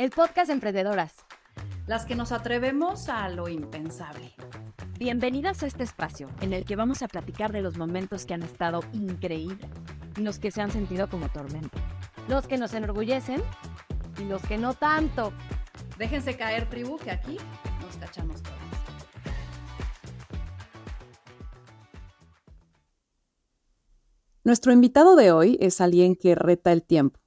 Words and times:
el 0.00 0.08
podcast 0.08 0.50
Emprendedoras. 0.50 1.12
Las 1.86 2.06
que 2.06 2.14
nos 2.14 2.32
atrevemos 2.32 3.10
a 3.10 3.28
lo 3.28 3.48
impensable. 3.48 4.34
Bienvenidas 4.98 5.62
a 5.62 5.66
este 5.66 5.82
espacio 5.82 6.30
en 6.40 6.54
el 6.54 6.64
que 6.64 6.74
vamos 6.74 7.02
a 7.02 7.08
platicar 7.08 7.52
de 7.52 7.60
los 7.60 7.76
momentos 7.76 8.24
que 8.24 8.32
han 8.32 8.42
estado 8.42 8.80
increíbles 8.94 9.68
y 10.16 10.22
los 10.22 10.38
que 10.38 10.52
se 10.52 10.62
han 10.62 10.70
sentido 10.70 11.10
como 11.10 11.28
tormento. 11.28 11.76
Los 12.28 12.46
que 12.46 12.56
nos 12.56 12.72
enorgullecen 12.72 13.42
y 14.18 14.24
los 14.24 14.40
que 14.40 14.56
no 14.56 14.72
tanto. 14.72 15.34
Déjense 15.98 16.34
caer, 16.34 16.70
tribu, 16.70 16.96
que 16.96 17.10
aquí 17.10 17.36
nos 17.82 17.98
cachamos 17.98 18.42
todas. 18.42 18.58
Nuestro 24.44 24.72
invitado 24.72 25.14
de 25.14 25.30
hoy 25.30 25.58
es 25.60 25.82
alguien 25.82 26.16
que 26.16 26.34
reta 26.34 26.72
el 26.72 26.84
tiempo, 26.84 27.20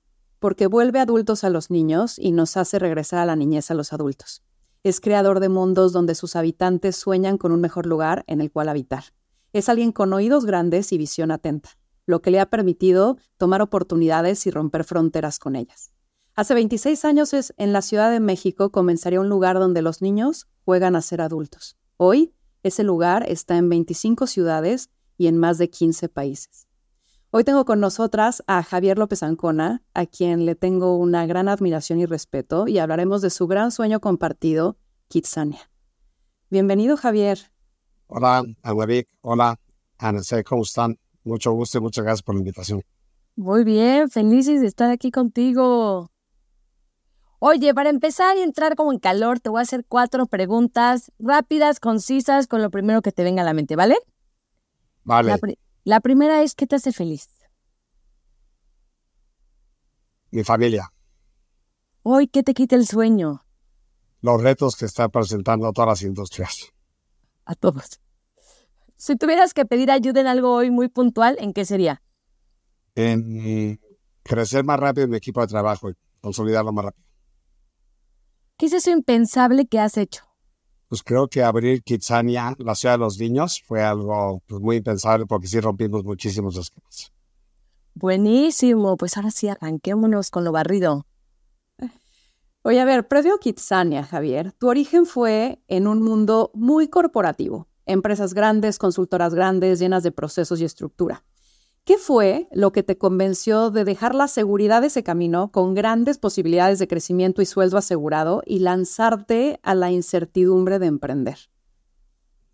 porque 0.44 0.68
vuelve 0.68 1.00
adultos 1.00 1.46
a 1.46 1.50
los 1.50 1.71
niños 1.71 2.20
y 2.20 2.34
nos 2.34 2.58
hace 2.58 2.77
regresar 2.77 3.20
a 3.20 3.26
la 3.26 3.38
niñez 3.38 3.72
a 3.72 3.76
los 3.76 3.94
adultos. 3.94 4.44
Es 4.84 4.99
creador 4.99 5.40
de 5.40 5.48
mundos 5.48 5.94
donde 5.94 6.16
sus 6.16 6.35
habitantes 6.35 6.98
sueñan 6.98 7.38
con 7.38 7.54
un 7.54 7.62
mejor 7.62 7.85
lugar 7.85 8.26
en 8.27 8.41
el 8.41 8.52
cual 8.52 8.68
habitar. 8.68 9.05
Es 9.54 9.70
alguien 9.70 9.94
con 9.94 10.12
oídos 10.12 10.44
grandes 10.44 10.91
y 10.91 10.98
visión 10.98 11.32
atenta, 11.32 11.70
lo 12.05 12.21
que 12.21 12.30
le 12.30 12.41
ha 12.41 12.49
permitido 12.49 13.16
tomar 13.38 13.62
oportunidades 13.62 14.45
y 14.45 14.52
romper 14.52 14.84
fronteras 14.84 15.40
con 15.40 15.55
ellas. 15.55 15.94
Hace 16.35 16.55
26 16.55 17.05
años 17.05 17.32
en 17.55 17.71
la 17.71 17.82
Ciudad 17.82 18.12
de 18.12 18.20
México 18.20 18.70
comenzaría 18.70 19.21
un 19.21 19.30
lugar 19.30 19.60
donde 19.60 19.82
los 19.82 20.02
niños 20.02 20.49
juegan 20.66 20.98
a 20.98 21.02
ser 21.02 21.21
adultos. 21.21 21.77
Hoy, 21.96 22.34
ese 22.63 22.84
lugar 22.84 23.23
está 23.30 23.55
en 23.55 23.70
25 23.70 24.27
ciudades 24.27 24.90
y 25.18 25.27
en 25.27 25.38
más 25.38 25.57
de 25.57 25.70
15 25.70 26.10
países. 26.10 26.68
Hoy 27.36 27.44
tengo 27.44 27.66
con 27.66 27.80
nosotras 27.80 28.44
a 28.46 28.62
Javier 28.62 29.00
López 29.00 29.23
Ancona, 29.23 29.82
a 29.96 30.05
quien 30.05 30.46
le 30.46 30.54
tengo 30.54 30.98
una 30.98 31.26
gran 31.26 31.50
admiración 31.50 32.00
y 32.00 32.05
respeto, 32.05 32.68
y 32.68 32.78
hablaremos 32.78 33.24
de 33.24 33.32
su 33.32 33.48
gran 33.48 33.72
sueño 33.72 33.99
compartido, 34.02 34.77
Kitsania. 35.07 35.72
Bienvenido, 36.52 36.96
Javier. 36.96 37.40
Hola, 38.05 38.44
Aguaric. 38.62 39.10
Hola, 39.22 39.60
Ana. 39.98 40.22
¿Cómo 40.46 40.62
están? 40.62 40.99
Mucho 41.24 41.54
gusto 41.54 41.80
y 41.80 41.82
muchas 41.82 42.05
gracias 42.05 42.22
por 42.22 42.35
la 42.35 42.41
invitación. 42.41 42.84
Muy 43.35 43.63
bien, 43.63 44.12
felices 44.12 44.62
de 44.62 44.68
estar 44.68 44.91
aquí 44.91 45.10
contigo. 45.10 46.12
Oye, 47.40 47.74
para 47.74 47.90
empezar 47.90 48.38
y 48.38 48.41
entrar 48.41 48.76
como 48.76 48.94
en 48.94 49.00
calor, 49.00 49.40
te 49.40 49.50
voy 49.50 49.57
a 49.57 49.63
hacer 49.63 49.85
cuatro 49.88 50.27
preguntas 50.27 51.12
rápidas, 51.18 51.79
concisas, 51.79 52.46
con 52.46 52.62
lo 52.62 52.70
primero 52.70 53.02
que 53.02 53.12
te 53.12 53.24
venga 53.24 53.41
a 53.41 53.46
la 53.46 53.54
mente, 53.54 53.76
¿vale? 53.76 53.98
Vale. 55.04 55.29
La 55.29 55.40
primera 55.99 56.41
es, 56.41 56.55
¿qué 56.55 56.65
te 56.65 56.77
hace 56.77 56.91
feliz? 56.91 57.29
Mi 60.31 60.43
familia. 60.43 60.91
Hoy, 62.01 62.27
¿qué 62.27 62.41
te 62.41 62.53
quita 62.53 62.76
el 62.76 62.87
sueño? 62.87 63.45
Los 64.22 64.41
retos 64.41 64.75
que 64.75 64.85
están 64.85 65.11
presentando 65.11 65.72
todas 65.73 65.89
las 65.89 66.01
industrias. 66.01 66.72
A 67.45 67.56
todos. 67.56 68.00
Si 68.95 69.17
tuvieras 69.17 69.53
que 69.53 69.66
pedir 69.66 69.91
ayuda 69.91 70.22
en 70.22 70.28
algo 70.28 70.53
hoy 70.53 70.72
muy 70.72 70.88
puntual, 70.88 71.35
¿en 71.39 71.51
qué 71.51 71.66
sería? 71.66 72.01
En 72.95 73.79
crecer 74.23 74.63
más 74.63 74.79
rápido 74.79 75.06
en 75.06 75.11
mi 75.11 75.17
equipo 75.17 75.41
de 75.41 75.47
trabajo 75.47 75.89
y 75.89 75.95
consolidarlo 76.22 76.72
más 76.72 76.85
rápido. 76.85 77.06
¿Qué 78.57 78.67
es 78.67 78.73
eso 78.73 78.91
impensable 78.91 79.66
que 79.66 79.79
has 79.79 79.97
hecho? 79.97 80.23
Pues 80.94 81.02
creo 81.02 81.28
que 81.28 81.41
abrir 81.41 81.81
Kitsania, 81.81 82.56
la 82.59 82.75
ciudad 82.75 82.94
de 82.94 83.00
los 83.00 83.18
niños, 83.18 83.63
fue 83.66 83.81
algo 83.81 84.44
pues, 84.46 84.62
muy 84.62 84.75
impensable 84.75 85.25
porque 85.25 85.47
sí 85.47 85.59
rompimos 85.59 86.03
muchísimos 86.03 86.56
esquemas. 86.56 87.12
Buenísimo, 87.96 88.96
pues 88.96 89.18
ahora 89.18 89.31
sí 89.31 89.47
arranquémonos 89.47 90.30
con 90.30 90.44
lo 90.44 90.52
barrido. 90.52 91.08
Oye, 92.62 92.80
a 92.80 92.85
ver, 92.85 93.08
previo 93.08 93.40
Kitsania, 93.40 94.03
Javier, 94.03 94.52
tu 94.52 94.69
origen 94.69 95.08
fue 95.08 95.63
en 95.68 95.88
un 95.88 96.03
mundo 96.03 96.52
muy 96.53 96.90
corporativo, 96.90 97.68
empresas 97.88 98.35
grandes, 98.35 98.78
consultoras 98.78 99.34
grandes, 99.34 99.79
llenas 99.79 100.03
de 100.03 100.12
procesos 100.12 100.62
y 100.62 100.66
estructura. 100.66 101.23
¿Qué 101.85 101.97
fue 101.97 102.47
lo 102.53 102.71
que 102.71 102.81
te 102.81 102.97
convenció 102.97 103.69
de 103.69 103.83
dejar 103.83 104.16
la 104.16 104.29
seguridad 104.29 104.79
de 104.79 104.88
ese 104.88 105.03
camino 105.03 105.51
con 105.51 105.73
grandes 105.73 106.17
posibilidades 106.17 106.79
de 106.79 106.88
crecimiento 106.88 107.41
y 107.41 107.45
sueldo 107.45 107.77
asegurado 107.77 108.41
y 108.45 108.59
lanzarte 108.59 109.59
a 109.63 109.75
la 109.75 109.91
incertidumbre 109.91 110.79
de 110.79 110.85
emprender? 110.85 111.38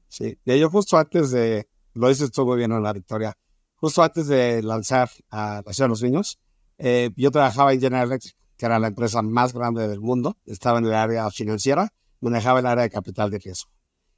Sí, 0.08 0.40
yo 0.46 0.70
justo 0.72 0.98
antes 0.98 1.30
de, 1.30 1.70
lo 1.94 2.10
dices 2.10 2.32
tú 2.32 2.44
muy 2.44 2.58
bien 2.58 2.72
en 2.72 2.82
la 2.82 2.92
victoria, 2.92 3.38
justo 3.76 4.02
antes 4.02 4.26
de 4.28 4.64
lanzar 4.64 5.12
a 5.30 5.62
la 5.64 5.72
de 5.72 5.88
los 5.88 6.02
Niños, 6.02 6.40
eh, 6.80 7.12
yo 7.16 7.30
trabajaba 7.30 7.72
en 7.72 7.82
General 7.82 8.08
Electric, 8.08 8.36
que 8.58 8.66
era 8.66 8.80
la 8.80 8.88
empresa 8.88 9.22
más 9.22 9.54
grande 9.54 9.88
del 9.88 10.02
mundo, 10.02 10.38
estaba 10.48 10.80
en 10.80 10.86
el 10.86 10.94
área 10.96 11.30
financiera, 11.30 11.94
manejaba 12.20 12.62
el 12.62 12.66
área 12.66 12.86
de 12.86 12.90
capital 12.90 13.30
de 13.30 13.38
riesgo. 13.38 13.70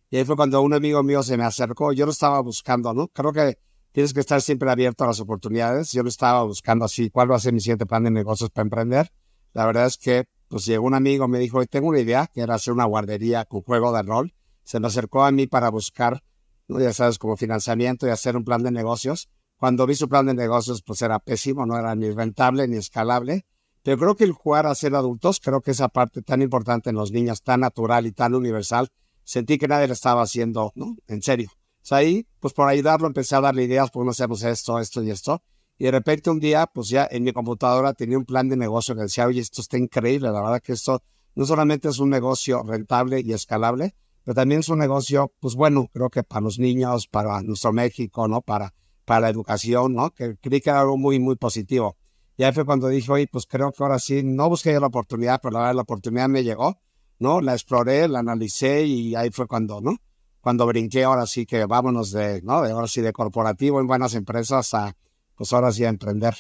Y 0.10 0.18
ahí 0.18 0.24
fue 0.24 0.38
cuando 0.38 0.62
un 0.62 0.74
amigo 0.74 1.04
mío 1.04 1.22
se 1.22 1.36
me 1.36 1.44
acercó, 1.44 1.92
yo 1.92 2.06
lo 2.06 2.14
estaba 2.14 2.40
buscando, 2.40 2.94
¿no? 2.94 3.10
Creo 3.10 3.34
que 3.34 3.58
tienes 3.92 4.14
que 4.14 4.20
estar 4.20 4.42
siempre 4.42 4.70
abierto 4.72 5.04
a 5.04 5.08
las 5.08 5.20
oportunidades. 5.20 5.92
Yo 5.92 6.04
lo 6.04 6.10
estaba 6.10 6.44
buscando 6.44 6.86
así, 6.86 7.10
¿cuál 7.10 7.32
va 7.32 7.36
a 7.36 7.40
ser 7.40 7.54
mi 7.54 7.60
siguiente 7.60 7.86
plan 7.86 8.04
de 8.04 8.12
negocios 8.12 8.50
para 8.50 8.64
emprender? 8.64 9.12
La 9.54 9.66
verdad 9.66 9.86
es 9.86 9.98
que, 9.98 10.28
pues 10.48 10.66
llegó 10.66 10.86
un 10.86 10.94
amigo, 10.94 11.28
me 11.28 11.40
dijo, 11.40 11.66
tengo 11.66 11.90
una 11.90 12.00
idea, 12.00 12.28
que 12.28 12.42
era 12.42 12.56
hacer 12.56 12.74
una 12.74 12.86
guardería 12.86 13.46
con 13.46 13.62
juego 13.62 13.92
de 13.94 14.02
rol. 14.04 14.34
Se 14.64 14.80
me 14.80 14.88
acercó 14.88 15.24
a 15.24 15.32
mí 15.32 15.48
para 15.48 15.70
buscar, 15.70 16.24
ya 16.68 16.94
sabes, 16.94 17.18
como 17.18 17.36
financiamiento 17.36 18.08
y 18.08 18.10
hacer 18.10 18.38
un 18.38 18.44
plan 18.44 18.64
de 18.64 18.72
negocios. 18.72 19.30
Cuando 19.58 19.86
vi 19.86 19.96
su 19.96 20.10
plan 20.10 20.26
de 20.26 20.34
negocios, 20.34 20.82
pues 20.82 21.02
era 21.02 21.20
pésimo, 21.20 21.66
no 21.66 21.78
era 21.78 21.96
ni 21.96 22.10
rentable 22.10 22.68
ni 22.68 22.78
escalable. 22.78 23.46
Pero 23.84 23.98
creo 23.98 24.16
que 24.16 24.24
el 24.24 24.32
jugar 24.32 24.68
a 24.68 24.76
ser 24.76 24.96
adultos, 24.96 25.40
creo 25.40 25.62
que 25.62 25.72
esa 25.72 25.90
parte 25.90 26.22
tan 26.22 26.42
importante 26.42 26.92
en 26.92 26.96
los 26.96 27.12
niños, 27.12 27.42
tan 27.42 27.62
natural 27.62 28.06
y 28.06 28.12
tan 28.12 28.36
universal, 28.36 28.90
sentí 29.24 29.58
que 29.58 29.68
nadie 29.68 29.88
lo 29.88 29.94
estaba 29.94 30.22
haciendo, 30.22 30.72
¿no? 30.76 30.96
En 31.08 31.22
serio 31.22 31.50
ahí, 31.90 32.28
pues 32.40 32.54
por 32.54 32.68
ayudarlo, 32.68 33.08
empecé 33.08 33.36
a 33.36 33.42
darle 33.42 33.64
ideas, 33.64 33.90
pues 33.92 34.06
no 34.06 34.12
hacemos 34.12 34.44
esto, 34.44 34.80
esto 34.80 35.04
y 35.04 35.12
esto. 35.12 35.42
Y 35.78 35.86
de 35.86 35.92
repente 35.92 36.30
un 36.30 36.40
día, 36.40 36.68
pues 36.68 36.90
ya 36.90 37.08
en 37.10 37.24
mi 37.24 37.34
computadora 37.34 37.94
tenía 37.94 38.18
un 38.18 38.26
plan 38.26 38.48
de 38.50 38.56
negocio 38.56 38.94
que 38.96 39.02
decía, 39.02 39.26
oye, 39.26 39.42
esto 39.42 39.62
está 39.62 39.78
increíble, 39.78 40.32
la 40.32 40.42
verdad 40.42 40.62
que 40.62 40.74
esto 40.74 41.02
no 41.34 41.46
solamente 41.46 41.90
es 41.90 42.00
un 42.00 42.10
negocio 42.10 42.62
rentable 42.64 43.22
y 43.22 43.34
escalable, 43.34 43.96
pero 44.24 44.36
también 44.36 44.60
es 44.60 44.70
un 44.70 44.80
negocio, 44.80 45.34
pues 45.40 45.56
bueno, 45.56 45.90
creo 45.92 46.10
que 46.10 46.24
para 46.24 46.42
los 46.42 46.60
niños, 46.60 47.08
para 47.08 47.42
nuestro 47.42 47.74
México, 47.74 48.28
¿no? 48.28 48.42
Para, 48.42 48.74
para 49.06 49.22
la 49.22 49.30
educación, 49.30 49.96
¿no? 49.96 50.12
Que 50.12 50.36
creí 50.38 50.62
que 50.62 50.70
era 50.70 50.82
algo 50.82 50.98
muy, 50.98 51.20
muy 51.20 51.36
positivo. 51.36 51.98
Y 52.38 52.44
ahí 52.44 52.54
fue 52.54 52.66
cuando 52.66 52.88
dije, 52.88 53.12
oye, 53.12 53.28
pues 53.32 53.46
creo 53.46 53.72
que 53.72 53.84
ahora 53.84 54.00
sí, 54.00 54.22
no 54.24 54.50
busqué 54.50 54.80
la 54.80 54.88
oportunidad, 54.88 55.40
pero 55.42 55.54
la 55.54 55.60
verdad 55.60 55.76
la 55.76 55.82
oportunidad 55.82 56.30
me 56.30 56.44
llegó, 56.44 56.80
¿no? 57.20 57.42
La 57.42 57.54
exploré, 57.54 58.08
la 58.08 58.20
analicé 58.20 58.86
y 58.86 59.16
ahí 59.16 59.32
fue 59.32 59.48
cuando, 59.48 59.82
¿no? 59.82 59.98
Cuando 60.42 60.66
brinqué 60.66 61.04
ahora 61.04 61.26
sí 61.26 61.46
que 61.46 61.66
vámonos 61.66 62.12
de, 62.12 62.42
¿no? 62.42 62.62
De 62.62 62.72
ahora 62.72 62.88
sí 62.88 63.02
de 63.02 63.14
corporativo 63.14 63.80
en 63.80 63.88
buenas 63.88 64.16
empresas 64.16 64.74
a, 64.74 64.96
pues 65.36 65.54
ahora 65.54 65.72
sí 65.72 65.86
a 65.86 65.90
emprender. 65.90 66.36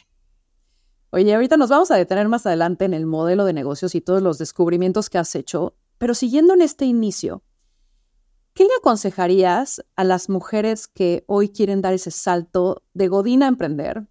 Oye, 1.12 1.34
ahorita 1.34 1.57
nos 1.57 1.69
vamos 1.69 1.91
a 1.91 1.97
detener 1.97 2.28
más 2.29 2.45
adelante 2.45 2.85
en 2.85 2.94
el 2.94 3.06
modelo 3.06 3.45
de 3.45 3.53
negocios 3.53 3.95
y 3.95 4.01
todos 4.01 4.22
los 4.22 4.38
descubrimientos 4.38 5.09
que 5.09 5.17
has 5.17 5.35
hecho, 5.35 5.75
pero 5.97 6.13
siguiendo 6.13 6.53
en 6.53 6.61
este 6.61 6.85
inicio, 6.85 7.44
¿qué 8.53 8.63
le 8.63 8.72
aconsejarías 8.79 9.84
a 9.95 10.03
las 10.03 10.29
mujeres 10.29 10.88
que 10.88 11.23
hoy 11.28 11.50
quieren 11.50 11.81
dar 11.81 11.94
ese 11.94 12.11
salto 12.11 12.84
de 12.94 13.07
Godín 13.07 13.44
a 13.44 13.47
emprender, 13.47 14.07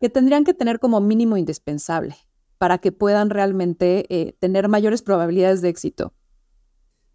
que 0.00 0.08
tendrían 0.08 0.44
que 0.44 0.54
tener 0.54 0.80
como 0.80 1.00
mínimo 1.00 1.36
indispensable 1.36 2.16
para 2.56 2.78
que 2.78 2.90
puedan 2.90 3.30
realmente 3.30 4.06
eh, 4.08 4.32
tener 4.40 4.68
mayores 4.68 5.02
probabilidades 5.02 5.60
de 5.60 5.68
éxito? 5.68 6.14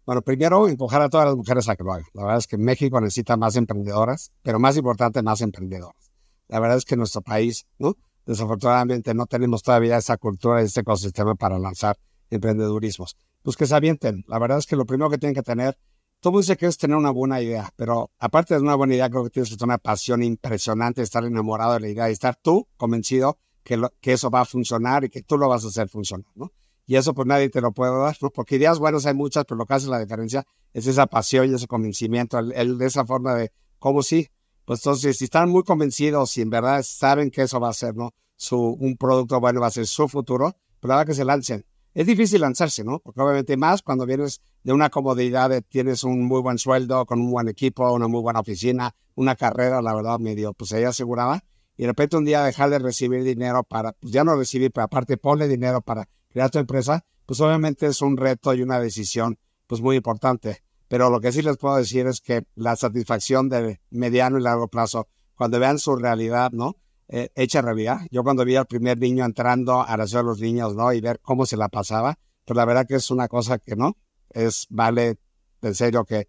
Bueno, 0.06 0.22
primero, 0.22 0.68
empujar 0.68 1.02
a 1.02 1.08
todas 1.08 1.26
las 1.26 1.34
mujeres 1.34 1.68
a 1.68 1.74
que 1.74 1.82
lo 1.82 1.92
hagan. 1.92 2.06
La 2.14 2.22
verdad 2.22 2.38
es 2.38 2.46
que 2.46 2.56
México 2.56 3.00
necesita 3.00 3.36
más 3.36 3.56
emprendedoras, 3.56 4.30
pero 4.42 4.60
más 4.60 4.76
importante, 4.76 5.20
más 5.20 5.40
emprendedoras. 5.40 6.12
La 6.46 6.60
verdad 6.60 6.76
es 6.76 6.84
que 6.84 6.96
nuestro 6.96 7.22
país, 7.22 7.66
¿no? 7.80 7.96
Desafortunadamente 8.24 9.14
no 9.14 9.26
tenemos 9.26 9.64
todavía 9.64 9.96
esa 9.96 10.16
cultura 10.16 10.62
y 10.62 10.66
este 10.66 10.82
ecosistema 10.82 11.34
para 11.34 11.58
lanzar 11.58 11.98
emprendedurismos. 12.30 13.16
Pues 13.42 13.56
que 13.56 13.66
se 13.66 13.74
avienten. 13.74 14.24
La 14.28 14.38
verdad 14.38 14.58
es 14.58 14.66
que 14.66 14.76
lo 14.76 14.86
primero 14.86 15.10
que 15.10 15.18
tienen 15.18 15.34
que 15.34 15.42
tener, 15.42 15.76
todo 16.20 16.38
dice 16.38 16.56
que 16.56 16.66
es 16.66 16.78
tener 16.78 16.96
una 16.96 17.10
buena 17.10 17.42
idea, 17.42 17.72
pero 17.74 18.12
aparte 18.20 18.54
de 18.54 18.60
una 18.60 18.76
buena 18.76 18.94
idea, 18.94 19.10
creo 19.10 19.24
que 19.24 19.30
tienes 19.30 19.50
que 19.50 19.56
tener 19.56 19.70
una 19.70 19.78
pasión 19.78 20.22
impresionante, 20.22 21.02
estar 21.02 21.24
enamorado 21.24 21.74
de 21.74 21.80
la 21.80 21.88
idea 21.88 22.08
y 22.08 22.12
estar 22.12 22.36
tú 22.36 22.68
convencido 22.76 23.38
que, 23.64 23.82
que 24.00 24.12
eso 24.12 24.30
va 24.30 24.42
a 24.42 24.44
funcionar 24.44 25.02
y 25.02 25.10
que 25.10 25.22
tú 25.22 25.36
lo 25.36 25.48
vas 25.48 25.64
a 25.64 25.68
hacer 25.68 25.88
funcionar, 25.88 26.30
¿no? 26.36 26.52
Y 26.86 26.96
eso 26.96 27.14
pues 27.14 27.26
nadie 27.26 27.48
te 27.50 27.60
lo 27.60 27.72
puede 27.72 27.98
dar, 27.98 28.16
¿no? 28.20 28.30
Porque 28.30 28.56
ideas 28.56 28.78
buenas 28.78 29.04
hay 29.06 29.14
muchas, 29.14 29.44
pero 29.44 29.58
lo 29.58 29.66
que 29.66 29.74
hace 29.74 29.88
la 29.88 29.98
diferencia 29.98 30.46
es 30.72 30.86
esa 30.86 31.06
pasión 31.06 31.50
y 31.50 31.54
ese 31.54 31.66
convencimiento, 31.66 32.38
el, 32.38 32.78
de 32.78 32.86
esa 32.86 33.04
forma 33.04 33.34
de, 33.34 33.52
¿cómo 33.78 34.02
sí? 34.02 34.28
Pues 34.64 34.80
entonces, 34.80 35.18
si 35.18 35.24
están 35.24 35.50
muy 35.50 35.64
convencidos 35.64 36.36
y 36.36 36.42
en 36.42 36.50
verdad 36.50 36.82
saben 36.84 37.30
que 37.30 37.42
eso 37.42 37.58
va 37.58 37.70
a 37.70 37.72
ser, 37.72 37.96
¿no? 37.96 38.14
Su, 38.36 38.58
un 38.58 38.96
producto 38.96 39.40
bueno 39.40 39.60
va 39.60 39.66
a 39.66 39.70
ser 39.70 39.86
su 39.86 40.08
futuro, 40.08 40.56
pues 40.80 40.88
la 40.88 40.96
verdad 40.96 41.06
que 41.08 41.14
se 41.14 41.24
lancen. 41.24 41.64
Es 41.94 42.06
difícil 42.06 42.42
lanzarse, 42.42 42.84
¿no? 42.84 43.00
Porque 43.00 43.20
obviamente 43.20 43.56
más 43.56 43.82
cuando 43.82 44.06
vienes 44.06 44.40
de 44.62 44.72
una 44.72 44.90
comodidad, 44.90 45.50
de, 45.50 45.62
tienes 45.62 46.04
un 46.04 46.24
muy 46.24 46.42
buen 46.42 46.58
sueldo, 46.58 47.06
con 47.06 47.20
un 47.20 47.30
buen 47.30 47.48
equipo, 47.48 47.90
una 47.92 48.06
muy 48.06 48.20
buena 48.20 48.40
oficina, 48.40 48.94
una 49.14 49.34
carrera, 49.34 49.80
la 49.82 49.94
verdad, 49.94 50.18
medio, 50.18 50.52
pues 50.52 50.72
ella 50.72 50.90
aseguraba. 50.90 51.42
Y 51.76 51.82
de 51.82 51.88
repente 51.88 52.16
un 52.16 52.24
día 52.24 52.44
dejar 52.44 52.70
de 52.70 52.78
recibir 52.78 53.24
dinero 53.24 53.64
para, 53.64 53.92
pues 53.92 54.12
ya 54.12 54.24
no 54.24 54.36
recibir, 54.36 54.70
pero 54.72 54.84
aparte 54.84 55.16
ponle 55.16 55.48
dinero 55.48 55.80
para 55.80 56.08
crear 56.36 56.50
tu 56.50 56.58
empresa, 56.58 57.02
pues 57.24 57.40
obviamente 57.40 57.86
es 57.86 58.02
un 58.02 58.14
reto 58.18 58.52
y 58.52 58.60
una 58.60 58.78
decisión 58.78 59.38
pues 59.66 59.80
muy 59.80 59.96
importante. 59.96 60.62
Pero 60.86 61.08
lo 61.08 61.18
que 61.18 61.32
sí 61.32 61.40
les 61.40 61.56
puedo 61.56 61.76
decir 61.76 62.06
es 62.06 62.20
que 62.20 62.44
la 62.54 62.76
satisfacción 62.76 63.48
de 63.48 63.80
mediano 63.88 64.38
y 64.38 64.42
largo 64.42 64.68
plazo, 64.68 65.08
cuando 65.34 65.58
vean 65.58 65.78
su 65.78 65.96
realidad, 65.96 66.50
¿no? 66.52 66.76
Eh, 67.08 67.30
hecha 67.36 67.62
realidad. 67.62 68.00
Yo 68.10 68.22
cuando 68.22 68.44
vi 68.44 68.54
al 68.54 68.66
primer 68.66 68.98
niño 68.98 69.24
entrando 69.24 69.80
a 69.80 69.96
la 69.96 70.06
ciudad 70.06 70.24
de 70.24 70.28
los 70.28 70.38
niños, 70.38 70.76
¿no? 70.76 70.92
Y 70.92 71.00
ver 71.00 71.20
cómo 71.20 71.46
se 71.46 71.56
la 71.56 71.70
pasaba, 71.70 72.18
pues 72.44 72.54
la 72.54 72.66
verdad 72.66 72.86
que 72.86 72.96
es 72.96 73.10
una 73.10 73.28
cosa 73.28 73.58
que, 73.58 73.74
¿no? 73.74 73.96
Es, 74.28 74.66
vale, 74.68 75.16
en 75.62 75.74
serio 75.74 76.04
que 76.04 76.28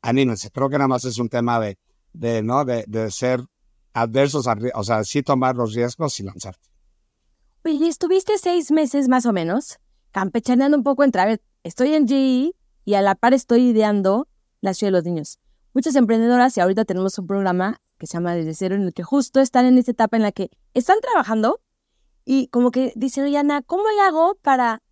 anímense. 0.00 0.50
Creo 0.52 0.70
que 0.70 0.78
nada 0.78 0.88
más 0.88 1.04
es 1.04 1.18
un 1.18 1.28
tema 1.28 1.60
de, 1.60 1.76
de 2.14 2.42
¿no? 2.42 2.64
De, 2.64 2.86
de 2.88 3.10
ser 3.10 3.44
adversos, 3.92 4.46
o 4.74 4.84
sea, 4.84 5.04
sí 5.04 5.22
tomar 5.22 5.54
los 5.54 5.74
riesgos 5.74 6.18
y 6.18 6.22
lanzarte. 6.22 6.73
Oye, 7.66 7.88
estuviste 7.88 8.36
seis 8.36 8.70
meses 8.70 9.08
más 9.08 9.24
o 9.24 9.32
menos 9.32 9.78
campechaneando 10.12 10.76
un 10.76 10.82
poco 10.82 11.02
entre, 11.02 11.22
a 11.22 11.24
ver, 11.24 11.42
estoy 11.62 11.94
en 11.94 12.06
GE 12.06 12.52
y 12.84 12.94
a 12.94 13.00
la 13.00 13.14
par 13.14 13.32
estoy 13.32 13.68
ideando 13.68 14.28
la 14.60 14.74
ciudad 14.74 14.88
de 14.88 14.98
los 14.98 15.04
niños. 15.04 15.38
Muchas 15.72 15.96
emprendedoras, 15.96 16.54
y 16.58 16.60
ahorita 16.60 16.84
tenemos 16.84 17.18
un 17.18 17.26
programa 17.26 17.80
que 17.96 18.06
se 18.06 18.18
llama 18.18 18.34
Desde 18.34 18.52
Cero, 18.52 18.74
en 18.74 18.82
el 18.82 18.92
que 18.92 19.02
justo 19.02 19.40
están 19.40 19.64
en 19.64 19.78
esta 19.78 19.92
etapa 19.92 20.18
en 20.18 20.24
la 20.24 20.30
que 20.30 20.50
están 20.74 21.00
trabajando 21.00 21.62
y 22.26 22.48
como 22.48 22.70
que 22.70 22.92
dicen, 22.96 23.24
oye, 23.24 23.38
Ana, 23.38 23.62
¿cómo 23.62 23.84
le 23.96 24.02
hago 24.02 24.36
para 24.42 24.82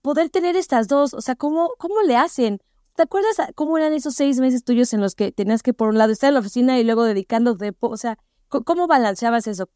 poder 0.00 0.30
tener 0.30 0.54
estas 0.54 0.86
dos? 0.86 1.14
O 1.14 1.20
sea, 1.20 1.34
¿cómo, 1.34 1.72
cómo 1.78 2.02
le 2.02 2.16
hacen? 2.16 2.60
¿Te 2.94 3.02
acuerdas 3.02 3.38
cómo 3.56 3.76
eran 3.76 3.92
esos 3.92 4.14
seis 4.14 4.38
meses 4.38 4.62
tuyos 4.62 4.92
en 4.92 5.00
los 5.00 5.16
que 5.16 5.32
tenías 5.32 5.64
que, 5.64 5.74
por 5.74 5.88
un 5.88 5.98
lado, 5.98 6.12
estar 6.12 6.28
en 6.28 6.34
la 6.34 6.40
oficina 6.40 6.78
y 6.78 6.84
luego 6.84 7.02
dedicándote? 7.02 7.74
O 7.80 7.96
sea, 7.96 8.18
¿cómo 8.48 8.86
balanceabas 8.86 9.48
eso? 9.48 9.68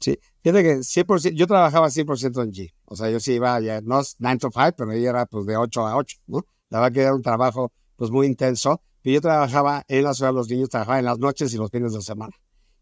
Sí, 0.00 0.18
fíjate 0.42 0.62
que 0.62 0.82
100%, 0.82 1.34
yo 1.34 1.46
trabajaba 1.46 1.88
100% 1.88 2.42
en 2.42 2.52
G. 2.52 2.72
O 2.84 2.96
sea, 2.96 3.10
yo 3.10 3.20
sí 3.20 3.34
iba, 3.34 3.58
ya, 3.60 3.80
no 3.80 4.00
9 4.18 4.38
to 4.38 4.50
5, 4.52 4.74
pero 4.76 4.92
yo 4.92 5.10
era 5.10 5.26
pues 5.26 5.46
de 5.46 5.56
8 5.56 5.86
a 5.86 5.96
8, 5.96 6.18
¿no? 6.26 6.44
La 6.70 6.80
verdad 6.80 6.92
que 6.92 7.00
era 7.02 7.14
un 7.14 7.22
trabajo 7.22 7.72
pues 7.96 8.10
muy 8.10 8.26
intenso. 8.26 8.82
Y 9.02 9.12
yo 9.12 9.20
trabajaba 9.20 9.84
en 9.86 10.04
la 10.04 10.14
ciudad 10.14 10.30
de 10.30 10.36
los 10.36 10.48
niños, 10.48 10.70
trabajaba 10.70 10.98
en 10.98 11.04
las 11.04 11.18
noches 11.18 11.52
y 11.52 11.58
los 11.58 11.70
fines 11.70 11.92
de 11.92 12.00
semana. 12.00 12.32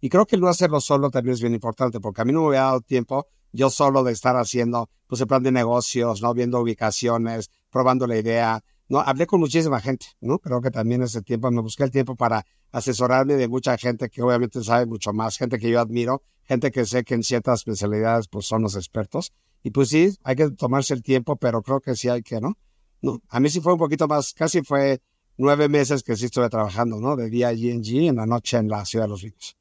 Y 0.00 0.08
creo 0.08 0.26
que 0.26 0.36
no 0.36 0.48
hacerlo 0.48 0.80
solo 0.80 1.10
también 1.10 1.34
es 1.34 1.40
bien 1.40 1.54
importante, 1.54 2.00
porque 2.00 2.22
a 2.22 2.24
mí 2.24 2.32
no 2.32 2.42
me 2.42 2.46
había 2.48 2.62
dado 2.62 2.80
tiempo 2.80 3.26
yo 3.52 3.70
solo 3.70 4.02
de 4.02 4.12
estar 4.12 4.36
haciendo 4.36 4.88
pues 5.06 5.20
el 5.20 5.26
plan 5.26 5.42
de 5.42 5.52
negocios, 5.52 6.22
¿no? 6.22 6.32
Viendo 6.32 6.60
ubicaciones, 6.60 7.50
probando 7.70 8.06
la 8.06 8.16
idea, 8.16 8.64
¿no? 8.92 9.00
Hablé 9.00 9.26
con 9.26 9.40
muchísima 9.40 9.80
gente, 9.80 10.04
¿no? 10.20 10.38
Creo 10.38 10.60
que 10.60 10.70
también 10.70 11.02
ese 11.02 11.22
tiempo 11.22 11.50
me 11.50 11.62
busqué 11.62 11.82
el 11.82 11.90
tiempo 11.90 12.14
para 12.14 12.44
asesorarme 12.72 13.36
de 13.36 13.48
mucha 13.48 13.78
gente 13.78 14.10
que 14.10 14.20
obviamente 14.20 14.62
sabe 14.62 14.84
mucho 14.84 15.14
más, 15.14 15.38
gente 15.38 15.58
que 15.58 15.70
yo 15.70 15.80
admiro, 15.80 16.22
gente 16.42 16.70
que 16.70 16.84
sé 16.84 17.02
que 17.02 17.14
en 17.14 17.22
ciertas 17.22 17.60
especialidades 17.60 18.28
pues 18.28 18.44
son 18.44 18.60
los 18.60 18.76
expertos. 18.76 19.32
Y 19.62 19.70
pues 19.70 19.88
sí, 19.88 20.14
hay 20.24 20.36
que 20.36 20.50
tomarse 20.50 20.92
el 20.92 21.02
tiempo, 21.02 21.36
pero 21.36 21.62
creo 21.62 21.80
que 21.80 21.96
sí 21.96 22.10
hay 22.10 22.20
que, 22.20 22.38
¿no? 22.38 22.58
No, 23.00 23.18
a 23.30 23.40
mí 23.40 23.48
sí 23.48 23.62
fue 23.62 23.72
un 23.72 23.78
poquito 23.78 24.06
más, 24.06 24.34
casi 24.34 24.60
fue 24.60 25.00
nueve 25.38 25.70
meses 25.70 26.02
que 26.02 26.14
sí 26.14 26.26
estuve 26.26 26.50
trabajando, 26.50 27.00
¿no? 27.00 27.16
De 27.16 27.30
día 27.30 27.48
allí 27.48 27.70
en 27.70 27.82
G, 27.82 28.10
en 28.10 28.16
la 28.16 28.26
noche 28.26 28.58
en 28.58 28.68
la 28.68 28.84
Ciudad 28.84 29.06
de 29.06 29.08
los 29.08 29.22
Ríos. 29.22 29.56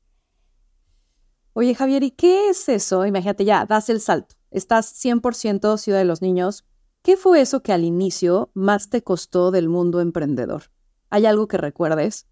Oye, 1.54 1.74
Javier, 1.74 2.04
¿y 2.04 2.12
qué 2.12 2.50
es 2.50 2.68
eso? 2.68 3.06
Imagínate, 3.06 3.45
ya, 3.45 3.66
das 3.66 3.88
el 3.89 4.01
salto. 4.01 4.36
Estás 4.51 4.94
100% 5.01 5.77
Ciudad 5.77 6.00
de 6.00 6.06
los 6.06 6.22
Niños. 6.22 6.66
¿Qué 7.03 7.18
fue 7.18 7.42
eso 7.42 7.63
que 7.63 7.74
al 7.74 7.83
inicio 7.83 8.51
más 8.53 8.89
te 8.89 9.01
costó 9.01 9.50
del 9.50 9.69
mundo 9.69 10.01
emprendedor? 10.01 10.65
¿Hay 11.09 11.25
algo 11.25 11.48
que 11.48 11.57
recuerdes? 11.57 12.27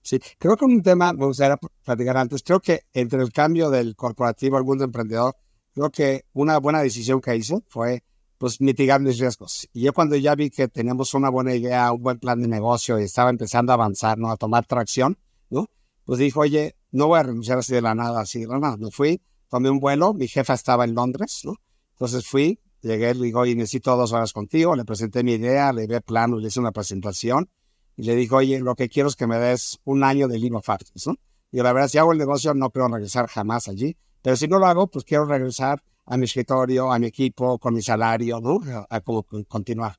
Sí, 0.00 0.18
creo 0.38 0.56
que 0.56 0.64
un 0.64 0.82
tema, 0.82 1.12
me 1.12 1.26
gustaría 1.26 1.58
platicar 1.84 2.16
antes, 2.16 2.42
creo 2.42 2.60
que 2.60 2.84
entre 2.94 3.20
el 3.20 3.32
cambio 3.32 3.68
del 3.68 3.94
corporativo 3.96 4.56
al 4.56 4.64
mundo 4.64 4.84
emprendedor, 4.84 5.36
creo 5.74 5.90
que 5.90 6.24
una 6.32 6.58
buena 6.58 6.80
decisión 6.80 7.20
que 7.20 7.36
hice 7.36 7.62
fue 7.68 8.02
pues 8.38 8.62
mitigar 8.62 9.00
mis 9.00 9.18
riesgos. 9.18 9.68
Y 9.74 9.82
yo 9.82 9.92
cuando 9.92 10.16
ya 10.16 10.34
vi 10.34 10.48
que 10.48 10.68
teníamos 10.68 11.12
una 11.12 11.28
buena 11.28 11.54
idea, 11.54 11.92
un 11.92 12.02
buen 12.02 12.18
plan 12.18 12.40
de 12.40 12.48
negocio 12.48 12.98
y 12.98 13.02
estaba 13.02 13.28
empezando 13.28 13.72
a 13.72 13.74
avanzar, 13.74 14.16
¿no? 14.16 14.30
A 14.30 14.36
tomar 14.36 14.64
tracción, 14.64 15.18
¿no? 15.50 15.68
Pues 16.04 16.18
dije, 16.18 16.38
oye, 16.38 16.76
no 16.92 17.08
voy 17.08 17.18
a 17.18 17.24
renunciar 17.24 17.58
así 17.58 17.74
de 17.74 17.82
la 17.82 17.94
nada, 17.94 18.20
así 18.20 18.40
de 18.40 18.46
la 18.46 18.58
nada. 18.58 18.76
Me 18.78 18.90
fui, 18.90 19.20
tomé 19.48 19.68
un 19.68 19.80
vuelo, 19.80 20.14
mi 20.14 20.28
jefa 20.28 20.54
estaba 20.54 20.84
en 20.84 20.94
Londres, 20.94 21.42
¿no? 21.44 21.56
Entonces 21.90 22.26
fui, 22.26 22.60
llegué, 22.82 23.14
le 23.14 23.24
digo, 23.24 23.40
oye, 23.40 23.54
necesito 23.54 23.96
dos 23.96 24.12
horas 24.12 24.32
contigo, 24.32 24.76
le 24.76 24.84
presenté 24.84 25.22
mi 25.22 25.32
idea, 25.32 25.72
le 25.72 25.86
di 25.86 26.00
plano, 26.00 26.38
le 26.38 26.48
hice 26.48 26.60
una 26.60 26.72
presentación 26.72 27.48
y 27.96 28.04
le 28.04 28.14
dijo, 28.14 28.36
oye, 28.36 28.60
lo 28.60 28.74
que 28.74 28.88
quiero 28.88 29.08
es 29.08 29.16
que 29.16 29.26
me 29.26 29.38
des 29.38 29.78
un 29.84 30.04
año 30.04 30.28
de 30.28 30.38
Lima 30.38 30.62
Factors, 30.62 31.06
¿no? 31.06 31.14
Y 31.50 31.58
la 31.58 31.72
verdad, 31.72 31.88
si 31.88 31.98
hago 31.98 32.12
el 32.12 32.18
negocio, 32.18 32.54
no 32.54 32.70
quiero 32.70 32.88
regresar 32.88 33.26
jamás 33.26 33.68
allí, 33.68 33.96
pero 34.22 34.36
si 34.36 34.46
no 34.46 34.58
lo 34.58 34.66
hago, 34.66 34.86
pues 34.88 35.04
quiero 35.04 35.24
regresar 35.24 35.82
a 36.04 36.16
mi 36.16 36.24
escritorio, 36.24 36.92
a 36.92 36.98
mi 36.98 37.06
equipo, 37.06 37.58
con 37.58 37.74
mi 37.74 37.82
salario, 37.82 38.40
¿no? 38.40 38.60
A, 38.88 39.00
como 39.00 39.24
continuar. 39.46 39.96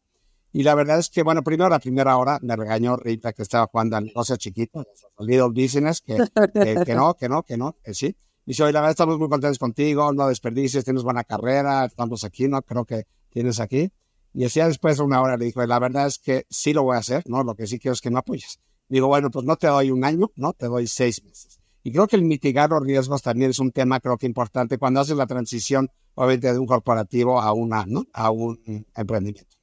Y 0.52 0.64
la 0.64 0.74
verdad 0.74 0.98
es 1.00 1.10
que, 1.10 1.22
bueno, 1.22 1.44
primero 1.44 1.70
la 1.70 1.80
primera 1.80 2.18
hora 2.18 2.40
me 2.42 2.56
regañó 2.56 2.96
Rita 2.98 3.34
que 3.34 3.44
estaba 3.44 3.68
jugando 3.68 3.98
al 3.98 4.06
negocio 4.06 4.36
chiquito, 4.38 4.84
Little 5.20 5.50
Business, 5.50 6.02
que, 6.02 6.18
que, 6.86 6.96
no, 6.96 7.14
que 7.16 7.30
no, 7.30 7.44
que 7.44 7.58
no, 7.58 7.76
que 7.84 7.94
sí. 7.94 8.16
Dice, 8.50 8.64
la 8.64 8.80
verdad 8.80 8.90
estamos 8.90 9.20
muy 9.20 9.30
contentos 9.30 9.60
contigo, 9.60 10.12
no 10.12 10.28
desperdicies, 10.28 10.84
tienes 10.84 11.04
buena 11.04 11.24
carrera, 11.24 11.86
estamos 11.86 12.24
aquí, 12.24 12.48
¿no? 12.48 12.64
Creo 12.64 12.84
que 12.84 13.06
tienes 13.30 13.60
aquí. 13.60 13.92
Y 14.34 14.40
decía 14.40 14.68
después 14.68 14.98
de 14.98 15.04
una 15.04 15.22
hora, 15.22 15.38
le 15.38 15.46
dijo, 15.46 15.64
la 15.64 15.78
verdad 15.78 16.08
es 16.08 16.18
que 16.18 16.48
sí 16.50 16.74
lo 16.74 16.82
voy 16.82 16.96
a 16.96 17.00
hacer, 17.00 17.22
¿no? 17.28 17.44
Lo 17.44 17.54
que 17.54 17.68
sí 17.68 17.78
quiero 17.78 17.94
es 17.94 18.02
que 18.02 18.10
me 18.10 18.18
apoyes. 18.18 18.60
Digo, 18.88 19.06
bueno, 19.06 19.30
pues 19.30 19.46
no 19.46 19.56
te 19.56 19.68
doy 19.68 19.92
un 19.92 20.04
año, 20.04 20.32
¿no? 20.36 20.54
Te 20.54 20.66
doy 20.66 20.88
seis 20.88 21.24
meses. 21.24 21.60
Y 21.84 21.92
creo 21.92 22.08
que 22.08 22.16
el 22.16 22.24
mitigar 22.24 22.72
los 22.72 22.82
riesgos 22.82 23.22
también 23.22 23.52
es 23.52 23.60
un 23.60 23.72
tema, 23.72 24.00
creo 24.00 24.18
que 24.18 24.26
importante 24.26 24.80
cuando 24.80 25.02
haces 25.02 25.16
la 25.16 25.28
transición, 25.28 25.92
obviamente, 26.16 26.52
de 26.52 26.58
un 26.58 26.66
corporativo 26.66 27.40
a, 27.40 27.54
una, 27.54 27.86
¿no? 27.86 28.08
a 28.14 28.32
un 28.32 28.60
emprendimiento. 28.96 29.58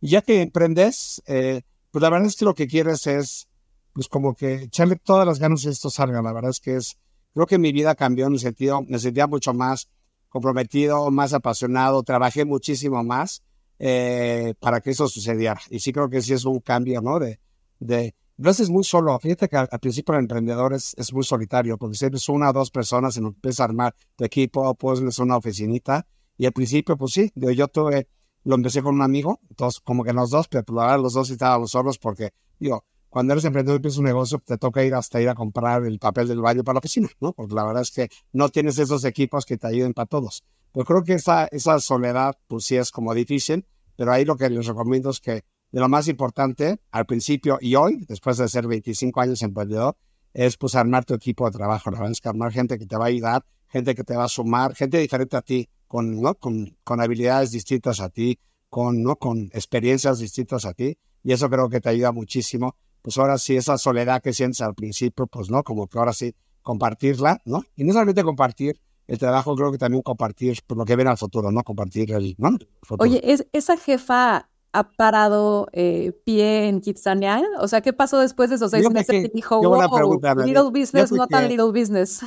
Y 0.00 0.10
ya 0.10 0.22
que 0.22 0.40
emprendes, 0.40 1.20
eh, 1.26 1.62
pues 1.90 2.00
la 2.00 2.10
verdad 2.10 2.28
es 2.28 2.36
que 2.36 2.44
lo 2.44 2.54
que 2.54 2.68
quieres 2.68 3.08
es, 3.08 3.48
pues 3.92 4.06
como 4.06 4.36
que 4.36 4.54
echarle 4.62 4.94
todas 4.94 5.26
las 5.26 5.40
ganas 5.40 5.64
y 5.64 5.68
esto 5.70 5.90
salga. 5.90 6.22
La 6.22 6.32
verdad 6.32 6.50
es 6.50 6.60
que 6.60 6.76
es, 6.76 6.96
creo 7.34 7.46
que 7.46 7.58
mi 7.58 7.72
vida 7.72 7.94
cambió 7.94 8.26
en 8.26 8.34
el 8.34 8.38
sentido, 8.38 8.82
me 8.82 8.98
sentía 8.98 9.26
mucho 9.26 9.54
más 9.54 9.88
comprometido, 10.28 11.10
más 11.10 11.32
apasionado, 11.32 12.02
trabajé 12.02 12.44
muchísimo 12.44 13.02
más 13.04 13.42
eh, 13.78 14.54
para 14.60 14.80
que 14.80 14.90
eso 14.90 15.08
sucediera. 15.08 15.60
Y 15.70 15.80
sí 15.80 15.92
creo 15.92 16.08
que 16.08 16.22
sí 16.22 16.32
es 16.32 16.44
un 16.44 16.60
cambio, 16.60 17.00
¿no? 17.02 17.18
De, 17.18 17.40
de 17.78 18.14
no 18.36 18.50
es 18.50 18.70
muy 18.70 18.84
solo. 18.84 19.18
Fíjate 19.18 19.48
que 19.48 19.56
al, 19.56 19.68
principio 19.80 20.14
el 20.14 20.20
emprendedor 20.20 20.72
es, 20.72 20.94
es, 20.96 21.12
muy 21.12 21.24
solitario, 21.24 21.76
porque 21.76 21.96
si 21.96 22.06
eres 22.06 22.28
una 22.28 22.50
o 22.50 22.52
dos 22.52 22.70
personas 22.70 23.16
y 23.16 23.20
empiezas 23.20 23.60
a 23.60 23.64
armar 23.64 23.94
tu 24.16 24.24
equipo, 24.24 24.74
pues 24.74 25.18
una 25.18 25.36
oficinita. 25.36 26.06
Y 26.38 26.46
al 26.46 26.52
principio, 26.52 26.96
pues 26.96 27.12
sí, 27.12 27.30
yo 27.34 27.68
tuve, 27.68 28.08
lo 28.44 28.54
empecé 28.54 28.82
con 28.82 28.94
un 28.94 29.02
amigo, 29.02 29.40
entonces 29.50 29.80
como 29.80 30.04
que 30.04 30.14
los 30.14 30.30
dos, 30.30 30.48
pero 30.48 30.64
pues, 30.64 30.74
la 30.74 30.82
verdad 30.84 31.00
los 31.00 31.12
dos 31.12 31.28
estábamos 31.28 31.70
solos 31.70 31.98
porque, 31.98 32.30
digo, 32.58 32.84
cuando 33.10 33.34
eres 33.34 33.44
emprendedor 33.44 33.76
y 33.76 33.78
empiezas 33.78 33.98
un 33.98 34.04
negocio, 34.04 34.40
te 34.44 34.56
toca 34.56 34.84
ir 34.84 34.94
hasta 34.94 35.20
ir 35.20 35.28
a 35.28 35.34
comprar 35.34 35.84
el 35.84 35.98
papel 35.98 36.28
del 36.28 36.40
baño 36.40 36.64
para 36.64 36.74
la 36.74 36.78
oficina, 36.78 37.08
¿no? 37.20 37.32
Porque 37.32 37.54
la 37.54 37.64
verdad 37.64 37.82
es 37.82 37.90
que 37.90 38.08
no 38.32 38.48
tienes 38.48 38.78
esos 38.78 39.04
equipos 39.04 39.44
que 39.44 39.58
te 39.58 39.66
ayuden 39.66 39.92
para 39.92 40.06
todos. 40.06 40.44
Pues 40.72 40.86
creo 40.86 41.02
que 41.02 41.14
esa, 41.14 41.46
esa 41.46 41.80
soledad, 41.80 42.38
pues 42.46 42.64
sí 42.64 42.76
es 42.76 42.92
como 42.92 43.12
difícil, 43.12 43.66
pero 43.96 44.12
ahí 44.12 44.24
lo 44.24 44.36
que 44.36 44.48
les 44.48 44.64
recomiendo 44.66 45.10
es 45.10 45.20
que 45.20 45.44
de 45.72 45.80
lo 45.80 45.88
más 45.88 46.08
importante 46.08 46.80
al 46.90 47.06
principio 47.06 47.58
y 47.60 47.74
hoy, 47.74 48.04
después 48.08 48.38
de 48.38 48.48
ser 48.48 48.66
25 48.66 49.20
años 49.20 49.42
emprendedor, 49.42 49.96
es 50.32 50.56
pues 50.56 50.74
armar 50.74 51.04
tu 51.04 51.14
equipo 51.14 51.46
de 51.46 51.56
trabajo. 51.56 51.90
La 51.90 51.98
verdad 51.98 52.12
es 52.12 52.20
que 52.20 52.28
armar 52.28 52.52
gente 52.52 52.78
que 52.78 52.86
te 52.86 52.96
va 52.96 53.04
a 53.04 53.08
ayudar, 53.08 53.44
gente 53.68 53.94
que 53.94 54.04
te 54.04 54.16
va 54.16 54.24
a 54.24 54.28
sumar, 54.28 54.74
gente 54.74 54.98
diferente 54.98 55.36
a 55.36 55.42
ti, 55.42 55.68
con, 55.86 56.20
¿no? 56.20 56.36
con, 56.36 56.76
con 56.84 57.00
habilidades 57.00 57.50
distintas 57.50 58.00
a 58.00 58.08
ti, 58.08 58.38
con, 58.68 59.02
¿no? 59.02 59.16
con 59.16 59.50
experiencias 59.52 60.18
distintas 60.20 60.64
a 60.64 60.74
ti. 60.74 60.98
Y 61.22 61.32
eso 61.32 61.50
creo 61.50 61.68
que 61.68 61.80
te 61.80 61.88
ayuda 61.88 62.12
muchísimo. 62.12 62.76
Pues 63.02 63.16
ahora 63.18 63.38
sí, 63.38 63.56
esa 63.56 63.78
soledad 63.78 64.22
que 64.22 64.32
sientes 64.32 64.60
al 64.60 64.74
principio, 64.74 65.26
pues 65.26 65.50
no, 65.50 65.62
como 65.62 65.86
que 65.86 65.98
ahora 65.98 66.12
sí 66.12 66.34
compartirla, 66.62 67.40
¿no? 67.44 67.62
Y 67.76 67.84
no 67.84 67.92
solamente 67.92 68.22
compartir, 68.22 68.80
el 69.06 69.18
trabajo 69.18 69.56
creo 69.56 69.72
que 69.72 69.78
también 69.78 70.02
compartir 70.02 70.60
por 70.66 70.78
lo 70.78 70.84
que 70.84 70.94
ven 70.94 71.08
al 71.08 71.18
futuro, 71.18 71.50
¿no? 71.50 71.62
Compartir 71.62 72.12
el, 72.12 72.36
¿no? 72.38 72.56
Oye, 72.98 73.20
¿es, 73.24 73.46
¿esa 73.52 73.76
jefa 73.76 74.48
ha 74.72 74.90
parado 74.92 75.66
eh, 75.72 76.12
pie 76.24 76.68
en 76.68 76.80
Kitsania? 76.80 77.42
O 77.58 77.66
sea, 77.66 77.80
¿qué 77.80 77.92
pasó 77.92 78.18
después 78.18 78.50
de 78.50 78.56
esos 78.56 78.70
seis 78.70 78.88
meses? 78.90 79.06
Que, 79.08 79.30
dijo, 79.34 79.60
wow, 79.60 80.20
little 80.44 80.70
business, 80.70 81.10
no 81.10 81.26
tan 81.26 81.48
little 81.48 81.72
business. 81.72 82.20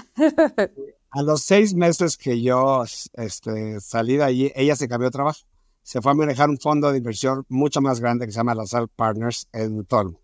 a 1.12 1.22
los 1.22 1.44
seis 1.44 1.74
meses 1.74 2.18
que 2.18 2.42
yo 2.42 2.84
este, 3.13 3.80
salí 3.80 4.18
de 4.18 4.24
allí, 4.24 4.51
ella 4.56 4.75
se 4.75 4.88
cambió 4.88 5.08
de 5.08 5.12
trabajo. 5.12 5.39
Se 5.84 6.01
fue 6.01 6.13
a 6.13 6.15
manejar 6.15 6.50
un 6.50 6.58
fondo 6.58 6.92
de 6.92 6.98
inversión 6.98 7.46
mucho 7.50 7.82
más 7.82 8.00
grande 8.00 8.25
que 8.25 8.32
se 8.32 8.38
llama 8.38 8.56
LaSalle 8.56 8.88
Partners 8.96 9.48
en 9.51 9.86
todo 9.86 10.01
el 10.01 10.06
mundo. 10.08 10.20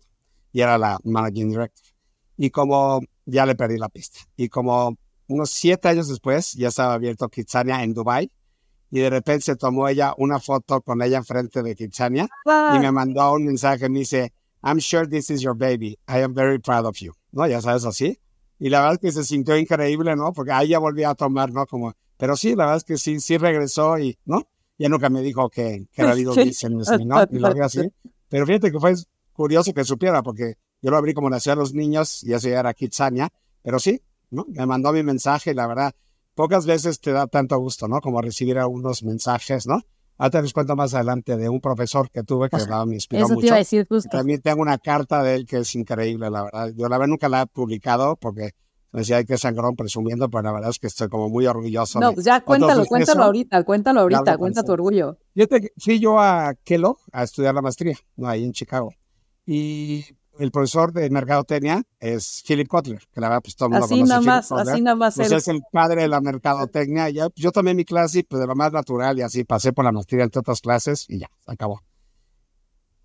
Y 0.52 0.60
era 0.60 0.78
la 0.78 0.98
managing 1.04 1.50
director. 1.50 1.86
Y 2.36 2.50
como 2.50 3.00
ya 3.26 3.46
le 3.46 3.54
perdí 3.54 3.78
la 3.78 3.88
pista. 3.88 4.20
Y 4.36 4.48
como 4.48 4.96
unos 5.28 5.50
siete 5.50 5.88
años 5.88 6.08
después 6.08 6.54
ya 6.54 6.68
estaba 6.68 6.94
abierto 6.94 7.28
Kitsania 7.28 7.82
en 7.82 7.94
Dubai 7.94 8.30
y 8.90 8.98
de 8.98 9.10
repente 9.10 9.42
se 9.42 9.56
tomó 9.56 9.88
ella 9.88 10.14
una 10.18 10.40
foto 10.40 10.80
con 10.80 11.00
ella 11.02 11.18
enfrente 11.18 11.62
de 11.62 11.76
Kitsania 11.76 12.28
y 12.74 12.78
me 12.80 12.90
mandó 12.90 13.32
un 13.34 13.46
mensaje, 13.46 13.88
me 13.88 14.00
dice, 14.00 14.32
I'm 14.62 14.80
sure 14.80 15.06
this 15.06 15.30
is 15.30 15.40
your 15.40 15.56
baby, 15.56 15.98
I 16.08 16.22
am 16.22 16.34
very 16.34 16.58
proud 16.58 16.86
of 16.86 16.96
you, 16.98 17.12
¿no? 17.30 17.46
Ya 17.46 17.60
sabes 17.60 17.84
así. 17.84 18.18
Y 18.58 18.68
la 18.68 18.80
verdad 18.80 18.94
es 18.94 19.00
que 19.00 19.12
se 19.12 19.24
sintió 19.24 19.56
increíble, 19.56 20.16
¿no? 20.16 20.32
Porque 20.32 20.52
ahí 20.52 20.68
ya 20.68 20.78
volví 20.78 21.04
a 21.04 21.14
tomar, 21.14 21.52
¿no? 21.52 21.66
Como, 21.66 21.94
pero 22.16 22.36
sí, 22.36 22.50
la 22.56 22.64
verdad 22.64 22.78
es 22.78 22.84
que 22.84 22.98
sí, 22.98 23.20
sí 23.20 23.38
regresó 23.38 23.98
y, 23.98 24.18
¿no? 24.24 24.42
ya 24.80 24.88
nunca 24.88 25.10
me 25.10 25.20
dijo 25.20 25.50
que, 25.50 25.86
que 25.92 26.02
era 26.02 26.12
en 26.16 26.76
mi 26.76 27.04
¿no? 27.04 27.22
Y 27.30 27.38
lo 27.38 27.54
vi 27.54 27.60
así. 27.60 27.92
Pero 28.28 28.46
fíjate 28.46 28.72
que 28.72 28.80
fue 28.80 28.94
curioso 29.40 29.72
que 29.72 29.84
supiera, 29.84 30.22
porque 30.22 30.58
yo 30.82 30.90
lo 30.90 30.98
abrí 30.98 31.14
como 31.14 31.30
nació 31.30 31.52
a 31.52 31.56
los 31.56 31.72
niños 31.72 32.22
y 32.24 32.34
eso 32.34 32.50
ya 32.50 32.60
era 32.60 32.74
Kitsania, 32.74 33.30
pero 33.62 33.78
sí, 33.78 34.02
¿no? 34.28 34.44
Me 34.48 34.66
mandó 34.66 34.92
mi 34.92 35.02
mensaje 35.02 35.52
y 35.52 35.54
la 35.54 35.66
verdad, 35.66 35.94
pocas 36.34 36.66
veces 36.66 37.00
te 37.00 37.12
da 37.12 37.26
tanto 37.26 37.56
gusto, 37.56 37.88
¿no? 37.88 38.02
Como 38.02 38.20
recibir 38.20 38.58
algunos 38.58 39.02
mensajes, 39.02 39.66
¿no? 39.66 39.80
Ahora 40.18 40.42
les 40.42 40.52
cuento 40.52 40.76
más 40.76 40.92
adelante 40.92 41.38
de 41.38 41.48
un 41.48 41.58
profesor 41.58 42.10
que 42.10 42.22
tuve 42.22 42.50
que 42.50 42.58
me 42.84 42.94
inspiró 42.94 43.24
Eso 43.24 43.32
mucho. 43.32 43.40
te 43.40 43.46
iba 43.46 43.56
a 43.56 43.60
decir 43.60 43.86
justo. 43.88 44.10
También 44.10 44.42
tengo 44.42 44.60
una 44.60 44.76
carta 44.76 45.22
de 45.22 45.36
él 45.36 45.46
que 45.46 45.56
es 45.60 45.74
increíble, 45.74 46.28
la 46.28 46.42
verdad. 46.42 46.72
Yo 46.76 46.86
la 46.90 46.98
verdad 46.98 47.08
nunca 47.08 47.30
la 47.30 47.40
he 47.40 47.46
publicado 47.46 48.16
porque 48.16 48.50
me 48.92 49.00
decía 49.00 49.24
que 49.24 49.38
sangrón 49.38 49.74
presumiendo, 49.74 50.28
pero 50.28 50.42
la 50.42 50.52
verdad 50.52 50.68
es 50.68 50.78
que 50.78 50.88
estoy 50.88 51.08
como 51.08 51.30
muy 51.30 51.46
orgulloso. 51.46 51.98
No, 51.98 52.12
pues 52.12 52.26
ya 52.26 52.42
cuéntalo, 52.42 52.84
cuéntalo 52.84 53.24
ahorita, 53.24 53.64
cuéntalo 53.64 54.00
ahorita, 54.00 54.36
cuenta 54.36 54.62
tu 54.62 54.72
orgullo. 54.72 55.16
Yo 55.34 55.48
te, 55.48 55.72
fui 55.78 55.98
yo 55.98 56.20
a 56.20 56.52
Kellogg 56.62 56.98
a 57.10 57.22
estudiar 57.22 57.54
la 57.54 57.62
maestría, 57.62 57.96
no, 58.16 58.28
ahí 58.28 58.44
en 58.44 58.52
Chicago. 58.52 58.92
Y 59.52 60.04
el 60.38 60.52
profesor 60.52 60.92
de 60.92 61.10
mercadotecnia 61.10 61.82
es 61.98 62.44
Philip 62.46 62.68
Kotler, 62.68 63.02
que 63.12 63.20
la 63.20 63.30
verdad 63.30 63.42
pues 63.42 63.56
todo 63.56 63.66
el 63.66 63.72
mundo 63.72 63.84
así 63.84 63.94
conoce 63.94 64.08
nada 64.08 64.20
Philip 64.20 64.28
más, 64.28 64.48
Kotler. 64.48 64.68
así 64.68 64.82
nada 64.82 64.96
más. 64.96 65.14
Pues 65.16 65.32
él. 65.32 65.38
es 65.38 65.48
el 65.48 65.60
padre 65.72 66.02
de 66.02 66.08
la 66.08 66.20
mercadotecnia. 66.20 67.10
Ya, 67.10 67.26
yo 67.34 67.50
tomé 67.50 67.74
mi 67.74 67.84
clase 67.84 68.22
pues, 68.22 68.40
de 68.40 68.46
lo 68.46 68.54
más 68.54 68.72
natural 68.72 69.18
y 69.18 69.22
así 69.22 69.42
pasé 69.42 69.72
por 69.72 69.84
la 69.84 69.90
maestría 69.90 70.22
entre 70.22 70.38
otras 70.38 70.60
clases 70.60 71.04
y 71.08 71.18
ya, 71.18 71.28
se 71.44 71.50
acabó. 71.50 71.80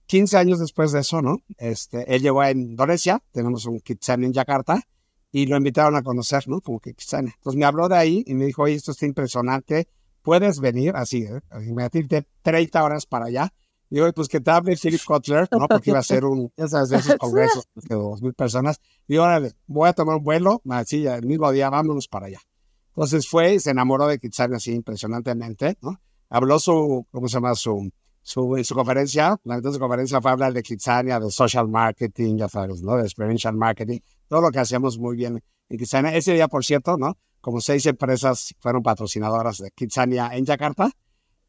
15 0.05 0.37
años 0.37 0.59
después 0.59 0.91
de 0.91 0.99
eso, 0.99 1.23
¿no? 1.23 1.37
Este, 1.57 2.13
él 2.13 2.21
llegó 2.21 2.41
a 2.41 2.51
Indonesia, 2.51 3.23
tenemos 3.31 3.65
un 3.65 3.79
Kitsania 3.79 4.27
en 4.27 4.33
Yakarta, 4.33 4.83
y 5.31 5.47
lo 5.47 5.57
invitaron 5.57 5.95
a 5.95 6.03
conocer, 6.03 6.47
¿no? 6.47 6.61
Como 6.61 6.79
que. 6.79 6.91
Entonces 6.91 7.55
me 7.55 7.65
habló 7.65 7.89
de 7.89 7.97
ahí 7.97 8.23
y 8.27 8.35
me 8.35 8.45
dijo, 8.45 8.61
oye, 8.61 8.75
esto 8.75 8.91
está 8.91 9.07
impresionante, 9.07 9.87
puedes 10.21 10.59
venir, 10.59 10.95
así, 10.95 11.23
¿eh? 11.23 11.41
Imagínate 11.67 12.27
30 12.43 12.83
horas 12.83 13.07
para 13.07 13.25
allá. 13.25 13.51
Y 13.95 13.99
digo, 13.99 14.11
pues 14.11 14.27
que 14.27 14.41
te 14.41 14.51
hable 14.51 14.75
Philip 14.75 15.01
Kotler, 15.05 15.47
¿no? 15.51 15.69
Porque 15.69 15.91
iba 15.91 15.99
a 15.99 16.03
ser 16.03 16.25
un, 16.25 16.51
ya 16.57 16.67
sabes, 16.67 16.89
de 16.89 16.97
esos 16.97 17.15
congresos 17.17 17.69
de 17.75 17.95
dos 17.95 18.21
mil 18.21 18.33
personas. 18.33 18.81
Y 19.07 19.15
órale, 19.15 19.53
voy 19.67 19.87
a 19.87 19.93
tomar 19.93 20.17
un 20.17 20.23
vuelo, 20.25 20.61
así, 20.69 21.07
el 21.07 21.25
mismo 21.25 21.49
día, 21.53 21.69
vámonos 21.69 22.09
para 22.09 22.25
allá. 22.25 22.41
Entonces 22.89 23.25
fue 23.25 23.53
y 23.53 23.59
se 23.61 23.69
enamoró 23.69 24.05
de 24.07 24.19
Kitsania 24.19 24.57
así 24.57 24.73
impresionantemente, 24.73 25.77
¿no? 25.79 25.97
Habló 26.29 26.59
su, 26.59 27.07
¿cómo 27.09 27.29
se 27.29 27.35
llama? 27.35 27.55
Su, 27.55 27.89
su, 28.21 28.57
en 28.57 28.65
su 28.65 28.75
conferencia, 28.75 29.37
la 29.45 29.55
entonces 29.55 29.79
conferencia 29.79 30.19
fue 30.19 30.31
hablar 30.31 30.51
de 30.51 30.61
Kitsania, 30.61 31.17
de 31.17 31.31
social 31.31 31.69
marketing, 31.69 32.35
ya 32.35 32.49
sabes, 32.49 32.81
¿no? 32.81 32.97
De 32.97 33.03
experiential 33.03 33.55
marketing, 33.55 33.99
todo 34.27 34.41
lo 34.41 34.51
que 34.51 34.59
hacíamos 34.59 34.99
muy 34.99 35.15
bien 35.15 35.41
en 35.69 35.77
Kitsania. 35.77 36.13
Ese 36.13 36.33
día, 36.33 36.49
por 36.49 36.65
cierto, 36.65 36.97
¿no? 36.97 37.17
Como 37.39 37.61
seis 37.61 37.85
empresas 37.85 38.53
fueron 38.59 38.83
patrocinadoras 38.83 39.59
de 39.59 39.71
Kitsania 39.71 40.31
en 40.33 40.43
Yakarta, 40.43 40.91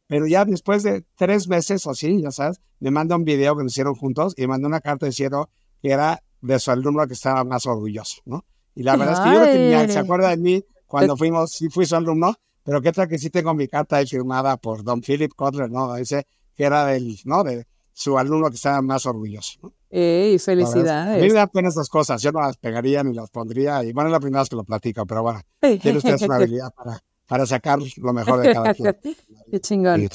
pero 0.06 0.26
ya 0.26 0.44
después 0.44 0.82
de 0.82 1.04
tres 1.16 1.48
meses 1.48 1.86
o 1.86 1.90
así, 1.90 2.20
ya 2.22 2.30
sabes, 2.30 2.60
me 2.80 2.90
manda 2.90 3.16
un 3.16 3.24
video 3.24 3.56
que 3.56 3.62
nos 3.62 3.72
hicieron 3.72 3.94
juntos 3.94 4.34
y 4.36 4.42
me 4.42 4.48
mandó 4.48 4.68
una 4.68 4.80
carta 4.80 5.06
diciendo 5.06 5.50
que 5.82 5.90
era 5.90 6.22
de 6.40 6.58
su 6.58 6.70
alumno 6.70 7.06
que 7.06 7.14
estaba 7.14 7.44
más 7.44 7.66
orgulloso, 7.66 8.20
¿no? 8.24 8.44
Y 8.74 8.82
la 8.82 8.96
verdad 8.96 9.14
es 9.14 9.20
que 9.20 9.32
yo 9.34 9.40
no 9.40 9.46
tenía, 9.46 9.88
se 9.88 9.98
acuerda 9.98 10.28
de 10.30 10.36
mí 10.36 10.64
cuando 10.86 11.16
fuimos, 11.16 11.50
sí 11.52 11.68
fui 11.70 11.86
su 11.86 11.96
alumno, 11.96 12.34
pero 12.62 12.82
qué 12.82 12.92
tal 12.92 13.08
que 13.08 13.18
sí 13.18 13.30
tengo 13.30 13.54
mi 13.54 13.68
carta 13.68 13.96
ahí 13.96 14.06
firmada 14.06 14.56
por 14.56 14.84
don 14.84 15.00
Philip 15.00 15.32
Kotler, 15.34 15.70
¿no? 15.70 15.94
Dice 15.94 16.26
que 16.54 16.64
era 16.64 16.84
del, 16.86 17.18
¿no? 17.24 17.42
De 17.42 17.66
su 17.92 18.18
alumno 18.18 18.50
que 18.50 18.56
estaba 18.56 18.82
más 18.82 19.06
orgulloso. 19.06 19.58
¿no? 19.62 19.72
¡Ey, 19.88 20.36
A 20.36 20.38
felicidades! 20.38 21.22
mí 21.22 21.28
me 21.28 21.34
da 21.34 21.46
pena 21.46 21.68
estas 21.68 21.88
cosas, 21.88 22.20
yo 22.20 22.30
no 22.32 22.40
las 22.40 22.58
pegaría 22.58 23.02
ni 23.02 23.14
las 23.14 23.30
pondría, 23.30 23.82
y 23.82 23.92
bueno, 23.92 24.10
es 24.10 24.12
la 24.12 24.20
primera 24.20 24.42
vez 24.42 24.50
que 24.50 24.56
lo 24.56 24.64
platico, 24.64 25.06
pero 25.06 25.22
bueno, 25.22 25.40
tiene 25.60 25.96
usted 25.96 26.20
una 26.22 26.36
habilidad 26.36 26.70
para, 26.76 27.00
para 27.26 27.46
sacar 27.46 27.78
lo 27.96 28.12
mejor 28.12 28.40
de 28.40 28.54
cada 28.54 28.74
quien. 28.74 28.96
Qué 29.50 29.60
chingón. 29.60 30.08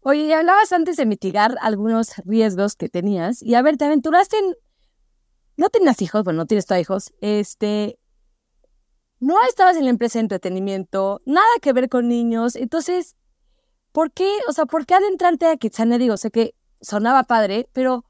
Oye, 0.00 0.26
y 0.26 0.32
hablabas 0.32 0.72
antes 0.72 0.96
de 0.96 1.06
mitigar 1.06 1.56
algunos 1.62 2.12
riesgos 2.24 2.76
que 2.76 2.88
tenías. 2.88 3.42
Y 3.42 3.54
a 3.54 3.62
ver, 3.62 3.76
te 3.76 3.86
aventuraste 3.86 4.38
en. 4.38 4.54
No 5.56 5.70
tenías 5.70 6.02
hijos, 6.02 6.24
bueno, 6.24 6.38
no 6.38 6.46
tienes 6.46 6.66
todavía 6.66 6.82
hijos. 6.82 7.12
Este. 7.20 7.98
No 9.20 9.36
estabas 9.48 9.76
en 9.76 9.84
la 9.84 9.90
empresa 9.90 10.18
de 10.18 10.24
entretenimiento, 10.24 11.22
nada 11.24 11.46
que 11.62 11.72
ver 11.72 11.88
con 11.88 12.08
niños. 12.08 12.56
Entonces, 12.56 13.16
¿por 13.92 14.12
qué? 14.12 14.28
O 14.48 14.52
sea, 14.52 14.66
¿por 14.66 14.84
qué 14.84 14.94
adentrarte 14.94 15.46
a 15.46 15.56
Kitsania? 15.56 15.96
Digo, 15.96 16.16
sé 16.18 16.30
que 16.30 16.54
sonaba 16.82 17.22
padre, 17.22 17.68
pero 17.72 18.04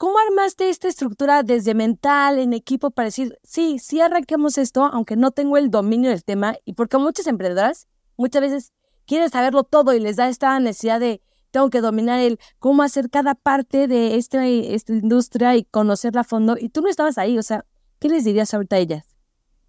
¿cómo 0.00 0.16
armaste 0.18 0.70
esta 0.70 0.88
estructura 0.88 1.42
desde 1.42 1.74
mental, 1.74 2.38
en 2.38 2.54
equipo, 2.54 2.90
para 2.90 3.08
decir, 3.08 3.38
sí, 3.42 3.78
sí 3.78 4.00
arranquemos 4.00 4.56
esto, 4.56 4.86
aunque 4.86 5.14
no 5.14 5.30
tengo 5.30 5.58
el 5.58 5.70
dominio 5.70 6.08
del 6.08 6.24
tema? 6.24 6.56
Y 6.64 6.72
porque 6.72 6.96
muchas 6.96 7.26
emprendedoras 7.26 7.86
muchas 8.16 8.40
veces 8.40 8.72
quieren 9.04 9.28
saberlo 9.28 9.62
todo 9.62 9.92
y 9.92 10.00
les 10.00 10.16
da 10.16 10.30
esta 10.30 10.58
necesidad 10.58 11.00
de 11.00 11.20
tengo 11.50 11.68
que 11.68 11.82
dominar 11.82 12.18
el 12.18 12.38
cómo 12.58 12.82
hacer 12.82 13.10
cada 13.10 13.34
parte 13.34 13.88
de 13.88 14.16
este, 14.16 14.74
esta 14.74 14.94
industria 14.94 15.54
y 15.56 15.64
conocerla 15.64 16.22
a 16.22 16.24
fondo. 16.24 16.56
Y 16.58 16.70
tú 16.70 16.80
no 16.80 16.88
estabas 16.88 17.18
ahí, 17.18 17.36
o 17.36 17.42
sea, 17.42 17.66
¿qué 17.98 18.08
les 18.08 18.24
dirías 18.24 18.54
ahorita 18.54 18.76
a 18.76 18.78
ellas? 18.78 19.09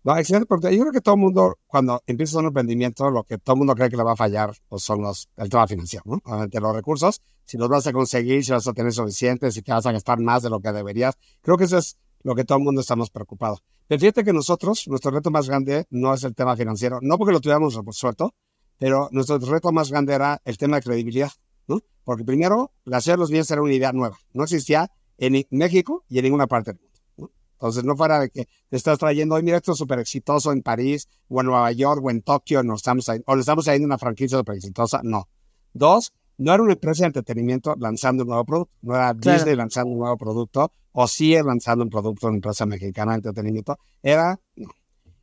No, 0.04 0.18
excelente, 0.18 0.48
porque 0.48 0.76
yo 0.76 0.82
creo 0.82 0.92
que 0.92 1.02
todo 1.02 1.14
el 1.14 1.22
mundo, 1.22 1.60
cuando 1.68 2.02
empieza 2.08 2.40
un 2.40 2.48
emprendimiento, 2.48 3.12
lo 3.12 3.24
que 3.24 3.38
todo 3.38 3.54
el 3.54 3.60
mundo 3.60 3.76
cree 3.76 3.88
que 3.88 3.98
le 3.98 4.04
va 4.04 4.14
a 4.14 4.16
fallar 4.16 4.52
pues 4.68 4.82
son 4.82 5.04
los, 5.04 5.30
el 5.38 5.48
tema 5.48 5.68
financiero, 5.68 6.04
¿no? 6.08 6.20
Obviamente 6.26 6.60
los 6.60 6.76
recursos, 6.76 7.22
si 7.46 7.58
los 7.58 7.70
vas 7.70 7.86
a 7.86 7.94
conseguir, 7.94 8.44
si 8.44 8.52
vas 8.52 8.68
a 8.68 8.74
tener 8.74 8.92
suficientes, 8.92 9.54
si 9.54 9.62
te 9.62 9.72
vas 9.72 9.86
a 9.86 9.92
gastar 9.92 10.20
más 10.20 10.42
de 10.42 10.50
lo 10.50 10.60
que 10.60 10.72
deberías. 10.72 11.16
Creo 11.42 11.56
que 11.56 11.66
eso 11.66 11.78
es 11.78 11.98
lo 12.24 12.34
que 12.34 12.46
todo 12.46 12.58
el 12.58 12.64
mundo 12.64 12.82
estamos 12.82 13.12
preocupados. 13.12 13.62
Pero 13.88 14.00
fíjate 14.00 14.24
que 14.24 14.34
nosotros, 14.34 14.88
nuestro 14.88 15.12
reto 15.12 15.30
más 15.30 15.48
grande 15.48 15.86
no 15.92 16.16
es 16.16 16.24
el 16.24 16.34
tema 16.34 16.56
financiero, 16.56 16.98
no 17.04 17.20
porque 17.20 17.34
lo 17.34 17.40
tuviéramos 17.40 17.80
resuelto, 17.86 18.34
pero 18.80 19.08
nuestro 19.12 19.38
reto 19.38 19.72
más 19.72 19.92
grande 19.92 20.16
era 20.16 20.42
el 20.46 20.58
tema 20.58 20.78
de 20.78 20.82
credibilidad, 20.82 21.32
¿no? 21.68 21.80
Porque 22.04 22.24
primero, 22.24 22.72
la 22.86 23.02
ciudad 23.02 23.18
de 23.18 23.20
los 23.20 23.30
bienes 23.30 23.52
era 23.52 23.62
una 23.62 23.74
idea 23.74 23.92
nueva, 23.92 24.18
no 24.34 24.44
existía 24.44 24.90
en 25.20 25.46
México 25.52 26.04
y 26.10 26.18
en 26.18 26.24
ninguna 26.24 26.48
parte 26.48 26.72
del 26.72 26.82
mundo. 26.82 26.91
Entonces, 27.62 27.84
no 27.84 27.96
fuera 27.96 28.20
de 28.20 28.32
que 28.32 28.48
te 28.70 28.76
estás 28.76 28.98
trayendo, 28.98 29.36
hoy 29.36 29.44
mira, 29.44 29.58
esto 29.58 29.74
es 29.74 29.78
súper 29.78 30.00
exitoso 30.00 30.52
en 30.52 30.64
París, 30.64 31.08
o 31.28 31.42
en 31.42 31.46
Nueva 31.46 31.72
York, 31.72 32.02
o 32.04 32.10
en 32.10 32.24
Tokio, 32.24 32.64
no 32.64 32.74
estamos 32.74 33.08
ahí, 33.08 33.22
o 33.28 33.36
le 33.36 33.42
estamos 33.42 33.66
trayendo 33.66 33.86
una 33.86 34.00
franquicia 34.00 34.40
súper 34.40 34.56
exitosa, 34.56 35.02
no. 35.04 35.30
Dos, 35.72 36.12
no 36.40 36.56
era 36.56 36.64
una 36.64 36.74
empresa 36.74 37.04
de 37.04 37.08
entretenimiento 37.08 37.76
lanzando 37.78 38.24
un 38.24 38.30
nuevo 38.30 38.46
producto, 38.46 38.74
no 38.82 38.96
era 38.96 39.14
Claro. 39.14 39.38
Disney 39.38 39.56
lanzando 39.56 39.92
un 39.92 40.00
nuevo 40.00 40.18
producto, 40.18 40.72
o 40.92 41.08
sí 41.08 41.36
lanzando 41.36 41.84
un 41.84 41.92
producto 41.92 42.26
de 42.26 42.30
una 42.30 42.38
empresa 42.38 42.66
mexicana 42.66 43.12
de 43.12 43.18
entretenimiento, 43.18 43.78
era, 44.02 44.40
no. 44.56 44.72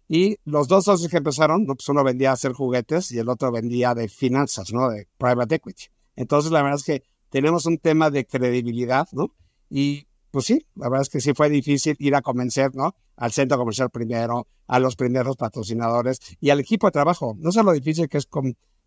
Y 0.06 0.36
los 0.44 0.68
dos 0.68 0.84
socios 0.84 1.10
que 1.10 1.16
empezaron, 1.16 1.66
pues 1.66 1.88
uno 1.88 2.04
vendía 2.04 2.30
a 2.30 2.34
hacer 2.34 2.52
juguetes 2.52 3.10
y 3.10 3.18
el 3.18 3.28
otro 3.28 3.50
vendía 3.50 3.94
de 3.96 4.08
finanzas, 4.08 4.72
¿no? 4.72 4.88
De 4.88 5.08
private 5.18 5.56
equity. 5.56 5.86
Entonces, 6.14 6.52
la 6.52 6.62
verdad 6.62 6.78
es 6.78 6.84
que 6.84 7.02
tenemos 7.30 7.66
un 7.66 7.78
tema 7.78 8.10
de 8.10 8.24
credibilidad, 8.24 9.08
¿no? 9.12 9.34
Y 9.68 10.07
pues 10.30 10.44
sí, 10.44 10.66
la 10.74 10.88
verdad 10.88 11.02
es 11.02 11.08
que 11.08 11.20
sí 11.20 11.32
fue 11.34 11.48
difícil 11.48 11.96
ir 11.98 12.14
a 12.14 12.22
convencer, 12.22 12.74
¿no? 12.74 12.94
Al 13.16 13.32
centro 13.32 13.58
comercial 13.58 13.90
primero, 13.90 14.46
a 14.66 14.78
los 14.78 14.96
primeros 14.96 15.36
patrocinadores 15.36 16.20
y 16.40 16.50
al 16.50 16.60
equipo 16.60 16.86
de 16.86 16.92
trabajo. 16.92 17.34
No 17.38 17.52
sé 17.52 17.62
lo 17.62 17.72
difícil 17.72 18.08
que 18.08 18.18
es 18.18 18.28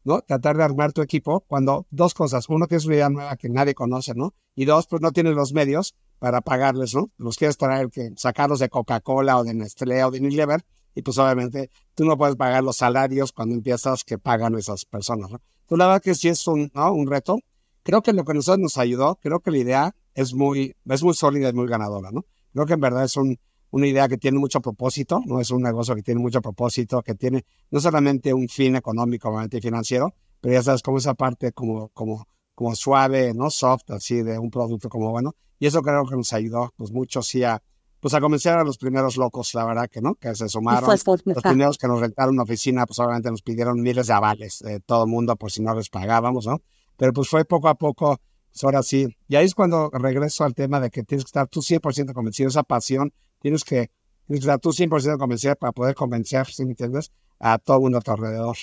¿no? 0.03 0.21
Tratar 0.21 0.57
de 0.57 0.63
armar 0.63 0.93
tu 0.93 1.01
equipo 1.01 1.41
cuando 1.41 1.86
dos 1.91 2.13
cosas. 2.13 2.50
Uno, 2.50 2.67
tienes 2.67 2.86
una 2.86 2.95
idea 2.95 3.10
nueva 3.10 3.36
que 3.38 3.50
nadie 3.50 3.74
conoce, 3.74 4.13
¿no? 4.15 4.33
Y 4.55 4.65
dos, 4.65 4.88
pues 4.88 5.01
no 5.01 5.12
tienes 5.12 5.36
los 5.36 5.53
medios 5.53 5.95
para 6.19 6.41
pagarles, 6.41 6.95
¿no? 6.95 7.12
Los 7.17 7.38
quieres 7.38 7.57
traer, 7.57 7.89
que 7.89 8.12
sacarlos 8.15 8.60
de 8.60 8.69
Coca-Cola 8.69 9.38
o 9.38 9.43
de 9.43 9.53
Nestlé 9.53 10.03
o 10.03 10.12
de 10.12 10.19
Unilever 10.19 10.63
y 10.93 11.01
pues 11.01 11.17
obviamente 11.17 11.69
tú 11.95 12.05
no 12.05 12.17
puedes 12.17 12.36
pagar 12.36 12.63
los 12.63 12.77
salarios 12.77 13.31
cuando 13.31 13.55
empiezas 13.55 14.03
que 14.03 14.17
pagan 14.17 14.55
esas 14.55 14.86
personas, 14.86 15.31
¿no? 15.31 15.41
La 15.77 15.88
verdad 15.88 16.01
que 16.01 16.15
sí 16.15 16.27
es 16.27 16.45
un, 16.48 16.69
¿no? 16.74 16.91
un 16.91 17.10
reto. 17.10 17.39
Creo 17.83 18.01
que 18.01 18.12
lo 18.12 18.25
que 18.25 18.33
nosotros 18.33 18.60
nos 18.60 18.77
ayudó, 18.77 19.15
creo 19.21 19.39
que 19.39 19.51
la 19.51 19.57
idea 19.57 19.95
es 20.13 20.34
muy, 20.34 20.75
es 20.86 21.03
muy 21.03 21.13
sólida 21.13 21.50
y 21.50 21.53
muy 21.53 21.68
ganadora, 21.68 22.12
¿no? 22.12 22.25
Creo 22.53 22.65
que 22.65 22.74
en 22.74 22.80
verdad 22.82 23.03
es 23.03 23.15
un, 23.18 23.38
una 23.72 23.88
idea 23.88 24.08
que 24.08 24.18
tiene 24.18 24.38
mucho 24.38 24.62
propósito, 24.62 25.22
no 25.25 25.39
es 25.39 25.50
un 25.51 25.63
negocio 25.63 25.96
que 25.96 26.03
tiene 26.03 26.20
mucho 26.20 26.41
propósito, 26.41 27.01
que 27.01 27.15
tiene 27.15 27.46
no 27.70 27.80
solamente 27.80 28.34
un 28.34 28.48
fin 28.48 28.75
económico, 28.75 29.30
obviamente 29.30 29.62
financiero, 29.62 30.13
pero 30.41 30.53
ya 30.53 30.63
sabes, 30.63 30.82
como 30.82 30.98
esa 30.98 31.13
parte 31.13 31.53
como, 31.53 31.89
como, 31.89 32.27
como 32.53 32.75
suave, 32.75 33.34
¿no? 33.34 33.50
Soft, 33.50 33.89
así 33.91 34.22
de 34.22 34.38
un 34.38 34.50
producto 34.50 34.89
como 34.89 35.12
bueno. 35.12 35.36
Y 35.60 35.68
eso 35.68 35.82
creo 35.82 36.06
que 36.06 36.15
nos 36.15 36.34
ayudó, 36.34 36.74
pues 36.75 36.91
mucho 36.91 37.22
sí 37.22 37.44
a, 37.44 37.62
pues 38.01 38.15
a 38.15 38.20
convencer 38.20 38.53
a 38.53 38.63
los 38.63 38.77
primeros 38.77 39.15
locos, 39.15 39.53
la 39.53 39.63
verdad 39.63 39.88
que 39.89 40.01
no, 40.01 40.15
que 40.15 40.34
se 40.36 40.50
sumaron. 40.50 40.89
Los 41.36 41.44
primeros 41.44 41.77
que 41.77 41.88
nos 41.88 42.01
rentaron 42.01 42.34
una 42.34 42.44
oficina, 42.44 42.86
pues 42.86 43.00
obviamente 43.00 43.30
nos 43.30 43.44
pidieron 43.44 43.80
miles 43.80 44.08
de 44.08 44.13
avales 44.13 44.60
de 44.60 44.80
todo 44.80 45.06
el 45.06 45.10
mundo 45.12 45.36
por 45.36 45.51
si 45.51 45.62
no 45.62 45.75
les 45.75 45.89
pagábamos, 45.89 46.48
¿no? 46.48 46.62
Pero 46.98 47.13
pues 47.13 47.30
fue 47.30 47.46
poco 47.46 47.70
a 47.70 47.75
poco, 47.75 48.20
pues 48.51 48.63
ahora 48.63 48.84
sí. 48.84 49.15
Y 49.27 49.36
ahí 49.36 49.46
es 49.46 49.55
cuando 49.55 49.89
regreso 49.91 50.43
al 50.43 50.53
tema 50.53 50.79
de 50.79 50.89
que 50.89 51.03
tienes 51.03 51.24
que 51.24 51.29
estar 51.29 51.48
tú 51.48 51.62
100% 51.62 52.13
convencido, 52.13 52.50
esa 52.50 52.63
pasión, 52.63 53.13
tienes 53.39 53.63
que, 53.63 53.91
tienes 54.27 54.46
que 54.46 54.51
estar 54.51 54.60
tú 54.60 54.72
100% 54.72 55.17
convencido 55.17 55.55
para 55.55 55.72
poder 55.72 55.96
convencer, 55.96 56.48
¿sí 56.48 56.65
me 56.65 56.72
entiendes? 56.72 57.12
A 57.39 57.58
todo 57.58 57.77
el 57.77 57.84
mundo 57.84 57.98
a 57.98 58.01
tu 58.01 58.12
alrededor. 58.12 58.58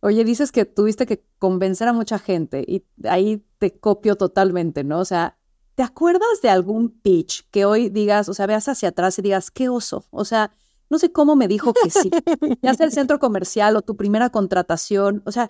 Oye, 0.00 0.24
dices 0.24 0.52
que 0.52 0.64
tuviste 0.64 1.06
que 1.06 1.24
convencer 1.38 1.88
a 1.88 1.92
mucha 1.92 2.18
gente 2.18 2.64
y 2.66 2.84
ahí 3.04 3.44
te 3.58 3.78
copio 3.78 4.16
totalmente, 4.16 4.84
¿no? 4.84 5.00
O 5.00 5.04
sea, 5.04 5.36
¿te 5.74 5.82
acuerdas 5.82 6.40
de 6.42 6.48
algún 6.48 6.90
pitch 6.90 7.48
que 7.50 7.64
hoy 7.64 7.88
digas, 7.88 8.28
o 8.28 8.34
sea, 8.34 8.46
veas 8.46 8.68
hacia 8.68 8.90
atrás 8.90 9.18
y 9.18 9.22
digas, 9.22 9.50
qué 9.50 9.68
oso? 9.68 10.06
O 10.10 10.24
sea, 10.24 10.52
no 10.88 10.98
sé 10.98 11.12
cómo 11.12 11.36
me 11.36 11.48
dijo 11.48 11.72
que 11.72 11.90
sí. 11.90 12.10
Ya 12.62 12.74
sea 12.74 12.86
el 12.86 12.92
centro 12.92 13.18
comercial 13.18 13.76
o 13.76 13.82
tu 13.82 13.96
primera 13.96 14.30
contratación, 14.30 15.22
o 15.26 15.32
sea, 15.32 15.48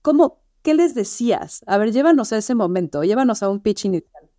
¿cómo, 0.00 0.42
¿qué 0.62 0.74
les 0.74 0.94
decías? 0.94 1.62
A 1.66 1.78
ver, 1.78 1.92
llévanos 1.92 2.32
a 2.32 2.38
ese 2.38 2.54
momento, 2.54 3.02
llévanos 3.02 3.42
a 3.42 3.48
un 3.48 3.60
pitch 3.60 3.84
inicial. 3.86 4.30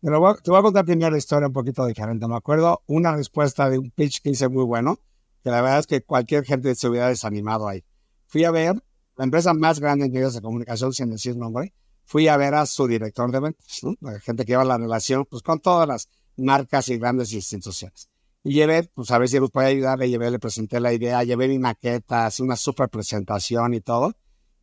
te 0.00 0.10
voy 0.10 0.58
a 0.58 0.62
contar 0.62 0.84
primero 0.84 1.10
la 1.10 1.18
historia 1.18 1.46
un 1.46 1.52
poquito 1.52 1.86
diferente. 1.86 2.26
Me 2.26 2.36
acuerdo 2.36 2.82
una 2.86 3.14
respuesta 3.16 3.70
de 3.70 3.78
un 3.78 3.90
pitch 3.90 4.20
que 4.22 4.30
hice 4.30 4.48
muy 4.48 4.64
bueno, 4.64 4.98
que 5.42 5.50
la 5.50 5.62
verdad 5.62 5.80
es 5.80 5.86
que 5.86 6.02
cualquier 6.02 6.44
gente 6.44 6.74
se 6.74 6.88
hubiera 6.88 7.08
desanimado 7.08 7.68
ahí. 7.68 7.84
Fui 8.26 8.44
a 8.44 8.50
ver 8.50 8.82
la 9.16 9.24
empresa 9.24 9.54
más 9.54 9.80
grande 9.80 10.06
en 10.06 10.12
medios 10.12 10.34
de 10.34 10.40
comunicación, 10.40 10.92
sin 10.92 11.10
decir 11.10 11.36
nombre, 11.36 11.74
fui 12.04 12.28
a 12.28 12.36
ver 12.36 12.54
a 12.54 12.64
su 12.66 12.86
director 12.86 13.30
de 13.30 13.40
ventas, 13.40 13.80
la 14.00 14.18
gente 14.20 14.44
que 14.44 14.52
lleva 14.52 14.64
la 14.64 14.78
relación 14.78 15.26
pues, 15.28 15.42
con 15.42 15.60
todas 15.60 15.86
las 15.86 16.08
marcas 16.36 16.88
y 16.88 16.98
grandes 16.98 17.32
instituciones. 17.32 18.08
Y 18.44 18.54
llevé, 18.54 18.84
pues 18.94 19.10
a 19.10 19.18
ver 19.18 19.28
si 19.28 19.40
nos 19.40 19.50
puede 19.50 19.66
ayudar, 19.66 19.98
le 19.98 20.08
llevé, 20.08 20.30
le 20.30 20.38
presenté 20.38 20.80
la 20.80 20.92
idea, 20.92 21.22
llevé 21.24 21.48
mi 21.48 21.58
maqueta, 21.58 22.28
hice 22.28 22.42
una 22.42 22.56
super 22.56 22.88
presentación 22.88 23.74
y 23.74 23.80
todo. 23.80 24.14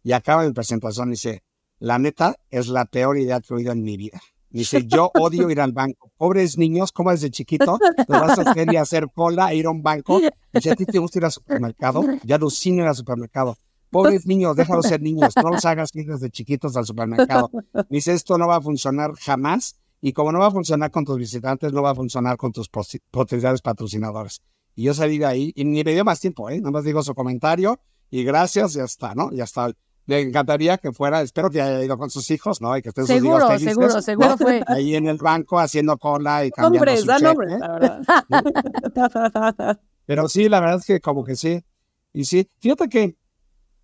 Y 0.05 0.11
acaba 0.11 0.45
mi 0.45 0.53
presentación 0.53 1.09
dice, 1.09 1.41
la 1.79 1.97
neta 1.97 2.35
es 2.51 2.67
la 2.67 2.85
peor 2.85 3.17
idea 3.17 3.41
que 3.41 3.47
he 3.49 3.57
oído 3.57 3.71
en 3.71 3.81
mi 3.81 3.97
vida. 3.97 4.21
Dice, 4.51 4.85
yo 4.85 5.09
odio 5.15 5.49
ir 5.49 5.59
al 5.59 5.71
banco. 5.71 6.11
Pobres 6.15 6.59
niños, 6.59 6.91
como 6.91 7.09
desde 7.09 7.31
chiquito, 7.31 7.79
te 7.79 8.13
vas 8.13 8.37
a 8.37 8.43
hacer 8.43 8.71
y 8.71 8.77
hacer 8.77 9.07
cola 9.11 9.51
ir 9.55 9.65
a 9.65 9.71
un 9.71 9.81
banco. 9.81 10.21
Dice, 10.53 10.69
¿a 10.69 10.75
ti 10.75 10.85
te 10.85 10.99
gusta 10.99 11.17
ir 11.17 11.25
al 11.25 11.31
supermercado? 11.31 12.03
Ya 12.23 12.35
alucino 12.35 12.83
ir 12.83 12.87
al 12.87 12.95
supermercado. 12.95 13.57
Pobres 13.89 14.27
niños, 14.27 14.55
déjalos 14.55 14.85
ser 14.85 15.01
niños, 15.01 15.33
no 15.41 15.49
los 15.49 15.65
hagas 15.65 15.89
ir 15.95 16.05
desde 16.05 16.29
chiquitos 16.29 16.77
al 16.77 16.85
supermercado. 16.85 17.49
Dice, 17.89 18.13
esto 18.13 18.37
no 18.37 18.47
va 18.47 18.57
a 18.57 18.61
funcionar 18.61 19.13
jamás 19.15 19.75
y 20.01 20.13
como 20.13 20.31
no 20.31 20.37
va 20.37 20.47
a 20.47 20.51
funcionar 20.51 20.91
con 20.91 21.03
tus 21.03 21.17
visitantes, 21.17 21.73
no 21.73 21.81
va 21.81 21.89
a 21.89 21.95
funcionar 21.95 22.37
con 22.37 22.51
tus 22.51 22.69
potenciales 23.09 23.63
patrocinadores. 23.63 24.43
Y 24.75 24.83
yo 24.83 24.93
salí 24.93 25.17
de 25.17 25.25
ahí 25.25 25.51
y 25.55 25.65
ni 25.65 25.83
me 25.83 25.93
dio 25.93 26.05
más 26.05 26.19
tiempo, 26.19 26.47
¿eh? 26.51 26.59
Nada 26.59 26.69
más 26.69 26.83
digo 26.83 27.01
su 27.01 27.15
comentario 27.15 27.79
y 28.11 28.23
gracias, 28.23 28.73
ya 28.73 28.83
está, 28.83 29.15
¿no? 29.15 29.31
Ya 29.31 29.45
está. 29.45 29.73
Me 30.07 30.19
encantaría 30.21 30.77
que 30.77 30.91
fuera, 30.91 31.21
espero 31.21 31.49
que 31.49 31.61
haya 31.61 31.83
ido 31.83 31.97
con 31.97 32.09
sus 32.11 32.29
hijos, 32.31 32.61
¿no? 32.61 32.77
Y 32.77 32.81
que 32.81 32.89
estén 32.89 33.07
seguro, 33.07 33.47
sus 33.51 33.61
hijos 33.61 33.61
felices, 33.61 33.73
Seguro, 33.73 34.01
seguro 34.01 34.37
fue. 34.37 34.63
Ahí 34.67 34.95
en 34.95 35.07
el 35.07 35.17
banco 35.17 35.59
haciendo 35.59 35.97
cola 35.97 36.45
y 36.45 36.51
cambiando 36.51 36.77
Hombres, 36.91 37.01
su 37.01 37.07
dan 37.07 37.19
cheque. 37.21 37.57
la 37.59 37.71
verdad. 37.71 38.01
Pero 40.05 40.29
sí, 40.29 40.49
la 40.49 40.59
verdad 40.59 40.77
es 40.77 40.85
que 40.85 40.99
como 40.99 41.23
que 41.23 41.35
sí. 41.35 41.63
Y 42.13 42.25
sí, 42.25 42.49
fíjate 42.59 42.87
que 42.87 43.17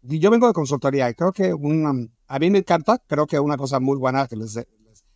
yo 0.03 0.29
vengo 0.31 0.47
de 0.47 0.53
consultoría 0.53 1.09
y 1.09 1.13
creo 1.15 1.31
que 1.31 1.53
una, 1.53 1.91
a 2.27 2.39
mí 2.39 2.49
me 2.49 2.59
encanta, 2.59 2.99
creo 3.07 3.25
que 3.27 3.39
una 3.39 3.57
cosa 3.57 3.79
muy 3.79 3.97
buena 3.97 4.27
que 4.27 4.35
les, 4.35 4.55
les- 4.55 4.67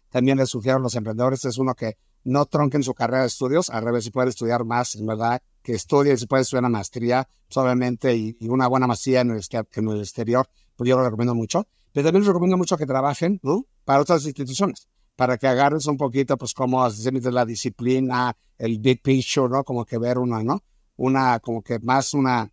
también 0.09 0.37
les 0.37 0.49
sugiero 0.49 0.77
a 0.77 0.81
los 0.81 0.95
emprendedores 0.95 1.43
es 1.45 1.57
uno 1.57 1.75
que 1.75 1.97
no 2.23 2.45
tronquen 2.45 2.81
su 2.83 2.93
carrera 2.93 3.21
de 3.21 3.27
estudios, 3.27 3.69
al 3.69 3.83
revés, 3.83 4.03
si 4.05 4.09
pueden 4.11 4.29
estudiar 4.29 4.63
más, 4.65 4.95
en 4.95 5.05
verdad, 5.05 5.41
que 5.61 5.73
estudien, 5.73 6.17
si 6.17 6.25
pueden 6.25 6.41
estudiar 6.41 6.63
una 6.63 6.69
maestría, 6.69 7.27
obviamente, 7.55 8.15
y, 8.15 8.35
y 8.39 8.47
una 8.47 8.67
buena 8.67 8.87
maestría 8.87 9.21
en 9.21 9.31
el, 9.31 9.37
exter- 9.37 9.67
en 9.73 9.87
el 9.89 9.99
exterior, 9.99 10.47
pues 10.75 10.89
yo 10.89 10.97
lo 10.97 11.03
recomiendo 11.03 11.35
mucho. 11.35 11.67
Pero 11.91 12.07
también 12.07 12.23
les 12.23 12.27
recomiendo 12.27 12.57
mucho 12.57 12.77
que 12.77 12.85
trabajen, 12.85 13.39
¿no? 13.41 13.65
Para 13.85 14.01
otras 14.01 14.25
instituciones, 14.25 14.87
para 15.15 15.37
que 15.37 15.47
agarres 15.47 15.85
un 15.87 15.97
poquito, 15.97 16.37
pues, 16.37 16.53
como 16.53 16.89
se 16.89 17.11
la 17.31 17.45
disciplina, 17.45 18.35
el 18.57 18.79
big 18.79 19.01
picture, 19.01 19.49
¿no? 19.49 19.63
Como 19.63 19.85
que 19.85 19.97
ver 19.97 20.17
una, 20.17 20.43
¿no? 20.43 20.63
Una, 20.97 21.39
como 21.39 21.61
que 21.61 21.79
más 21.79 22.13
una 22.13 22.51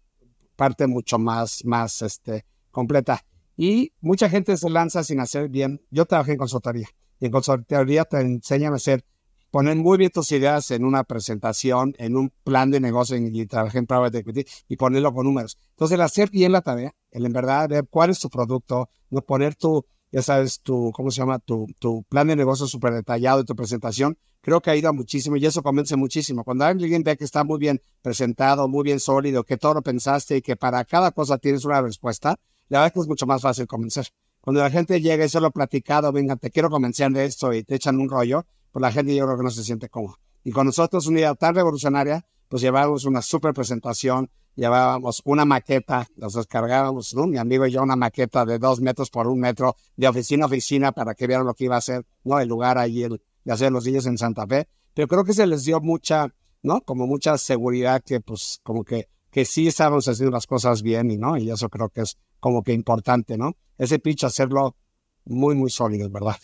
parte 0.57 0.87
mucho 0.87 1.19
más, 1.19 1.65
más, 1.65 2.03
este, 2.03 2.45
completa. 2.71 3.25
Y 3.57 3.93
mucha 4.01 4.29
gente 4.29 4.57
se 4.57 4.71
lanza 4.71 5.03
sin 5.05 5.21
hacer 5.21 5.49
bien. 5.49 5.81
Yo 5.91 6.07
trabajé 6.07 6.33
en 6.33 6.39
consultoría 6.39 6.89
y 7.21 7.27
en 7.27 7.33
consultoría 7.33 8.05
te 8.05 8.21
enseñan 8.21 8.73
a 8.73 8.77
hacer, 8.77 9.05
poner 9.53 9.77
muy 9.77 9.99
bien 9.99 10.11
tus 10.11 10.33
ideas 10.33 10.71
en 10.71 10.85
una 10.85 11.05
presentación, 11.05 11.95
en 11.99 12.17
un 12.17 12.33
plan 12.43 12.71
de 12.71 12.81
negocio 12.81 13.17
en- 13.17 13.37
y 13.37 13.47
trabajé 13.47 13.79
en 13.79 13.87
private 13.87 14.25
y 14.67 14.77
ponerlo 14.77 15.13
con 15.13 15.27
números. 15.27 15.59
Entonces, 15.73 15.95
el 15.95 16.01
hacer 16.01 16.31
bien 16.31 16.53
la 16.53 16.63
tarea, 16.63 16.93
el 17.11 17.27
en 17.27 17.33
verdad 17.33 17.69
ver 17.69 17.87
cuál 17.89 18.11
es 18.11 18.19
tu 18.19 18.31
producto, 18.31 18.89
no 19.11 19.21
poner 19.21 19.55
tu, 19.55 19.85
ya 20.11 20.23
sabes, 20.23 20.61
tu, 20.63 20.91
¿cómo 20.93 21.11
se 21.11 21.19
llama? 21.21 21.39
Tu, 21.39 21.67
tu 21.79 22.03
plan 22.09 22.27
de 22.29 22.35
negocio 22.35 22.67
súper 22.67 22.95
detallado 22.95 23.43
y 23.43 23.45
tu 23.45 23.55
presentación, 23.55 24.17
creo 24.41 24.63
que 24.63 24.71
ayuda 24.71 24.93
muchísimo 24.93 25.37
y 25.37 25.45
eso 25.45 25.63
convence 25.63 25.97
muchísimo. 25.97 26.45
Cuando 26.45 26.65
alguien 26.65 27.03
ve 27.03 27.19
que 27.19 27.25
está 27.25 27.45
muy 27.45 27.59
bien 27.59 27.79
presentado, 28.01 28.69
muy 28.69 28.85
bien 28.85 29.01
sólido, 29.01 29.45
que 29.45 29.59
todo 29.59 29.75
lo 29.75 29.83
pensaste 29.83 30.39
y 30.39 30.43
que 30.43 30.57
para 30.57 30.83
cada 30.87 31.11
cosa 31.11 31.37
tienes 31.37 31.67
una 31.67 31.83
respuesta, 31.83 32.37
la 32.71 32.79
verdad 32.79 32.87
es 32.87 32.93
que 32.95 33.01
es 33.01 33.07
mucho 33.07 33.27
más 33.27 33.43
fácil 33.43 33.67
convencer. 33.67 34.07
Cuando 34.41 34.61
la 34.63 34.71
gente 34.71 34.99
llega 35.03 35.27
y 35.27 35.29
solo 35.29 35.51
platicado, 35.51 36.11
venga, 36.11 36.37
te 36.37 36.51
quiero 36.51 36.71
convencer 36.71 37.13
de 37.13 37.27
esto 37.27 37.53
y 37.53 37.63
te 37.65 37.75
echan 37.75 38.01
un 38.01 38.09
rollo, 38.09 38.47
pues 38.73 38.81
la 38.81 38.91
gente 38.91 39.15
yo 39.15 39.25
creo 39.27 39.37
que 39.37 39.45
no 39.45 39.51
se 39.51 39.63
siente 39.63 39.89
cómoda. 39.89 40.17
Y 40.45 40.51
con 40.51 40.67
nosotros, 40.67 41.07
una 41.07 41.21
idea 41.21 41.35
tan 41.35 41.55
revolucionaria, 41.55 42.27
pues 42.49 42.63
llevábamos 42.63 43.05
una 43.05 43.23
super 43.23 43.55
presentación, 43.55 44.31
llevábamos 44.57 45.23
una 45.25 45.45
maqueta, 45.45 46.07
nos 46.17 46.35
descargábamos, 46.35 47.15
¿no? 47.15 47.27
Mi 47.27 47.39
amigo 47.39 47.67
y 47.67 47.73
yo, 47.73 47.83
una 47.83 47.97
maqueta 47.97 48.45
de 48.45 48.59
dos 48.59 48.81
metros 48.81 49.11
por 49.11 49.27
un 49.29 49.41
metro, 49.41 49.77
de 49.97 50.09
oficina 50.09 50.45
a 50.45 50.47
oficina, 50.49 50.93
para 50.93 51.15
que 51.15 51.27
vieran 51.27 51.47
lo 51.47 51.55
que 51.55 51.65
iba 51.65 51.77
a 51.77 51.81
ser, 51.81 52.05
¿no? 52.25 52.41
El 52.41 52.49
lugar 52.49 52.79
ahí 52.79 53.05
el- 53.05 53.23
de 53.45 53.53
hacer 53.53 53.73
los 53.73 53.87
niños 53.87 54.07
en 54.07 54.19
Santa 54.19 54.47
Fe. 54.47 54.69
Pero 54.95 55.09
creo 55.09 55.25
que 55.25 55.33
se 55.33 55.47
les 55.47 55.65
dio 55.65 55.81
mucha, 55.81 56.35
¿no? 56.63 56.81
Como 56.83 57.07
mucha 57.07 57.39
seguridad 57.39 58.03
que, 58.05 58.21
pues, 58.21 58.61
como 58.63 58.85
que, 58.85 59.09
que 59.31 59.45
sí 59.45 59.69
estábamos 59.69 60.07
haciendo 60.09 60.33
las 60.33 60.47
cosas 60.47 60.83
bien 60.83 61.11
y, 61.11 61.17
¿no? 61.17 61.37
Y 61.39 61.51
eso 61.51 61.69
creo 61.69 61.89
que 61.89 62.03
es 62.03 62.19
como 62.41 62.63
que 62.63 62.73
importante, 62.73 63.39
¿no? 63.39 63.57
Ese 63.79 63.99
pitch 63.99 64.25
hacerlo 64.25 64.77
muy, 65.25 65.55
muy 65.55 65.71
sólido, 65.71 66.11
¿verdad? 66.11 66.37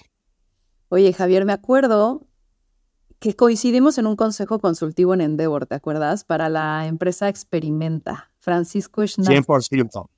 Oye, 0.88 1.12
Javier, 1.12 1.44
me 1.44 1.52
acuerdo 1.52 2.26
que 3.18 3.34
coincidimos 3.34 3.98
en 3.98 4.06
un 4.06 4.16
consejo 4.16 4.58
consultivo 4.60 5.12
en 5.14 5.20
Endeavor, 5.20 5.66
¿te 5.66 5.74
acuerdas? 5.74 6.24
Para 6.24 6.48
la 6.48 6.86
empresa 6.86 7.28
Experimenta, 7.28 8.30
Francisco 8.38 9.06
Schneider. 9.06 9.42
100%. 9.44 10.08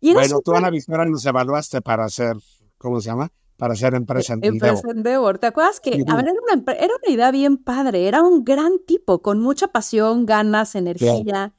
Y 0.00 0.14
Bueno, 0.14 0.36
tú, 0.40 0.52
súper- 0.52 0.56
Ana 0.58 0.70
Victoria, 0.70 1.04
nos 1.06 1.24
evaluaste 1.26 1.82
para 1.82 2.04
hacer, 2.04 2.36
¿cómo 2.78 3.00
se 3.00 3.10
llama? 3.10 3.30
Para 3.56 3.74
hacer 3.74 3.94
empresa 3.94 4.34
en 4.34 4.44
Endeavor. 4.44 4.78
Empresa 4.78 4.96
Endeavor. 4.96 5.38
¿Te 5.38 5.46
acuerdas 5.48 5.80
que 5.80 5.90
a 6.06 6.16
ver, 6.16 6.28
era, 6.28 6.32
una, 6.40 6.62
empre- 6.62 6.76
era 6.80 6.94
una 7.02 7.12
idea 7.14 7.30
bien 7.30 7.56
padre? 7.58 8.06
Era 8.08 8.22
un 8.22 8.44
gran 8.44 8.78
tipo, 8.86 9.20
con 9.20 9.40
mucha 9.40 9.68
pasión, 9.68 10.24
ganas, 10.26 10.74
energía. 10.76 11.52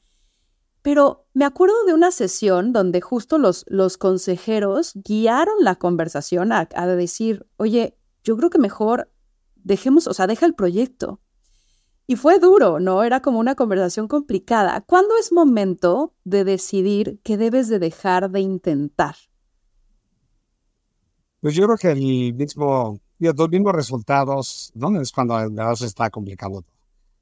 Pero 0.82 1.28
me 1.34 1.44
acuerdo 1.46 1.76
de 1.86 1.94
una 1.94 2.10
sesión 2.12 2.72
donde 2.72 3.02
justo 3.02 3.38
los, 3.38 3.66
los 3.68 3.98
consejeros 3.98 4.94
guiaron 4.96 5.56
la 5.60 5.76
conversación 5.76 6.54
a, 6.54 6.70
a 6.74 6.88
decir, 6.88 7.46
oye, 7.58 7.98
yo 8.24 8.38
creo 8.38 8.50
que 8.50 8.60
mejor 8.60 9.12
dejemos, 9.56 10.08
o 10.08 10.14
sea, 10.14 10.28
deja 10.28 10.46
el 10.46 10.56
proyecto. 10.56 11.22
Y 12.08 12.16
fue 12.16 12.40
duro, 12.40 12.80
¿no? 12.80 13.04
Era 13.04 13.22
como 13.22 13.40
una 13.40 13.54
conversación 13.56 14.08
complicada. 14.08 14.82
¿Cuándo 14.82 15.16
es 15.18 15.32
momento 15.32 16.16
de 16.24 16.44
decidir 16.44 17.20
que 17.24 17.38
debes 17.38 17.70
de 17.70 17.78
dejar 17.78 18.32
de 18.32 18.40
intentar? 18.40 19.16
Pues 21.40 21.54
yo 21.54 21.66
creo 21.66 21.78
que 21.78 21.92
el 21.92 22.34
mismo, 22.34 23.00
los 23.20 23.50
mismos 23.50 23.74
resultados, 23.74 24.72
¿no? 24.74 25.00
Es 25.00 25.12
cuando 25.12 25.36
verdad 25.36 25.76
se 25.76 25.86
está 25.86 26.10
complicando 26.10 26.62
todo. 26.62 26.79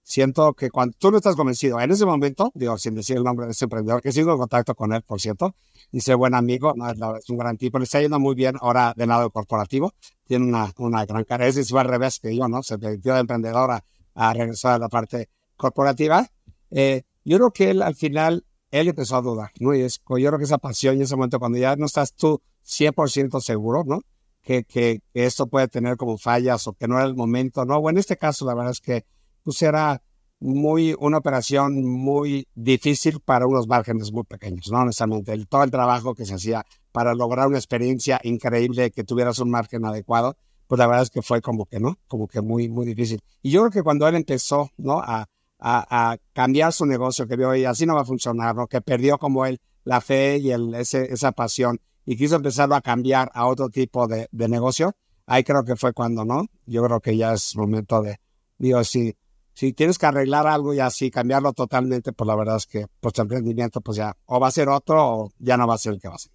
Siento 0.10 0.54
que 0.54 0.70
cuando 0.70 0.96
tú 0.98 1.12
no 1.12 1.17
estás 1.17 1.36
convencido, 1.36 1.82
en 1.82 1.91
ese 1.91 2.06
momento, 2.06 2.50
digo, 2.56 2.78
sin 2.78 2.96
decir 2.96 3.17
el 3.17 3.26
nombre 3.26 3.46
de 3.46 3.52
ese 3.52 3.65
emprendedor, 3.65 4.02
que 4.02 4.13
sigo 4.13 4.32
en 4.32 4.38
contacto 4.38 4.74
con 4.74 4.93
él, 4.93 5.02
por 5.02 5.20
cierto, 5.20 5.54
dice 5.91 6.15
buen 6.15 6.34
amigo, 6.34 6.74
no, 6.78 7.17
es 7.17 7.30
un 7.30 7.38
gran 7.38 7.58
tipo, 7.58 7.78
le 7.78 7.84
está 7.84 8.00
yendo 8.00 8.17
muy 8.17 8.34
bien 8.34 8.56
ahora 8.62 8.93
del 8.96 9.10
lado 9.10 9.30
corporativo, 9.32 9.91
tiene 10.26 10.46
una, 10.46 10.72
una 10.78 11.06
gran 11.06 11.26
carrera, 11.26 11.50
es 11.50 11.74
al 11.74 11.86
revés 11.89 12.22
que 12.22 12.34
yo, 12.34 12.48
¿no? 12.48 12.63
Se 12.63 12.78
metió 12.78 13.15
de 13.15 13.20
emprendedor 13.20 13.70
a, 13.70 13.84
a 14.13 14.34
regresar 14.34 14.76
a 14.76 14.80
la 14.80 14.88
parte 14.88 15.28
corporativa. 15.58 16.26
Eh, 16.72 17.02
yo 17.26 17.36
creo 17.36 17.52
que 17.52 17.72
él 17.72 17.82
al 17.82 17.96
final, 17.96 18.46
él 18.72 18.88
empezó 18.88 19.17
a 19.17 19.22
dudar, 19.22 19.52
¿no? 19.60 19.76
Y 19.76 19.82
es, 19.82 20.00
yo 20.08 20.15
creo 20.15 20.38
que 20.38 20.46
esa 20.46 20.58
pasión 20.58 20.98
y 20.98 21.02
ese 21.02 21.17
momento 21.17 21.38
cuando 21.38 21.58
ya 21.58 21.76
no 21.76 21.86
estás 21.86 22.13
tú 22.13 22.41
100% 22.65 23.41
seguro, 23.41 23.84
¿no? 23.86 24.00
Que, 24.41 24.63
que, 24.63 25.02
que 25.13 25.26
esto 25.26 25.48
puede 25.48 25.67
tener 25.67 25.98
como 25.98 26.17
fallas 26.17 26.65
o 26.65 26.72
que 26.72 26.88
no 26.88 26.96
era 26.96 27.06
el 27.06 27.15
momento, 27.15 27.65
¿no? 27.65 27.76
O 27.76 27.89
en 27.89 27.98
este 27.98 28.15
caso, 28.15 28.46
la 28.46 28.54
verdad 28.54 28.72
es 28.72 28.80
que 28.80 29.04
pues 29.47 29.62
era 29.62 30.01
muy, 30.41 30.93
una 30.99 31.19
operación 31.19 31.81
muy 31.86 32.49
difícil 32.53 33.21
para 33.21 33.47
unos 33.47 33.65
márgenes 33.65 34.12
muy 34.12 34.25
pequeños, 34.25 34.69
¿no? 34.69 34.79
Honestamente, 34.79 35.31
el, 35.31 35.47
todo 35.47 35.63
el 35.63 35.71
trabajo 35.71 36.13
que 36.13 36.25
se 36.25 36.33
hacía 36.33 36.65
para 36.91 37.15
lograr 37.15 37.47
una 37.47 37.57
experiencia 37.57 38.19
increíble, 38.23 38.91
que 38.91 39.05
tuvieras 39.05 39.39
un 39.39 39.49
margen 39.49 39.86
adecuado, 39.86 40.36
pues 40.67 40.79
la 40.79 40.86
verdad 40.86 41.03
es 41.03 41.10
que 41.12 41.21
fue 41.21 41.39
como 41.41 41.65
que, 41.65 41.79
¿no? 41.79 41.97
Como 42.10 42.27
que 42.27 42.41
muy, 42.41 42.67
muy 42.67 42.86
difícil. 42.86 43.21
Y 43.41 43.51
yo 43.51 43.62
creo 43.62 43.71
que 43.71 43.83
cuando 43.83 44.05
él 44.05 44.15
empezó, 44.15 44.69
¿no? 44.75 44.99
A, 44.99 45.29
a, 45.60 46.12
a 46.12 46.17
cambiar 46.33 46.73
su 46.73 46.86
negocio, 46.86 47.25
que 47.25 47.38
vio, 47.38 47.55
y 47.55 47.63
así 47.63 47.86
no 47.86 47.95
va 47.95 48.01
a 48.01 48.05
funcionar, 48.05 48.53
¿no? 48.53 48.67
Que 48.67 48.81
perdió 48.81 49.17
como 49.17 49.45
él 49.45 49.62
la 49.86 50.01
fe 50.01 50.39
y 50.39 50.51
el, 50.51 50.73
ese, 50.73 51.13
esa 51.13 51.31
pasión 51.31 51.79
y 52.05 52.17
quiso 52.17 52.36
empezarlo 52.36 52.75
a 52.75 52.81
cambiar 52.81 53.31
a 53.33 53.47
otro 53.47 53.69
tipo 53.69 54.07
de, 54.10 54.27
de 54.29 54.49
negocio, 54.49 54.93
ahí 55.25 55.45
creo 55.45 55.63
que 55.63 55.77
fue 55.77 55.93
cuando, 55.93 56.25
¿no? 56.25 56.47
Yo 56.65 56.83
creo 56.83 56.99
que 56.99 57.15
ya 57.15 57.31
es 57.31 57.55
momento 57.55 58.01
de, 58.01 58.19
digo, 58.57 58.83
si, 58.83 59.15
si 59.58 59.74
tienes 59.74 59.98
que 59.98 60.06
arreglar 60.06 60.46
algo 60.46 60.72
y 60.76 60.80
así 60.80 61.10
cambiarlo 61.10 61.52
totalmente, 61.52 62.13
pues 62.13 62.28
la 62.28 62.36
verdad 62.36 62.58
es 62.58 62.67
que 62.67 62.86
pues 63.00 63.15
tu 63.15 63.24
emprendimiento 63.24 63.82
pues 63.82 63.98
ya 63.98 64.15
o 64.28 64.39
va 64.39 64.50
a 64.50 64.52
ser 64.52 64.70
otro 64.70 65.04
o 65.04 65.32
ya 65.39 65.58
no 65.58 65.65
va 65.65 65.74
a 65.74 65.80
ser 65.80 65.93
el 65.93 66.00
que 66.00 66.08
va 66.08 66.13
a 66.13 66.20
ser. 66.20 66.32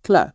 Claro. 0.00 0.34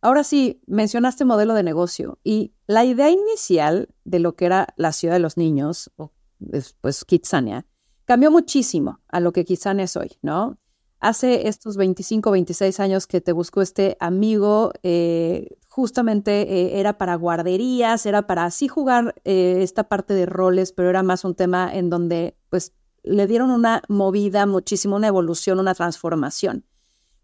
Ahora 0.00 0.22
sí, 0.22 0.62
mencionaste 0.68 1.24
modelo 1.24 1.54
de 1.54 1.64
negocio 1.64 2.20
y 2.22 2.54
la 2.68 2.84
idea 2.84 3.10
inicial 3.10 3.88
de 4.04 4.20
lo 4.20 4.36
que 4.36 4.44
era 4.44 4.68
la 4.76 4.92
ciudad 4.92 5.14
de 5.14 5.20
los 5.20 5.36
niños, 5.36 5.90
o 5.96 6.12
después 6.38 7.04
Kitsania, 7.04 7.66
cambió 8.04 8.30
muchísimo 8.30 9.00
a 9.08 9.18
lo 9.18 9.32
que 9.32 9.44
Kitsania 9.44 9.86
es 9.86 9.96
hoy, 9.96 10.12
¿no? 10.22 10.60
hace 11.02 11.48
estos 11.48 11.76
25, 11.76 12.30
26 12.30 12.78
años 12.80 13.06
que 13.08 13.20
te 13.20 13.32
buscó 13.32 13.60
este 13.60 13.96
amigo, 13.98 14.72
eh, 14.84 15.48
justamente 15.72 16.42
eh, 16.42 16.80
era 16.80 16.98
para 16.98 17.14
guarderías, 17.14 18.04
era 18.04 18.26
para 18.26 18.44
así 18.44 18.68
jugar 18.68 19.14
eh, 19.24 19.60
esta 19.62 19.84
parte 19.88 20.12
de 20.12 20.26
roles, 20.26 20.70
pero 20.70 20.90
era 20.90 21.02
más 21.02 21.24
un 21.24 21.34
tema 21.34 21.74
en 21.74 21.88
donde 21.88 22.36
pues 22.50 22.74
le 23.02 23.26
dieron 23.26 23.50
una 23.50 23.82
movida 23.88 24.44
muchísimo, 24.44 24.96
una 24.96 25.06
evolución, 25.06 25.58
una 25.58 25.74
transformación. 25.74 26.66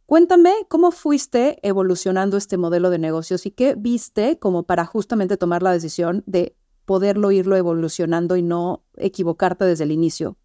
Cuéntame 0.06 0.54
cómo 0.70 0.92
fuiste 0.92 1.58
evolucionando 1.62 2.38
este 2.38 2.56
modelo 2.56 2.88
de 2.88 2.98
negocios 2.98 3.44
y 3.44 3.50
qué 3.50 3.74
viste 3.74 4.38
como 4.38 4.62
para 4.62 4.86
justamente 4.86 5.36
tomar 5.36 5.62
la 5.62 5.72
decisión 5.72 6.24
de 6.26 6.56
poderlo 6.86 7.30
irlo 7.32 7.54
evolucionando 7.54 8.34
y 8.34 8.42
no 8.42 8.82
equivocarte 8.96 9.66
desde 9.66 9.84
el 9.84 9.92
inicio. 9.92 10.38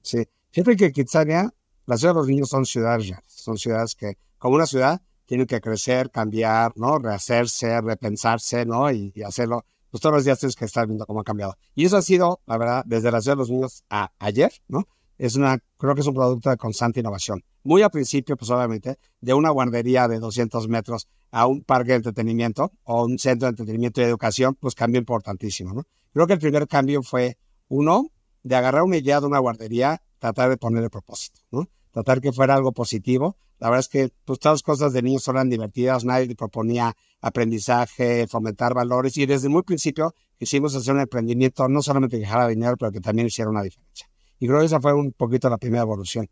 Sí, 0.00 0.26
fíjate 0.50 0.78
que 0.78 0.92
Kitsania 0.92 1.52
las 1.84 2.00
ciudades 2.00 2.14
de 2.14 2.20
los 2.20 2.28
niños 2.28 2.48
son 2.48 2.64
ciudades 2.64 3.12
son 3.26 3.58
ciudades 3.58 3.94
que, 3.94 4.16
como 4.38 4.54
una 4.54 4.66
ciudad, 4.66 5.02
tienen 5.28 5.46
que 5.46 5.60
crecer, 5.60 6.10
cambiar, 6.10 6.72
¿no? 6.76 6.98
Rehacerse, 6.98 7.80
repensarse, 7.82 8.64
¿no? 8.64 8.90
Y, 8.90 9.12
hacerlo. 9.22 9.64
Pues 9.90 10.00
todos 10.00 10.16
los 10.16 10.24
días 10.24 10.38
tienes 10.38 10.56
que 10.56 10.64
estar 10.64 10.86
viendo 10.86 11.04
cómo 11.04 11.20
ha 11.20 11.24
cambiado. 11.24 11.54
Y 11.74 11.84
eso 11.84 11.98
ha 11.98 12.02
sido, 12.02 12.40
la 12.46 12.56
verdad, 12.56 12.82
desde 12.86 13.10
la 13.10 13.20
ciudad 13.20 13.36
de 13.36 13.40
los 13.40 13.50
niños 13.50 13.84
a 13.90 14.10
ayer, 14.18 14.52
¿no? 14.68 14.88
Es 15.18 15.36
una, 15.36 15.58
creo 15.76 15.94
que 15.94 16.00
es 16.00 16.06
un 16.06 16.14
producto 16.14 16.48
de 16.48 16.56
constante 16.56 17.00
innovación. 17.00 17.42
Muy 17.62 17.82
al 17.82 17.90
principio, 17.90 18.36
pues 18.36 18.50
obviamente, 18.50 18.98
de 19.20 19.34
una 19.34 19.50
guardería 19.50 20.08
de 20.08 20.18
200 20.18 20.66
metros 20.68 21.08
a 21.30 21.46
un 21.46 21.62
parque 21.62 21.90
de 21.90 21.96
entretenimiento 21.96 22.72
o 22.84 23.04
un 23.04 23.18
centro 23.18 23.46
de 23.46 23.50
entretenimiento 23.50 24.00
y 24.00 24.04
educación, 24.04 24.56
pues 24.58 24.74
cambio 24.74 24.98
importantísimo, 24.98 25.74
¿no? 25.74 25.82
Creo 26.14 26.26
que 26.26 26.32
el 26.34 26.38
primer 26.38 26.66
cambio 26.68 27.02
fue, 27.02 27.36
uno, 27.68 28.06
de 28.42 28.56
agarrar 28.56 28.82
una 28.82 28.96
idea 28.96 29.20
de 29.20 29.26
una 29.26 29.38
guardería, 29.38 30.00
tratar 30.18 30.48
de 30.48 30.56
ponerle 30.56 30.88
propósito, 30.88 31.40
¿no? 31.50 31.68
tratar 31.92 32.20
que 32.20 32.32
fuera 32.32 32.54
algo 32.54 32.72
positivo. 32.72 33.36
La 33.58 33.70
verdad 33.70 33.80
es 33.80 33.88
que 33.88 34.10
pues, 34.24 34.38
todas 34.38 34.56
las 34.56 34.62
cosas 34.62 34.92
de 34.92 35.02
niños 35.02 35.26
eran 35.28 35.48
divertidas, 35.48 36.04
nadie 36.04 36.34
proponía 36.34 36.94
aprendizaje, 37.20 38.26
fomentar 38.28 38.74
valores 38.74 39.16
y 39.16 39.26
desde 39.26 39.48
muy 39.48 39.62
principio 39.62 40.14
quisimos 40.38 40.74
hacer 40.74 40.94
un 40.94 41.00
emprendimiento 41.00 41.68
no 41.68 41.82
solamente 41.82 42.16
que 42.16 42.20
dejara 42.20 42.46
dinero, 42.48 42.76
pero 42.78 42.92
que 42.92 43.00
también 43.00 43.26
hiciera 43.26 43.50
una 43.50 43.62
diferencia. 43.62 44.08
Y 44.38 44.46
creo 44.46 44.60
que 44.60 44.66
esa 44.66 44.80
fue 44.80 44.94
un 44.94 45.12
poquito 45.12 45.50
la 45.50 45.58
primera 45.58 45.82
evolución. 45.82 46.28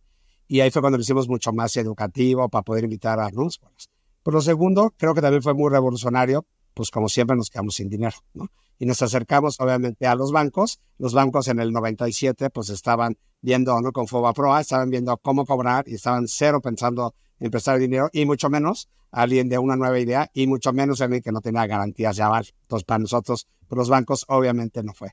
Y 0.47 0.61
ahí 0.61 0.71
fue 0.71 0.81
cuando 0.81 0.97
lo 0.97 1.03
hicimos 1.03 1.29
mucho 1.29 1.53
más 1.53 1.77
educativo 1.77 2.49
para 2.49 2.63
poder 2.63 2.85
invitar 2.85 3.19
a 3.19 3.29
escuelas. 3.29 3.91
Por 4.23 4.35
lo 4.35 4.41
segundo, 4.41 4.95
creo 4.97 5.15
que 5.15 5.21
también 5.21 5.43
fue 5.43 5.55
muy 5.55 5.71
revolucionario, 5.71 6.47
pues 6.75 6.91
como 6.91 7.09
siempre 7.09 7.37
nos 7.37 7.51
quedamos 7.51 7.75
sin 7.75 7.89
dinero, 7.89 8.17
¿no? 8.35 8.49
Y 8.79 8.87
nos 8.87 9.01
acercamos 9.03 9.59
obviamente 9.61 10.07
a 10.07 10.15
los 10.15 10.33
bancos. 10.33 10.81
Los 10.99 11.15
bancos 11.15 11.49
en 11.49 11.61
el 11.61 11.73
97 11.73 12.51
pues 12.51 12.71
estaban 12.71 13.17
viendo, 13.41 13.81
¿no? 13.81 13.93
Con 13.93 14.07
Proa, 14.07 14.61
estaban 14.61 14.91
viendo 14.91 15.17
cómo 15.19 15.47
cobrar 15.47 15.89
y 15.89 15.95
estaban 15.95 16.29
cero 16.29 16.61
pensando 16.61 17.15
en 17.39 17.51
prestar 17.51 17.79
dinero 17.79 18.09
y 18.13 18.25
mucho 18.25 18.51
menos 18.51 18.89
alguien 19.11 19.49
de 19.49 19.59
una 19.59 19.77
nueva 19.77 19.99
idea 19.99 20.31
y 20.35 20.47
mucho 20.47 20.73
menos 20.73 21.01
alguien 21.01 21.23
que 21.23 21.33
no 21.33 21.41
tenía 21.41 21.67
garantías 21.67 22.17
de 22.17 22.23
aval. 22.23 22.47
Entonces, 22.63 22.85
para 22.85 22.99
nosotros, 22.99 23.47
los 23.71 23.89
bancos, 23.89 24.25
obviamente 24.29 24.83
no 24.83 24.93
fue. 24.93 25.13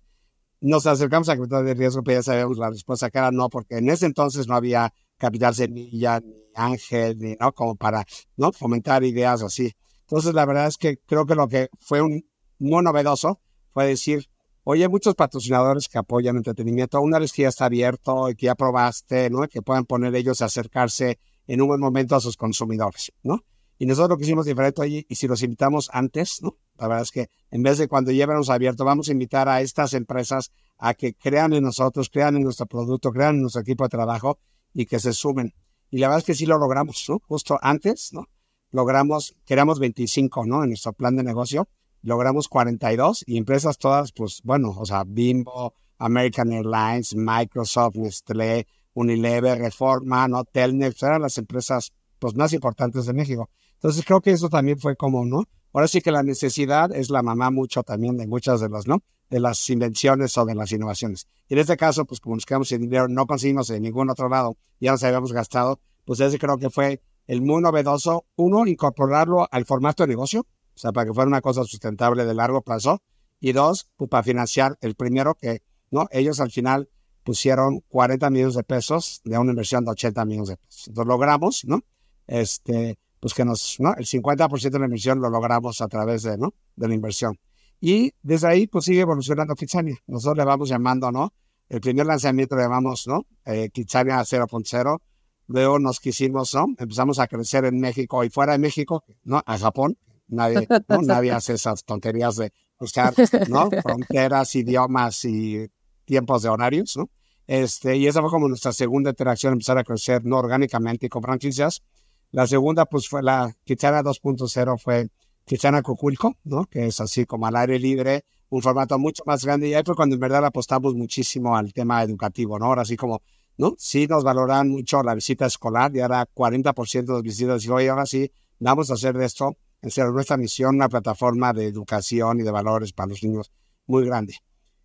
Nos 0.62 0.86
acercamos 0.86 1.28
a 1.30 1.36
capital 1.36 1.65
de 1.65 1.73
riesgo, 1.73 2.04
pero 2.04 2.19
ya 2.19 2.23
sabemos 2.23 2.58
la 2.58 2.69
respuesta 2.69 3.10
que 3.10 3.17
era 3.17 3.32
no, 3.32 3.49
porque 3.49 3.78
en 3.78 3.89
ese 3.89 4.06
entonces 4.06 4.47
no 4.47 4.56
había 4.56 4.93
capital 5.17 5.54
semilla, 5.54 6.19
ni 6.21 6.34
ángel, 6.56 7.17
ni, 7.17 7.36
¿no? 7.36 7.52
Como 7.54 7.76
para, 7.76 8.06
¿no? 8.38 8.52
Fomentar 8.52 9.04
ideas 9.04 9.41
así. 9.41 9.73
Entonces, 10.02 10.34
la 10.34 10.45
verdad 10.45 10.67
es 10.67 10.78
que 10.78 10.97
creo 11.06 11.26
que 11.26 11.36
lo 11.36 11.47
que 11.47 11.69
fue 11.80 12.02
un, 12.02 12.26
muy 12.60 12.84
novedoso 12.84 13.39
fue 13.74 13.88
decir, 13.88 14.30
Oye, 14.66 14.88
muchos 14.88 15.14
patrocinadores 15.16 15.90
que 15.90 15.98
apoyan 15.98 16.38
entretenimiento, 16.38 17.02
una 17.02 17.20
vez 17.20 17.34
que 17.34 17.42
ya 17.42 17.50
está 17.50 17.66
abierto 17.66 18.30
y 18.30 18.36
que 18.36 18.46
ya 18.46 18.56
probaste, 18.56 19.30
¿no? 19.30 19.46
Que 19.50 19.62
puedan 19.62 19.84
poner 19.84 20.16
ellos 20.16 20.42
a 20.42 20.46
acercarse 20.46 21.20
en 21.48 21.62
un 21.62 21.68
buen 21.68 21.82
momento 21.82 22.16
a 22.16 22.22
sus 22.22 22.38
consumidores, 22.38 23.12
¿no? 23.24 23.42
Y 23.78 23.86
nosotros 23.86 24.12
lo 24.12 24.18
que 24.18 24.24
hicimos 24.24 24.46
diferente, 24.46 24.82
oye, 24.82 25.06
y 25.10 25.16
si 25.16 25.28
los 25.28 25.44
invitamos 25.44 25.90
antes, 25.92 26.42
¿no? 26.42 26.56
La 26.78 26.88
verdad 26.88 27.04
es 27.04 27.12
que 27.12 27.28
en 27.52 27.62
vez 27.62 27.78
de 27.78 27.90
cuando 27.90 28.12
llevamos 28.12 28.50
abierto, 28.50 28.86
vamos 28.86 29.10
a 29.10 29.12
invitar 29.12 29.50
a 29.50 29.60
estas 29.60 29.94
empresas 29.94 30.54
a 30.78 30.94
que 30.94 31.14
crean 31.14 31.52
en 31.52 31.64
nosotros, 31.64 32.10
crean 32.10 32.38
en 32.38 32.44
nuestro 32.44 32.66
producto, 32.66 33.12
crean 33.12 33.36
en 33.36 33.42
nuestro 33.42 33.64
equipo 33.64 33.84
de 33.84 33.90
trabajo 33.90 34.40
y 34.74 34.86
que 34.86 35.02
se 35.02 35.12
sumen. 35.12 35.54
Y 35.92 35.98
la 35.98 36.08
verdad 36.08 36.20
es 36.20 36.26
que 36.26 36.36
sí 36.36 36.46
lo 36.46 36.58
logramos, 36.58 37.04
¿no? 37.10 37.20
Justo 37.28 37.60
antes, 37.62 38.14
¿no? 38.14 38.28
Logramos, 38.72 39.36
queríamos 39.46 39.80
25, 39.80 40.46
¿no? 40.46 40.64
En 40.64 40.70
nuestro 40.70 40.94
plan 40.94 41.18
de 41.18 41.24
negocio 41.24 41.68
logramos 42.04 42.48
42 42.48 43.24
y 43.26 43.38
empresas 43.38 43.78
todas, 43.78 44.12
pues 44.12 44.42
bueno, 44.44 44.76
o 44.78 44.86
sea, 44.86 45.04
Bimbo, 45.06 45.74
American 45.98 46.52
Airlines, 46.52 47.16
Microsoft, 47.16 47.96
Nestlé, 47.96 48.68
Unilever, 48.94 49.58
Reforma, 49.58 50.28
¿no? 50.28 50.44
Eran 50.54 51.22
las 51.22 51.38
empresas 51.38 51.92
pues 52.20 52.36
más 52.36 52.54
importantes 52.54 53.06
de 53.06 53.13
México. 53.13 53.50
Entonces 53.76 54.06
creo 54.06 54.22
que 54.22 54.32
eso 54.32 54.50
también 54.50 54.80
fue 54.80 54.96
como, 54.96 55.26
¿no? 55.26 55.44
Ahora 55.74 55.88
sí 55.88 56.02
que 56.02 56.12
la 56.12 56.24
necesidad 56.24 56.96
es 56.96 57.10
la 57.10 57.24
mamá 57.24 57.50
mucho 57.50 57.84
también 57.84 58.16
de 58.18 58.28
muchas 58.28 58.62
de 58.62 58.70
las, 58.70 58.88
¿no? 58.88 59.02
De 59.30 59.39
las 59.39 59.70
invenciones 59.70 60.38
o 60.38 60.46
de 60.46 60.54
las 60.54 60.72
innovaciones. 60.72 61.28
Y 61.50 61.56
en 61.56 61.60
este 61.62 61.78
caso, 61.78 62.06
pues 62.06 62.20
como 62.20 62.36
nos 62.36 62.46
quedamos 62.46 62.68
sin 62.68 62.82
dinero, 62.82 63.08
no 63.08 63.26
conseguimos 63.26 63.70
en 63.72 63.82
ningún 63.82 64.10
otro 64.10 64.30
lado, 64.30 64.56
ya 64.80 64.92
nos 64.92 65.04
habíamos 65.04 65.34
gastado, 65.34 65.80
pues 66.06 66.20
ese 66.20 66.38
creo 66.38 66.58
que 66.58 66.70
fue 66.70 67.02
el 67.28 67.42
muy 67.42 67.62
novedoso, 67.62 68.26
uno, 68.36 68.68
incorporarlo 68.68 69.48
al 69.50 69.66
formato 69.66 70.04
de 70.04 70.10
negocio, 70.10 70.46
o 70.76 70.78
sea, 70.78 70.92
para 70.92 71.08
que 71.08 71.14
fuera 71.14 71.28
una 71.28 71.42
cosa 71.42 71.64
sustentable 71.64 72.26
de 72.26 72.34
largo 72.34 72.62
plazo. 72.62 73.02
Y 73.40 73.52
dos, 73.52 73.90
pues, 73.98 74.10
para 74.10 74.24
financiar 74.24 74.78
el 74.82 74.96
primero 74.96 75.36
que, 75.36 75.62
¿no? 75.92 76.08
Ellos 76.12 76.40
al 76.40 76.52
final 76.52 76.90
pusieron 77.24 77.82
40 77.90 78.30
millones 78.30 78.56
de 78.56 78.64
pesos 78.64 79.22
de 79.24 79.38
una 79.38 79.52
inversión 79.52 79.86
de 79.86 79.92
80 79.92 80.26
millones 80.26 80.50
de 80.50 80.58
pesos. 80.58 80.88
Entonces 80.88 81.08
logramos, 81.08 81.66
¿no? 81.66 81.82
Este, 82.28 82.98
pues 83.20 83.34
que 83.34 83.46
nos, 83.46 83.78
¿no? 83.80 83.94
El 83.96 84.06
50% 84.06 84.70
de 84.70 84.80
la 84.80 84.86
inversión 84.86 85.20
lo 85.20 85.30
logramos 85.30 85.82
a 85.82 85.88
través 85.88 86.24
de, 86.24 86.38
¿no? 86.38 86.54
De 86.76 86.88
la 86.88 86.94
inversión. 86.94 87.38
Y 87.80 88.14
desde 88.22 88.48
ahí, 88.48 88.68
pues 88.68 88.86
sigue 88.86 89.02
evolucionando 89.02 89.56
Kitsania. 89.56 89.98
Nosotros 90.08 90.38
le 90.38 90.46
vamos 90.46 90.70
llamando, 90.70 91.12
¿no? 91.12 91.34
El 91.70 91.82
primer 91.82 92.06
lanzamiento 92.06 92.56
le 92.56 92.64
llamamos, 92.64 93.08
¿no? 93.08 93.26
Eh, 93.46 93.70
Kitsania 93.74 94.20
0.0. 94.20 95.00
Luego 95.48 95.80
nos 95.80 96.00
quisimos, 96.00 96.54
¿no? 96.54 96.66
Empezamos 96.78 97.20
a 97.20 97.28
crecer 97.28 97.66
en 97.66 97.80
México 97.80 98.24
y 98.24 98.30
fuera 98.30 98.54
de 98.54 98.60
México, 98.60 99.04
¿no? 99.24 99.42
A 99.46 99.58
Japón, 99.58 99.98
Nadie, 100.34 100.67
¿no? 100.88 101.02
Nadie 101.02 101.32
hace 101.34 101.54
esas 101.54 101.84
tonterías 101.84 102.36
de 102.36 102.52
buscar 102.80 103.13
¿no? 103.48 103.69
fronteras, 103.82 104.56
idiomas 104.56 105.24
y 105.26 105.69
tiempos 106.06 106.43
de 106.43 106.50
horarios, 106.50 106.98
¿no? 106.98 107.10
Este, 107.48 107.98
y 107.98 108.08
esa 108.08 108.22
fue 108.22 108.30
como 108.30 108.48
nuestra 108.48 108.72
segunda 108.72 109.10
interacción, 109.10 109.54
empezar 109.54 109.78
a 109.78 109.84
crecer 109.84 110.24
no 110.26 110.38
orgánicamente 110.38 111.08
y 111.08 111.10
con 111.10 111.24
franquicias. 111.24 111.84
La 112.32 112.48
segunda, 112.48 112.86
pues 112.86 113.08
fue 113.08 113.22
la 113.22 113.54
Kitchana 113.63 114.02
2.0, 114.02 114.80
fue 114.80 115.10
Kitchana 115.46 115.82
Cuculco, 115.82 116.38
¿no? 116.43 116.65
Que 116.65 116.88
es 116.88 117.00
así 117.02 117.26
como 117.26 117.46
al 117.46 117.56
aire 117.58 117.80
libre, 117.80 118.26
un 118.50 118.62
formato 118.62 118.98
mucho 118.98 119.24
más 119.26 119.46
grande. 119.46 119.67
Y 119.67 119.74
ahí 119.74 119.84
fue 119.86 119.96
cuando 119.96 120.15
en 120.15 120.22
verdad 120.22 120.46
apostamos 120.46 120.96
muchísimo 120.96 121.56
al 121.56 121.74
tema 121.74 122.02
educativo, 122.02 122.58
¿no? 122.58 122.65
Ahora 122.65 122.86
sí 122.86 122.96
como, 122.96 123.22
¿no? 123.58 123.76
Sí 123.78 124.08
nos 124.08 124.24
valoran 124.24 124.69
mucho 124.69 125.04
la 125.04 125.15
visita 125.15 125.46
escolar 125.46 125.96
y 125.96 126.00
ahora 126.00 126.28
40% 126.34 127.06
de 127.06 127.13
las 127.13 127.22
visitas. 127.22 127.65
Y 127.65 127.69
hoy 127.69 127.88
ahora 127.88 128.06
sí, 128.06 128.32
vamos 128.60 128.89
a 128.89 128.93
hacer 128.93 129.17
de 129.17 129.26
esto 129.26 129.58
es 129.84 129.98
nuestra 129.98 130.38
misión, 130.38 130.76
una 130.76 130.88
plataforma 130.88 131.52
de 131.52 131.67
educación 131.67 132.39
y 132.39 132.43
de 132.43 132.52
valores 132.52 132.93
para 132.93 133.10
los 133.10 133.22
niños 133.22 133.52
muy 133.86 134.06
grande. 134.06 134.36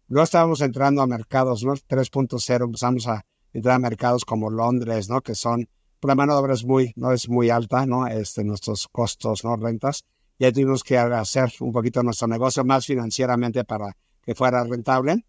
Luego 0.09 0.25
estábamos 0.25 0.61
entrando 0.61 1.03
a 1.03 1.07
mercados, 1.07 1.63
¿no? 1.63 1.75
3.0, 1.75 2.65
empezamos 2.65 3.07
a 3.07 3.25
entrar 3.53 3.77
a 3.77 3.79
mercados 3.79 4.25
como 4.25 4.51
Londres, 4.51 5.09
¿no? 5.09 5.21
Que 5.21 5.37
son, 5.37 5.69
por 6.01 6.09
la 6.09 6.15
mano 6.17 6.33
de 6.33 6.41
obra 6.41 6.55
es 6.55 6.65
muy, 6.65 6.93
no 6.97 7.13
es 7.13 7.29
muy 7.29 7.49
alta, 7.49 7.87
¿no? 7.87 8.09
Este, 8.09 8.43
nuestros 8.43 8.89
costos, 8.89 9.45
¿no? 9.45 9.55
Rentas. 9.57 10.05
Y 10.37 10.47
ahí 10.47 10.53
tuvimos 10.53 10.83
que 10.83 10.99
hacer 10.99 11.53
un 11.61 11.73
poquito 11.73 12.03
nuestro 12.03 12.27
negocio 12.27 12.65
más 12.65 12.87
financieramente 12.87 13.65
para 13.65 13.97
que 14.23 14.35
fuera 14.35 14.65
rentable. 14.65 15.25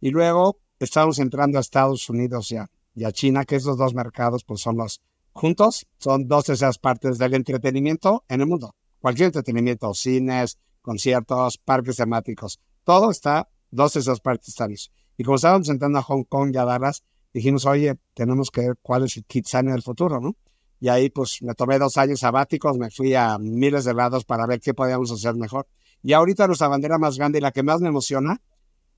Y 0.00 0.10
luego 0.10 0.58
estábamos 0.80 1.20
entrando 1.20 1.58
a 1.58 1.60
Estados 1.60 2.08
Unidos 2.10 2.48
ya, 2.48 2.68
y 2.96 3.04
a 3.04 3.12
China, 3.12 3.44
que 3.44 3.56
esos 3.56 3.78
dos 3.78 3.94
mercados, 3.94 4.42
pues 4.44 4.60
son 4.60 4.76
los 4.76 5.00
juntos, 5.32 5.86
son 5.98 6.26
dos 6.26 6.46
de 6.46 6.54
esas 6.54 6.78
partes 6.78 7.18
del 7.18 7.34
entretenimiento 7.34 8.24
en 8.28 8.40
el 8.40 8.46
mundo 8.48 8.74
cualquier 9.04 9.26
entretenimiento, 9.26 9.92
cines, 9.92 10.56
conciertos, 10.80 11.58
parques 11.58 11.96
temáticos, 11.96 12.58
todo 12.84 13.10
está, 13.10 13.50
dos 13.70 13.92
de 13.92 14.00
esas 14.00 14.20
partes 14.20 14.48
están 14.48 14.72
Y 15.18 15.24
como 15.24 15.36
estábamos 15.36 15.68
entrando 15.68 15.98
a 15.98 16.02
Hong 16.02 16.24
Kong 16.24 16.52
y 16.54 16.56
a 16.56 16.64
Dallas, 16.64 17.04
dijimos, 17.34 17.66
oye, 17.66 17.96
tenemos 18.14 18.50
que 18.50 18.62
ver 18.62 18.78
cuál 18.80 19.04
es 19.04 19.18
el 19.18 19.26
Kitsania 19.26 19.72
del 19.72 19.82
futuro, 19.82 20.22
¿no? 20.22 20.36
Y 20.80 20.88
ahí 20.88 21.10
pues 21.10 21.42
me 21.42 21.52
tomé 21.52 21.78
dos 21.78 21.98
años 21.98 22.20
sabáticos, 22.20 22.78
me 22.78 22.90
fui 22.90 23.12
a 23.12 23.36
miles 23.36 23.84
de 23.84 23.92
lados 23.92 24.24
para 24.24 24.46
ver 24.46 24.58
qué 24.58 24.72
podíamos 24.72 25.12
hacer 25.12 25.34
mejor. 25.34 25.66
Y 26.02 26.14
ahorita 26.14 26.46
nuestra 26.46 26.68
bandera 26.68 26.96
más 26.96 27.18
grande 27.18 27.40
y 27.40 27.42
la 27.42 27.52
que 27.52 27.62
más 27.62 27.82
me 27.82 27.88
emociona, 27.88 28.40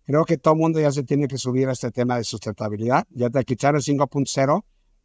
creo 0.05 0.25
que 0.25 0.39
todo 0.39 0.55
el 0.55 0.61
mundo 0.61 0.79
ya 0.79 0.93
se 0.93 1.03
tiene 1.03 1.27
que 1.27 1.37
subir 1.37 1.69
a 1.69 1.73
este 1.73 1.91
tema 1.91 2.17
de 2.17 2.23
sustentabilidad. 2.23 3.09
Ya 3.11 3.29
de 3.29 3.45
Kitsania 3.45 3.81
5.0, 3.81 4.65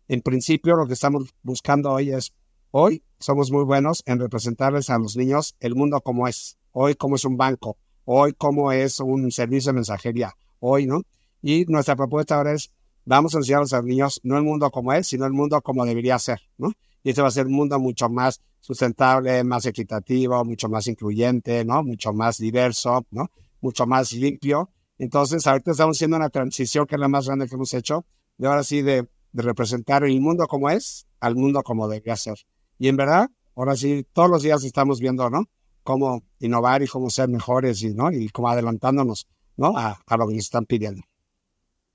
en 0.09 0.21
principio 0.21 0.75
lo 0.75 0.85
que 0.85 0.93
estamos 0.93 1.33
buscando 1.41 1.89
hoy 1.91 2.11
es 2.11 2.35
Hoy 2.73 3.03
somos 3.19 3.51
muy 3.51 3.65
buenos 3.65 4.01
en 4.05 4.17
representarles 4.17 4.89
a 4.89 4.97
los 4.97 5.17
niños 5.17 5.57
el 5.59 5.75
mundo 5.75 5.99
como 5.99 6.29
es, 6.29 6.57
hoy 6.71 6.95
como 6.95 7.17
es 7.17 7.25
un 7.25 7.35
banco, 7.35 7.75
hoy 8.05 8.31
como 8.31 8.71
es 8.71 9.01
un 9.01 9.29
servicio 9.29 9.71
de 9.71 9.75
mensajería, 9.75 10.33
hoy, 10.61 10.87
¿no? 10.87 11.01
Y 11.41 11.65
nuestra 11.65 11.97
propuesta 11.97 12.37
ahora 12.37 12.53
es 12.53 12.71
vamos 13.03 13.35
a 13.35 13.39
enseñar 13.39 13.57
a 13.57 13.61
los 13.63 13.83
niños 13.83 14.21
no 14.23 14.37
el 14.37 14.43
mundo 14.43 14.71
como 14.71 14.93
es, 14.93 15.07
sino 15.07 15.25
el 15.25 15.33
mundo 15.33 15.61
como 15.61 15.85
debería 15.85 16.17
ser, 16.17 16.39
¿no? 16.57 16.71
Y 17.03 17.09
este 17.09 17.21
va 17.21 17.27
a 17.27 17.31
ser 17.31 17.47
un 17.47 17.55
mundo 17.55 17.77
mucho 17.77 18.07
más 18.07 18.39
sustentable, 18.61 19.43
más 19.43 19.65
equitativo, 19.65 20.45
mucho 20.45 20.69
más 20.69 20.87
incluyente, 20.87 21.65
¿no? 21.65 21.83
Mucho 21.83 22.13
más 22.13 22.37
diverso, 22.37 23.05
¿no? 23.11 23.31
Mucho 23.59 23.85
más 23.85 24.13
limpio. 24.13 24.69
Entonces, 24.97 25.45
ahorita 25.45 25.71
estamos 25.71 25.97
haciendo 25.97 26.15
una 26.15 26.29
transición 26.29 26.85
que 26.85 26.95
es 26.95 27.01
la 27.01 27.09
más 27.09 27.25
grande 27.25 27.49
que 27.49 27.55
hemos 27.55 27.73
hecho, 27.73 28.05
de 28.37 28.47
ahora 28.47 28.63
sí 28.63 28.81
de, 28.81 29.09
de 29.33 29.43
representar 29.43 30.05
el 30.05 30.21
mundo 30.21 30.47
como 30.47 30.69
es 30.69 31.05
al 31.19 31.35
mundo 31.35 31.63
como 31.63 31.89
debería 31.89 32.15
ser. 32.15 32.37
Y 32.81 32.87
en 32.87 32.97
verdad, 32.97 33.29
ahora 33.55 33.75
sí, 33.75 34.07
todos 34.11 34.27
los 34.27 34.41
días 34.41 34.63
estamos 34.63 34.99
viendo, 34.99 35.29
¿no? 35.29 35.43
Cómo 35.83 36.23
innovar 36.39 36.81
y 36.81 36.87
cómo 36.87 37.11
ser 37.11 37.29
mejores 37.29 37.83
y, 37.83 37.93
¿no? 37.93 38.11
Y 38.11 38.29
cómo 38.29 38.49
adelantándonos, 38.49 39.27
¿no? 39.55 39.77
A, 39.77 39.99
a 40.03 40.17
lo 40.17 40.27
que 40.27 40.33
nos 40.33 40.45
están 40.45 40.65
pidiendo. 40.65 41.03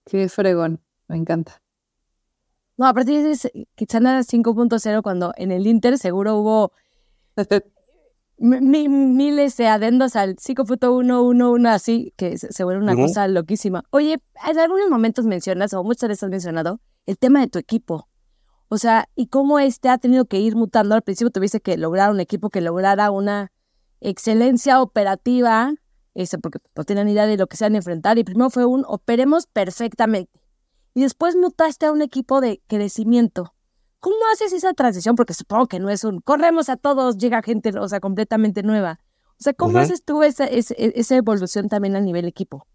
Qué 0.05 0.29
fregón, 0.29 0.81
me 1.09 1.16
encanta. 1.16 1.61
No, 2.77 2.87
a 2.87 2.94
partir 2.94 3.20
de 3.20 3.66
Kitsana 3.75 4.20
5.0, 4.20 5.03
cuando 5.03 5.33
en 5.37 5.51
el 5.51 5.66
Inter 5.66 5.99
seguro 5.99 6.37
hubo 6.37 6.70
miles 8.38 9.57
de 9.57 9.66
adendos 9.66 10.14
al 10.14 10.37
5.111, 10.37 11.68
así, 11.68 12.12
que 12.16 12.38
se, 12.38 12.62
vuelve 12.62 12.85
una 12.85 12.94
cosa 12.94 13.27
loquísima. 13.27 13.83
Oye, 13.90 14.20
en 14.49 14.59
algunos 14.61 14.88
momentos 14.88 15.27
mencionas, 15.27 15.75
o 15.75 15.83
muchas 15.83 16.11
veces 16.11 16.22
has 16.22 16.31
mencionado, 16.31 16.79
el 17.07 17.18
tema 17.18 17.40
de 17.40 17.49
tu 17.49 17.59
equipo. 17.59 18.07
O 18.68 18.79
sea, 18.79 19.09
y 19.14 19.29
cómo 19.29 19.59
este 19.59 19.88
ha 19.88 19.98
tenido 19.98 20.24
que 20.24 20.40
ir 20.40 20.57
mutando. 20.57 20.94
Al 20.94 21.02
principio 21.02 21.31
tuviste 21.31 21.61
que 21.61 21.76
lograr 21.76 22.11
un 22.11 22.20
equipo 22.20 22.50
que 22.50 22.61
lograra 22.61 23.11
una 23.11 23.52
excelencia 24.00 24.83
operativa, 24.83 25.72
ese, 26.14 26.38
porque 26.38 26.59
no 26.74 26.85
tienen 26.85 27.09
idea 27.09 27.26
de 27.26 27.37
lo 27.37 27.46
que 27.46 27.57
se 27.57 27.64
van 27.64 27.74
a 27.74 27.79
enfrentar. 27.79 28.18
Y 28.18 28.24
primero 28.24 28.50
fue 28.50 28.66
un 28.66 28.85
operemos 28.87 29.46
perfectamente 29.46 30.31
y 30.96 31.02
después 31.02 31.37
mutaste 31.37 31.85
a 31.85 31.92
un 31.92 32.00
equipo 32.00 32.40
de 32.40 32.62
crecimiento. 32.68 33.52
¿Cómo 34.00 34.16
haces 34.33 34.55
esa 34.55 34.72
transición? 34.72 35.14
Porque 35.14 35.35
supongo 35.35 35.66
que 35.66 35.79
no 35.79 35.90
es 35.90 36.05
un 36.05 36.22
corremos 36.22 36.70
a 36.70 36.79
todos, 36.79 37.18
llega 37.18 37.42
gente, 37.42 37.79
o 37.79 37.87
sea, 37.87 38.00
completamente 38.00 38.62
nueva. 38.62 38.98
O 39.33 39.42
sea, 39.42 39.52
¿cómo 39.52 39.76
haces 39.76 40.02
tú 40.02 40.22
esa, 40.22 40.46
esa, 40.46 41.16
evolución 41.16 41.68
también 41.68 41.96
a 41.96 42.00
nivel 42.00 42.24
equipo? 42.24 42.66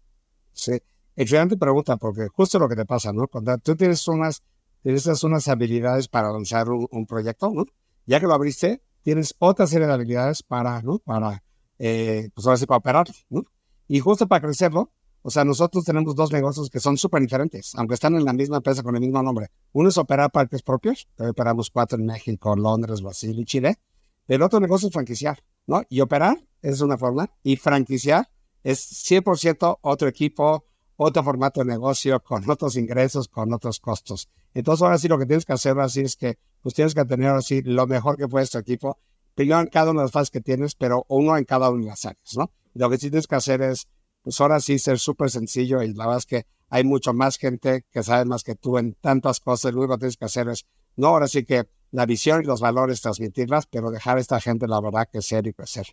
Sí, 0.52 0.80
excelente 1.16 1.56
pregunta, 1.56 1.96
porque 1.96 2.28
justo 2.28 2.60
lo 2.60 2.68
que 2.68 2.76
te 2.76 2.84
pasa, 2.84 3.12
¿no? 3.12 3.26
Cuando 3.26 3.58
tú 3.58 3.74
tienes 3.74 4.06
unas, 4.06 4.40
tienes 4.82 5.24
unas 5.24 5.48
habilidades 5.48 6.08
para 6.08 6.32
lanzar 6.32 6.68
un, 6.70 7.06
proyecto, 7.06 7.50
¿no? 7.52 7.64
Ya 8.06 8.20
que 8.20 8.26
lo 8.26 8.34
abriste, 8.34 8.82
tienes 9.02 9.34
otra 9.38 9.66
serie 9.66 9.86
de 9.86 9.92
habilidades 9.92 10.42
para, 10.42 10.82
¿no? 10.82 10.98
Para, 10.98 11.42
eh, 11.78 12.30
pues 12.34 12.46
ahora 12.46 12.56
sí, 12.56 12.66
para 12.66 12.78
operar, 12.78 13.06
¿no? 13.30 13.42
Y 13.88 14.00
justo 14.00 14.26
para 14.26 14.40
crecerlo, 14.40 14.92
o 15.22 15.30
sea, 15.30 15.44
nosotros 15.44 15.84
tenemos 15.84 16.16
dos 16.16 16.32
negocios 16.32 16.68
que 16.68 16.80
son 16.80 16.98
súper 16.98 17.22
diferentes, 17.22 17.72
aunque 17.76 17.94
están 17.94 18.16
en 18.16 18.24
la 18.24 18.32
misma 18.32 18.56
empresa 18.56 18.82
con 18.82 18.96
el 18.96 19.00
mismo 19.00 19.22
nombre. 19.22 19.50
Uno 19.72 19.88
es 19.88 19.96
operar 19.96 20.32
parques 20.32 20.62
propios, 20.62 21.08
que 21.16 21.28
operamos 21.28 21.70
cuatro 21.70 21.98
en 21.98 22.06
México, 22.06 22.56
Londres, 22.56 23.00
Brasil 23.02 23.38
y 23.38 23.44
Chile. 23.44 23.78
El 24.26 24.42
otro 24.42 24.58
negocio 24.58 24.88
es 24.88 24.92
franquiciar, 24.92 25.38
¿no? 25.66 25.82
Y 25.88 26.00
operar 26.00 26.44
es 26.60 26.80
una 26.80 26.98
forma, 26.98 27.30
y 27.42 27.56
franquiciar 27.56 28.28
es 28.64 29.08
100% 29.08 29.78
otro 29.80 30.08
equipo, 30.08 30.66
otro 31.02 31.22
formato 31.22 31.60
de 31.60 31.66
negocio, 31.66 32.20
con 32.20 32.48
otros 32.48 32.76
ingresos, 32.76 33.28
con 33.28 33.52
otros 33.52 33.80
costos. 33.80 34.28
Entonces, 34.54 34.82
ahora 34.82 34.98
sí 34.98 35.08
lo 35.08 35.18
que 35.18 35.26
tienes 35.26 35.44
que 35.44 35.52
hacer 35.52 35.78
así 35.80 36.00
es 36.00 36.16
que 36.16 36.38
pues 36.60 36.74
tienes 36.74 36.94
que 36.94 37.04
tener 37.04 37.30
así 37.30 37.62
lo 37.62 37.86
mejor 37.86 38.16
que 38.16 38.28
puede 38.28 38.46
tu 38.46 38.58
equipo, 38.58 38.98
primero 39.34 39.60
en 39.60 39.66
cada 39.66 39.90
una 39.90 40.02
de 40.02 40.04
las 40.06 40.12
fases 40.12 40.30
que 40.30 40.40
tienes, 40.40 40.74
pero 40.74 41.04
uno 41.08 41.36
en 41.36 41.44
cada 41.44 41.70
una 41.70 41.82
de 41.82 41.88
las 41.88 42.04
áreas, 42.04 42.36
¿no? 42.36 42.52
Lo 42.74 42.88
que 42.88 42.98
sí 42.98 43.10
tienes 43.10 43.26
que 43.26 43.34
hacer 43.34 43.62
es 43.62 43.88
pues 44.22 44.40
ahora 44.40 44.60
sí 44.60 44.78
ser 44.78 44.98
súper 44.98 45.30
sencillo 45.30 45.82
y 45.82 45.92
la 45.92 46.06
verdad 46.06 46.18
es 46.18 46.26
que 46.26 46.46
hay 46.68 46.84
mucho 46.84 47.12
más 47.12 47.36
gente 47.36 47.84
que 47.90 48.02
sabe 48.02 48.24
más 48.24 48.44
que 48.44 48.54
tú 48.54 48.78
en 48.78 48.94
tantas 48.94 49.40
cosas. 49.40 49.74
Lo 49.74 49.80
único 49.80 49.94
que 49.94 50.00
tienes 50.00 50.16
que 50.16 50.24
hacer 50.24 50.48
es, 50.48 50.64
no, 50.96 51.08
ahora 51.08 51.28
sí 51.28 51.44
que 51.44 51.68
la 51.90 52.06
visión 52.06 52.42
y 52.42 52.46
los 52.46 52.60
valores 52.60 53.02
transmitirlas, 53.02 53.66
pero 53.66 53.90
dejar 53.90 54.16
a 54.16 54.20
esta 54.20 54.40
gente, 54.40 54.66
la 54.66 54.80
verdad, 54.80 55.08
crecer 55.10 55.46
y 55.46 55.52
crecer. 55.52 55.86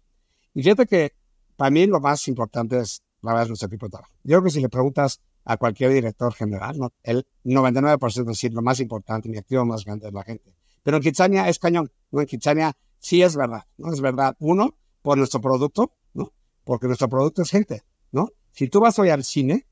Y 0.53 0.63
fíjate 0.63 0.85
que 0.85 1.13
para 1.57 1.71
mí 1.71 1.85
lo 1.85 1.99
más 1.99 2.27
importante 2.29 2.79
es, 2.79 3.03
la 3.21 3.31
verdad, 3.31 3.43
es 3.43 3.49
nuestro 3.49 3.67
equipo 3.67 3.87
de 3.87 3.91
trabajo. 3.91 4.13
Yo 4.23 4.37
creo 4.37 4.43
que 4.43 4.49
si 4.51 4.61
le 4.61 4.69
preguntas 4.69 5.21
a 5.45 5.57
cualquier 5.57 5.91
director 5.91 6.33
general, 6.33 6.77
¿no? 6.77 6.93
el 7.03 7.25
99% 7.43 8.25
decir 8.25 8.53
lo 8.53 8.61
más 8.61 8.79
importante, 8.79 9.29
mi 9.29 9.37
activo 9.37 9.65
más 9.65 9.85
grande 9.85 10.07
es 10.07 10.13
la 10.13 10.23
gente. 10.23 10.55
Pero 10.83 10.97
en 10.97 11.03
Kitsania 11.03 11.49
es 11.49 11.59
cañón, 11.59 11.91
¿no? 12.11 12.21
En 12.21 12.27
Kitsania 12.27 12.75
sí 12.99 13.21
es 13.21 13.35
verdad, 13.35 13.63
¿no? 13.77 13.91
Es 13.91 13.99
verdad, 14.01 14.35
uno, 14.39 14.75
por 15.01 15.17
nuestro 15.17 15.41
producto, 15.41 15.93
¿no? 16.13 16.31
Porque 16.63 16.87
nuestro 16.87 17.09
producto 17.09 17.41
es 17.41 17.49
gente. 17.49 17.83
¿no? 18.11 18.31
Si 18.51 18.67
tú 18.67 18.79
vas 18.79 18.97
hoy 18.99 19.09
al 19.09 19.23
cine. 19.23 19.65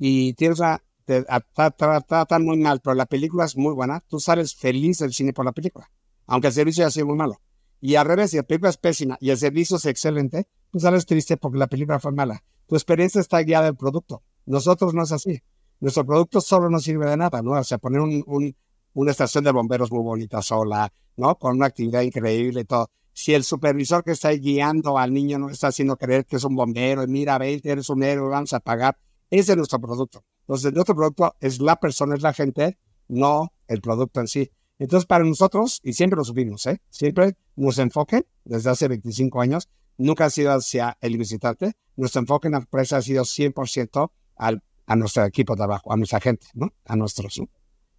Y 0.00 0.34
tienes 0.34 0.60
a, 0.60 0.80
te 1.06 1.24
tratan 1.24 2.44
muy 2.44 2.56
mal, 2.56 2.80
pero 2.80 2.94
la 2.94 3.06
película 3.06 3.44
es 3.44 3.56
muy 3.56 3.74
buena, 3.74 4.00
tú 4.06 4.20
sales 4.20 4.54
feliz 4.54 4.98
del 4.98 5.12
cine 5.12 5.32
por 5.32 5.44
la 5.44 5.50
película, 5.50 5.90
aunque 6.26 6.46
el 6.46 6.52
servicio 6.52 6.84
haya 6.84 6.92
sido 6.92 7.06
muy 7.06 7.16
malo. 7.16 7.40
Y 7.80 7.94
al 7.94 8.06
revés, 8.06 8.30
si 8.30 8.36
la 8.36 8.42
película 8.42 8.70
es 8.70 8.76
pésima 8.76 9.16
y 9.20 9.30
el 9.30 9.38
servicio 9.38 9.76
es 9.76 9.86
excelente, 9.86 10.48
tú 10.70 10.80
sales 10.80 11.06
triste 11.06 11.36
porque 11.36 11.58
la 11.58 11.66
película 11.66 11.98
fue 11.98 12.12
mala. 12.12 12.42
Tu 12.66 12.74
experiencia 12.74 13.20
está 13.20 13.40
guiada 13.40 13.66
del 13.66 13.76
producto. 13.76 14.22
Nosotros 14.46 14.94
no 14.94 15.02
es 15.02 15.12
así. 15.12 15.42
Nuestro 15.80 16.04
producto 16.04 16.40
solo 16.40 16.68
no 16.68 16.80
sirve 16.80 17.08
de 17.08 17.16
nada, 17.16 17.40
¿no? 17.42 17.52
O 17.52 17.64
sea, 17.64 17.78
poner 17.78 18.00
un, 18.00 18.56
una 18.94 19.10
estación 19.10 19.44
de 19.44 19.52
bomberos 19.52 19.92
muy 19.92 20.02
bonita 20.02 20.42
sola, 20.42 20.92
¿no? 21.16 21.38
Con 21.38 21.56
una 21.56 21.66
actividad 21.66 22.02
increíble 22.02 22.62
y 22.62 22.64
todo 22.64 22.90
si 23.18 23.34
el 23.34 23.42
supervisor 23.42 24.04
que 24.04 24.12
está 24.12 24.30
guiando 24.30 24.96
al 24.96 25.12
niño 25.12 25.40
no 25.40 25.50
está 25.50 25.66
haciendo 25.66 25.96
creer 25.96 26.24
que 26.24 26.36
es 26.36 26.44
un 26.44 26.54
bombero, 26.54 27.02
y 27.02 27.08
mira, 27.08 27.36
ve, 27.36 27.60
eres 27.64 27.90
un 27.90 28.04
héroe, 28.04 28.28
vamos 28.28 28.52
a 28.52 28.60
pagar, 28.60 28.96
ese 29.28 29.52
es 29.52 29.56
nuestro 29.56 29.80
producto. 29.80 30.22
Entonces, 30.42 30.72
nuestro 30.72 30.94
producto 30.94 31.34
es 31.40 31.60
la 31.60 31.80
persona, 31.80 32.14
es 32.14 32.22
la 32.22 32.32
gente, 32.32 32.78
no 33.08 33.52
el 33.66 33.80
producto 33.80 34.20
en 34.20 34.28
sí. 34.28 34.52
Entonces, 34.78 35.06
para 35.06 35.24
nosotros, 35.24 35.80
y 35.82 35.92
siempre 35.92 36.16
lo 36.16 36.24
subimos, 36.24 36.66
¿eh? 36.66 36.80
siempre 36.90 37.36
nuestro 37.56 37.84
enfoque, 37.84 38.26
desde 38.44 38.70
hace 38.70 38.88
25 38.88 39.40
años, 39.40 39.68
nunca 39.96 40.26
ha 40.26 40.30
sido 40.30 40.52
hacia 40.52 40.96
el 41.00 41.18
visitante. 41.18 41.72
Nuestro 41.96 42.20
enfoque 42.20 42.48
en 42.48 42.52
la 42.52 42.58
empresa 42.58 42.98
ha 42.98 43.02
sido 43.02 43.24
100% 43.24 44.10
al, 44.36 44.62
a 44.86 44.96
nuestro 44.96 45.24
equipo 45.24 45.54
de 45.54 45.58
trabajo, 45.58 45.92
a 45.92 45.96
nuestra 45.96 46.20
gente, 46.20 46.46
¿no? 46.54 46.72
A 46.84 46.94
nuestros. 46.94 47.40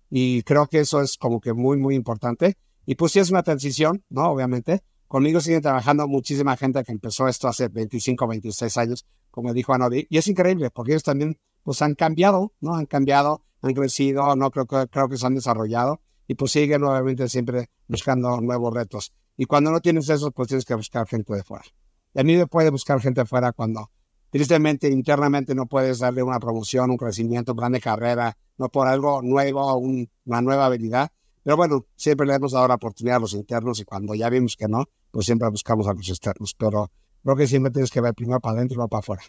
Y 0.10 0.44
creo 0.44 0.68
que 0.68 0.80
eso 0.80 1.02
es 1.02 1.18
como 1.18 1.42
que 1.42 1.54
muy, 1.54 1.78
muy 1.78 1.96
importante. 1.96 2.58
Y 2.86 2.96
pues 2.96 3.12
sí 3.12 3.20
es 3.20 3.30
una 3.30 3.44
transición, 3.44 4.04
¿no? 4.10 4.32
Obviamente, 4.32 4.82
Conmigo 5.10 5.42
sigue 5.42 5.60
trabajando 5.60 6.08
muchísima 6.08 6.56
gente 6.56 6.84
que 6.84 6.92
empezó 6.92 7.28
esto 7.28 7.48
hace 7.48 7.68
25, 7.68 8.28
26 8.28 8.78
años, 8.78 9.08
como 9.32 9.56
dijo 9.56 9.74
Anobi, 9.74 10.06
y 10.08 10.20
es 10.20 10.28
increíble 10.28 10.70
porque 10.70 10.92
ellos 10.92 11.02
también 11.02 11.36
pues 11.64 11.82
han 11.82 11.96
cambiado, 11.96 12.54
¿no? 12.62 12.76
Han 12.76 12.86
cambiado, 12.86 13.44
han 13.64 13.74
crecido, 13.74 14.36
no 14.36 14.52
creo 14.52 14.68
que, 14.68 14.86
creo 14.88 15.10
que 15.10 15.18
se 15.18 15.26
han 15.26 15.34
desarrollado 15.34 16.00
y 16.30 16.36
pues 16.36 16.52
siguen 16.52 16.82
nuevamente 16.82 17.28
siempre 17.28 17.72
buscando 17.88 18.40
nuevos 18.40 18.72
retos. 18.72 19.12
Y 19.36 19.46
cuando 19.46 19.72
no 19.72 19.82
tienes 19.82 20.08
eso, 20.10 20.30
pues 20.30 20.48
tienes 20.48 20.64
que 20.64 20.76
buscar 20.76 21.08
gente 21.08 21.34
de 21.34 21.44
fuera. 21.44 21.66
Y 22.14 22.20
a 22.20 22.24
mí 22.24 22.38
me 22.38 22.46
puede 22.46 22.70
buscar 22.70 23.02
gente 23.02 23.22
de 23.22 23.26
fuera 23.26 23.52
cuando 23.52 23.90
tristemente 24.30 24.88
internamente 24.90 25.56
no 25.56 25.66
puedes 25.66 25.98
darle 25.98 26.22
una 26.22 26.40
promoción, 26.40 26.92
un 26.92 26.98
crecimiento, 26.98 27.54
un 27.54 27.58
plan 27.58 27.72
de 27.72 27.82
carrera, 27.82 28.38
no 28.60 28.70
por 28.70 28.88
algo 28.88 29.24
nuevo, 29.24 29.76
una 29.78 30.42
nueva 30.42 30.68
habilidad. 30.68 31.12
Pero 31.42 31.58
bueno, 31.58 31.88
siempre 31.96 32.28
le 32.28 32.36
hemos 32.36 32.52
dado 32.52 32.68
la 32.68 32.76
oportunidad 32.76 33.18
a 33.18 33.22
los 33.22 33.34
internos 33.34 33.80
y 33.80 33.86
cuando 33.86 34.14
ya 34.14 34.30
vimos 34.30 34.56
que 34.56 34.68
no, 34.68 34.86
pues 35.10 35.26
siempre 35.26 35.50
buscamos 35.50 35.88
a 35.88 35.94
los 35.94 36.08
externos, 36.10 36.54
pero 36.54 36.92
creo 37.24 37.36
que 37.36 37.48
siempre 37.48 37.72
tienes 37.72 37.90
que 37.90 38.02
ver 38.02 38.14
primero 38.14 38.40
para 38.40 38.58
adentro 38.58 38.76
y 38.76 38.78
luego 38.78 38.90
para 38.90 39.00
afuera. 39.00 39.24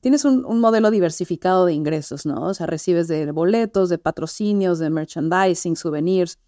Tienes 0.00 0.24
un, 0.24 0.60
modelo 0.60 0.90
diversificado 0.90 1.66
de 1.66 1.72
ingresos, 1.72 2.24
¿no? 2.24 2.46
O 2.46 2.54
sea, 2.54 2.66
recibes 2.66 3.08
de 3.08 3.30
boletos, 3.32 3.88
de 3.88 3.98
patrocinios, 3.98 4.78
de 4.78 4.90
merchandising, 4.90 5.76
souvenirs. 5.76 6.38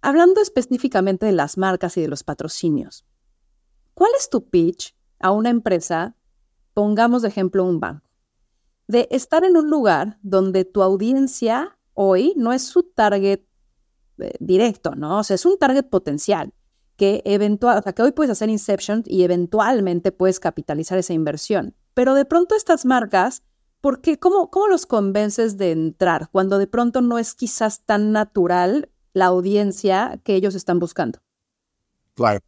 Hablando 0.00 0.40
específicamente 0.40 1.26
de 1.26 1.32
las 1.32 1.58
marcas 1.58 1.96
y 1.96 2.02
de 2.02 2.08
los 2.08 2.24
patrocinios, 2.24 3.04
¿cuál 3.94 4.10
es 4.18 4.30
tu 4.30 4.48
pitch 4.48 4.94
a 5.18 5.30
una 5.30 5.50
empresa, 5.50 6.16
pongamos 6.74 7.22
de 7.22 7.28
ejemplo 7.28 7.64
un 7.64 7.80
banco, 7.80 8.06
de 8.88 9.08
estar 9.10 9.44
en 9.44 9.56
un 9.56 9.70
lugar 9.70 10.18
donde 10.22 10.64
tu 10.64 10.82
audiencia 10.82 11.78
hoy 11.94 12.34
no 12.36 12.52
es 12.52 12.62
su 12.66 12.82
target 12.82 13.40
eh, 14.18 14.32
directo, 14.40 14.94
¿no? 14.94 15.20
O 15.20 15.24
sea, 15.24 15.34
es 15.34 15.46
un 15.46 15.58
target 15.58 15.88
potencial 15.88 16.52
que 16.96 17.22
eventual, 17.24 17.78
o 17.78 17.82
sea, 17.82 17.92
que 17.92 18.02
hoy 18.02 18.12
puedes 18.12 18.30
hacer 18.30 18.50
Inception 18.50 19.02
y 19.06 19.24
eventualmente 19.24 20.12
puedes 20.12 20.38
capitalizar 20.38 20.98
esa 20.98 21.14
inversión. 21.14 21.74
Pero 21.94 22.14
de 22.14 22.24
pronto 22.24 22.54
estas 22.54 22.84
marcas, 22.84 23.42
¿por 23.80 24.00
qué? 24.00 24.18
¿Cómo, 24.18 24.50
cómo 24.50 24.68
los 24.68 24.86
convences 24.86 25.56
de 25.56 25.72
entrar 25.72 26.28
cuando 26.30 26.58
de 26.58 26.66
pronto 26.66 27.00
no 27.00 27.18
es 27.18 27.34
quizás 27.34 27.84
tan 27.84 28.12
natural 28.12 28.90
la 29.12 29.26
audiencia 29.26 30.20
que 30.24 30.34
ellos 30.34 30.54
están 30.54 30.78
buscando? 30.78 31.20
Claro. 32.14 32.40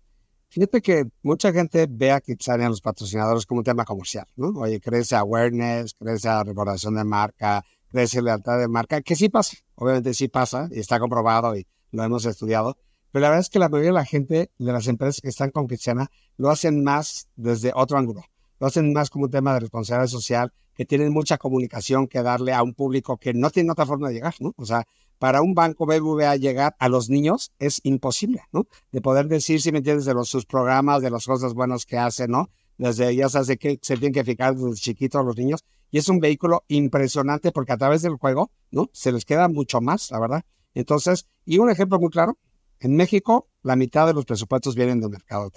Fíjate 0.49 0.81
que 0.81 1.05
mucha 1.23 1.53
gente 1.53 1.87
ve 1.89 2.13
a 2.13 2.21
Kitsania 2.21 2.67
a 2.67 2.71
los 2.71 2.81
patrocinadores 2.81 3.47
como 3.47 3.59
un 3.59 3.65
tema 3.65 3.85
comercial, 3.85 4.27
¿no? 4.37 4.49
Oye, 4.61 4.81
crece 4.81 5.17
awareness, 5.17 5.95
crece 5.95 6.29
recordación 6.45 6.95
de 6.95 7.05
marca, 7.05 7.65
crece 7.89 8.23
lealtad 8.23 8.59
de 8.59 8.69
marca, 8.69 9.01
que 9.03 9.17
sí 9.17 9.29
pasa, 9.29 9.57
obviamente 9.75 10.15
sí 10.15 10.29
pasa, 10.29 10.69
y 10.71 10.79
está 10.81 10.99
comprobado 10.99 11.57
y 11.57 11.67
lo 11.91 12.05
hemos 12.05 12.25
estudiado, 12.25 12.77
pero 13.11 13.23
la 13.23 13.29
verdad 13.31 13.41
es 13.41 13.51
que 13.51 13.59
la 13.59 13.69
mayoría 13.69 13.91
de 13.91 13.95
la 13.95 14.05
gente 14.05 14.51
de 14.59 14.73
las 14.73 14.87
empresas 14.87 15.21
que 15.21 15.29
están 15.29 15.51
con 15.51 15.67
Cristiana 15.67 16.11
lo 16.37 16.51
hacen 16.51 16.85
más 16.85 17.29
desde 17.37 17.73
otro 17.75 17.99
ángulo. 17.99 18.23
Lo 18.59 18.67
hacen 18.67 18.93
más 18.93 19.11
como 19.11 19.27
un 19.27 19.31
tema 19.31 19.55
de 19.55 19.61
responsabilidad 19.61 20.09
social 20.09 20.53
que 20.75 20.85
tienen 20.85 21.13
mucha 21.13 21.39
comunicación 21.39 22.07
que 22.07 22.23
darle 22.23 22.53
a 22.53 22.63
un 22.63 22.75
público 22.75 23.17
que 23.17 23.33
no 23.33 23.51
tiene 23.51 23.73
otra 23.73 23.87
forma 23.87 24.09
de 24.09 24.15
llegar, 24.15 24.35
¿no? 24.41 24.55
O 24.57 24.67
sea, 24.67 24.87
para 25.19 25.41
un 25.41 25.55
banco 25.55 25.87
BBVA 25.87 26.37
llegar 26.37 26.77
a 26.79 26.89
los 26.89 27.09
niños 27.09 27.53
es 27.59 27.81
imposible, 27.85 28.43
¿no? 28.53 28.67
De 28.93 29.01
poder 29.01 29.29
decir, 29.29 29.61
si 29.63 29.73
me 29.73 29.79
entiendes, 29.79 30.05
de 30.05 30.15
los, 30.15 30.29
sus 30.29 30.45
programas, 30.45 31.01
de 31.01 31.11
las 31.11 31.25
cosas 31.25 31.55
buenas 31.55 31.87
que 31.87 31.97
hacen, 31.97 32.31
¿no? 32.31 32.51
Desde, 32.77 33.17
ya 33.17 33.29
sabes, 33.31 33.47
de 33.47 33.57
que 33.57 33.79
se 33.81 33.97
tienen 33.97 34.13
que 34.13 34.25
fijar 34.25 34.55
desde 34.55 34.75
chiquitos 34.75 35.25
los 35.25 35.37
niños. 35.37 35.65
Y 35.91 35.99
es 35.99 36.09
un 36.09 36.21
vehículo 36.21 36.65
impresionante 36.69 37.53
porque 37.53 37.73
a 37.73 37.79
través 37.79 38.03
del 38.03 38.17
juego, 38.17 38.51
¿no? 38.71 38.91
Se 38.93 39.13
les 39.13 39.25
queda 39.25 39.49
mucho 39.49 39.81
más, 39.81 40.11
la 40.11 40.21
verdad. 40.21 40.43
Entonces, 40.75 41.27
y 41.47 41.59
un 41.59 41.71
ejemplo 41.71 41.99
muy 41.99 42.11
claro, 42.11 42.37
en 42.81 42.95
México, 42.97 43.49
la 43.63 43.77
mitad 43.77 44.07
de 44.07 44.13
los 44.13 44.27
presupuestos 44.27 44.75
vienen 44.75 45.01
del 45.01 45.11
mercado 45.11 45.51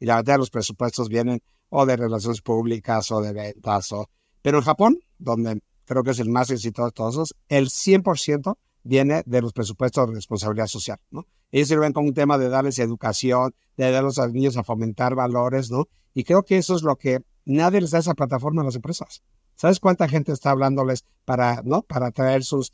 y 0.00 0.06
la 0.06 0.18
mitad 0.18 0.34
de 0.34 0.38
los 0.38 0.50
presupuestos 0.50 1.08
vienen 1.08 1.40
o 1.70 1.86
de 1.86 1.96
relaciones 1.96 2.40
públicas 2.42 3.10
o 3.10 3.20
de 3.20 3.32
ventas. 3.32 3.92
O... 3.92 4.08
Pero 4.42 4.58
en 4.58 4.64
Japón, 4.64 4.98
donde 5.18 5.60
creo 5.84 6.02
que 6.02 6.10
es 6.10 6.18
el 6.18 6.28
más 6.28 6.50
exitoso 6.50 6.86
de 6.86 6.92
todos, 6.92 7.34
el 7.48 7.68
100% 7.68 8.56
viene 8.82 9.22
de 9.26 9.42
los 9.42 9.52
presupuestos 9.52 10.08
de 10.08 10.14
responsabilidad 10.14 10.66
social, 10.66 10.98
¿no? 11.10 11.26
Ellos 11.50 11.68
sirven 11.68 11.92
como 11.92 12.08
un 12.08 12.14
tema 12.14 12.36
de 12.36 12.48
darles 12.48 12.78
educación, 12.78 13.54
de 13.76 13.90
darles 13.90 14.18
a 14.18 14.24
los 14.24 14.34
niños 14.34 14.56
a 14.56 14.64
fomentar 14.64 15.14
valores, 15.14 15.70
¿no? 15.70 15.86
Y 16.12 16.24
creo 16.24 16.42
que 16.42 16.58
eso 16.58 16.74
es 16.74 16.82
lo 16.82 16.96
que 16.96 17.20
nadie 17.44 17.80
les 17.80 17.90
da 17.90 17.98
esa 17.98 18.14
plataforma 18.14 18.62
a 18.62 18.64
las 18.66 18.76
empresas. 18.76 19.22
¿Sabes 19.54 19.80
cuánta 19.80 20.08
gente 20.08 20.32
está 20.32 20.50
hablándoles 20.50 21.04
para, 21.24 21.62
¿no? 21.64 21.82
Para 21.82 22.10
traer 22.10 22.44
sus 22.44 22.72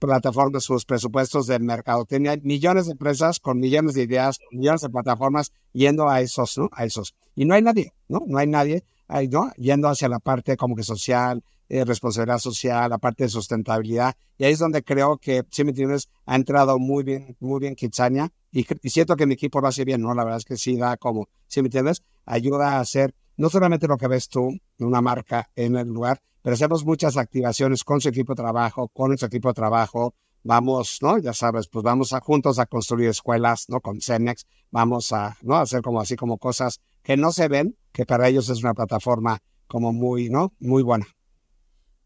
plataformas, 0.00 0.64
sus 0.64 0.84
presupuestos 0.84 1.46
de 1.46 1.58
mercado. 1.58 2.04
Tenía 2.04 2.36
millones 2.42 2.86
de 2.86 2.92
empresas 2.92 3.38
con 3.38 3.60
millones 3.60 3.94
de 3.94 4.02
ideas, 4.02 4.38
millones 4.50 4.80
de 4.80 4.90
plataformas 4.90 5.52
yendo 5.72 6.08
a 6.08 6.20
esos, 6.20 6.58
¿no? 6.58 6.68
A 6.72 6.84
esos. 6.84 7.14
Y 7.36 7.44
no 7.44 7.54
hay 7.54 7.62
nadie, 7.62 7.92
¿no? 8.08 8.22
No 8.26 8.38
hay 8.38 8.46
nadie, 8.46 8.84
ahí, 9.06 9.28
¿no? 9.28 9.52
Yendo 9.56 9.88
hacia 9.88 10.08
la 10.08 10.18
parte 10.18 10.56
como 10.56 10.74
que 10.74 10.82
social, 10.82 11.44
eh, 11.68 11.84
responsabilidad 11.84 12.38
social, 12.38 12.90
la 12.90 12.98
parte 12.98 13.24
de 13.24 13.28
sustentabilidad. 13.28 14.16
Y 14.38 14.44
ahí 14.44 14.52
es 14.52 14.58
donde 14.58 14.82
creo 14.82 15.18
que, 15.18 15.44
si 15.50 15.62
me 15.62 15.70
entiendes, 15.70 16.08
ha 16.26 16.34
entrado 16.34 16.78
muy 16.78 17.04
bien, 17.04 17.36
muy 17.38 17.60
bien 17.60 17.76
Kitsania. 17.76 18.32
Y, 18.50 18.66
y, 18.82 18.90
siento 18.90 19.14
que 19.14 19.26
mi 19.26 19.34
equipo 19.34 19.60
lo 19.60 19.68
hace 19.68 19.84
bien, 19.84 20.00
¿no? 20.00 20.12
La 20.14 20.24
verdad 20.24 20.38
es 20.38 20.44
que 20.44 20.56
sí 20.56 20.76
da 20.76 20.96
como, 20.96 21.28
si 21.46 21.62
me 21.62 21.66
entiendes, 21.66 22.02
ayuda 22.24 22.72
a 22.72 22.80
hacer 22.80 23.14
no 23.36 23.48
solamente 23.48 23.86
lo 23.88 23.96
que 23.96 24.06
ves 24.06 24.28
tú, 24.28 24.50
una 24.78 25.00
marca 25.00 25.48
en 25.56 25.74
el 25.76 25.88
lugar, 25.88 26.20
pero 26.42 26.54
hacemos 26.54 26.84
muchas 26.84 27.16
activaciones 27.16 27.84
con 27.84 28.00
su 28.00 28.08
equipo 28.08 28.34
de 28.34 28.42
trabajo, 28.42 28.88
con 28.88 29.08
nuestro 29.08 29.26
equipo 29.26 29.48
de 29.48 29.54
trabajo. 29.54 30.14
Vamos, 30.42 30.98
¿no? 31.02 31.18
Ya 31.18 31.34
sabes, 31.34 31.68
pues 31.68 31.82
vamos 31.82 32.14
a, 32.14 32.20
juntos 32.20 32.58
a 32.58 32.64
construir 32.64 33.10
escuelas, 33.10 33.66
¿no? 33.68 33.80
Con 33.80 34.00
Cenex, 34.00 34.46
vamos 34.70 35.12
a, 35.12 35.36
¿no? 35.42 35.56
hacer 35.56 35.82
como 35.82 36.00
así 36.00 36.16
como 36.16 36.38
cosas 36.38 36.80
que 37.02 37.18
no 37.18 37.30
se 37.30 37.48
ven, 37.48 37.76
que 37.92 38.06
para 38.06 38.28
ellos 38.28 38.48
es 38.48 38.62
una 38.62 38.72
plataforma 38.72 39.40
como 39.66 39.92
muy, 39.92 40.30
¿no? 40.30 40.54
Muy 40.58 40.82
buena. 40.82 41.06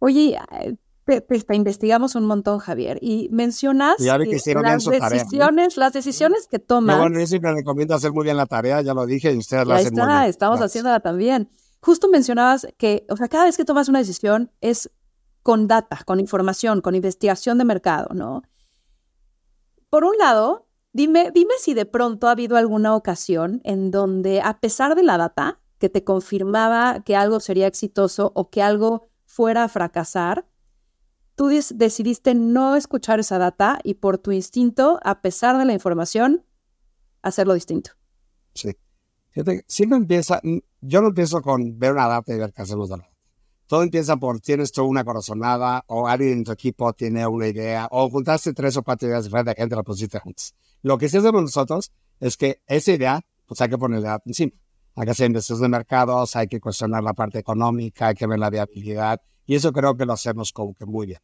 Oye, 0.00 0.36
pues 1.04 1.46
investigamos 1.52 2.16
un 2.16 2.26
montón, 2.26 2.58
Javier, 2.58 2.98
y 3.00 3.28
mencionas 3.30 3.98
ya 3.98 4.18
que 4.18 4.36
las 4.54 4.84
decisiones, 4.84 5.76
las 5.76 5.92
decisiones 5.92 6.48
que 6.50 6.58
toman. 6.58 6.98
bueno, 6.98 7.20
yo 7.20 7.26
siempre 7.28 7.52
recomiendo 7.52 7.94
hacer 7.94 8.12
muy 8.12 8.24
bien 8.24 8.36
la 8.36 8.46
tarea, 8.46 8.82
ya 8.82 8.94
lo 8.94 9.06
dije, 9.06 9.32
y 9.32 9.38
ustedes 9.38 9.64
la 9.64 9.76
hacen 9.76 9.92
está, 9.92 10.06
muy 10.06 10.14
bien. 10.14 10.28
Estamos 10.28 10.60
haciéndola 10.60 10.98
también 10.98 11.48
justo 11.84 12.08
mencionabas 12.08 12.66
que, 12.78 13.04
o 13.10 13.16
sea, 13.16 13.28
cada 13.28 13.44
vez 13.44 13.58
que 13.58 13.64
tomas 13.66 13.90
una 13.90 13.98
decisión 13.98 14.50
es 14.62 14.90
con 15.42 15.66
data, 15.66 16.00
con 16.06 16.18
información, 16.18 16.80
con 16.80 16.94
investigación 16.94 17.58
de 17.58 17.66
mercado, 17.66 18.14
¿no? 18.14 18.42
Por 19.90 20.04
un 20.04 20.16
lado, 20.16 20.66
dime, 20.94 21.30
dime 21.30 21.52
si 21.58 21.74
de 21.74 21.84
pronto 21.84 22.26
ha 22.26 22.30
habido 22.30 22.56
alguna 22.56 22.96
ocasión 22.96 23.60
en 23.64 23.90
donde, 23.90 24.40
a 24.40 24.60
pesar 24.60 24.94
de 24.94 25.02
la 25.02 25.18
data 25.18 25.60
que 25.78 25.90
te 25.90 26.04
confirmaba 26.04 27.02
que 27.04 27.16
algo 27.16 27.38
sería 27.38 27.66
exitoso 27.66 28.32
o 28.34 28.48
que 28.48 28.62
algo 28.62 29.10
fuera 29.26 29.64
a 29.64 29.68
fracasar, 29.68 30.48
tú 31.34 31.48
decidiste 31.48 32.34
no 32.34 32.76
escuchar 32.76 33.20
esa 33.20 33.36
data 33.36 33.78
y 33.84 33.94
por 33.94 34.16
tu 34.16 34.32
instinto, 34.32 35.00
a 35.02 35.20
pesar 35.20 35.58
de 35.58 35.66
la 35.66 35.74
información, 35.74 36.46
hacerlo 37.20 37.52
distinto. 37.52 37.90
Sí. 38.54 38.74
Fíjate, 39.34 39.64
siempre 39.66 39.98
empieza, 39.98 40.40
yo 40.80 41.02
no 41.02 41.08
empiezo 41.08 41.42
con 41.42 41.76
ver 41.76 41.90
una 41.90 42.06
data 42.06 42.32
y 42.32 42.38
ver 42.38 42.52
qué 42.52 42.62
hacemos 42.62 42.88
de 42.88 42.98
la 42.98 43.02
data. 43.02 43.14
Todo 43.66 43.82
empieza 43.82 44.16
por 44.16 44.38
tienes 44.38 44.70
tú 44.70 44.84
una 44.84 45.04
corazonada 45.04 45.82
o 45.88 46.06
alguien 46.06 46.34
en 46.34 46.44
tu 46.44 46.52
equipo 46.52 46.92
tiene 46.92 47.26
una 47.26 47.48
idea 47.48 47.88
o 47.90 48.08
juntaste 48.08 48.52
tres 48.52 48.76
o 48.76 48.84
cuatro 48.84 49.08
ideas 49.08 49.24
diferentes, 49.24 49.56
gente 49.56 49.74
la 49.74 49.82
pusiste 49.82 50.20
juntos. 50.20 50.54
Lo 50.82 50.96
que 50.98 51.08
sí 51.08 51.16
hacemos 51.16 51.42
nosotros 51.42 51.90
es 52.20 52.36
que 52.36 52.62
esa 52.68 52.92
idea, 52.92 53.20
pues 53.46 53.60
hay 53.60 53.68
que 53.70 53.76
ponerle 53.76 54.08
encima. 54.24 54.52
Hay 54.94 55.04
que 55.04 55.10
hacer 55.10 55.26
investigaciones 55.26 55.62
de 55.62 55.68
mercados, 55.68 56.36
hay 56.36 56.46
que 56.46 56.60
cuestionar 56.60 57.02
la 57.02 57.14
parte 57.14 57.40
económica, 57.40 58.08
hay 58.08 58.14
que 58.14 58.28
ver 58.28 58.38
la 58.38 58.50
viabilidad 58.50 59.20
y 59.46 59.56
eso 59.56 59.72
creo 59.72 59.96
que 59.96 60.06
lo 60.06 60.12
hacemos 60.12 60.52
como 60.52 60.74
que 60.74 60.86
muy 60.86 61.08
bien. 61.08 61.18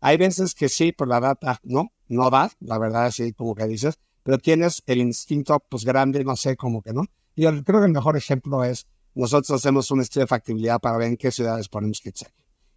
Hay 0.00 0.16
veces 0.16 0.54
que 0.54 0.68
sí, 0.68 0.92
por 0.92 1.08
la 1.08 1.18
data 1.18 1.58
no, 1.64 1.88
no 2.06 2.30
da, 2.30 2.52
la 2.60 2.78
verdad 2.78 3.10
sí, 3.10 3.32
como 3.32 3.56
que 3.56 3.66
dices, 3.66 3.98
pero 4.22 4.38
tienes 4.38 4.80
el 4.86 4.98
instinto 4.98 5.58
pues 5.68 5.84
grande, 5.84 6.22
no 6.22 6.36
sé, 6.36 6.56
como 6.56 6.82
que 6.82 6.92
no. 6.92 7.02
Yo 7.38 7.52
creo 7.62 7.78
que 7.78 7.86
el 7.86 7.92
mejor 7.92 8.16
ejemplo 8.16 8.64
es 8.64 8.88
nosotros 9.14 9.50
hacemos 9.52 9.88
un 9.92 10.00
estudio 10.00 10.24
de 10.24 10.26
factibilidad 10.26 10.80
para 10.80 10.98
ver 10.98 11.06
en 11.06 11.16
qué 11.16 11.30
ciudades 11.30 11.68
ponemos 11.68 12.00
Kitchen. 12.00 12.28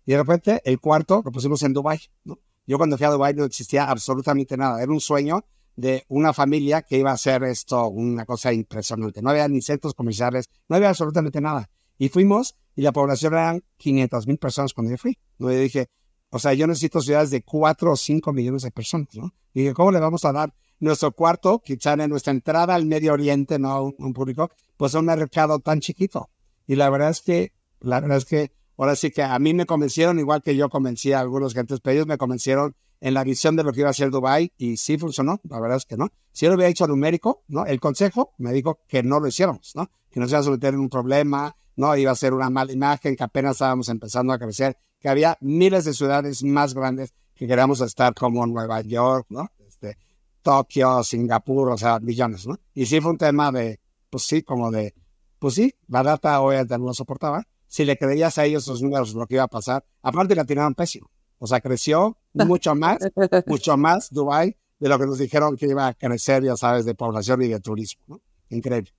Y 0.06 0.12
de 0.12 0.18
repente, 0.20 0.62
el 0.64 0.80
cuarto 0.80 1.24
lo 1.26 1.32
pusimos 1.32 1.64
en 1.64 1.74
Dubai. 1.74 2.00
¿no? 2.26 2.38
Yo 2.68 2.78
cuando 2.78 2.96
fui 2.96 3.08
a 3.08 3.10
Dubai 3.10 3.34
no 3.34 3.44
existía 3.44 3.86
absolutamente 3.86 4.58
nada. 4.58 4.82
Era 4.84 4.92
un 4.92 5.00
sueño 5.00 5.44
de 5.76 6.06
una 6.10 6.32
familia 6.32 6.84
que 6.84 7.00
iba 7.00 7.10
a 7.10 7.16
hacer 7.16 7.44
esto, 7.44 7.88
una 7.88 8.24
cosa 8.26 8.54
impresionante. 8.54 9.24
No 9.24 9.32
había 9.32 9.48
ni 9.48 9.64
centros 9.64 9.96
comerciales, 9.96 10.46
no 10.70 10.76
había 10.76 10.90
absolutamente 10.90 11.42
nada. 11.42 11.72
Y 11.98 12.10
fuimos 12.10 12.56
y 12.76 12.84
la 12.84 12.92
población 12.92 13.34
eran 13.34 13.64
500 13.78 14.28
mil 14.28 14.38
personas 14.38 14.74
cuando 14.74 14.92
yo 14.92 14.98
fui. 14.98 15.18
¿no? 15.40 15.52
Y 15.52 15.56
dije, 15.56 15.90
o 16.30 16.38
sea, 16.38 16.54
yo 16.54 16.68
necesito 16.68 17.02
ciudades 17.02 17.32
de 17.32 17.42
4 17.42 17.94
o 17.94 17.96
5 17.96 18.32
millones 18.32 18.62
de 18.62 18.70
personas. 18.70 19.08
¿no? 19.16 19.34
Y 19.56 19.62
dije, 19.62 19.74
¿cómo 19.74 19.92
le 19.92 20.00
vamos 20.00 20.24
a 20.24 20.32
dar 20.32 20.54
nuestro 20.82 21.12
cuarto, 21.14 21.62
quizá 21.64 21.94
en 21.94 22.10
nuestra 22.10 22.32
entrada 22.32 22.76
al 22.76 22.86
Medio 22.86 23.14
Oriente, 23.14 23.58
no 23.60 23.94
un, 23.98 24.14
público, 24.14 24.52
pues 24.78 24.94
un 24.94 25.06
mercado 25.06 25.60
tan 25.60 25.80
chiquito? 25.80 26.30
Y 26.68 26.76
la 26.76 26.90
verdad 26.90 27.12
es 27.12 27.22
que, 27.22 27.54
la 27.80 28.00
verdad 28.00 28.18
es 28.18 28.26
que 28.26 28.52
ahora 28.78 28.96
sí 28.96 29.12
que 29.12 29.24
a 29.24 29.38
mí 29.40 29.54
me 29.54 29.66
convencieron, 29.66 30.20
igual 30.20 30.42
que 30.42 30.56
yo 30.56 30.70
convencí 30.70 31.14
a 31.14 31.20
algunos 31.20 31.54
gentes, 31.54 31.80
pero 31.82 32.06
me 32.06 32.18
convencieron 32.18 32.76
en 33.00 33.14
la 33.14 33.24
visión 33.24 33.56
de 33.56 33.64
lo 33.64 33.74
que 33.74 33.82
iba 33.82 33.90
a 33.90 33.94
ser 33.94 34.12
Dubai 34.12 34.52
y 34.58 34.78
sí 34.78 34.98
funcionó, 34.98 35.40
la 35.50 35.60
verdad 35.60 35.78
es 35.78 35.86
que 35.86 35.98
no. 35.98 36.10
Si 36.32 36.46
yo 36.46 36.52
lo 36.52 36.56
hubiera 36.56 36.70
hecho 36.70 36.88
numérico, 36.88 37.44
¿no? 37.48 37.66
El 37.66 37.80
consejo 37.80 38.34
me 38.38 38.54
dijo 38.54 38.80
que 38.88 39.04
no 39.04 39.20
lo 39.20 39.28
hiciéramos, 39.28 39.72
¿no? 39.76 39.90
Que 40.10 40.20
nos 40.20 40.30
iba 40.30 40.40
a 40.40 40.44
someter 40.44 40.76
un 40.76 40.90
problema, 40.90 41.56
¿no? 41.76 41.96
Iba 41.96 42.12
a 42.12 42.16
ser 42.16 42.34
una 42.34 42.50
mala 42.50 42.72
imagen, 42.72 43.16
que 43.16 43.24
apenas 43.24 43.54
estábamos 43.54 43.90
empezando 43.90 44.34
a 44.34 44.40
crecer, 44.40 44.78
que 45.00 45.10
había 45.10 45.38
miles 45.42 45.86
de 45.86 45.94
ciudades 45.94 46.44
más 46.44 46.74
grandes 46.74 47.14
que 47.36 47.48
queríamos 47.48 47.82
estar 47.82 48.14
como 48.14 48.46
Nueva 48.46 48.82
York, 48.82 49.26
¿no? 49.30 49.50
Tokio, 50.42 51.04
Singapur, 51.04 51.72
o 51.72 51.78
sea, 51.78 52.00
millones, 52.00 52.48
¿no? 52.48 52.60
Y 52.74 52.86
sí 52.86 53.00
fue 53.02 53.12
un 53.12 53.18
tema 53.18 53.52
de, 53.52 53.80
pues 54.10 54.24
sí, 54.24 54.42
como 54.44 54.72
de 54.72 54.94
pues 55.42 55.56
sí, 55.56 55.74
la 55.88 56.04
data 56.04 56.40
obviamente 56.40 56.78
no 56.78 56.86
lo 56.86 56.94
soportaba. 56.94 57.48
Si 57.66 57.84
le 57.84 57.98
creías 57.98 58.38
a 58.38 58.46
ellos 58.46 58.68
los 58.68 58.84
números, 58.84 59.16
lo 59.16 59.26
que 59.26 59.34
iba 59.34 59.44
a 59.44 59.48
pasar, 59.48 59.84
aparte 60.04 60.36
la 60.36 60.46
tiraron 60.46 60.76
pésimo. 60.76 61.10
O 61.40 61.48
sea, 61.48 61.60
creció 61.62 62.16
mucho 62.34 62.76
más, 62.76 63.00
mucho 63.48 63.76
más 63.76 64.12
Dubai 64.12 64.56
de 64.78 64.88
lo 64.88 65.00
que 65.00 65.08
nos 65.08 65.18
dijeron 65.18 65.58
que 65.58 65.66
iba 65.66 65.88
a 65.88 65.96
crecer, 65.96 66.44
ya 66.44 66.56
sabes, 66.56 66.86
de 66.86 66.94
población 66.94 67.42
y 67.42 67.48
de 67.48 67.60
turismo. 67.60 68.04
¿no? 68.06 68.22
Increíble. 68.50 68.92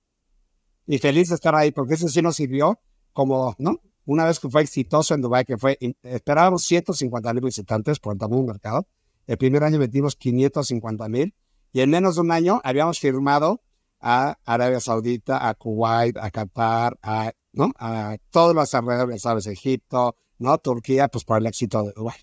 Y 0.85 0.97
feliz 0.97 1.29
de 1.29 1.35
estar 1.35 1.55
ahí, 1.55 1.71
porque 1.71 1.93
eso 1.93 2.09
sí 2.09 2.21
nos 2.21 2.35
sirvió 2.35 2.77
como, 3.13 3.55
¿no? 3.57 3.79
Una 4.03 4.25
vez 4.25 4.37
que 4.37 4.49
fue 4.49 4.63
exitoso 4.63 5.13
en 5.13 5.21
Dubai, 5.21 5.45
que 5.45 5.57
fue, 5.57 5.79
esperábamos 6.01 6.65
150 6.65 7.33
mil 7.35 7.45
visitantes 7.45 7.99
por 7.99 8.17
el 8.17 8.33
un 8.33 8.47
mercado. 8.47 8.85
El 9.27 9.37
primer 9.37 9.63
año 9.63 9.79
metimos 9.79 10.15
550 10.15 11.07
mil 11.09 11.33
y 11.71 11.81
en 11.81 11.89
menos 11.89 12.15
de 12.15 12.21
un 12.21 12.31
año 12.31 12.61
habíamos 12.63 12.99
firmado 12.99 13.61
a 13.99 14.37
Arabia 14.45 14.79
Saudita, 14.79 15.47
a 15.47 15.53
Kuwait, 15.53 16.17
a 16.17 16.29
Qatar, 16.29 16.99
a, 17.01 17.31
¿no? 17.53 17.71
a 17.79 18.17
todos 18.31 18.53
los 18.53 18.73
alrededores, 18.73 19.21
¿sabes? 19.21 19.47
Egipto, 19.47 20.17
¿no? 20.39 20.57
Turquía, 20.57 21.07
pues 21.07 21.23
por 21.23 21.37
el 21.37 21.47
éxito 21.47 21.83
de 21.83 21.93
Dubái. 21.95 22.17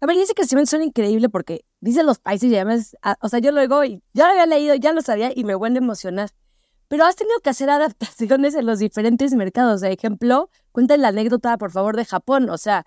A 0.00 0.06
ver, 0.06 0.16
dice 0.16 0.34
que 0.34 0.42
me 0.56 0.66
suena 0.66 0.84
increíble 0.84 1.28
porque 1.28 1.64
dice 1.80 2.02
los 2.02 2.18
países 2.18 2.50
y 2.50 2.56
además, 2.56 2.96
o 3.20 3.28
sea, 3.28 3.38
yo 3.38 3.52
luego 3.52 3.84
y 3.84 4.02
ya 4.12 4.26
lo 4.26 4.32
había 4.32 4.46
leído, 4.46 4.74
ya 4.74 4.92
lo 4.92 5.00
sabía 5.00 5.32
y 5.34 5.44
me 5.44 5.54
vuelve 5.54 5.78
a 5.78 5.82
emocionar. 5.82 6.30
Pero 6.88 7.04
has 7.04 7.16
tenido 7.16 7.38
que 7.40 7.50
hacer 7.50 7.70
adaptaciones 7.70 8.54
en 8.54 8.66
los 8.66 8.78
diferentes 8.78 9.32
mercados. 9.34 9.80
De 9.80 9.92
ejemplo, 9.92 10.50
cuenta 10.72 10.96
la 10.96 11.08
anécdota, 11.08 11.56
por 11.56 11.70
favor, 11.70 11.96
de 11.96 12.04
Japón. 12.04 12.50
O 12.50 12.58
sea, 12.58 12.84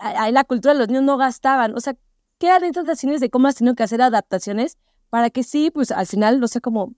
ahí 0.00 0.32
la 0.32 0.44
cultura 0.44 0.74
de 0.74 0.80
los 0.80 0.88
niños 0.88 1.04
no 1.04 1.16
gastaban. 1.18 1.76
O 1.76 1.80
sea, 1.80 1.96
¿qué 2.42 2.50
adaptaciones 2.50 3.20
de 3.20 3.30
cómo 3.30 3.46
has 3.46 3.54
tenido 3.54 3.76
que 3.76 3.84
hacer 3.84 4.02
adaptaciones 4.02 4.76
para 5.10 5.30
que 5.30 5.44
sí, 5.44 5.70
pues 5.70 5.92
al 5.92 6.08
final, 6.08 6.40
no 6.40 6.48
sé, 6.48 6.60
como 6.60 6.92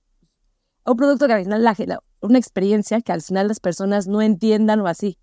un 0.86 0.96
producto 0.96 1.26
que 1.26 1.34
al 1.34 1.42
final, 1.44 1.62
la, 1.62 2.02
una 2.22 2.38
experiencia 2.38 3.02
que 3.02 3.12
al 3.12 3.20
final 3.20 3.48
las 3.48 3.60
personas 3.60 4.06
no 4.06 4.22
entiendan 4.22 4.80
o 4.80 4.86
así. 4.86 5.18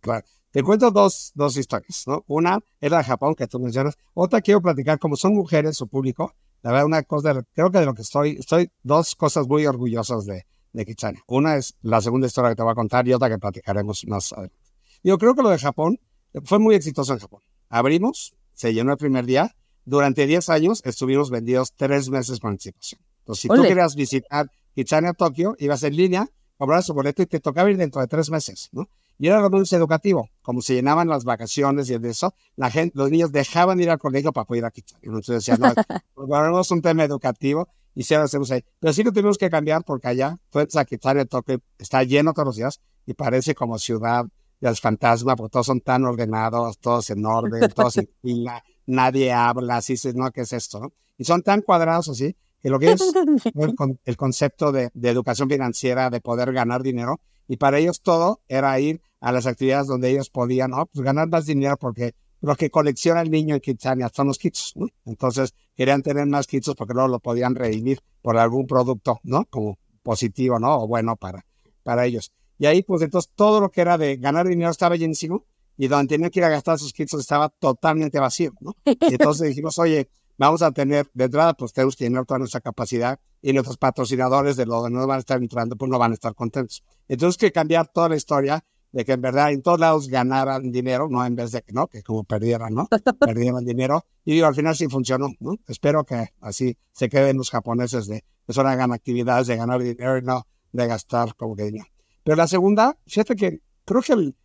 Claro. 0.00 0.24
Te 0.52 0.62
cuento 0.62 0.92
dos, 0.92 1.32
dos 1.34 1.56
historias, 1.56 2.04
¿no? 2.06 2.22
Una 2.28 2.60
es 2.80 2.88
la 2.88 2.98
de 2.98 3.04
Japón, 3.04 3.34
que 3.34 3.48
tú 3.48 3.58
mencionas. 3.58 3.96
Otra 4.14 4.42
quiero 4.42 4.62
platicar, 4.62 5.00
como 5.00 5.16
son 5.16 5.34
mujeres, 5.34 5.76
su 5.76 5.88
público, 5.88 6.36
la 6.62 6.70
verdad, 6.70 6.86
una 6.86 7.02
cosa, 7.02 7.42
creo 7.52 7.72
que 7.72 7.80
de 7.80 7.86
lo 7.86 7.94
que 7.94 8.02
estoy, 8.02 8.36
estoy 8.38 8.70
dos 8.84 9.16
cosas 9.16 9.48
muy 9.48 9.66
orgullosas 9.66 10.24
de, 10.24 10.46
de 10.72 10.84
Kitsania. 10.84 11.20
Una 11.26 11.56
es 11.56 11.74
la 11.80 12.00
segunda 12.00 12.28
historia 12.28 12.50
que 12.50 12.56
te 12.56 12.62
voy 12.62 12.70
a 12.70 12.76
contar 12.76 13.08
y 13.08 13.12
otra 13.12 13.28
que 13.28 13.38
platicaremos 13.38 14.04
más 14.06 14.32
adelante. 14.32 14.56
Yo 15.02 15.18
creo 15.18 15.34
que 15.34 15.42
lo 15.42 15.48
de 15.48 15.58
Japón 15.58 15.98
fue 16.44 16.60
muy 16.60 16.76
exitoso 16.76 17.12
en 17.12 17.18
Japón. 17.18 17.40
Abrimos, 17.70 18.36
se 18.54 18.72
llenó 18.72 18.92
el 18.92 18.98
primer 18.98 19.26
día. 19.26 19.54
Durante 19.84 20.26
10 20.26 20.48
años 20.50 20.82
estuvimos 20.84 21.30
vendidos 21.30 21.72
tres 21.74 22.08
meses 22.08 22.38
con 22.40 22.52
anticipación. 22.52 23.00
Entonces, 23.20 23.42
si 23.42 23.48
tú 23.48 23.62
querías 23.62 23.94
visitar 23.94 24.50
Kitsania 24.74 25.12
Tokio, 25.12 25.54
ibas 25.58 25.82
en 25.82 25.96
línea, 25.96 26.28
comprabas 26.56 26.86
su 26.86 26.94
boleto 26.94 27.22
y 27.22 27.26
te 27.26 27.40
tocaba 27.40 27.70
ir 27.70 27.76
dentro 27.76 28.00
de 28.00 28.06
tres 28.06 28.30
meses, 28.30 28.68
¿no? 28.72 28.88
Y 29.18 29.28
era 29.28 29.48
muy 29.48 29.62
educativo. 29.70 30.28
Como 30.42 30.62
se 30.62 30.74
llenaban 30.74 31.08
las 31.08 31.24
vacaciones 31.24 31.88
y 31.90 31.94
eso, 31.94 32.34
la 32.56 32.70
gente, 32.70 32.98
los 32.98 33.10
niños 33.10 33.30
dejaban 33.30 33.80
ir 33.80 33.90
al 33.90 33.98
colegio 33.98 34.32
para 34.32 34.46
poder 34.46 34.62
ir 34.62 34.64
a 34.64 34.70
Kitsania. 34.70 35.06
Entonces 35.06 35.34
decían, 35.36 35.60
no, 35.60 35.72
pues, 36.14 36.70
un 36.70 36.82
tema 36.82 37.04
educativo 37.04 37.68
y 37.94 38.02
si 38.02 38.14
lo 38.14 38.22
hacemos 38.22 38.50
ahí. 38.50 38.64
Pero 38.80 38.92
sí 38.92 39.04
que 39.04 39.12
tuvimos 39.12 39.38
que 39.38 39.50
cambiar 39.50 39.84
porque 39.84 40.08
allá, 40.08 40.38
fue 40.50 40.66
a 40.74 40.84
Kitsania 40.84 41.24
Tokio, 41.24 41.60
está 41.78 42.02
lleno 42.02 42.32
todos 42.32 42.46
los 42.46 42.56
días 42.56 42.80
y 43.06 43.14
parece 43.14 43.54
como 43.54 43.78
ciudad 43.78 44.26
de 44.62 44.68
los 44.70 44.80
fantasmas, 44.80 45.34
porque 45.36 45.50
todos 45.50 45.66
son 45.66 45.80
tan 45.80 46.04
ordenados, 46.04 46.78
todos 46.78 47.10
en 47.10 47.26
orden, 47.26 47.68
todos 47.74 47.96
en 47.96 48.08
fila, 48.22 48.62
nadie 48.86 49.32
habla, 49.32 49.78
así, 49.78 49.96
no, 50.14 50.30
¿qué 50.30 50.42
es 50.42 50.52
esto? 50.52 50.78
¿no? 50.78 50.92
Y 51.18 51.24
son 51.24 51.42
tan 51.42 51.62
cuadrados 51.62 52.08
así 52.08 52.36
que 52.62 52.70
lo 52.70 52.78
que 52.78 52.92
es 52.92 53.02
el, 54.04 54.16
concepto 54.16 54.70
de, 54.70 54.90
educación 55.02 55.50
financiera, 55.50 56.10
de 56.10 56.20
poder 56.20 56.52
ganar 56.52 56.84
dinero, 56.84 57.20
y 57.48 57.56
para 57.56 57.80
ellos 57.80 58.02
todo 58.02 58.40
era 58.46 58.78
ir 58.78 59.02
a 59.20 59.32
las 59.32 59.46
actividades 59.46 59.88
donde 59.88 60.10
ellos 60.10 60.30
podían, 60.30 60.70
¿no? 60.70 60.86
Pues 60.86 61.04
ganar 61.04 61.28
más 61.28 61.44
dinero 61.44 61.76
porque 61.76 62.14
lo 62.40 62.54
que 62.54 62.70
colecciona 62.70 63.20
el 63.20 63.32
niño 63.32 63.56
en 63.56 63.60
Kitsania 63.60 64.10
son 64.14 64.28
los 64.28 64.38
kits, 64.38 64.74
¿no? 64.76 64.86
Entonces 65.04 65.54
querían 65.74 66.02
tener 66.02 66.26
más 66.26 66.46
kits 66.46 66.72
porque 66.78 66.94
luego 66.94 67.08
lo 67.08 67.18
podían 67.18 67.56
redimir 67.56 67.98
por 68.20 68.38
algún 68.38 68.68
producto, 68.68 69.18
¿no? 69.24 69.44
Como 69.46 69.76
positivo, 70.04 70.60
¿no? 70.60 70.82
O 70.82 70.86
bueno 70.86 71.16
para, 71.16 71.44
para 71.82 72.06
ellos. 72.06 72.32
Y 72.62 72.66
ahí, 72.66 72.84
pues 72.84 73.02
entonces 73.02 73.28
todo 73.34 73.60
lo 73.60 73.72
que 73.72 73.80
era 73.80 73.98
de 73.98 74.18
ganar 74.18 74.46
dinero 74.46 74.70
estaba 74.70 74.94
llenísimo 74.94 75.44
y 75.76 75.88
donde 75.88 76.14
tenían 76.14 76.30
que 76.30 76.38
ir 76.38 76.44
a 76.44 76.48
gastar 76.48 76.78
sus 76.78 76.92
kits 76.92 77.12
estaba 77.14 77.48
totalmente 77.48 78.20
vacío, 78.20 78.52
¿no? 78.60 78.76
Y 78.84 79.14
entonces 79.14 79.48
dijimos, 79.48 79.80
oye, 79.80 80.08
vamos 80.38 80.62
a 80.62 80.70
tener 80.70 81.10
de 81.12 81.24
entrada, 81.24 81.54
pues 81.54 81.72
tenemos 81.72 81.96
que 81.96 82.04
llenar 82.04 82.24
toda 82.24 82.38
nuestra 82.38 82.60
capacidad 82.60 83.18
y 83.42 83.52
nuestros 83.52 83.78
patrocinadores 83.78 84.54
de 84.54 84.66
lo 84.66 84.84
que 84.84 84.90
no 84.90 85.04
van 85.08 85.16
a 85.16 85.18
estar 85.18 85.42
entrando, 85.42 85.74
pues 85.74 85.90
no 85.90 85.98
van 85.98 86.12
a 86.12 86.14
estar 86.14 86.36
contentos. 86.36 86.84
Entonces, 87.08 87.36
que 87.36 87.50
cambiar 87.50 87.88
toda 87.88 88.10
la 88.10 88.14
historia 88.14 88.64
de 88.92 89.04
que 89.04 89.10
en 89.10 89.22
verdad 89.22 89.50
en 89.50 89.60
todos 89.60 89.80
lados 89.80 90.06
ganaran 90.06 90.70
dinero, 90.70 91.08
no 91.10 91.26
en 91.26 91.34
vez 91.34 91.50
de 91.50 91.62
que 91.62 91.72
no, 91.72 91.88
que 91.88 92.04
como 92.04 92.22
perdieran, 92.22 92.74
¿no? 92.74 92.88
perdieran 93.18 93.64
dinero. 93.64 94.04
Y 94.24 94.34
digo, 94.34 94.46
al 94.46 94.54
final 94.54 94.76
sí 94.76 94.86
funcionó, 94.86 95.30
¿no? 95.40 95.56
Espero 95.66 96.04
que 96.04 96.28
así 96.40 96.78
se 96.92 97.08
queden 97.08 97.38
los 97.38 97.50
japoneses 97.50 98.06
de 98.06 98.22
que 98.46 98.52
solo 98.52 98.68
hagan 98.68 98.92
actividades 98.92 99.48
de 99.48 99.56
ganar 99.56 99.82
dinero 99.82 100.16
y 100.16 100.22
no 100.22 100.46
de 100.70 100.86
gastar 100.86 101.34
como 101.34 101.56
que 101.56 101.64
dinero. 101.64 101.86
Pero 102.24 102.36
la 102.36 102.46
segunda, 102.46 102.96
fíjate 103.06 103.36
que 103.36 103.60
creo 103.84 104.02
que 104.02 104.12
el 104.12 104.36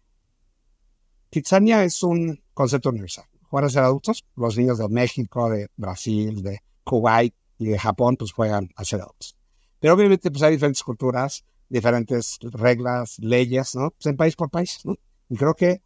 Kitsania 1.30 1.84
es 1.84 2.02
un 2.04 2.42
concepto 2.54 2.90
universal. 2.90 3.26
A 3.50 3.70
ser 3.70 3.84
adultos, 3.84 4.26
los 4.36 4.58
niños 4.58 4.78
de 4.78 4.90
México, 4.90 5.50
de 5.50 5.70
Brasil, 5.78 6.44
de 6.44 6.60
Kuwait 6.84 7.34
y 7.58 7.68
de 7.68 7.80
Japón, 7.80 8.16
pues 8.18 8.32
juegan 8.32 8.70
a 8.76 8.84
ser 8.84 9.02
adultos. 9.02 9.36
Pero 9.80 9.94
obviamente 9.94 10.30
pues 10.30 10.44
hay 10.44 10.54
diferentes 10.54 10.84
culturas, 10.84 11.46
diferentes 11.70 12.38
reglas, 12.42 13.18
leyes, 13.20 13.76
¿no? 13.76 13.92
Pues 13.92 14.06
en 14.08 14.18
país 14.18 14.36
por 14.36 14.50
país, 14.50 14.80
¿no? 14.84 14.96
Y 15.30 15.36
creo 15.36 15.54
que 15.54 15.82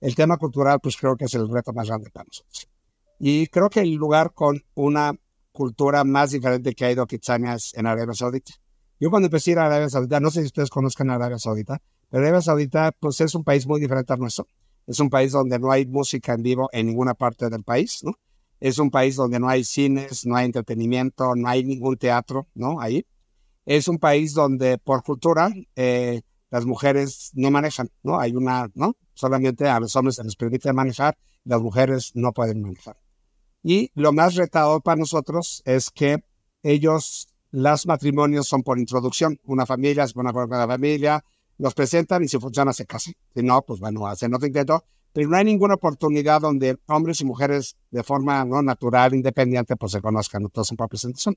el 0.00 0.14
tema 0.14 0.36
cultural, 0.36 0.80
pues 0.80 0.96
creo 0.96 1.16
que 1.16 1.26
es 1.26 1.34
el 1.34 1.48
reto 1.48 1.72
más 1.72 1.88
grande 1.88 2.10
para 2.10 2.24
nosotros. 2.24 2.68
Y 3.18 3.46
creo 3.48 3.70
que 3.70 3.80
el 3.80 3.94
lugar 3.94 4.32
con 4.34 4.64
una 4.74 5.14
cultura 5.52 6.02
más 6.04 6.32
diferente 6.32 6.74
que 6.74 6.84
ha 6.84 6.90
ido 6.90 7.06
Kitsania 7.06 7.54
es 7.54 7.72
en 7.74 7.86
Arabia 7.86 8.14
Saudita. 8.14 8.52
Yo 9.02 9.10
cuando 9.10 9.26
empecé 9.26 9.50
a 9.50 9.52
ir 9.54 9.58
a 9.58 9.66
Arabia 9.66 9.88
Saudita, 9.88 10.20
no 10.20 10.30
sé 10.30 10.42
si 10.42 10.46
ustedes 10.46 10.70
conozcan 10.70 11.10
Arabia 11.10 11.36
Saudita, 11.36 11.82
pero 12.08 12.22
Arabia 12.22 12.40
Saudita 12.40 12.92
pues 13.00 13.20
es 13.20 13.34
un 13.34 13.42
país 13.42 13.66
muy 13.66 13.80
diferente 13.80 14.12
al 14.12 14.20
nuestro. 14.20 14.46
Es 14.86 15.00
un 15.00 15.10
país 15.10 15.32
donde 15.32 15.58
no 15.58 15.72
hay 15.72 15.86
música 15.86 16.34
en 16.34 16.42
vivo 16.44 16.70
en 16.72 16.86
ninguna 16.86 17.14
parte 17.14 17.50
del 17.50 17.64
país, 17.64 18.04
¿no? 18.04 18.12
Es 18.60 18.78
un 18.78 18.92
país 18.92 19.16
donde 19.16 19.40
no 19.40 19.48
hay 19.48 19.64
cines, 19.64 20.24
no 20.24 20.36
hay 20.36 20.46
entretenimiento, 20.46 21.34
no 21.34 21.48
hay 21.48 21.64
ningún 21.64 21.96
teatro, 21.96 22.46
¿no? 22.54 22.80
Ahí 22.80 23.04
es 23.66 23.88
un 23.88 23.98
país 23.98 24.34
donde 24.34 24.78
por 24.78 25.02
cultura 25.02 25.52
eh, 25.74 26.22
las 26.52 26.64
mujeres 26.64 27.32
no 27.34 27.50
manejan, 27.50 27.88
¿no? 28.04 28.20
Hay 28.20 28.36
una, 28.36 28.70
¿no? 28.74 28.94
Solamente 29.14 29.68
a 29.68 29.80
los 29.80 29.96
hombres 29.96 30.14
se 30.14 30.22
les 30.22 30.36
permite 30.36 30.72
manejar, 30.72 31.18
las 31.42 31.60
mujeres 31.60 32.12
no 32.14 32.32
pueden 32.32 32.62
manejar. 32.62 32.96
Y 33.64 33.90
lo 33.94 34.12
más 34.12 34.36
retador 34.36 34.80
para 34.80 35.00
nosotros 35.00 35.60
es 35.64 35.90
que 35.90 36.22
ellos, 36.62 37.31
los 37.52 37.86
matrimonios 37.86 38.48
son 38.48 38.62
por 38.62 38.78
introducción. 38.78 39.38
Una 39.44 39.66
familia 39.66 40.04
es 40.04 40.16
una 40.16 40.32
la 40.32 40.66
familia, 40.66 41.24
los 41.58 41.74
presentan 41.74 42.24
y 42.24 42.28
si 42.28 42.38
funciona 42.38 42.72
se 42.72 42.86
casan. 42.86 43.14
Si 43.34 43.42
no, 43.42 43.62
pues 43.62 43.78
bueno, 43.78 44.06
hacen 44.06 44.34
otro 44.34 44.46
intento. 44.46 44.84
Pero 45.12 45.28
no 45.28 45.36
hay 45.36 45.44
ninguna 45.44 45.74
oportunidad 45.74 46.40
donde 46.40 46.78
hombres 46.86 47.20
y 47.20 47.26
mujeres 47.26 47.76
de 47.90 48.02
forma 48.02 48.42
no 48.46 48.62
natural, 48.62 49.14
independiente, 49.14 49.76
pues 49.76 49.92
se 49.92 50.00
conozcan, 50.00 50.48
son 50.50 50.76
por 50.76 50.88
presentación. 50.88 51.36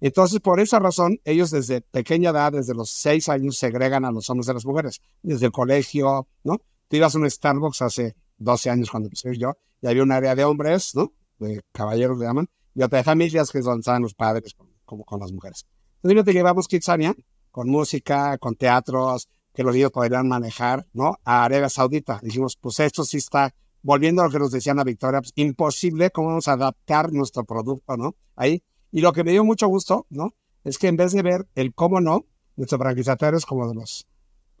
Entonces, 0.00 0.40
por 0.40 0.60
esa 0.60 0.78
razón, 0.78 1.20
ellos 1.24 1.50
desde 1.50 1.82
pequeña 1.82 2.30
edad, 2.30 2.52
desde 2.52 2.72
los 2.72 2.88
seis 2.88 3.28
años, 3.28 3.58
segregan 3.58 4.06
a 4.06 4.10
los 4.10 4.30
hombres 4.30 4.48
a 4.48 4.54
las 4.54 4.64
mujeres. 4.64 5.02
Desde 5.22 5.44
el 5.44 5.52
colegio, 5.52 6.26
¿no? 6.42 6.56
Tú 6.88 6.96
ibas 6.96 7.14
a 7.14 7.18
un 7.18 7.30
Starbucks 7.30 7.82
hace 7.82 8.16
12 8.38 8.70
años 8.70 8.90
cuando 8.90 9.08
empecé 9.08 9.36
yo, 9.36 9.52
y 9.82 9.88
había 9.88 10.02
un 10.02 10.12
área 10.12 10.34
de 10.34 10.44
hombres, 10.44 10.94
¿no? 10.94 11.12
De 11.38 11.60
caballeros 11.72 12.18
le 12.18 12.24
llaman, 12.24 12.48
y 12.74 12.82
otra 12.82 12.98
de 12.98 13.04
familias 13.04 13.50
que 13.50 13.62
son 13.62 13.82
los 14.00 14.14
padres, 14.14 14.54
como 14.90 15.04
con 15.04 15.20
las 15.20 15.30
mujeres. 15.30 15.66
Entonces, 16.02 16.24
te 16.24 16.32
llevamos 16.32 16.66
Kitsania 16.66 17.14
con 17.52 17.70
música, 17.70 18.36
con 18.38 18.56
teatros, 18.56 19.28
que 19.54 19.62
los 19.62 19.74
niños 19.74 19.92
podrían 19.92 20.26
manejar, 20.26 20.86
¿no? 20.92 21.16
A 21.24 21.44
Arabia 21.44 21.68
Saudita. 21.68 22.18
Dijimos, 22.22 22.56
pues 22.56 22.80
esto 22.80 23.04
sí 23.04 23.18
está, 23.18 23.54
volviendo 23.82 24.22
a 24.22 24.26
lo 24.26 24.30
que 24.30 24.38
nos 24.40 24.50
decían 24.50 24.80
a 24.80 24.84
Victoria, 24.84 25.20
pues 25.20 25.32
imposible, 25.36 26.10
¿cómo 26.10 26.28
vamos 26.28 26.48
a 26.48 26.52
adaptar 26.52 27.12
nuestro 27.12 27.44
producto, 27.44 27.96
¿no? 27.96 28.16
Ahí 28.34 28.62
y 28.92 29.00
lo 29.00 29.12
que 29.12 29.22
me 29.22 29.30
dio 29.30 29.44
mucho 29.44 29.68
gusto, 29.68 30.06
¿no? 30.10 30.34
Es 30.64 30.78
que 30.78 30.88
en 30.88 30.96
vez 30.96 31.12
de 31.12 31.22
ver 31.22 31.46
el 31.54 31.72
cómo 31.72 32.00
no, 32.00 32.26
nuestros 32.56 32.80
franquiciatarios 32.80 33.46
como 33.46 33.68
de 33.68 33.74
los, 33.74 34.08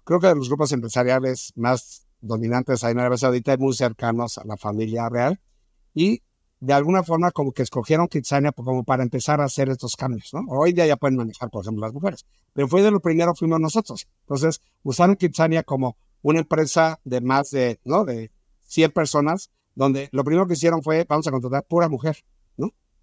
creo 0.04 0.20
que 0.20 0.28
de 0.28 0.36
los 0.36 0.48
grupos 0.48 0.70
empresariales 0.72 1.52
más 1.56 2.06
dominantes 2.20 2.84
ahí 2.84 2.92
en 2.92 3.00
Arabia 3.00 3.18
Saudita, 3.18 3.56
muy 3.56 3.74
cercanos 3.74 4.38
a 4.38 4.44
la 4.44 4.56
familia 4.56 5.08
real, 5.08 5.40
y 5.92 6.22
de 6.60 6.72
alguna 6.72 7.02
forma 7.02 7.30
como 7.30 7.52
que 7.52 7.62
escogieron 7.62 8.06
Kitsania 8.06 8.52
como 8.52 8.84
para 8.84 9.02
empezar 9.02 9.40
a 9.40 9.44
hacer 9.44 9.70
estos 9.70 9.96
cambios, 9.96 10.30
¿no? 10.32 10.44
Hoy 10.48 10.72
día 10.72 10.86
ya 10.86 10.96
pueden 10.96 11.16
manejar, 11.16 11.50
por 11.50 11.64
ejemplo, 11.64 11.86
las 11.86 11.94
mujeres, 11.94 12.26
pero 12.52 12.68
fue 12.68 12.82
de 12.82 12.90
lo 12.90 13.00
primero 13.00 13.34
fuimos 13.34 13.60
nosotros. 13.60 14.06
Entonces, 14.20 14.60
usaron 14.82 15.16
Kitsania 15.16 15.62
como 15.62 15.96
una 16.22 16.40
empresa 16.40 17.00
de 17.04 17.20
más 17.20 17.50
de, 17.50 17.80
¿no? 17.84 18.04
De 18.04 18.30
100 18.64 18.92
personas, 18.92 19.50
donde 19.74 20.08
lo 20.12 20.22
primero 20.22 20.46
que 20.46 20.52
hicieron 20.52 20.82
fue, 20.82 21.04
vamos 21.08 21.26
a 21.26 21.30
contratar 21.30 21.64
pura 21.64 21.88
mujer, 21.88 22.18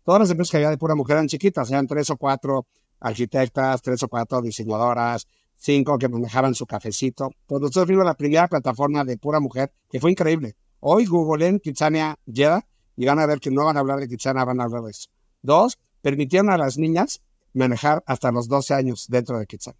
Todas 0.07 0.21
las 0.21 0.29
empresas 0.29 0.51
que 0.51 0.55
había 0.55 0.69
de 0.69 0.77
pura 0.77 0.95
mujer 0.95 1.17
eran 1.17 1.27
chiquitas, 1.27 1.69
eran 1.69 1.85
tres 1.85 2.09
o 2.11 2.15
cuatro 2.15 2.65
arquitectas, 3.01 3.81
tres 3.81 4.01
o 4.03 4.07
cuatro 4.07 4.41
diseñadoras, 4.41 5.27
cinco 5.57 5.97
que 5.97 6.07
manejaban 6.07 6.55
su 6.55 6.65
cafecito. 6.65 7.29
Pues 7.45 7.59
nosotros 7.59 7.87
fuimos 7.87 8.05
la 8.05 8.13
primera 8.13 8.47
plataforma 8.47 9.03
de 9.03 9.17
pura 9.17 9.41
mujer, 9.41 9.73
que 9.89 9.99
fue 9.99 10.11
increíble. 10.11 10.55
Hoy 10.79 11.07
Google 11.07 11.47
en 11.47 11.59
Kitsania 11.59 12.17
Jeddah 12.25 12.65
y 12.97 13.05
van 13.05 13.19
a 13.19 13.25
ver 13.25 13.39
que 13.39 13.51
no 13.51 13.63
van 13.63 13.77
a 13.77 13.79
hablar 13.79 13.99
de 13.99 14.09
Kitsania, 14.09 14.43
van 14.43 14.59
a 14.59 14.65
hablar 14.65 14.81
de 14.81 14.91
eso. 14.91 15.07
Dos, 15.41 15.77
permitieron 16.01 16.49
a 16.49 16.57
las 16.57 16.77
niñas 16.77 17.21
manejar 17.53 18.03
hasta 18.05 18.31
los 18.31 18.49
12 18.49 18.73
años 18.73 19.05
dentro 19.07 19.39
de 19.39 19.45
Kitsania. 19.45 19.79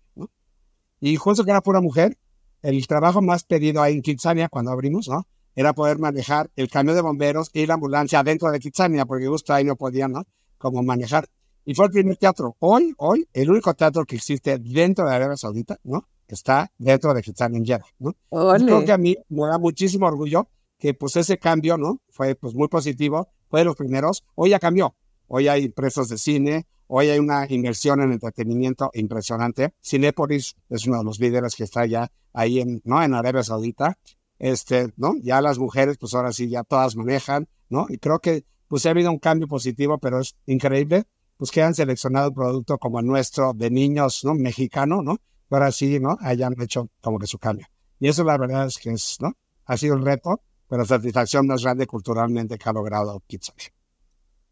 Y 1.01 1.18
justo 1.18 1.43
que 1.43 1.51
era 1.51 1.61
pura 1.61 1.82
mujer, 1.82 2.18
el 2.61 2.88
trabajo 2.88 3.22
más 3.22 3.43
pedido 3.43 3.82
ahí 3.82 3.95
en 3.95 4.01
Kitsania 4.01 4.47
cuando 4.47 4.72
abrimos, 4.72 5.09
¿no? 5.09 5.28
era 5.57 5.74
poder 5.74 5.97
manejar 5.97 6.51
el 6.55 6.70
camión 6.70 6.95
de 6.95 7.01
bomberos 7.01 7.49
y 7.51 7.65
la 7.65 7.74
ambulancia 7.74 8.22
dentro 8.22 8.51
de 8.51 8.59
Kitsania, 8.59 9.07
porque 9.07 9.26
justo 9.26 9.53
ahí 9.55 9.63
no 9.63 9.76
podían, 9.76 10.11
¿no? 10.11 10.24
Como 10.59 10.84
manejar. 10.84 11.28
Y 11.65 11.74
fue 11.74 11.88
el 11.88 11.91
primer 11.91 12.15
teatro. 12.15 12.55
Hoy, 12.59 12.93
hoy, 12.97 13.28
el 13.34 13.49
único 13.49 13.74
teatro 13.74 14.05
que 14.05 14.18
existe 14.18 14.59
dentro 14.59 15.09
de 15.09 15.15
Arabia 15.15 15.36
Saudita, 15.36 15.80
¿no? 15.84 16.07
Está 16.28 16.72
dentro 16.78 17.11
de 17.11 17.24
Kitsania 17.24 17.57
en 17.57 17.65
Jeddah, 17.65 17.88
¿no? 17.97 18.15
Creo 18.30 18.86
que 18.86 18.91
a 18.91 18.99
mí 18.99 19.18
me 19.30 19.47
da 19.47 19.57
muchísimo 19.57 20.05
orgullo 20.05 20.47
que 20.78 20.93
pues 20.93 21.15
ese 21.15 21.38
cambio, 21.38 21.78
¿no? 21.78 22.01
Fue 22.09 22.36
pues 22.36 22.53
muy 22.53 22.67
positivo, 22.67 23.30
fue 23.49 23.61
de 23.61 23.65
los 23.65 23.75
primeros. 23.75 24.23
Hoy 24.36 24.51
ya 24.51 24.59
cambió. 24.59 24.95
Hoy 25.28 25.47
hay 25.47 25.65
empresas 25.65 26.07
de 26.07 26.17
cine, 26.17 26.67
hoy 26.88 27.09
hay 27.09 27.19
una 27.19 27.45
inversión 27.49 28.01
en 28.01 28.13
entretenimiento 28.13 28.91
impresionante. 28.93 29.73
Cinepolis 29.84 30.55
es 30.69 30.88
uno 30.88 30.99
de 30.99 31.03
los 31.03 31.19
líderes 31.19 31.55
que 31.55 31.63
está 31.63 31.86
ya 31.86 32.11
ahí 32.34 32.59
en, 32.59 32.82
¿no? 32.86 33.03
en 33.03 33.13
Arabia 33.13 33.43
Saudita 33.43 33.97
este, 34.39 34.93
¿no? 34.97 35.15
Ya 35.21 35.41
las 35.41 35.59
mujeres, 35.59 35.97
pues 35.97 36.13
ahora 36.13 36.32
sí, 36.32 36.49
ya 36.49 36.63
todas 36.63 36.95
manejan, 36.95 37.47
¿no? 37.69 37.88
Y 37.89 37.97
creo 37.97 38.19
que, 38.19 38.45
pues 38.67 38.86
ha 38.86 38.91
habido 38.91 39.11
un 39.11 39.19
cambio 39.19 39.47
positivo, 39.47 39.97
pero 39.97 40.19
es 40.19 40.36
increíble, 40.45 41.05
pues 41.38 41.51
que 41.51 41.61
han 41.61 41.73
seleccionado 41.73 42.30
un 42.30 42.36
producto 42.36 42.78
como 42.78 42.99
el 42.99 43.05
nuestro 43.05 43.53
de 43.53 43.69
niños, 43.69 44.23
¿no? 44.23 44.34
Mexicano, 44.34 45.01
¿no? 45.01 45.17
Ahora 45.49 45.71
sí, 45.71 45.99
¿no? 45.99 46.17
Hayan 46.21 46.59
hecho 46.61 46.89
como 47.01 47.19
que 47.19 47.28
su 47.28 47.39
cambio. 47.39 47.67
Y 47.99 48.09
eso 48.09 48.23
la 48.23 48.38
verdad 48.38 48.67
es 48.67 48.78
que 48.78 48.91
es, 48.91 49.17
¿no? 49.21 49.34
Ha 49.65 49.78
sido 49.78 49.95
un 49.95 50.05
reto, 50.05 50.41
pero 50.68 50.86
satisfacción 50.86 51.47
más 51.47 51.63
grande 51.63 51.88
culturalmente 51.88 52.57
que 52.57 52.70
ha 52.70 52.74
logrado 52.74 53.22
Kitsania. 53.28 53.72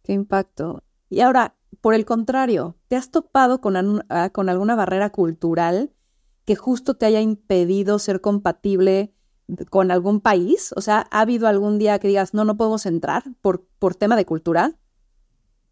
Qué 0.03 0.13
impacto. 0.13 0.83
Y 1.09 1.21
ahora, 1.21 1.55
por 1.81 1.93
el 1.93 2.05
contrario, 2.05 2.77
¿te 2.87 2.95
has 2.95 3.11
topado 3.11 3.61
con, 3.61 4.03
ah, 4.09 4.29
con 4.29 4.49
alguna 4.49 4.75
barrera 4.75 5.11
cultural 5.11 5.91
que 6.45 6.55
justo 6.55 6.95
te 6.95 7.05
haya 7.05 7.21
impedido 7.21 7.99
ser 7.99 8.21
compatible 8.21 9.13
con 9.69 9.91
algún 9.91 10.21
país? 10.21 10.73
O 10.75 10.81
sea, 10.81 11.07
¿ha 11.11 11.21
habido 11.21 11.47
algún 11.47 11.77
día 11.79 11.99
que 11.99 12.07
digas, 12.07 12.33
no, 12.33 12.45
no 12.45 12.57
podemos 12.57 12.85
entrar 12.85 13.23
por, 13.41 13.65
por 13.79 13.95
tema 13.95 14.15
de 14.15 14.25
cultura? 14.25 14.77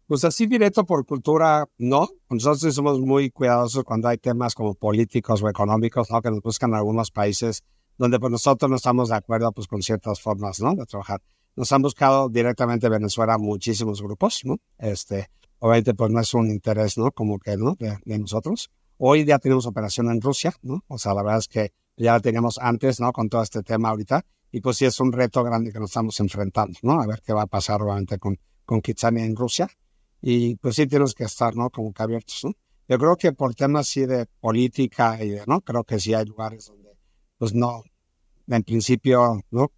Pues 0.06 0.24
así 0.24 0.46
directo 0.46 0.84
por 0.84 1.06
cultura, 1.06 1.66
no. 1.78 2.08
Nosotros 2.28 2.74
somos 2.74 3.00
muy 3.00 3.30
cuidadosos 3.30 3.84
cuando 3.84 4.08
hay 4.08 4.18
temas 4.18 4.54
como 4.54 4.74
políticos 4.74 5.42
o 5.42 5.48
económicos, 5.48 6.10
¿no? 6.10 6.20
Que 6.20 6.30
nos 6.30 6.42
buscan 6.42 6.74
algunos 6.74 7.10
países 7.10 7.64
donde 7.98 8.18
pues 8.18 8.32
nosotros 8.32 8.70
no 8.70 8.76
estamos 8.76 9.08
de 9.08 9.16
acuerdo 9.16 9.52
pues 9.52 9.66
con 9.66 9.82
ciertas 9.82 10.20
formas, 10.20 10.60
¿no? 10.60 10.74
De 10.74 10.86
trabajar. 10.86 11.20
Nos 11.56 11.70
han 11.72 11.82
buscado 11.82 12.28
directamente 12.28 12.88
Venezuela 12.88 13.38
muchísimos 13.38 14.02
grupos, 14.02 14.40
¿no? 14.44 14.58
Este, 14.78 15.28
obviamente 15.58 15.94
pues 15.94 16.10
no 16.10 16.20
es 16.20 16.34
un 16.34 16.50
interés, 16.50 16.98
¿no? 16.98 17.10
Como 17.12 17.38
que, 17.38 17.56
¿no? 17.56 17.74
De, 17.78 17.98
de 18.04 18.18
nosotros. 18.18 18.70
Hoy 18.98 19.24
ya 19.24 19.38
tenemos 19.38 19.66
operación 19.66 20.10
en 20.10 20.20
Rusia, 20.20 20.54
¿no? 20.62 20.84
O 20.88 20.98
sea, 20.98 21.14
la 21.14 21.22
verdad 21.22 21.38
es 21.38 21.48
que 21.48 21.72
ya 21.96 22.12
la 22.12 22.20
teníamos 22.20 22.58
antes, 22.58 23.00
¿no? 23.00 23.12
Con 23.12 23.28
todo 23.28 23.42
este 23.42 23.62
tema 23.62 23.90
ahorita. 23.90 24.24
Y 24.50 24.60
pues 24.60 24.76
sí 24.76 24.84
es 24.84 25.00
un 25.00 25.12
reto 25.12 25.42
grande 25.42 25.72
que 25.72 25.80
nos 25.80 25.90
estamos 25.90 26.18
enfrentando, 26.20 26.78
¿no? 26.82 27.00
A 27.00 27.06
ver 27.06 27.20
qué 27.24 27.32
va 27.32 27.42
a 27.42 27.46
pasar 27.46 27.82
obviamente 27.82 28.18
con, 28.18 28.38
con 28.64 28.80
Kitsania 28.80 29.24
en 29.24 29.34
Rusia. 29.34 29.68
Y 30.20 30.56
pues 30.56 30.76
sí 30.76 30.86
tenemos 30.86 31.14
que 31.14 31.24
estar, 31.24 31.56
¿no? 31.56 31.70
Como 31.70 31.92
que 31.92 32.02
abiertos, 32.02 32.44
¿no? 32.44 32.52
Yo 32.88 32.98
creo 32.98 33.16
que 33.16 33.32
por 33.32 33.54
temas 33.54 33.88
sí 33.88 34.06
de 34.06 34.26
política 34.40 35.22
y 35.22 35.30
de, 35.30 35.44
¿no? 35.46 35.60
Creo 35.60 35.84
que 35.84 35.98
sí 35.98 36.14
hay 36.14 36.24
lugares 36.26 36.66
donde, 36.66 36.83
pues 37.44 37.52
no, 37.52 37.84
en 38.46 38.62
principio, 38.62 39.38
¿no? 39.50 39.70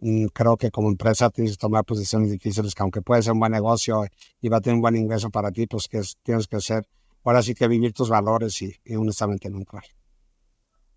Mm, 0.00 0.26
creo 0.32 0.56
que 0.56 0.72
como 0.72 0.88
empresa 0.88 1.30
tienes 1.30 1.52
que 1.52 1.60
tomar 1.60 1.84
posiciones 1.84 2.32
difíciles 2.32 2.74
que 2.74 2.82
aunque 2.82 3.00
puede 3.00 3.22
ser 3.22 3.32
un 3.32 3.38
buen 3.38 3.52
negocio 3.52 4.02
y 4.40 4.48
va 4.48 4.56
a 4.56 4.60
tener 4.60 4.74
un 4.74 4.80
buen 4.80 4.96
ingreso 4.96 5.30
para 5.30 5.52
ti, 5.52 5.68
pues 5.68 5.86
que 5.86 6.02
tienes 6.24 6.48
que 6.48 6.60
ser, 6.60 6.84
ahora 7.22 7.40
sí 7.40 7.54
que 7.54 7.68
vivir 7.68 7.92
tus 7.92 8.08
valores 8.08 8.60
y, 8.60 8.74
y 8.84 8.96
honestamente 8.96 9.46
entrar. 9.46 9.84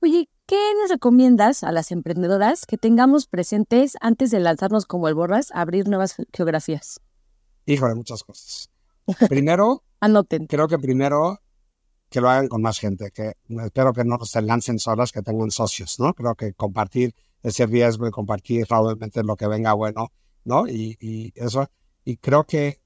Oye, 0.02 0.28
¿qué 0.48 0.58
nos 0.82 0.90
recomiendas 0.90 1.64
a 1.64 1.72
las 1.72 1.92
emprendedoras 1.92 2.66
que 2.66 2.80
tengamos 2.80 3.28
presentes 3.28 3.96
antes 4.02 4.32
de 4.32 4.40
lanzarnos 4.40 4.88
como 4.88 5.08
el 5.08 5.14
Borras 5.14 5.52
a 5.52 5.62
abrir 5.62 5.88
nuevas 5.88 6.16
geografías? 6.34 7.02
Híjole, 7.68 7.94
muchas 7.94 8.24
cosas. 8.24 8.72
Primero, 9.30 9.84
Anoten. 10.00 10.48
creo 10.48 10.68
que 10.68 10.80
primero 10.80 11.40
que 12.10 12.22
lo 12.22 12.30
hagan 12.30 12.48
con 12.48 12.62
más 12.62 12.80
gente, 12.80 13.12
que 13.12 13.34
espero 13.64 13.94
que 13.94 14.04
no 14.04 14.18
se 14.24 14.42
lancen 14.42 14.80
solas, 14.80 15.12
que 15.12 15.22
tengan 15.22 15.52
socios, 15.52 16.00
¿no? 16.00 16.14
Creo 16.14 16.36
que 16.36 16.54
compartir 16.54 17.14
ese 17.44 17.66
riesgo 17.66 18.08
y 18.08 18.12
compartir 18.12 18.66
probablemente 18.68 19.24
lo 19.24 19.36
que 19.36 19.48
venga 19.48 19.74
bueno, 19.74 20.12
¿no? 20.44 20.68
Y, 20.68 21.34
eso, 21.36 21.68
y 22.04 22.18
creo 22.18 22.46
que 22.46 22.80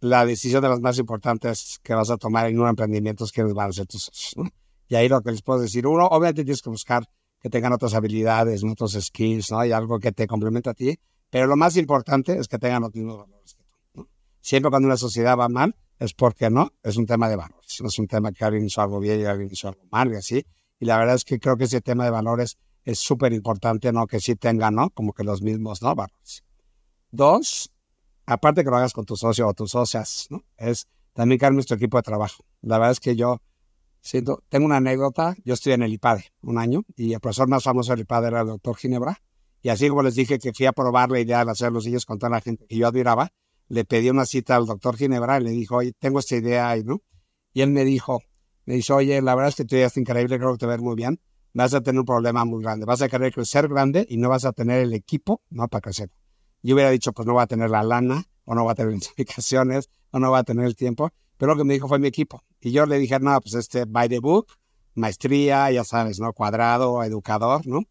la 0.00 0.26
decisión 0.26 0.62
de 0.62 0.68
las 0.68 0.80
más 0.80 0.98
importantes 0.98 1.80
que 1.82 1.94
vas 1.94 2.10
a 2.10 2.16
tomar 2.16 2.46
en 2.46 2.60
un 2.60 2.68
emprendimiento 2.68 3.24
es 3.24 3.32
quiénes 3.32 3.54
van 3.54 3.70
a 3.70 3.72
ser 3.72 3.86
tus 3.86 4.04
socios, 4.04 4.36
¿no? 4.36 4.50
Y 4.88 4.94
ahí 4.94 5.08
lo 5.08 5.20
que 5.22 5.32
les 5.32 5.42
puedo 5.42 5.60
decir, 5.60 5.86
uno, 5.86 6.06
obviamente 6.06 6.44
tienes 6.44 6.62
que 6.62 6.70
buscar 6.70 7.08
que 7.40 7.50
tengan 7.50 7.72
otras 7.72 7.94
habilidades, 7.94 8.62
otros 8.62 8.92
skills, 8.92 9.50
¿no? 9.50 9.64
Y 9.64 9.72
algo 9.72 9.98
que 9.98 10.12
te 10.12 10.26
complemente 10.26 10.70
a 10.70 10.74
ti, 10.74 10.98
pero 11.30 11.46
lo 11.46 11.56
más 11.56 11.76
importante 11.76 12.38
es 12.38 12.46
que 12.46 12.58
tengan 12.58 12.82
los 12.82 12.94
mismos 12.94 13.18
valores 13.18 13.54
que 13.54 13.64
tú, 13.64 13.76
¿no? 13.94 14.08
Siempre 14.40 14.70
cuando 14.70 14.86
una 14.86 14.96
sociedad 14.96 15.36
va 15.36 15.48
mal, 15.48 15.74
es 15.98 16.14
porque 16.14 16.50
no, 16.50 16.72
es 16.82 16.96
un 16.96 17.06
tema 17.06 17.28
de 17.28 17.36
valores, 17.36 17.78
no 17.80 17.88
es 17.88 17.98
un 17.98 18.06
tema 18.06 18.32
que 18.32 18.44
alguien 18.44 18.66
hizo 18.66 18.80
algo 18.80 19.00
bien 19.00 19.20
y 19.20 19.24
alguien 19.24 19.48
hizo 19.50 19.68
algo 19.68 19.82
mal 19.90 20.12
y 20.12 20.16
así. 20.16 20.46
Y 20.78 20.84
la 20.84 20.98
verdad 20.98 21.14
es 21.14 21.24
que 21.24 21.38
creo 21.38 21.56
que 21.56 21.64
ese 21.64 21.80
tema 21.80 22.04
de 22.04 22.10
valores 22.10 22.58
es 22.84 22.98
súper 22.98 23.32
importante, 23.32 23.92
¿no? 23.92 24.06
Que 24.06 24.20
sí 24.20 24.36
tengan, 24.36 24.74
¿no? 24.74 24.90
Como 24.90 25.12
que 25.12 25.24
los 25.24 25.42
mismos, 25.42 25.82
¿no? 25.82 25.94
Valores. 25.94 26.44
Dos, 27.10 27.72
aparte 28.26 28.62
que 28.62 28.70
lo 28.70 28.76
hagas 28.76 28.92
con 28.92 29.04
tu 29.04 29.16
socio 29.16 29.48
o 29.48 29.54
tus 29.54 29.70
socias, 29.70 30.26
¿no? 30.30 30.44
Es 30.56 30.86
también 31.14 31.38
crear 31.38 31.52
nuestro 31.52 31.76
equipo 31.76 31.96
de 31.96 32.02
trabajo. 32.02 32.44
La 32.60 32.78
verdad 32.78 32.92
es 32.92 33.00
que 33.00 33.16
yo 33.16 33.40
siento, 34.00 34.42
tengo 34.48 34.66
una 34.66 34.76
anécdota, 34.76 35.34
yo 35.44 35.54
estoy 35.54 35.72
en 35.72 35.82
el 35.82 35.92
IPADE 35.94 36.32
un 36.42 36.58
año 36.58 36.84
y 36.94 37.14
el 37.14 37.20
profesor 37.20 37.48
más 37.48 37.64
famoso 37.64 37.92
del 37.92 38.00
IPADE 38.00 38.28
era 38.28 38.40
el 38.42 38.48
doctor 38.48 38.76
Ginebra. 38.76 39.20
Y 39.62 39.70
así 39.70 39.88
como 39.88 40.02
les 40.02 40.14
dije 40.14 40.38
que 40.38 40.52
fui 40.52 40.66
a 40.66 40.72
probar 40.72 41.10
la 41.10 41.18
idea 41.18 41.44
de 41.44 41.50
hacer 41.50 41.72
los 41.72 41.86
hijos 41.86 42.04
con 42.04 42.18
toda 42.18 42.30
la 42.30 42.40
gente 42.40 42.66
que 42.66 42.76
yo 42.76 42.86
admiraba, 42.86 43.32
le 43.68 43.84
pedí 43.84 44.10
una 44.10 44.26
cita 44.26 44.56
al 44.56 44.66
doctor 44.66 44.96
Ginebra 44.96 45.40
y 45.40 45.44
le 45.44 45.50
dijo, 45.50 45.76
oye, 45.76 45.92
tengo 45.98 46.20
esta 46.20 46.36
idea, 46.36 46.74
¿no? 46.84 47.02
Y 47.52 47.62
él 47.62 47.70
me 47.70 47.84
dijo, 47.84 48.22
me 48.64 48.74
dice, 48.74 48.92
oye, 48.92 49.20
la 49.22 49.34
verdad 49.34 49.48
es 49.50 49.56
que 49.56 49.64
tu 49.64 49.76
idea 49.76 49.86
es 49.86 49.96
increíble, 49.96 50.38
creo 50.38 50.52
que 50.52 50.58
te 50.58 50.66
va 50.66 50.76
muy 50.78 50.94
bien. 50.94 51.20
Vas 51.54 51.72
a 51.72 51.80
tener 51.80 52.00
un 52.00 52.04
problema 52.04 52.44
muy 52.44 52.62
grande. 52.62 52.84
Vas 52.84 53.00
a 53.00 53.08
querer 53.08 53.32
crecer 53.32 53.68
grande 53.68 54.06
y 54.08 54.18
no 54.18 54.28
vas 54.28 54.44
a 54.44 54.52
tener 54.52 54.80
el 54.80 54.92
equipo, 54.92 55.40
¿no? 55.48 55.68
Para 55.68 55.80
crecer. 55.80 56.10
Yo 56.62 56.74
hubiera 56.74 56.90
dicho, 56.90 57.12
pues 57.12 57.26
no 57.26 57.34
va 57.34 57.42
a 57.42 57.46
tener 57.46 57.70
la 57.70 57.82
lana, 57.82 58.24
o 58.44 58.54
no 58.54 58.64
va 58.64 58.72
a 58.72 58.74
tener 58.74 58.94
explicaciones, 58.94 59.88
o 60.10 60.18
no 60.18 60.30
va 60.30 60.38
a 60.38 60.44
tener 60.44 60.66
el 60.66 60.76
tiempo. 60.76 61.10
Pero 61.38 61.52
lo 61.52 61.58
que 61.58 61.64
me 61.64 61.74
dijo 61.74 61.88
fue 61.88 61.98
mi 61.98 62.08
equipo. 62.08 62.42
Y 62.60 62.72
yo 62.72 62.86
le 62.86 62.98
dije, 62.98 63.18
no, 63.20 63.40
pues 63.40 63.54
este, 63.54 63.84
by 63.84 64.08
the 64.08 64.18
book, 64.18 64.48
maestría, 64.94 65.70
ya 65.70 65.84
sabes, 65.84 66.18
¿no? 66.18 66.32
Cuadrado, 66.32 67.02
educador, 67.04 67.66
¿no? 67.66 67.82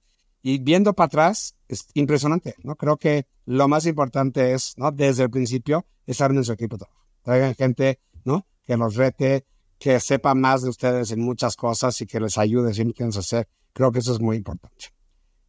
Y 0.41 0.59
viendo 0.59 0.93
para 0.93 1.07
atrás, 1.07 1.54
es 1.67 1.87
impresionante, 1.93 2.55
¿no? 2.63 2.75
Creo 2.75 2.97
que 2.97 3.27
lo 3.45 3.67
más 3.67 3.85
importante 3.85 4.53
es, 4.53 4.73
¿no? 4.77 4.91
Desde 4.91 5.23
el 5.23 5.29
principio, 5.29 5.85
estar 6.05 6.31
en 6.31 6.43
su 6.43 6.53
equipo. 6.53 6.77
Traigan 7.23 7.55
gente, 7.55 7.99
¿no? 8.23 8.45
Que 8.63 8.77
nos 8.77 8.95
rete, 8.95 9.45
que 9.79 9.99
sepa 9.99 10.33
más 10.35 10.61
de 10.61 10.69
ustedes 10.69 11.11
en 11.11 11.21
muchas 11.21 11.55
cosas 11.55 11.99
y 12.01 12.05
que 12.05 12.19
les 12.19 12.37
ayude 12.37 12.73
si 12.73 12.85
no 12.85 12.93
quieren 12.93 13.17
hacer. 13.17 13.47
Creo 13.73 13.91
que 13.91 13.99
eso 13.99 14.13
es 14.13 14.19
muy 14.19 14.37
importante. 14.37 14.93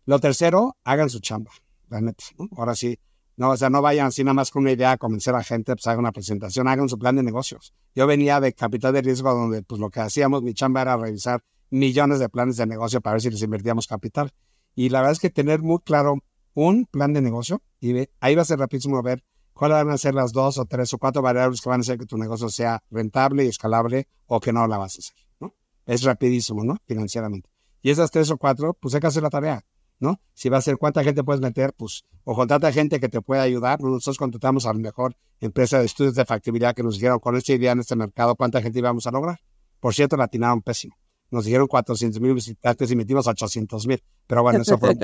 Lo 0.04 0.18
tercero, 0.18 0.76
hagan 0.84 1.10
su 1.10 1.20
chamba, 1.20 1.50
la 1.88 2.00
neta. 2.00 2.24
Ahora 2.56 2.74
sí, 2.74 2.98
no, 3.36 3.50
o 3.50 3.56
sea, 3.56 3.70
no 3.70 3.82
vayan 3.82 4.06
así 4.06 4.24
nada 4.24 4.34
más 4.34 4.50
con 4.50 4.62
una 4.62 4.72
idea 4.72 4.92
a 4.92 4.96
convencer 4.96 5.34
a 5.34 5.42
gente, 5.42 5.74
pues 5.74 5.86
hagan 5.86 6.00
una 6.00 6.12
presentación, 6.12 6.68
hagan 6.68 6.88
su 6.88 6.98
plan 6.98 7.16
de 7.16 7.22
negocios. 7.22 7.74
Yo 7.94 8.06
venía 8.06 8.40
de 8.40 8.54
capital 8.54 8.94
de 8.94 9.02
riesgo 9.02 9.32
donde 9.32 9.62
pues 9.62 9.80
lo 9.80 9.90
que 9.90 10.00
hacíamos, 10.00 10.42
mi 10.42 10.54
chamba 10.54 10.82
era 10.82 10.96
revisar 10.96 11.42
millones 11.70 12.18
de 12.18 12.28
planes 12.28 12.56
de 12.56 12.66
negocio 12.66 13.00
para 13.00 13.14
ver 13.14 13.22
si 13.22 13.30
les 13.30 13.42
invertíamos 13.42 13.86
capital. 13.86 14.32
Y 14.76 14.90
la 14.90 15.00
verdad 15.00 15.12
es 15.12 15.18
que 15.18 15.30
tener 15.30 15.62
muy 15.62 15.80
claro 15.80 16.18
un 16.54 16.84
plan 16.84 17.12
de 17.12 17.20
negocio 17.20 17.62
y 17.80 18.08
ahí 18.20 18.34
va 18.36 18.42
a 18.42 18.44
ser 18.44 18.60
rapidísimo 18.60 19.02
ver 19.02 19.24
cuáles 19.52 19.78
van 19.78 19.90
a 19.90 19.98
ser 19.98 20.14
las 20.14 20.32
dos 20.32 20.58
o 20.58 20.66
tres 20.66 20.92
o 20.94 20.98
cuatro 20.98 21.22
variables 21.22 21.60
que 21.60 21.68
van 21.68 21.80
a 21.80 21.82
hacer 21.82 21.98
que 21.98 22.06
tu 22.06 22.18
negocio 22.18 22.48
sea 22.50 22.84
rentable 22.90 23.44
y 23.44 23.48
escalable 23.48 24.06
o 24.26 24.38
que 24.38 24.52
no 24.52 24.68
la 24.68 24.78
vas 24.78 24.96
a 24.96 24.98
hacer, 24.98 25.16
¿no? 25.40 25.54
Es 25.86 26.02
rapidísimo, 26.02 26.62
¿no? 26.62 26.76
Financieramente. 26.86 27.48
Y 27.82 27.90
esas 27.90 28.10
tres 28.10 28.30
o 28.30 28.36
cuatro, 28.36 28.74
pues 28.74 28.94
hay 28.94 29.00
que 29.00 29.06
hacer 29.08 29.22
la 29.22 29.30
tarea. 29.30 29.64
¿no? 29.98 30.20
Si 30.34 30.48
va 30.48 30.58
a 30.58 30.60
ser 30.60 30.76
cuánta 30.76 31.02
gente 31.02 31.24
puedes 31.24 31.40
meter, 31.40 31.72
pues, 31.72 32.04
o 32.24 32.34
contrata 32.34 32.70
gente 32.72 33.00
que 33.00 33.08
te 33.08 33.22
pueda 33.22 33.42
ayudar. 33.42 33.80
Nosotros 33.80 34.18
contratamos 34.18 34.66
a 34.66 34.72
lo 34.72 34.78
mejor 34.78 35.16
empresa 35.40 35.78
de 35.78 35.86
estudios 35.86 36.14
de 36.14 36.24
factibilidad 36.24 36.74
que 36.74 36.82
nos 36.82 36.94
dijeron 36.94 37.18
con 37.18 37.36
esta 37.36 37.54
idea 37.54 37.72
en 37.72 37.80
este 37.80 37.96
mercado 37.96 38.36
cuánta 38.36 38.60
gente 38.60 38.78
íbamos 38.78 39.06
a 39.06 39.10
lograr. 39.10 39.40
Por 39.80 39.94
cierto, 39.94 40.16
la 40.16 40.24
atinaron 40.24 40.62
pésimo. 40.62 40.96
Nos 41.30 41.44
dijeron 41.44 41.66
400 41.66 42.20
mil 42.20 42.34
visitantes 42.34 42.90
y 42.90 42.96
metimos 42.96 43.26
800 43.26 43.86
mil. 43.86 44.02
Pero 44.26 44.42
bueno, 44.42 44.62
eso 44.62 44.78
fue 44.78 44.96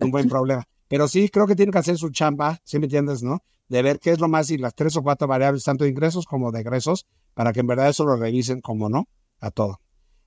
un, 0.00 0.10
buen 0.10 0.28
problema. 0.28 0.64
Pero 0.88 1.08
sí, 1.08 1.28
creo 1.28 1.46
que 1.46 1.56
tienen 1.56 1.72
que 1.72 1.78
hacer 1.78 1.96
su 1.96 2.10
chamba, 2.10 2.58
¿sí 2.64 2.78
me 2.78 2.86
entiendes, 2.86 3.22
no? 3.22 3.42
De 3.68 3.82
ver 3.82 3.98
qué 3.98 4.10
es 4.10 4.20
lo 4.20 4.28
más 4.28 4.50
y 4.50 4.58
las 4.58 4.74
tres 4.74 4.96
o 4.96 5.02
cuatro 5.02 5.26
variables, 5.26 5.64
tanto 5.64 5.84
de 5.84 5.90
ingresos 5.90 6.26
como 6.26 6.52
de 6.52 6.60
egresos, 6.60 7.06
para 7.32 7.52
que 7.52 7.60
en 7.60 7.66
verdad 7.66 7.88
eso 7.88 8.04
lo 8.04 8.16
revisen 8.16 8.60
como 8.60 8.88
no 8.88 9.08
a 9.40 9.50
todo. 9.50 9.80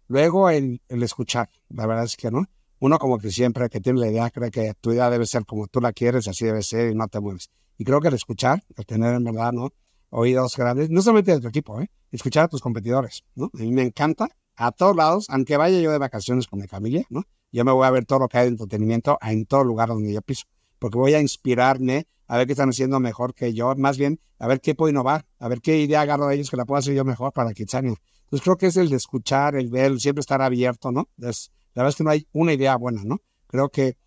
Luego 0.07 0.49
el, 0.49 0.81
el 0.89 1.03
escuchar, 1.03 1.49
la 1.69 1.85
verdad 1.85 2.05
es 2.05 2.17
que 2.17 2.31
no 2.31 2.45
uno 2.79 2.99
como 2.99 3.17
que 3.17 3.31
siempre 3.31 3.69
que 3.69 3.81
tiene 3.81 3.99
la 3.99 4.07
idea 4.07 4.29
cree 4.29 4.51
que 4.51 4.73
tu 4.79 4.91
idea 4.91 5.09
debe 5.09 5.25
ser 5.25 5.45
como 5.45 5.67
tú 5.67 5.81
la 5.81 5.93
quieres, 5.93 6.27
así 6.27 6.45
debe 6.45 6.61
ser 6.61 6.91
y 6.91 6.95
no 6.95 7.07
te 7.07 7.19
mueves. 7.19 7.49
Y 7.77 7.85
creo 7.85 8.01
que 8.01 8.07
el 8.09 8.13
escuchar, 8.13 8.63
el 8.75 8.85
tener 8.85 9.15
en 9.15 9.23
verdad, 9.23 9.51
¿no? 9.51 9.71
Oídos 10.09 10.55
grandes, 10.55 10.89
no 10.89 11.01
solamente 11.01 11.31
de 11.31 11.39
tu 11.39 11.47
equipo, 11.47 11.81
¿eh? 11.81 11.89
Escuchar 12.11 12.45
a 12.45 12.47
tus 12.47 12.61
competidores, 12.61 13.23
¿no? 13.35 13.45
A 13.53 13.57
mí 13.57 13.71
me 13.71 13.83
encanta, 13.83 14.29
a 14.58 14.72
todos 14.72 14.95
lados, 14.95 15.28
aunque 15.30 15.55
vaya 15.55 15.80
yo 15.80 15.91
de 15.91 15.97
vacaciones 15.97 16.47
con 16.47 16.60
mi 16.60 16.68
familia, 16.68 17.05
¿no? 17.10 17.24
Yo 17.51 17.64
me 17.64 17.72
voy 17.72 17.88
a 17.88 17.91
ver 17.91 18.05
todo 18.05 18.20
lo 18.20 18.28
que 18.28 18.38
hay 18.38 18.45
de 18.45 18.51
entretenimiento 18.51 19.18
en 19.22 19.45
todo 19.45 19.64
lugar 19.64 19.89
donde 19.89 20.12
yo 20.12 20.22
piso, 20.22 20.45
porque 20.80 20.97
voy 20.97 21.14
a 21.14 21.22
inspirarme 21.22 22.08
a 22.28 22.38
ver 22.38 22.47
qué 22.47 22.53
están 22.53 22.70
haciendo 22.70 22.99
mejor 22.99 23.34
que 23.34 23.53
yo, 23.53 23.74
más 23.76 23.97
bien 23.97 24.20
a 24.39 24.47
ver 24.47 24.60
qué 24.60 24.76
puedo 24.76 24.89
innovar, 24.89 25.26
a 25.39 25.47
ver 25.47 25.62
qué 25.62 25.80
idea 25.80 26.01
agarro 26.01 26.28
de 26.28 26.36
ellos 26.36 26.49
que 26.49 26.58
la 26.58 26.66
puedo 26.66 26.80
hacer 26.80 26.93
yo 26.93 27.05
mejor 27.05 27.32
para 27.32 27.53
Kitsania. 27.53 27.95
Entonces 28.24 28.43
creo 28.43 28.58
que 28.58 28.66
es 28.68 28.78
el 28.78 28.89
de 28.89 28.97
escuchar, 28.97 29.55
el 29.55 29.70
ver, 29.70 29.99
siempre 29.99 30.20
estar 30.20 30.41
abierto, 30.41 30.91
¿no? 30.91 31.08
La 31.18 31.32
verdad 31.74 31.89
es 31.89 31.95
que 31.95 32.03
no 32.03 32.10
hay 32.10 32.28
una 32.34 32.53
idea 32.53 32.76
buena, 32.76 33.03
¿no? 33.05 33.22
Creo 33.47 33.70
que 33.70 33.97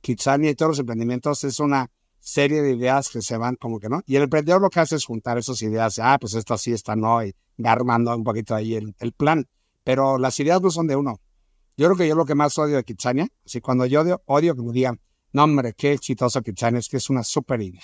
Kitsania 0.00 0.50
y 0.50 0.54
todos 0.54 0.70
los 0.70 0.78
emprendimientos 0.78 1.42
es 1.44 1.58
una 1.58 1.90
serie 2.20 2.62
de 2.62 2.72
ideas 2.72 3.10
que 3.10 3.20
se 3.20 3.36
van 3.36 3.56
como 3.56 3.78
que, 3.80 3.88
¿no? 3.88 4.02
Y 4.06 4.16
el 4.16 4.22
emprendedor 4.22 4.60
lo 4.62 4.70
que 4.70 4.80
hace 4.80 4.96
es 4.96 5.04
juntar 5.04 5.36
esas 5.38 5.60
ideas, 5.62 5.98
ah, 5.98 6.16
pues 6.20 6.34
esto 6.34 6.56
sí, 6.56 6.72
esta 6.72 6.96
no, 6.96 7.24
y 7.24 7.34
va 7.62 7.72
armando 7.72 8.16
un 8.16 8.24
poquito 8.24 8.54
ahí 8.54 8.74
el, 8.74 9.12
plan. 9.12 9.46
Pero 9.84 10.18
las 10.18 10.38
ideas 10.40 10.60
no 10.60 10.70
son 10.70 10.86
de 10.86 10.96
uno. 10.96 11.20
Yo 11.76 11.86
creo 11.86 11.96
que 11.96 12.08
yo 12.08 12.14
lo 12.14 12.24
que 12.24 12.34
más 12.34 12.58
odio 12.58 12.76
de 12.76 12.84
Kitsania, 12.84 13.28
así 13.44 13.60
cuando 13.60 13.86
yo 13.86 14.00
odio, 14.00 14.22
odio 14.26 14.54
que 14.54 14.62
me 14.62 14.72
digan, 14.72 15.00
no 15.32 15.44
hombre, 15.44 15.74
qué 15.74 15.92
exitoso 15.92 16.42
Kitsania, 16.42 16.78
es 16.78 16.88
que 16.88 16.96
es 16.96 17.10
una 17.10 17.24
súper 17.24 17.60
idea. 17.60 17.82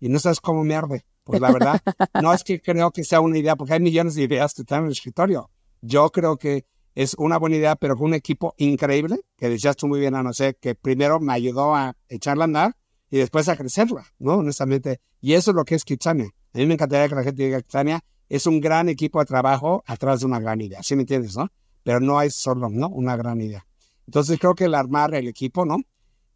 Y 0.00 0.08
no 0.08 0.18
sabes 0.18 0.40
cómo 0.40 0.64
me 0.64 0.74
arde. 0.74 1.04
Pues 1.24 1.40
la 1.40 1.52
verdad, 1.52 1.80
no 2.22 2.32
es 2.32 2.42
que 2.42 2.60
creo 2.60 2.90
que 2.90 3.04
sea 3.04 3.20
una 3.20 3.38
idea, 3.38 3.54
porque 3.54 3.74
hay 3.74 3.80
millones 3.80 4.14
de 4.14 4.22
ideas 4.22 4.54
que 4.54 4.62
están 4.62 4.80
en 4.80 4.86
el 4.86 4.92
escritorio. 4.92 5.50
Yo 5.80 6.10
creo 6.10 6.36
que 6.36 6.66
es 6.94 7.14
una 7.18 7.38
buena 7.38 7.56
idea, 7.56 7.76
pero 7.76 7.96
con 7.96 8.06
un 8.06 8.14
equipo 8.14 8.54
increíble, 8.56 9.20
que 9.36 9.48
decías 9.48 9.76
tú 9.76 9.86
muy 9.86 10.00
bien, 10.00 10.14
no 10.14 10.32
sé, 10.32 10.56
que 10.60 10.74
primero 10.74 11.20
me 11.20 11.32
ayudó 11.32 11.74
a 11.74 11.96
echarla 12.08 12.44
a 12.44 12.46
andar 12.46 12.76
y 13.10 13.18
después 13.18 13.48
a 13.48 13.56
crecerla, 13.56 14.06
¿no? 14.18 14.38
Honestamente. 14.38 15.00
Y 15.20 15.34
eso 15.34 15.52
es 15.52 15.54
lo 15.54 15.64
que 15.64 15.74
es 15.74 15.84
Kitsania. 15.84 16.30
A 16.54 16.58
mí 16.58 16.66
me 16.66 16.74
encantaría 16.74 17.08
que 17.08 17.14
la 17.14 17.22
gente 17.22 17.44
diga 17.44 17.60
Kitsania 17.60 18.04
es 18.32 18.46
un 18.46 18.60
gran 18.60 18.88
equipo 18.88 19.18
de 19.18 19.26
trabajo 19.26 19.84
atrás 19.86 20.20
de 20.20 20.26
una 20.26 20.40
gran 20.40 20.58
idea, 20.62 20.82
¿sí 20.82 20.96
me 20.96 21.02
entiendes, 21.02 21.36
no? 21.36 21.50
Pero 21.82 22.00
no 22.00 22.22
es 22.22 22.34
solo, 22.34 22.70
¿no? 22.70 22.88
Una 22.88 23.14
gran 23.14 23.38
idea. 23.42 23.66
Entonces 24.06 24.38
creo 24.38 24.54
que 24.54 24.64
el 24.64 24.74
armar 24.74 25.14
el 25.14 25.28
equipo, 25.28 25.66
¿no? 25.66 25.76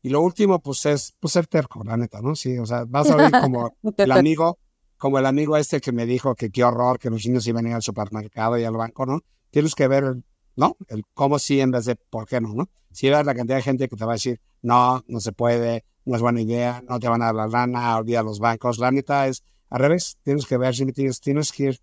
Y 0.02 0.10
lo 0.10 0.20
último, 0.20 0.60
pues 0.60 0.84
es 0.84 1.16
pues, 1.18 1.32
ser 1.32 1.46
terco, 1.46 1.82
la 1.84 1.96
neta, 1.96 2.20
¿no? 2.20 2.36
Sí, 2.36 2.58
o 2.58 2.66
sea, 2.66 2.84
vas 2.86 3.10
a 3.10 3.16
ver 3.16 3.30
como 3.40 3.78
el 3.96 4.12
amigo, 4.12 4.58
como 4.98 5.18
el 5.18 5.24
amigo 5.24 5.56
este 5.56 5.80
que 5.80 5.90
me 5.90 6.04
dijo 6.04 6.34
que 6.34 6.50
qué 6.50 6.64
horror 6.64 6.98
que 6.98 7.08
los 7.08 7.24
niños 7.24 7.46
iban 7.46 7.64
a 7.64 7.70
ir 7.70 7.74
al 7.76 7.82
supermercado 7.82 8.58
y 8.58 8.64
al 8.64 8.76
banco, 8.76 9.06
¿no? 9.06 9.22
Tienes 9.50 9.74
que 9.74 9.88
ver, 9.88 10.18
¿no? 10.54 10.76
El 10.88 11.02
cómo 11.14 11.38
sí 11.38 11.62
en 11.62 11.70
vez 11.70 11.86
de 11.86 11.96
por 11.96 12.28
qué 12.28 12.42
no, 12.42 12.52
¿no? 12.52 12.68
Si 12.92 13.08
ves 13.08 13.24
la 13.24 13.34
cantidad 13.34 13.56
de 13.56 13.62
gente 13.62 13.88
que 13.88 13.96
te 13.96 14.04
va 14.04 14.12
a 14.12 14.16
decir, 14.16 14.38
no, 14.60 15.02
no 15.08 15.20
se 15.20 15.32
puede, 15.32 15.86
no 16.04 16.14
es 16.14 16.20
buena 16.20 16.42
idea, 16.42 16.82
no 16.86 17.00
te 17.00 17.08
van 17.08 17.22
a 17.22 17.32
dar 17.32 17.34
la 17.34 17.46
lana, 17.46 17.96
olvida 17.96 18.22
los 18.22 18.38
bancos. 18.38 18.78
La 18.78 18.90
neta 18.90 19.28
es 19.28 19.42
al 19.70 19.80
revés, 19.80 20.18
tienes 20.22 20.46
que 20.46 20.56
ver, 20.56 20.74
si 20.74 20.86
tienes, 20.92 21.20
tienes 21.20 21.52
que 21.52 21.64
ir 21.64 21.80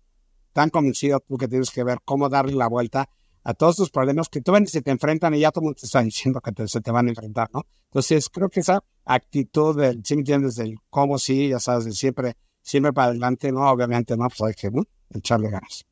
tan 0.52 0.70
convencido 0.70 1.20
tú 1.20 1.36
que 1.36 1.48
tienes 1.48 1.70
que 1.70 1.84
ver 1.84 1.98
cómo 2.04 2.28
darle 2.28 2.54
la 2.54 2.68
vuelta 2.68 3.08
a 3.42 3.52
todos 3.52 3.76
tus 3.76 3.90
problemas 3.90 4.28
que 4.28 4.40
tú 4.40 4.52
ven 4.52 4.66
se 4.66 4.80
te 4.80 4.90
enfrentan 4.90 5.34
y 5.34 5.40
ya 5.40 5.50
todo 5.50 5.60
el 5.62 5.64
mundo 5.64 5.78
te 5.78 5.86
está 5.86 6.02
diciendo 6.02 6.40
que 6.40 6.66
se 6.66 6.80
te 6.80 6.90
van 6.90 7.06
a 7.06 7.10
enfrentar, 7.10 7.50
¿no? 7.52 7.62
Entonces, 7.84 8.28
creo 8.30 8.48
que 8.48 8.60
esa 8.60 8.82
actitud 9.04 9.78
del, 9.78 10.02
si 10.04 10.14
me 10.14 10.20
entiendes, 10.20 10.56
del 10.56 10.76
cómo 10.88 11.18
sí, 11.18 11.48
ya 11.48 11.60
sabes, 11.60 11.84
de 11.84 11.92
siempre, 11.92 12.36
siempre 12.62 12.92
para 12.92 13.08
adelante, 13.08 13.52
¿no? 13.52 13.70
Obviamente, 13.70 14.16
no, 14.16 14.26
pues 14.28 14.40
hay 14.40 14.54
que 14.54 14.70
¿no? 14.70 14.84
echarle 15.10 15.50
ganas. 15.50 15.84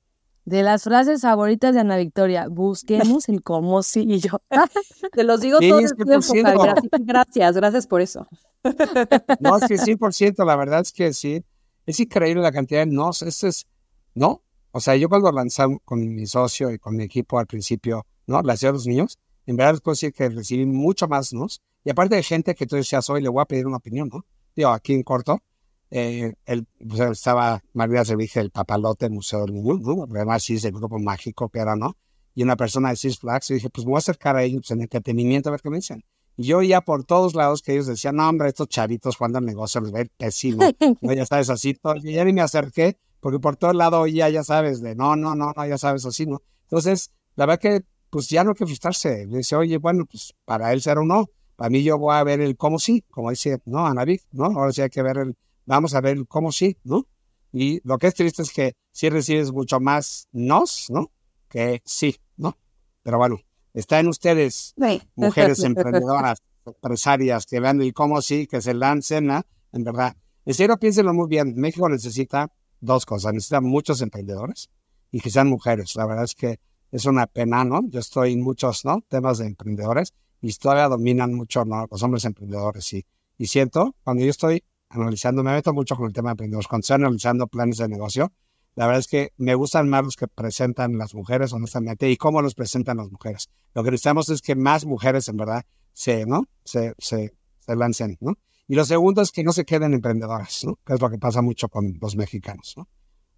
De 0.45 0.62
las 0.62 0.82
frases 0.82 1.20
favoritas 1.20 1.74
de 1.74 1.80
Ana 1.80 1.99
Victoria, 1.99 2.49
busquemos 2.49 3.28
el 3.28 3.43
cómo 3.43 3.82
sí 3.82 4.05
y 4.09 4.18
yo. 4.18 4.40
Te 5.12 5.22
los 5.22 5.40
digo 5.40 5.59
todos 5.61 5.93
el 5.93 5.97
tiempo, 6.24 6.64
Gracias, 7.01 7.55
gracias 7.55 7.86
por 7.86 8.01
eso. 8.01 8.26
No, 9.38 9.57
es 9.57 9.68
que 9.68 9.76
100%, 9.76 10.45
la 10.45 10.57
verdad 10.57 10.80
es 10.80 10.93
que 10.93 11.12
sí. 11.12 11.45
Es 11.87 12.01
increíble 12.01 12.43
la 12.43 12.53
cantidad 12.53 12.80
de 12.80 12.93
nos. 12.93 13.22
Eso 13.22 13.49
es, 13.49 13.66
¿no? 14.14 14.43
O 14.70 14.80
sea, 14.80 14.97
yo 14.97 15.09
cuando 15.09 15.30
lanzamos 15.33 15.78
con 15.85 16.14
mi 16.14 16.26
socio 16.26 16.70
y 16.70 16.78
con 16.78 16.97
mi 16.97 17.05
equipo 17.05 17.39
al 17.39 17.47
principio, 17.47 18.07
¿no? 18.26 18.41
La 18.43 18.57
ciudad 18.57 18.72
de 18.72 18.78
los 18.78 18.87
niños, 18.87 19.18
en 19.47 19.57
verdad 19.57 19.72
les 19.72 19.80
puedo 19.80 19.95
decir 19.95 20.12
que 20.12 20.28
recibí 20.28 20.64
mucho 20.66 21.09
más 21.09 21.33
nos. 21.33 21.61
Y 21.85 21.91
aparte 21.91 22.14
de 22.14 22.22
gente 22.22 22.55
que 22.55 22.66
tú 22.66 22.76
decías 22.76 23.09
hoy, 23.11 23.22
le 23.22 23.28
voy 23.28 23.43
a 23.43 23.47
pedir 23.47 23.66
una 23.66 23.78
opinión, 23.78 24.09
¿no? 24.12 24.24
Digo, 24.55 24.70
aquí 24.70 24.95
en 24.95 25.03
corto, 25.03 25.43
eh, 25.91 26.35
el, 26.47 26.66
pues, 26.89 27.01
estaba 27.01 27.62
María 27.74 28.05
Servige, 28.05 28.41
el 28.41 28.51
papalote 28.51 29.07
del 29.07 29.12
Museo 29.12 29.45
del 29.45 29.53
¿no? 29.62 30.05
Además, 30.05 30.43
sí, 30.43 30.55
es 30.55 30.64
el 30.64 30.72
grupo 30.72 30.99
mágico 30.99 31.49
que 31.49 31.59
era, 31.59 31.76
¿no? 31.76 31.97
Y 32.35 32.43
una 32.43 32.57
persona 32.57 32.91
de 32.91 32.97
Six 32.97 33.18
Flags, 33.18 33.51
y 33.51 33.55
dije, 33.55 33.68
pues 33.68 33.85
me 33.85 33.91
voy 33.91 33.97
a 33.97 33.99
acercar 33.99 34.37
a 34.37 34.43
ellos 34.43 34.70
en 34.70 34.80
entretenimiento 34.80 35.51
a 35.51 35.53
ver 35.53 35.61
qué 35.61 35.68
me 35.68 35.76
dicen. 35.76 36.03
Yo 36.37 36.62
ya 36.62 36.80
por 36.80 37.05
todos 37.05 37.35
lados 37.35 37.62
que 37.62 37.72
ellos 37.72 37.87
decían, 37.87 38.16
no, 38.16 38.28
hombre, 38.28 38.49
estos 38.49 38.68
chavitos 38.68 39.16
cuando 39.16 39.39
el 39.39 39.45
negocio 39.45 39.80
les 39.80 39.93
ve 39.93 40.11
pésimo. 40.16 40.62
no, 41.01 41.12
ya 41.12 41.26
sabes, 41.26 41.51
así 41.51 41.74
todo. 41.74 41.97
Y 41.97 42.14
ya 42.14 42.24
ni 42.24 42.33
me 42.33 42.41
acerqué, 42.41 42.99
porque 43.20 43.39
por 43.39 43.57
todo 43.57 43.72
lado 43.72 44.07
ya, 44.07 44.28
ya 44.28 44.43
sabes, 44.43 44.80
de 44.80 44.95
no, 44.95 45.16
no, 45.16 45.35
no, 45.35 45.53
no, 45.55 45.66
ya 45.66 45.78
sabes, 45.78 46.05
así, 46.07 46.26
¿no? 46.26 46.43
Entonces, 46.64 47.12
la 47.37 47.47
verdad 47.47 47.61
que, 47.61 47.80
pues 48.11 48.28
ya 48.28 48.45
no 48.45 48.51
hay 48.51 48.57
que 48.57 48.66
frustrarse. 48.66 49.26
Dice, 49.26 49.57
oye, 49.57 49.78
bueno, 49.78 50.05
pues 50.11 50.35
para 50.45 50.72
él 50.72 50.83
será 50.83 51.01
un 51.01 51.09
no. 51.09 51.26
Para 51.57 51.70
mí 51.70 51.83
yo 51.83 51.99
voy 51.99 52.14
a 52.14 52.24
ver 52.24 52.41
el 52.41 52.57
cómo 52.57 52.78
sí, 52.78 53.05
como 53.11 53.30
dice, 53.30 53.59
no, 53.64 53.87
Anavic, 53.87 54.22
¿no? 54.33 54.47
Ahora 54.47 54.72
sí 54.72 54.83
hay 54.83 54.91
que 54.91 55.03
ver 55.03 55.18
el, 55.18 55.37
vamos 55.66 55.95
a 55.95 56.01
ver 56.01 56.16
el 56.16 56.26
cómo 56.26 56.51
sí, 56.53 56.76
¿no? 56.85 57.07
Y 57.53 57.80
lo 57.87 57.99
que 57.99 58.07
es 58.09 58.14
triste 58.14 58.43
es 58.43 58.53
que 58.53 58.74
sí 58.91 59.11
recibes 59.11 59.53
mucho 59.53 59.78
más 59.78 60.28
nos, 60.33 60.91
¿no? 60.91 61.12
Que 61.49 61.83
sí, 61.85 62.16
¿no? 62.37 62.57
Pero 63.03 63.18
bueno, 63.18 63.39
está 63.74 64.00
en 64.00 64.08
ustedes, 64.08 64.74
mujeres 65.14 65.62
emprendedoras, 65.64 66.42
empresarias, 66.66 67.46
que 67.46 67.60
vean 67.60 67.80
el 67.80 67.92
cómo 67.92 68.20
sí, 68.22 68.46
que 68.46 68.60
se 68.60 68.74
lancen, 68.74 69.26
¿no? 69.26 69.42
En 69.72 69.84
verdad. 69.84 70.16
En 70.44 70.54
serio, 70.54 70.76
piénsenlo 70.76 71.14
muy 71.14 71.28
bien. 71.28 71.54
México 71.56 71.88
necesita 71.88 72.52
dos 72.80 73.06
cosas. 73.06 73.32
Necesita 73.32 73.60
muchos 73.60 74.00
emprendedores 74.02 74.70
y 75.10 75.20
que 75.20 75.30
sean 75.30 75.48
mujeres. 75.48 75.94
La 75.96 76.06
verdad 76.06 76.24
es 76.24 76.34
que 76.34 76.58
es 76.90 77.06
una 77.06 77.26
pena, 77.26 77.64
¿no? 77.64 77.80
Yo 77.88 78.00
estoy 78.00 78.32
en 78.32 78.42
muchos, 78.42 78.84
¿no? 78.84 79.02
Temas 79.08 79.38
de 79.38 79.46
emprendedores 79.46 80.12
y 80.42 80.52
todavía 80.54 80.88
dominan 80.88 81.32
mucho, 81.32 81.64
¿no? 81.64 81.86
Los 81.90 82.02
hombres 82.02 82.24
emprendedores. 82.24 82.92
Y, 82.92 83.06
y 83.38 83.46
siento, 83.46 83.94
cuando 84.02 84.24
yo 84.24 84.30
estoy 84.30 84.62
analizando, 84.88 85.42
me 85.42 85.52
meto 85.52 85.72
mucho 85.72 85.96
con 85.96 86.06
el 86.06 86.12
tema 86.12 86.30
de 86.30 86.32
emprendedores, 86.32 86.66
cuando 86.66 86.82
estoy 86.82 86.96
analizando 86.96 87.46
planes 87.46 87.78
de 87.78 87.88
negocio, 87.88 88.32
la 88.74 88.86
verdad 88.86 89.00
es 89.00 89.08
que 89.08 89.32
me 89.36 89.54
gustan 89.54 89.88
más 89.88 90.04
los 90.04 90.16
que 90.16 90.28
presentan 90.28 90.96
las 90.96 91.14
mujeres, 91.14 91.52
honestamente, 91.52 92.10
y 92.10 92.16
cómo 92.16 92.40
los 92.40 92.54
presentan 92.54 92.96
las 92.96 93.10
mujeres. 93.10 93.50
Lo 93.74 93.84
que 93.84 93.90
necesitamos 93.90 94.28
es 94.30 94.40
que 94.40 94.54
más 94.54 94.86
mujeres, 94.86 95.28
en 95.28 95.36
verdad, 95.36 95.64
se, 95.92 96.24
¿no? 96.26 96.44
Se, 96.64 96.94
se, 96.98 97.34
se 97.60 97.76
lancen, 97.76 98.16
¿no? 98.20 98.34
Y 98.68 98.74
lo 98.74 98.84
segundo 98.84 99.20
es 99.20 99.32
que 99.32 99.44
no 99.44 99.52
se 99.52 99.64
queden 99.64 99.92
emprendedoras, 99.92 100.64
¿no? 100.64 100.78
Que 100.86 100.94
es 100.94 101.00
lo 101.00 101.10
que 101.10 101.18
pasa 101.18 101.42
mucho 101.42 101.68
con 101.68 101.98
los 102.00 102.16
mexicanos, 102.16 102.74
¿no? 102.76 102.88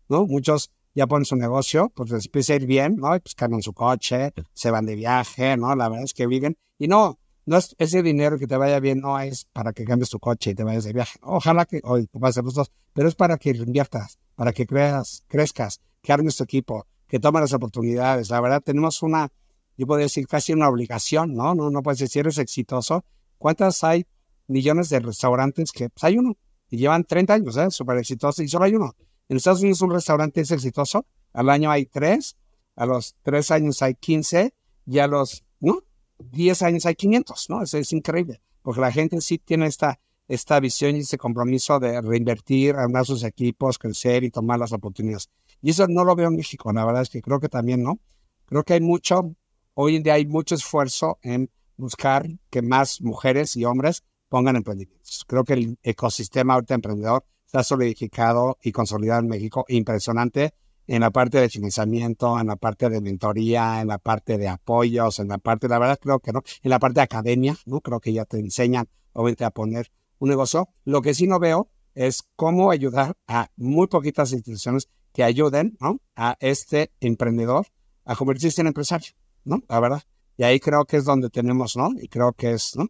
¿No? 0.09 0.27
Muchos 0.27 0.71
ya 0.95 1.07
ponen 1.07 1.25
su 1.25 1.35
negocio, 1.35 1.91
pues 1.95 2.11
les 2.11 2.27
empieza 2.27 2.53
a 2.53 2.57
ir 2.57 2.67
bien, 2.67 2.97
¿no? 2.97 3.17
Y 3.17 3.21
pues 3.21 3.35
cargan 3.35 3.63
su 3.63 3.73
coche, 3.73 4.33
se 4.53 4.71
van 4.71 4.87
de 4.87 4.95
viaje, 4.95 5.57
¿no? 5.57 5.75
La 5.75 5.89
verdad 5.89 6.05
es 6.05 6.15
que 6.15 6.27
viven. 6.27 6.57
Y 6.79 6.87
no, 6.87 7.19
no 7.47 7.57
es 7.57 7.75
ese 7.79 8.03
dinero 8.03 8.39
que 8.39 8.47
te 8.47 8.57
vaya 8.57 8.79
bien, 8.81 9.01
no 9.01 9.19
es 9.19 9.47
para 9.53 9.73
que 9.73 9.85
cambies 9.85 10.11
tu 10.11 10.21
coche 10.21 10.53
y 10.53 10.55
te 10.55 10.63
vayas 10.63 10.85
de 10.85 10.93
viaje. 10.93 11.19
Ojalá 11.23 11.65
que 11.67 11.81
hoy 11.83 12.09
ser 12.33 12.45
los 12.45 12.55
dos, 12.55 12.71
pero 12.93 13.09
es 13.09 13.15
para 13.15 13.37
que 13.37 13.51
inviertas, 13.51 14.19
para 14.35 14.53
que 14.53 14.67
creas, 14.67 15.25
crezcas, 15.29 15.81
que 16.03 16.13
armes 16.13 16.37
tu 16.37 16.45
equipo, 16.45 16.87
que 17.07 17.19
tomes 17.19 17.43
las 17.43 17.53
oportunidades. 17.53 18.31
La 18.31 18.41
verdad, 18.41 18.63
tenemos 18.63 19.03
una, 19.03 19.31
yo 19.77 19.87
podría 19.87 20.07
decir 20.07 20.27
casi 20.27 20.53
una 20.53 20.69
obligación, 20.69 21.35
¿no? 21.35 21.55
No, 21.55 21.71
no 21.71 21.83
puedes 21.83 22.01
decir, 22.01 22.21
eres 22.21 22.39
exitoso. 22.39 23.05
¿Cuántas 23.39 23.83
hay 23.85 24.07
millones 24.47 24.89
de 24.89 25.01
restaurantes 25.01 25.73
que 25.73 25.89
pues, 25.89 26.05
hay 26.05 26.19
uno 26.19 26.37
y 26.71 26.77
llevan 26.77 27.05
30 27.05 27.35
años, 27.35 27.57
¿eh? 27.57 27.71
Súper 27.71 27.99
exitoso 27.99 28.43
y 28.43 28.49
solo 28.49 28.65
hay 28.65 28.75
uno. 28.75 28.95
En 29.29 29.37
Estados 29.37 29.61
Unidos 29.61 29.81
un 29.83 29.93
restaurante 29.93 30.41
es 30.41 30.51
exitoso, 30.51 31.07
al 31.33 31.49
año 31.49 31.71
hay 31.71 31.87
tres, 31.87 32.37
a 32.77 32.87
los 32.87 33.17
tres 33.23 33.51
años 33.51 33.81
hay 33.83 33.95
15 33.95 34.55
y 34.87 34.99
a 34.99 35.07
los 35.07 35.45
¿no? 35.61 35.83
10 36.19 36.63
años 36.63 36.87
hay 36.87 36.95
500, 36.95 37.51
¿no? 37.51 37.63
Eso 37.63 37.79
es 37.79 37.93
increíble, 37.93 38.41
porque 38.63 38.81
la 38.81 38.93
gente 38.93 39.21
sí 39.21 39.39
tiene 39.39 39.67
esta, 39.67 40.01
esta 40.29 40.59
visión 40.61 40.97
y 40.97 41.01
ese 41.01 41.19
compromiso 41.19 41.79
de 41.79 42.01
reinvertir, 42.01 42.77
armar 42.77 43.05
sus 43.05 43.25
equipos, 43.25 43.79
crecer 43.79 44.25
y 44.25 44.31
tomar 44.31 44.59
las 44.59 44.73
oportunidades. 44.73 45.29
Y 45.61 45.71
eso 45.71 45.87
no 45.89 46.05
lo 46.05 46.15
veo 46.15 46.29
en 46.29 46.37
México, 46.37 46.73
la 46.73 46.85
verdad 46.85 47.03
es 47.03 47.11
que 47.11 47.23
creo 47.23 47.41
que 47.41 47.49
también, 47.49 47.83
¿no? 47.83 47.99
Creo 48.47 48.65
que 48.65 48.75
hay 48.75 48.81
mucho, 48.81 49.35
hoy 49.75 49.97
en 49.97 50.03
día 50.03 50.15
hay 50.15 50.27
mucho 50.27 50.55
esfuerzo 50.55 51.19
en 51.23 51.51
buscar 51.77 52.29
que 52.51 52.63
más 52.63 53.01
mujeres 53.01 53.57
y 53.57 53.65
hombres 53.65 54.05
pongan 54.29 54.57
emprendimientos. 54.57 55.25
Creo 55.27 55.45
que 55.45 55.55
el 55.55 55.79
ecosistema 55.83 56.55
ahorita 56.55 56.75
emprendedor 56.75 57.25
está 57.47 57.63
solidificado 57.63 58.59
y 58.63 58.73
consolidado 58.73 59.21
en 59.21 59.29
México, 59.29 59.65
impresionante 59.69 60.55
en 60.87 61.01
la 61.01 61.11
parte 61.11 61.41
de 61.41 61.49
financiamiento, 61.49 62.39
en 62.39 62.49
la 62.49 62.57
parte 62.57 62.91
de 62.91 63.01
mentoría, 63.01 63.81
en 63.81 63.89
la 63.89 63.99
parte 63.99 64.37
de 64.37 64.49
apoyos, 64.49 65.19
en 65.19 65.29
la 65.29 65.39
parte, 65.39 65.69
la 65.69 65.79
verdad 65.79 65.99
creo 66.01 66.21
que 66.21 66.33
no, 66.33 66.43
en 66.63 66.71
la 66.71 66.79
parte 66.79 67.01
de 67.01 67.05
academia, 67.05 67.57
¿no? 67.65 67.81
Creo 67.81 68.01
que 68.01 68.13
ya 68.13 68.25
te 68.25 68.39
enseñan, 68.39 68.87
obviamente, 69.13 69.45
a 69.45 69.51
poner 69.51 69.91
un 70.25 70.31
negocio. 70.31 70.69
Lo 70.85 71.03
que 71.03 71.15
sí 71.15 71.27
no 71.27 71.39
veo 71.39 71.71
es 71.95 72.23
cómo 72.37 72.71
ayudar 72.71 73.17
a 73.29 73.51
muy 73.57 73.87
poquitas 73.87 74.33
instituciones 74.33 74.89
que 75.13 75.23
ayuden, 75.23 75.77
¿no? 75.81 76.01
A 76.17 76.37
este 76.41 76.93
emprendedor 77.01 77.67
a 78.05 78.17
convertirse 78.17 78.61
en 78.61 78.67
empresario, 78.67 79.13
¿no? 79.45 79.63
La 79.69 79.81
verdad. 79.81 80.03
Y 80.37 80.43
ahí 80.43 80.59
creo 80.59 80.85
que 80.85 80.97
es 80.97 81.05
donde 81.05 81.31
tenemos, 81.31 81.77
¿no? 81.77 81.91
Y 82.01 82.09
creo 82.09 82.33
que 82.33 82.53
es, 82.53 82.77
¿no? 82.77 82.87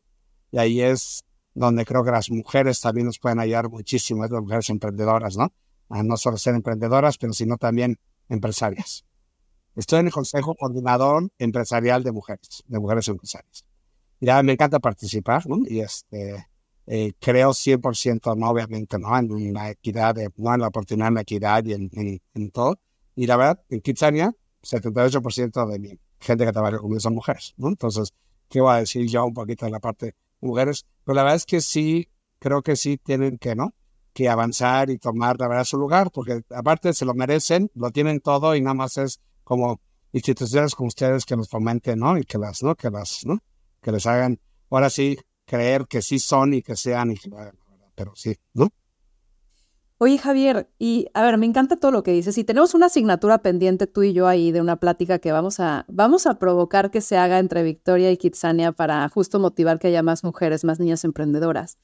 Y 0.51 0.59
ahí 0.59 0.81
es 0.81 1.25
donde 1.53 1.85
creo 1.85 2.03
que 2.03 2.11
las 2.11 2.31
mujeres 2.31 2.81
también 2.81 3.07
nos 3.07 3.19
pueden 3.19 3.39
ayudar 3.39 3.69
muchísimo, 3.69 4.23
las 4.23 4.31
mujeres 4.31 4.71
emprendedoras, 4.71 5.37
¿no? 5.37 5.53
A 5.91 6.03
no 6.03 6.17
solo 6.17 6.39
ser 6.39 6.55
emprendedoras, 6.55 7.19
pero 7.19 7.33
sino 7.33 7.59
también 7.59 7.99
empresarias. 8.29 9.05
Estoy 9.77 10.01
en 10.01 10.07
el 10.07 10.13
Consejo 10.13 10.55
Coordinador 10.55 11.31
Empresarial 11.39 12.03
de 12.03 12.13
Mujeres, 12.13 12.63
de 12.67 12.79
Mujeres 12.79 13.09
Empresarias. 13.09 13.65
Ya 14.21 14.43
me 14.43 14.53
encanta 14.53 14.79
participar, 14.79 15.47
¿no? 15.47 15.59
Y 15.67 15.81
este, 15.81 16.47
eh, 16.87 17.13
creo 17.21 17.51
100%, 17.51 18.37
¿no? 18.37 18.51
Obviamente, 18.51 18.99
¿no? 18.99 19.17
En 19.19 19.53
la 19.53 19.71
equidad, 19.71 20.17
¿no? 20.37 20.55
En 20.55 20.61
la 20.61 20.69
oportunidad, 20.69 21.09
en 21.09 21.15
la 21.15 21.21
equidad 21.23 21.65
y 21.65 21.73
en, 21.73 21.91
en, 22.35 22.51
todo. 22.51 22.79
Y 23.17 23.27
la 23.27 23.37
verdad, 23.37 23.63
en 23.71 23.81
Kitsania, 23.81 24.35
78% 24.63 25.67
de 25.67 25.79
mi 25.79 25.99
gente 26.21 26.45
que 26.45 26.53
trabaja 26.53 26.79
conmigo 26.79 27.01
son 27.01 27.15
mujeres, 27.15 27.55
¿no? 27.57 27.69
Entonces, 27.69 28.13
¿qué 28.49 28.61
voy 28.61 28.75
a 28.75 28.79
decir 28.79 29.07
yo 29.09 29.25
un 29.25 29.35
poquito 29.35 29.67
en 29.67 29.73
la 29.73 29.81
parte 29.81 30.15
mujeres, 30.45 30.87
pero 31.05 31.17
la 31.17 31.23
verdad 31.23 31.37
es 31.37 31.47
que 31.47 31.61
sí, 31.61 32.09
creo 32.39 32.63
que 32.63 32.77
sí 32.77 32.99
tienen 32.99 33.39
que, 33.39 33.55
¿no? 33.55 33.75
Que 34.13 34.29
avanzar 34.29 34.91
y 34.91 34.99
tomar, 34.99 35.39
la 35.41 35.49
verdad, 35.49 35.65
su 35.65 35.79
lugar, 35.79 36.11
porque 36.13 36.43
aparte 36.51 36.93
se 36.93 37.05
lo 37.05 37.15
merecen, 37.15 37.71
lo 37.75 37.91
tienen 37.91 38.21
todo 38.21 38.55
y 38.55 38.61
nada 38.61 38.75
más 38.75 38.97
es 38.99 39.21
como 39.43 39.81
instituciones 40.13 40.75
como 40.75 40.89
ustedes 40.89 41.25
que 41.25 41.37
nos 41.37 41.49
fomenten, 41.49 41.99
¿no? 41.99 42.17
Y 42.17 42.25
que 42.25 42.39
las, 42.39 42.63
¿no? 42.63 42.77
Que 42.77 42.91
las, 42.91 43.27
¿no? 43.27 43.39
Que 43.83 43.91
les 43.91 44.07
hagan, 44.07 44.39
ahora 44.71 44.91
sí, 44.91 45.19
creer 45.45 45.87
que 45.87 46.03
sí 46.03 46.19
son 46.19 46.55
y 46.55 46.63
que 46.63 46.77
sean 46.77 47.11
y 47.11 47.17
pero 47.95 48.13
sí, 48.17 48.37
¿no? 48.53 48.69
Oye, 49.99 50.19
Javier, 50.19 50.69
y 50.79 51.07
a 51.15 51.23
ver, 51.23 51.39
me 51.39 51.47
encanta 51.47 51.77
todo 51.77 51.93
lo 51.93 52.03
que 52.03 52.11
dices. 52.11 52.37
Y 52.37 52.45
tenemos 52.45 52.75
una 52.75 52.87
asignatura 52.87 53.39
pendiente 53.39 53.87
tú 53.87 54.03
y 54.03 54.13
yo 54.13 54.27
ahí 54.27 54.51
de 54.51 54.61
una 54.61 54.81
plática 54.81 55.21
que 55.21 55.31
vamos 55.31 55.61
a, 55.61 55.85
vamos 55.89 56.27
a 56.27 56.39
provocar 56.39 56.91
que 56.91 57.01
se 57.01 57.17
haga 57.17 57.39
entre 57.39 57.63
Victoria 57.63 58.11
y 58.11 58.17
Kitsania 58.17 58.73
para 58.73 59.09
justo 59.09 59.39
motivar 59.39 59.79
que 59.79 59.87
haya 59.89 60.03
más 60.03 60.25
mujeres, 60.25 60.65
más 60.65 60.81
niñas 60.81 61.05
emprendedoras. 61.05 61.79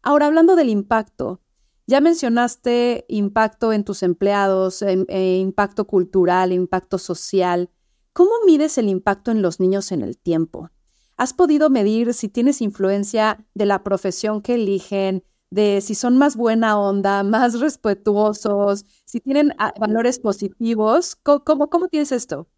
Ahora, 0.00 0.26
hablando 0.26 0.54
del 0.54 0.68
impacto, 0.68 1.40
ya 1.88 2.00
mencionaste 2.00 3.04
impacto 3.08 3.72
en 3.72 3.84
tus 3.84 4.04
empleados, 4.04 4.82
eh, 4.82 5.38
impacto 5.40 5.86
cultural, 5.86 6.52
impacto 6.52 6.98
social. 6.98 7.70
¿Cómo 8.12 8.30
mides 8.46 8.78
el 8.78 8.88
impacto 8.88 9.32
en 9.32 9.42
los 9.42 9.58
niños 9.58 9.90
en 9.90 10.02
el 10.02 10.16
tiempo? 10.18 10.70
¿Has 11.16 11.32
podido 11.32 11.70
medir 11.70 12.12
si 12.12 12.28
tienes 12.28 12.60
influencia 12.60 13.44
de 13.54 13.64
la 13.64 13.82
profesión 13.82 14.42
que 14.42 14.54
eligen, 14.54 15.24
de 15.50 15.80
si 15.80 15.94
son 15.94 16.18
más 16.18 16.36
buena 16.36 16.78
onda, 16.78 17.22
más 17.24 17.58
respetuosos, 17.60 18.84
si 19.04 19.20
tienen 19.20 19.52
ah, 19.58 19.72
valores 19.80 20.18
positivos? 20.18 21.16
¿Cómo, 21.16 21.68
cómo, 21.70 21.88
tienes 21.88 22.12
esto? 22.12 22.48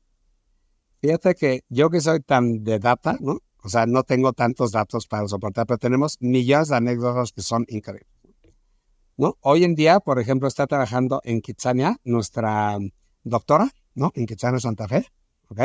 Fíjate 1.00 1.34
que 1.34 1.60
yo 1.68 1.90
que 1.90 2.00
soy 2.00 2.20
tan 2.20 2.64
de 2.64 2.80
data, 2.80 3.16
¿no? 3.20 3.38
O 3.62 3.68
sea, 3.68 3.86
no 3.86 4.02
tengo 4.02 4.32
tantos 4.32 4.72
datos 4.72 5.06
para 5.06 5.28
soportar, 5.28 5.66
pero 5.66 5.78
tenemos 5.78 6.16
millones 6.20 6.68
de 6.68 6.76
anécdotas 6.76 7.32
que 7.32 7.42
son 7.42 7.64
increíbles. 7.68 8.08
¿no? 9.16 9.36
Hoy 9.40 9.64
en 9.64 9.74
día, 9.74 10.00
por 10.00 10.20
ejemplo, 10.20 10.48
está 10.48 10.66
trabajando 10.66 11.20
en 11.24 11.40
Kitsania 11.40 11.98
nuestra 12.04 12.78
doctora, 13.24 13.68
¿no? 13.94 14.12
En 14.14 14.26
Kitsania 14.26 14.60
Santa 14.60 14.86
Fe, 14.86 15.06
¿ok? 15.48 15.60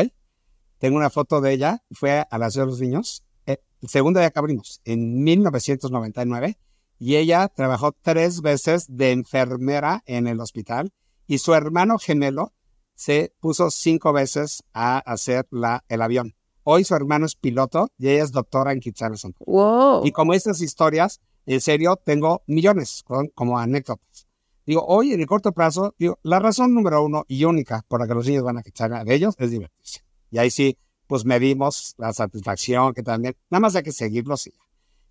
Tengo 0.83 0.97
una 0.97 1.09
foto 1.09 1.39
de 1.39 1.53
ella, 1.53 1.81
fue 1.91 2.25
a 2.29 2.37
la 2.37 2.51
Ciudad 2.51 2.65
de 2.65 2.71
los 2.71 2.81
Niños, 2.81 3.23
eh, 3.45 3.61
el 3.81 3.87
segundo 3.87 4.19
día 4.19 4.31
que 4.31 4.39
abrimos, 4.39 4.81
en 4.83 5.23
1999, 5.23 6.57
y 6.99 7.15
ella 7.15 7.47
trabajó 7.47 7.93
tres 7.93 8.41
veces 8.41 8.87
de 8.89 9.11
enfermera 9.11 10.03
en 10.05 10.27
el 10.27 10.41
hospital, 10.41 10.91
y 11.25 11.37
su 11.37 11.53
hermano 11.53 11.99
gemelo 11.99 12.51
se 12.95 13.33
puso 13.39 13.71
cinco 13.71 14.11
veces 14.11 14.61
a 14.73 14.97
hacer 14.97 15.47
la, 15.51 15.85
el 15.87 16.01
avión. 16.01 16.35
Hoy 16.63 16.83
su 16.83 16.95
hermano 16.95 17.27
es 17.27 17.35
piloto 17.35 17.87
y 17.97 18.09
ella 18.09 18.25
es 18.25 18.33
doctora 18.33 18.73
en 18.73 18.81
Kitsania 18.81 19.17
Wow. 19.45 20.05
Y 20.05 20.11
como 20.11 20.33
estas 20.33 20.59
historias, 20.59 21.21
en 21.45 21.61
serio, 21.61 21.95
tengo 21.95 22.43
millones 22.45 23.05
como 23.35 23.57
anécdotas. 23.57 24.27
Digo, 24.65 24.85
hoy 24.85 25.13
en 25.13 25.21
el 25.21 25.27
corto 25.27 25.53
plazo, 25.53 25.95
digo, 25.97 26.19
la 26.23 26.39
razón 26.39 26.73
número 26.73 27.01
uno 27.05 27.23
y 27.29 27.45
única 27.45 27.85
por 27.87 28.01
la 28.01 28.07
que 28.07 28.15
los 28.15 28.27
niños 28.27 28.43
van 28.43 28.57
a 28.57 28.63
Kitsania 28.63 29.05
de 29.05 29.15
ellos 29.15 29.35
es 29.37 29.49
divertirse. 29.49 30.03
Y 30.33 30.39
ahí 30.39 30.49
sí, 30.49 30.79
pues 31.05 31.25
medimos 31.25 31.93
la 31.99 32.11
satisfacción 32.11 32.95
que 32.95 33.03
también, 33.03 33.35
nada 33.51 33.59
más 33.59 33.75
hay 33.75 33.83
que 33.83 33.91
seguirlos. 33.91 34.47
Y 34.47 34.53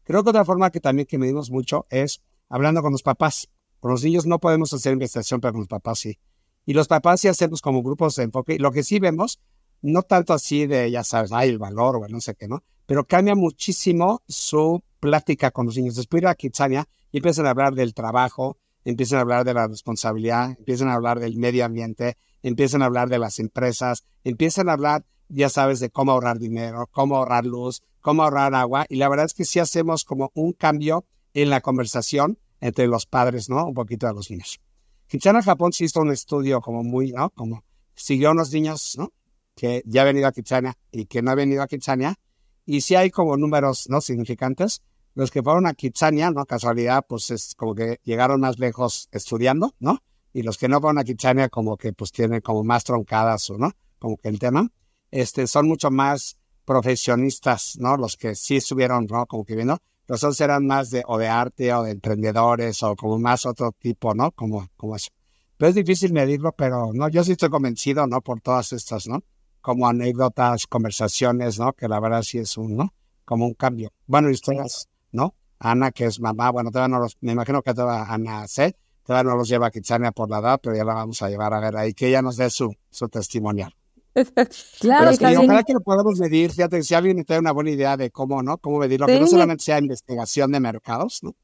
Creo 0.03 0.25
que 0.25 0.31
otra 0.31 0.45
forma 0.45 0.73
que 0.73 0.81
también 0.81 1.07
que 1.07 1.17
medimos 1.17 1.49
mucho 1.53 1.87
es 1.91 2.21
hablando 2.49 2.83
con 2.83 2.91
los 2.91 3.05
papás. 3.05 3.49
Con 3.79 3.93
los 3.93 4.03
niños 4.03 4.27
no 4.27 4.41
podemos 4.41 4.73
hacer 4.73 4.95
investigación, 4.95 5.41
pero 5.41 5.53
con 5.53 5.61
los 5.61 5.69
papás 5.69 6.01
sí. 6.01 6.19
Y 6.67 6.75
los 6.75 6.89
papás 6.89 7.21
sí 7.21 7.29
hacemos 7.29 7.63
como 7.63 7.85
grupos 7.85 8.17
de 8.17 8.25
enfoque. 8.25 8.59
Lo 8.59 8.73
que 8.73 8.83
sí 8.83 8.99
vemos 8.99 9.41
no 9.81 10.03
tanto 10.03 10.33
así 10.33 10.67
de, 10.67 10.91
ya 10.91 11.05
sabes, 11.05 11.31
ay, 11.31 11.51
el 11.51 11.59
valor 11.59 11.97
o 11.97 12.09
no 12.09 12.21
sé 12.21 12.35
qué, 12.35 12.49
¿no? 12.49 12.65
Pero 12.87 13.05
cambia 13.07 13.37
muchísimo 13.37 14.23
su 14.27 14.83
plática 14.99 15.53
con 15.53 15.67
los 15.67 15.77
niños. 15.77 15.95
Después 15.95 16.21
de 16.21 16.29
a 16.31 16.35
Kitsania 16.35 16.89
y 17.13 17.19
empiezan 17.19 17.47
a 17.47 17.51
hablar 17.51 17.75
del 17.75 17.95
trabajo, 17.95 18.59
empiezan 18.85 19.19
a 19.19 19.23
hablar 19.23 19.45
de 19.45 19.55
la 19.55 19.69
responsabilidad, 19.69 20.57
empiezan 20.59 20.89
a 20.89 20.95
hablar 20.95 21.21
del 21.21 21.37
medio 21.37 21.65
ambiente, 21.65 22.17
empiezan 22.43 22.83
a 22.83 22.87
hablar 22.87 23.09
de 23.09 23.19
las 23.19 23.39
empresas, 23.39 24.05
empiezan 24.25 24.69
a 24.69 24.73
hablar, 24.73 25.05
ya 25.29 25.49
sabes, 25.49 25.81
de 25.81 25.91
cómo 25.91 26.13
ahorrar 26.13 26.39
dinero, 26.39 26.89
cómo 26.91 27.17
ahorrar 27.17 27.47
luz, 27.47 27.83
cómo 28.01 28.23
ahorrar 28.23 28.55
agua. 28.55 28.87
Y 28.89 28.97
la 28.97 29.09
verdad 29.09 29.27
es 29.27 29.35
que 29.35 29.45
sí 29.45 29.59
hacemos 29.59 30.05
como 30.05 30.31
un 30.35 30.53
cambio 30.53 31.05
en 31.35 31.51
la 31.51 31.61
conversación 31.61 32.39
entre 32.61 32.87
los 32.87 33.07
padres, 33.07 33.49
¿no? 33.49 33.67
Un 33.67 33.75
poquito 33.75 34.07
de 34.07 34.15
los 34.15 34.31
niños. 34.31 34.61
Kitsania, 35.09 35.43
Japón, 35.43 35.73
sí 35.73 35.85
hizo 35.85 36.01
un 36.01 36.11
estudio 36.11 36.61
como 36.61 36.83
muy, 36.83 37.13
¿no? 37.13 37.31
Como 37.31 37.65
siguió 37.95 38.29
a 38.29 38.33
unos 38.33 38.53
niños, 38.53 38.95
¿no? 38.99 39.13
que 39.55 39.83
ya 39.87 40.03
ha 40.03 40.05
venido 40.05 40.27
a 40.27 40.33
Kitsania 40.33 40.77
y 40.91 41.07
que 41.07 41.23
no 41.23 41.31
ha 41.31 41.35
venido 41.35 41.63
a 41.63 41.67
Kitsania. 41.67 42.17
Y 42.65 42.83
si 42.83 42.95
hay 42.95 43.11
como 43.11 43.37
números 43.37 43.87
no 43.89 44.01
significantes. 44.01 44.83
Los 45.15 45.31
que 45.31 45.43
fueron 45.43 45.67
a 45.67 45.75
Kitsania, 45.75 46.31
¿no? 46.31 46.47
Casualidad, 46.47 47.05
pues 47.07 47.31
es 47.31 47.55
como 47.55 47.75
que 47.75 48.01
llegaron 48.03 48.41
más 48.41 48.59
lejos 48.59 49.11
estudiando, 49.13 49.75
¿no? 49.79 49.99
Y 50.33 50.43
los 50.43 50.59
que 50.59 50.69
no 50.69 50.81
fueron 50.81 50.99
a 50.99 51.05
Kitsania 51.05 51.49
como 51.49 51.77
que 51.77 51.93
pues 51.93 52.13
tienen 52.13 52.41
como 52.41 52.65
más 52.65 52.85
troncadas, 52.85 53.51
¿no? 53.51 53.73
Como 53.99 54.17
que 54.17 54.29
el 54.29 54.39
tema. 54.39 54.71
Este, 55.11 55.47
son 55.47 55.69
mucho 55.69 55.91
más 55.91 56.37
profesionistas, 56.65 57.77
¿no? 57.79 57.97
Los 57.97 58.17
que 58.17 58.35
sí 58.35 58.57
estuvieron, 58.57 59.07
¿no? 59.07 59.27
Como 59.27 59.45
que 59.45 59.55
viendo. 59.55 59.79
Los 60.09 60.25
otros 60.25 60.41
eran 60.41 60.67
más 60.67 60.91
de, 60.91 61.03
o 61.07 61.19
de 61.19 61.29
arte, 61.29 61.73
o 61.75 61.83
de 61.83 61.93
emprendedores, 61.93 62.83
o 62.83 62.97
como 62.97 63.19
más 63.19 63.47
otro 63.47 63.73
tipo, 63.73 64.15
¿no? 64.15 64.33
Como, 64.33 64.69
como 64.77 64.97
eso. 64.97 65.11
Pero 65.57 65.69
es 65.69 65.75
difícil 65.75 66.13
medirlo, 66.13 66.53
pero 66.53 66.93
no, 66.93 67.09
yo 67.09 67.23
sí 67.23 67.33
estoy 67.33 67.51
convencido, 67.51 68.07
¿no? 68.07 68.21
Por 68.21 68.41
todas 68.41 68.73
estas, 68.73 69.07
¿no? 69.07 69.23
como 69.63 69.89
anécdotas, 69.89 70.67
conversaciones, 70.67 71.59
¿no? 71.59 71.73
Que 71.73 71.89
la 71.89 72.01
verdad 72.01 72.23
sí 72.23 72.39
es 72.39 72.59
un, 72.59 72.77
¿no? 72.77 72.93
Como 73.25 73.47
un 73.47 73.55
cambio. 73.55 73.93
Bueno, 74.07 74.29
historias, 74.29 74.89
¿no? 75.13 75.35
Ana, 75.59 75.93
que 75.93 76.05
es 76.05 76.21
mamá, 76.21 76.51
bueno, 76.51 76.71
todavía 76.71 76.97
no 76.97 77.03
los, 77.03 77.17
me 77.21 77.33
imagino 77.33 77.63
que 77.63 77.73
todavía 77.73 78.13
Ana 78.13 78.47
sé, 78.49 78.77
todavía 79.05 79.31
no 79.31 79.37
los 79.37 79.49
lleva 79.49 79.71
Kitsania 79.71 80.13
por 80.13 80.31
la 80.31 80.39
edad, 80.39 80.61
pero 80.63 80.77
ya 80.77 80.85
la 80.85 80.95
vamos 80.95 81.23
a 81.23 81.29
llevar 81.29 81.55
a 81.55 81.61
ver 81.61 81.77
ahí, 81.77 81.95
que 81.95 82.09
ella 82.09 82.23
nos 82.23 82.37
dé 82.37 82.51
su, 82.51 82.75
su 82.91 83.09
testimonial. 83.09 83.75
claro, 84.81 85.11
pero 85.11 85.19
que 85.19 85.39
ojalá 85.39 85.63
que 85.63 85.73
lo 85.73 85.81
podamos 85.81 86.19
medir, 86.19 86.51
fíjate, 86.51 86.83
si 86.83 86.95
alguien 86.95 87.25
tiene 87.25 87.41
una 87.41 87.53
buena 87.53 87.71
idea 87.71 87.97
de 87.97 88.11
cómo, 88.11 88.43
¿no? 88.43 88.59
Cómo 88.59 88.79
medirlo, 88.79 89.07
que 89.07 89.19
no 89.19 89.27
solamente 89.27 89.65
sea 89.65 89.79
investigación 89.79 90.53
de 90.53 90.61
mercados, 90.61 91.21
¿no? 91.23 91.35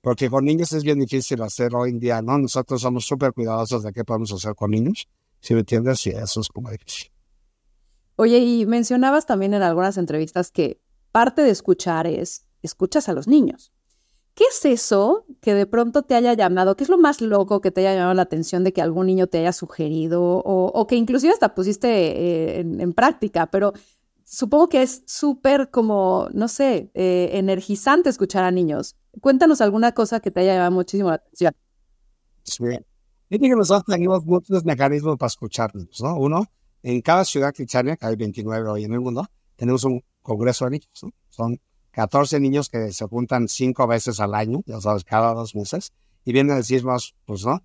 Porque 0.00 0.30
con 0.30 0.44
niños 0.44 0.72
es 0.72 0.84
bien 0.84 0.98
difícil 0.98 1.42
hacer 1.42 1.74
hoy 1.74 1.90
en 1.90 1.98
día, 1.98 2.22
¿no? 2.22 2.38
Nosotros 2.38 2.82
somos 2.82 3.06
súper 3.06 3.32
cuidadosos 3.32 3.82
de 3.82 3.92
qué 3.92 4.04
podemos 4.04 4.32
hacer 4.32 4.54
con 4.54 4.70
niños, 4.70 5.08
si 5.40 5.54
me 5.54 5.60
entiendes, 5.60 6.00
sí, 6.00 6.10
eso 6.10 6.40
es 6.40 6.48
como 6.48 6.70
difícil. 6.70 7.10
Oye, 8.16 8.38
y 8.38 8.66
mencionabas 8.66 9.26
también 9.26 9.54
en 9.54 9.62
algunas 9.62 9.96
entrevistas 9.96 10.50
que 10.50 10.80
parte 11.12 11.42
de 11.42 11.50
escuchar 11.50 12.06
es, 12.06 12.46
escuchas 12.62 13.08
a 13.08 13.12
los 13.12 13.28
niños. 13.28 13.72
¿Qué 14.38 14.44
es 14.44 14.64
eso 14.64 15.24
que 15.40 15.52
de 15.52 15.66
pronto 15.66 16.04
te 16.04 16.14
haya 16.14 16.32
llamado? 16.32 16.76
¿Qué 16.76 16.84
es 16.84 16.90
lo 16.90 16.96
más 16.96 17.20
loco 17.20 17.60
que 17.60 17.72
te 17.72 17.80
haya 17.80 17.94
llamado 17.94 18.14
la 18.14 18.22
atención 18.22 18.62
de 18.62 18.72
que 18.72 18.80
algún 18.80 19.06
niño 19.06 19.26
te 19.26 19.38
haya 19.38 19.52
sugerido 19.52 20.22
o, 20.22 20.86
que 20.86 20.94
inclusive 20.94 21.32
hasta 21.32 21.56
pusiste 21.56 21.88
eh, 21.88 22.60
en, 22.60 22.92
práctica? 22.92 23.48
Pero 23.50 23.72
supongo 24.22 24.68
que 24.68 24.82
es 24.82 25.02
súper 25.06 25.70
como, 25.70 26.28
no 26.32 26.46
sé, 26.46 26.88
eh, 26.94 27.30
energizante 27.32 28.10
escuchar 28.10 28.44
a 28.44 28.52
niños. 28.52 28.94
Cuéntanos 29.20 29.60
alguna 29.60 29.90
cosa 29.90 30.20
que 30.20 30.30
te 30.30 30.38
haya 30.38 30.54
llamado 30.54 30.70
muchísimo 30.70 31.08
la 31.08 31.16
atención. 31.16 31.52
Sí. 32.44 32.62
Yo 33.30 33.38
que 33.40 33.48
nosotros 33.48 33.86
tenemos 33.86 34.24
muchos 34.24 34.64
mecanismos 34.64 35.18
para 35.18 35.26
escucharnos, 35.26 36.00
¿no? 36.00 36.14
Uno, 36.14 36.46
en 36.84 37.00
cada 37.00 37.24
ciudad 37.24 37.52
cristiana, 37.52 37.96
que 37.96 38.06
hay 38.06 38.14
29 38.14 38.68
hoy 38.68 38.84
en 38.84 38.92
el 38.92 39.00
mundo, 39.00 39.26
tenemos 39.56 39.82
un 39.82 40.00
congreso 40.22 40.66
de 40.66 40.70
niños. 40.70 40.90
Son 41.28 41.60
14 41.98 42.38
niños 42.38 42.68
que 42.68 42.92
se 42.92 43.06
juntan 43.08 43.48
cinco 43.48 43.88
veces 43.88 44.20
al 44.20 44.32
año, 44.32 44.62
ya 44.66 44.80
sabes, 44.80 45.02
cada 45.02 45.34
dos 45.34 45.56
meses, 45.56 45.92
y 46.24 46.32
vienen 46.32 46.52
a 46.52 46.58
decirnos, 46.58 47.16
pues, 47.24 47.44
¿no? 47.44 47.64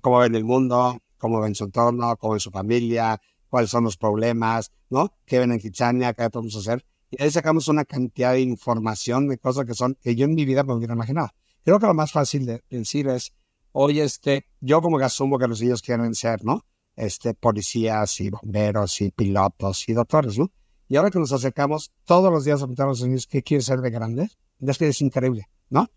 Cómo 0.00 0.20
ven 0.20 0.36
el 0.36 0.44
mundo, 0.44 0.98
cómo 1.18 1.40
ven 1.40 1.56
su 1.56 1.64
entorno, 1.64 2.16
cómo 2.16 2.34
ven 2.34 2.40
su 2.40 2.52
familia, 2.52 3.20
cuáles 3.48 3.70
son 3.70 3.82
los 3.82 3.96
problemas, 3.96 4.70
¿no? 4.90 5.12
¿Qué 5.26 5.40
ven 5.40 5.50
en 5.50 5.58
Kitsania? 5.58 6.14
¿Qué 6.14 6.30
podemos 6.30 6.54
hacer? 6.54 6.86
Y 7.10 7.20
ahí 7.20 7.32
sacamos 7.32 7.66
una 7.66 7.84
cantidad 7.84 8.34
de 8.34 8.42
información, 8.42 9.26
de 9.26 9.38
cosas 9.38 9.64
que 9.64 9.74
son, 9.74 9.98
que 10.00 10.14
yo 10.14 10.26
en 10.26 10.36
mi 10.36 10.44
vida 10.44 10.62
me 10.62 10.72
hubiera 10.74 10.94
imaginado. 10.94 11.30
Creo 11.64 11.80
que 11.80 11.86
lo 11.86 11.94
más 11.94 12.12
fácil 12.12 12.46
de 12.46 12.62
decir 12.70 13.08
es, 13.08 13.32
hoy 13.72 13.98
este, 13.98 14.46
yo 14.60 14.80
como 14.82 14.98
que 14.98 15.04
asumo 15.06 15.36
que 15.36 15.48
los 15.48 15.60
niños 15.60 15.82
quieren 15.82 16.14
ser, 16.14 16.44
¿no? 16.44 16.64
este, 16.96 17.34
policías 17.34 18.20
y 18.20 18.30
bomberos 18.30 19.00
y 19.00 19.10
pilotos 19.10 19.88
y 19.88 19.94
doctores, 19.94 20.38
¿no? 20.38 20.52
Y 20.88 20.96
ahora 20.96 21.10
que 21.10 21.18
nos 21.18 21.32
acercamos 21.32 21.92
todos 22.04 22.30
los 22.30 22.44
días 22.44 22.60
a 22.60 22.66
preguntar 22.66 22.86
a 22.86 22.90
los 22.90 23.02
niños 23.02 23.26
qué 23.26 23.42
quieren 23.42 23.62
ser 23.62 23.80
de 23.80 23.90
grandes, 23.90 24.38
es 24.60 24.78
que 24.78 24.88
es 24.88 25.00
increíble, 25.00 25.48
¿no? 25.70 25.88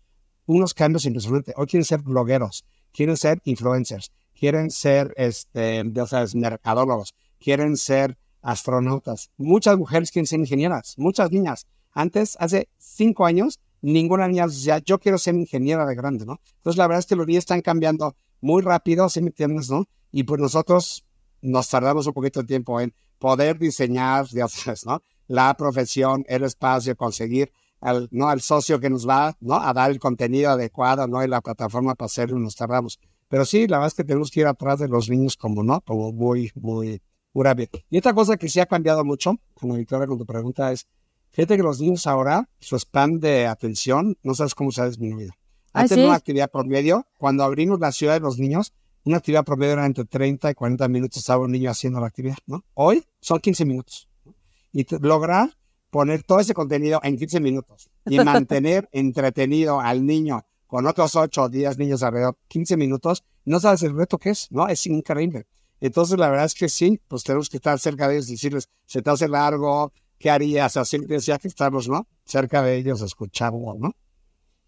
Unos 0.46 0.74
cambios 0.74 1.04
impresionantes. 1.04 1.54
Hoy 1.56 1.66
quieren 1.66 1.84
ser 1.84 2.00
blogueros, 2.00 2.64
quieren 2.92 3.16
ser 3.16 3.40
influencers, 3.44 4.12
quieren 4.38 4.70
ser, 4.70 5.12
este, 5.16 5.82
ya 5.92 6.06
sabes, 6.06 6.34
mercadólogos, 6.34 7.14
quieren 7.38 7.76
ser 7.76 8.16
astronautas. 8.40 9.30
Muchas 9.36 9.76
mujeres 9.76 10.10
quieren 10.10 10.26
ser 10.26 10.40
ingenieras, 10.40 10.94
muchas 10.96 11.30
niñas. 11.30 11.66
Antes, 11.92 12.36
hace 12.40 12.68
cinco 12.78 13.26
años, 13.26 13.60
ninguna 13.82 14.26
niña 14.28 14.46
decía, 14.46 14.78
yo 14.78 14.98
quiero 14.98 15.18
ser 15.18 15.34
ingeniera 15.34 15.84
de 15.86 15.94
grande, 15.94 16.24
¿no? 16.24 16.40
Entonces, 16.56 16.78
la 16.78 16.86
verdad 16.86 17.00
es 17.00 17.06
que 17.06 17.16
los 17.16 17.26
niños 17.26 17.42
están 17.42 17.60
cambiando 17.60 18.16
muy 18.40 18.62
rápido, 18.62 19.08
¿sí 19.08 19.20
me 19.20 19.28
entiendes, 19.28 19.70
no? 19.70 19.86
Y 20.12 20.22
pues 20.22 20.40
nosotros 20.40 21.04
nos 21.42 21.68
tardamos 21.68 22.06
un 22.06 22.12
poquito 22.14 22.40
de 22.40 22.46
tiempo 22.46 22.80
en 22.80 22.94
poder 23.18 23.58
diseñar, 23.58 24.26
ya 24.26 24.48
sabes, 24.48 24.86
¿no? 24.86 25.02
La 25.26 25.54
profesión, 25.54 26.24
el 26.28 26.44
espacio, 26.44 26.96
conseguir 26.96 27.52
al, 27.80 28.08
¿no? 28.10 28.28
al 28.28 28.40
socio 28.40 28.80
que 28.80 28.90
nos 28.90 29.08
va, 29.08 29.36
¿no? 29.40 29.54
A 29.54 29.72
dar 29.72 29.90
el 29.90 29.98
contenido 29.98 30.50
adecuado, 30.50 31.06
¿no? 31.06 31.22
Y 31.22 31.28
la 31.28 31.40
plataforma 31.40 31.94
para 31.94 32.06
hacerlo, 32.06 32.38
nos 32.38 32.56
tardamos. 32.56 32.98
Pero 33.28 33.44
sí, 33.44 33.66
la 33.66 33.78
verdad 33.78 33.88
es 33.88 33.94
que 33.94 34.04
tenemos 34.04 34.30
que 34.30 34.40
ir 34.40 34.46
atrás 34.46 34.78
de 34.78 34.88
los 34.88 35.08
niños 35.10 35.36
como, 35.36 35.62
¿no? 35.62 35.80
Como 35.82 36.12
muy, 36.12 36.50
muy, 36.54 37.02
rápido. 37.34 37.68
Y 37.88 37.98
otra 37.98 38.14
cosa 38.14 38.36
que 38.36 38.48
sí 38.48 38.58
ha 38.58 38.66
cambiado 38.66 39.04
mucho, 39.04 39.34
como 39.54 39.76
Victoria 39.76 40.08
con 40.08 40.18
tu 40.18 40.26
pregunta, 40.26 40.72
es, 40.72 40.88
fíjate 41.30 41.56
que 41.56 41.62
los 41.62 41.80
niños 41.80 42.06
ahora, 42.06 42.48
su 42.58 42.74
spam 42.74 43.20
de 43.20 43.46
atención, 43.46 44.16
no 44.24 44.34
sabes 44.34 44.56
cómo 44.56 44.72
se 44.72 44.80
ha 44.80 44.86
disminuido. 44.86 45.32
¿Ah, 45.72 45.82
Antes 45.82 45.98
una 45.98 46.14
actividad 46.14 46.50
por 46.50 46.66
medio, 46.66 47.06
cuando 47.18 47.44
abrimos 47.44 47.78
la 47.78 47.92
ciudad 47.92 48.14
de 48.14 48.20
los 48.20 48.38
niños, 48.38 48.72
una 49.08 49.18
actividad 49.18 49.42
promedio 49.44 49.72
era 49.72 49.86
entre 49.86 50.04
30 50.04 50.50
y 50.50 50.54
40 50.54 50.86
minutos 50.88 51.18
estaba 51.18 51.44
un 51.44 51.50
niño 51.50 51.70
haciendo 51.70 51.98
la 51.98 52.08
actividad, 52.08 52.36
¿no? 52.46 52.62
Hoy 52.74 53.02
son 53.20 53.40
15 53.40 53.64
minutos. 53.64 54.06
Y 54.70 54.86
lograr 55.00 55.56
poner 55.88 56.22
todo 56.24 56.40
ese 56.40 56.52
contenido 56.52 57.00
en 57.02 57.16
15 57.16 57.40
minutos 57.40 57.88
y 58.04 58.18
mantener 58.24 58.86
entretenido 58.92 59.80
al 59.80 60.04
niño 60.04 60.44
con 60.66 60.86
otros 60.86 61.16
8 61.16 61.42
o 61.42 61.48
10 61.48 61.78
niños 61.78 62.02
alrededor 62.02 62.36
15 62.48 62.76
minutos, 62.76 63.24
no 63.46 63.58
sabes 63.60 63.82
el 63.82 63.96
reto 63.96 64.18
que 64.18 64.28
es, 64.28 64.48
¿no? 64.52 64.68
Es 64.68 64.86
increíble. 64.86 65.46
Entonces, 65.80 66.18
la 66.18 66.28
verdad 66.28 66.44
es 66.44 66.54
que 66.54 66.68
sí, 66.68 67.00
pues 67.08 67.24
tenemos 67.24 67.48
que 67.48 67.56
estar 67.56 67.78
cerca 67.78 68.08
de 68.08 68.16
ellos 68.16 68.28
y 68.28 68.32
decirles, 68.32 68.68
se 68.84 69.00
te 69.00 69.08
hace 69.08 69.26
largo, 69.26 69.90
¿qué 70.18 70.28
harías? 70.28 70.76
Así 70.76 70.98
decía 70.98 71.38
que 71.38 71.48
estamos, 71.48 71.88
¿no? 71.88 72.06
Cerca 72.26 72.60
de 72.60 72.76
ellos, 72.76 73.00
escuchando, 73.00 73.74
¿no? 73.78 73.92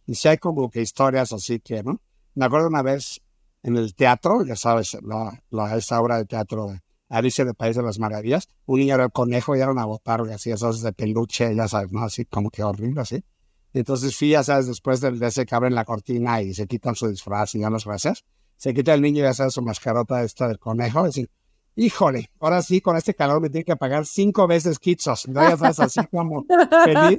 Y 0.07 0.15
si 0.15 0.29
hay 0.29 0.39
como 0.39 0.71
que 0.71 0.81
historias 0.81 1.31
así 1.35 1.61
que, 1.61 1.83
¿no? 1.83 2.01
Me 2.35 2.47
acuerdo 2.47 2.69
una 2.69 2.81
vez 2.81 3.21
en 3.63 3.77
el 3.77 3.95
teatro, 3.95 4.45
ya 4.45 4.57
sabes, 4.57 4.97
la, 5.03 5.43
la, 5.51 5.77
esa 5.77 6.01
obra 6.01 6.17
de 6.19 6.25
teatro 6.25 6.69
de 6.69 6.81
Alicia 7.09 7.45
de 7.45 7.55
País 7.55 7.77
de 7.77 7.83
las 7.83 7.99
Maravillas, 7.99 8.49
un 8.67 8.81
niño 8.81 8.95
era 8.95 9.05
el 9.05 9.13
conejo 9.13 9.57
y 9.57 9.61
era 9.61 9.71
una 9.71 9.85
botarga, 9.85 10.37
así, 10.37 10.51
esos 10.51 10.83
de 10.83 10.93
peluche, 10.93 11.55
ya 11.55 11.69
sabes, 11.69 11.93
¿no? 11.93 12.03
Así 12.03 12.25
como 12.25 12.51
que 12.51 12.63
horrible, 12.63 13.01
así. 13.01 13.25
Entonces 13.73 14.17
fui, 14.17 14.31
ya 14.31 14.43
sabes, 14.43 14.67
después 14.67 15.01
del, 15.01 15.19
de 15.19 15.29
ese 15.29 15.47
que 15.47 15.55
abren 15.55 15.75
la 15.75 15.85
cortina 15.85 16.41
y 16.43 16.55
se 16.55 16.67
quitan 16.67 16.95
su 16.95 17.09
disfraz 17.09 17.55
y 17.55 17.61
dan 17.61 17.73
las 17.73 17.85
gracias, 17.85 18.25
se 18.57 18.75
quita 18.75 18.95
el 18.95 19.03
niño, 19.03 19.23
ya 19.23 19.35
sabes, 19.35 19.55
su 19.55 19.63
mascarota 19.63 20.23
esta 20.23 20.49
del 20.49 20.59
conejo, 20.59 21.05
decir, 21.05 21.31
híjole, 21.77 22.31
ahora 22.41 22.63
sí, 22.63 22.81
con 22.81 22.97
este 22.97 23.15
calor 23.15 23.41
me 23.41 23.49
tiene 23.49 23.65
que 23.65 23.77
pagar 23.77 24.07
cinco 24.07 24.47
veces 24.47 24.79
kitsos. 24.79 25.29
¿no? 25.29 25.41
Ya 25.43 25.57
sabes, 25.57 25.81
así 25.81 26.01
como 26.11 26.45
feliz. 26.85 27.19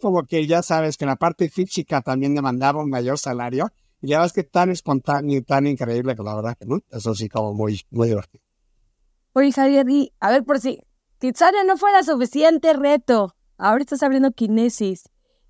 Como 0.00 0.24
que 0.24 0.46
ya 0.46 0.62
sabes 0.62 0.96
que 0.96 1.04
en 1.04 1.10
la 1.10 1.16
parte 1.16 1.48
física 1.48 2.00
también 2.00 2.34
demandaba 2.34 2.82
un 2.82 2.90
mayor 2.90 3.18
salario. 3.18 3.70
Y 4.00 4.08
ya 4.08 4.20
ves 4.20 4.32
que 4.32 4.44
tan 4.44 4.70
espontáneo 4.70 5.38
y 5.38 5.42
tan 5.42 5.66
increíble 5.66 6.14
que 6.14 6.22
la 6.22 6.36
verdad 6.36 6.56
que 6.58 6.66
no. 6.66 6.80
Eso 6.90 7.14
sí, 7.14 7.28
como 7.28 7.54
muy, 7.54 7.80
muy 7.90 8.08
divertido. 8.08 8.44
Oye, 9.32 9.52
Javier, 9.52 9.88
y 9.88 10.12
a 10.20 10.30
ver 10.30 10.44
por 10.44 10.60
si 10.60 10.80
Kitsania 11.18 11.64
no 11.64 11.76
fuera 11.76 12.02
suficiente 12.02 12.72
reto. 12.72 13.34
Ahora 13.56 13.80
estás 13.80 14.02
abriendo 14.02 14.30
Kinesis. 14.32 15.08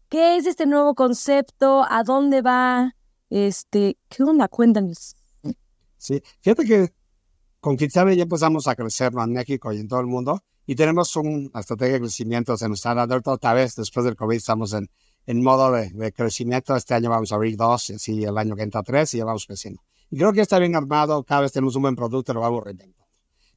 ¿Qué 0.08 0.36
es 0.36 0.46
este 0.46 0.66
nuevo 0.66 0.94
concepto? 0.94 1.84
¿A 1.88 2.02
dónde 2.02 2.40
va? 2.40 2.94
Este, 3.28 3.98
¿qué 4.08 4.22
onda? 4.22 4.48
Cuéntanos. 4.48 5.14
Sí, 5.98 6.22
fíjate 6.40 6.64
que 6.64 6.94
con 7.60 7.76
Kitsania 7.76 8.14
ya 8.14 8.22
empezamos 8.22 8.66
a 8.68 8.74
crecer 8.74 9.12
en 9.14 9.32
México 9.32 9.72
y 9.72 9.80
en 9.80 9.88
todo 9.88 10.00
el 10.00 10.06
mundo 10.06 10.42
y 10.64 10.74
tenemos 10.74 11.16
una 11.16 11.60
estrategia 11.60 11.94
de 11.94 12.00
crecimiento. 12.00 12.56
Se 12.56 12.68
nos 12.68 12.78
está 12.78 12.94
dando 12.94 13.20
otra 13.24 13.54
vez, 13.54 13.74
después 13.74 14.04
del 14.04 14.16
COVID, 14.16 14.36
estamos 14.36 14.74
en, 14.74 14.90
en 15.28 15.42
modo 15.42 15.70
de, 15.72 15.90
de, 15.90 16.10
crecimiento. 16.10 16.74
Este 16.74 16.94
año 16.94 17.10
vamos 17.10 17.30
a 17.32 17.34
abrir 17.34 17.54
dos, 17.54 17.90
y 18.08 18.24
el 18.24 18.38
año 18.38 18.56
que 18.56 18.62
entra 18.62 18.82
tres 18.82 19.12
y 19.12 19.18
ya 19.18 19.26
vamos 19.26 19.44
creciendo. 19.46 19.82
Y 20.10 20.16
creo 20.16 20.32
que 20.32 20.40
está 20.40 20.58
bien 20.58 20.74
armado, 20.74 21.22
cada 21.22 21.42
vez 21.42 21.52
tenemos 21.52 21.76
un 21.76 21.82
buen 21.82 21.94
producto, 21.94 22.32
lo 22.32 22.40
vamos 22.40 22.64
reinventando. 22.64 23.06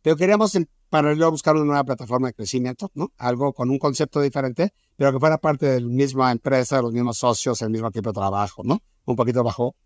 Pero 0.02 0.18
queríamos 0.18 0.54
en 0.56 0.68
paralelo 0.90 1.32
buscar 1.32 1.56
una 1.56 1.64
nueva 1.64 1.86
plataforma 1.86 2.28
de 2.28 2.34
crecimiento, 2.34 2.92
¿no? 2.94 3.14
Algo 3.18 3.54
con 3.54 3.70
un 3.70 3.80
concepto 3.80 4.20
diferente, 4.20 4.74
pero 4.98 5.14
que 5.14 5.20
fuera 5.20 5.38
parte 5.38 5.66
de 5.66 5.80
la 5.80 5.88
misma 5.88 6.34
empresa, 6.34 6.82
los 6.82 6.92
mismos 6.92 7.18
socios, 7.18 7.62
el 7.62 7.70
mismo 7.70 7.88
equipo 7.88 8.10
de 8.10 8.16
trabajo, 8.16 8.64
¿no? 8.66 8.82
Un 9.06 9.16
poquito 9.16 9.42
bajo, 9.42 9.78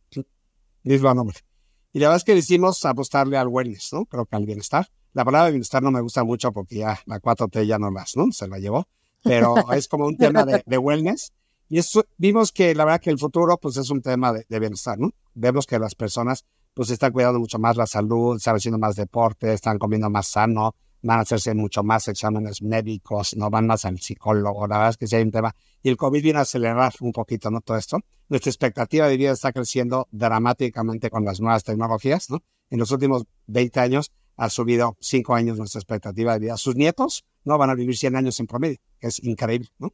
mismo 0.82 1.14
nombre. 1.14 1.38
Y 1.94 2.00
la 2.00 2.08
verdad 2.08 2.18
es 2.18 2.24
que 2.24 2.34
decidimos 2.34 2.84
apostarle 2.84 3.38
al 3.38 3.48
wellness, 3.48 3.94
¿no? 3.94 4.06
Creo 4.06 4.26
que 4.26 4.36
al 4.36 4.46
bienestar. 4.48 4.88
La 5.14 5.24
palabra 5.24 5.52
bienestar 5.52 5.84
no 5.84 5.92
me 5.92 6.02
gusta 6.02 6.24
mucho 6.24 6.52
porque 6.52 6.78
ya 6.78 7.00
la 7.06 7.22
4T 7.22 7.64
ya 7.68 7.78
no 7.78 7.92
las, 7.92 8.18
¿no? 8.18 8.32
Se 8.32 8.48
la 8.48 8.58
llevó. 8.58 8.88
Pero 9.22 9.72
es 9.72 9.88
como 9.88 10.08
un 10.08 10.18
tema 10.18 10.46
de, 10.46 10.64
de 10.66 10.78
wellness. 10.80 11.32
Y 11.68 11.80
eso, 11.80 12.06
vimos 12.18 12.52
que 12.52 12.76
la 12.76 12.86
verdad 12.86 13.02
que 13.02 13.10
el 13.10 13.18
futuro 13.18 13.58
pues 13.58 13.78
es 13.78 13.90
un 13.90 14.02
tema 14.02 14.34
de, 14.34 14.60
bienestar, 14.60 15.00
¿no? 15.00 15.12
Vemos 15.34 15.66
que 15.66 15.80
las 15.80 15.96
personas 15.96 16.46
pues 16.74 16.90
están 16.90 17.12
cuidando 17.12 17.40
mucho 17.40 17.58
más 17.58 17.76
la 17.78 17.88
salud, 17.88 18.38
están 18.38 18.56
haciendo 18.56 18.78
más 18.78 18.96
deporte, 18.96 19.54
están 19.54 19.80
comiendo 19.80 20.10
más 20.10 20.28
sano, 20.28 20.76
van 21.02 21.20
a 21.20 21.22
hacerse 21.22 21.54
mucho 21.56 21.84
más 21.84 22.08
exámenes 22.08 22.62
médicos, 22.62 23.36
no 23.36 23.50
van 23.50 23.66
más 23.68 23.86
al 23.86 24.00
psicólogo, 24.00 24.68
la 24.68 24.78
verdad 24.78 24.90
es 24.92 24.98
que 24.98 25.08
sí 25.08 25.16
hay 25.16 25.24
un 25.24 25.32
tema. 25.32 25.56
Y 25.82 25.90
el 25.90 25.98
COVID 25.98 26.22
viene 26.22 26.40
a 26.40 26.42
acelerar 26.44 26.94
un 27.00 27.12
poquito, 27.12 27.50
¿no? 27.50 27.62
Todo 27.62 27.78
esto. 27.78 28.00
Nuestra 28.28 28.50
expectativa 28.50 29.08
de 29.08 29.18
vida 29.18 29.32
está 29.32 29.52
creciendo 29.52 30.08
dramáticamente 30.12 31.10
con 31.10 31.24
las 31.26 31.40
nuevas 31.40 31.64
tecnologías, 31.64 32.30
¿no? 32.30 32.44
En 32.70 32.80
los 32.80 32.92
últimos 32.92 33.24
20 33.48 33.80
años 33.80 34.12
ha 34.36 34.50
subido 34.50 34.98
5 35.00 35.34
años 35.34 35.58
nuestra 35.58 35.80
expectativa 35.80 36.34
de 36.34 36.40
vida. 36.40 36.58
Sus 36.58 36.76
nietos 36.76 37.24
no 37.44 37.58
van 37.58 37.70
a 37.70 37.76
vivir 37.76 37.96
100 37.96 38.16
años 38.16 38.40
en 38.40 38.48
promedio, 38.48 38.78
que 39.00 39.08
es 39.08 39.24
increíble, 39.24 39.70
¿no? 39.78 39.94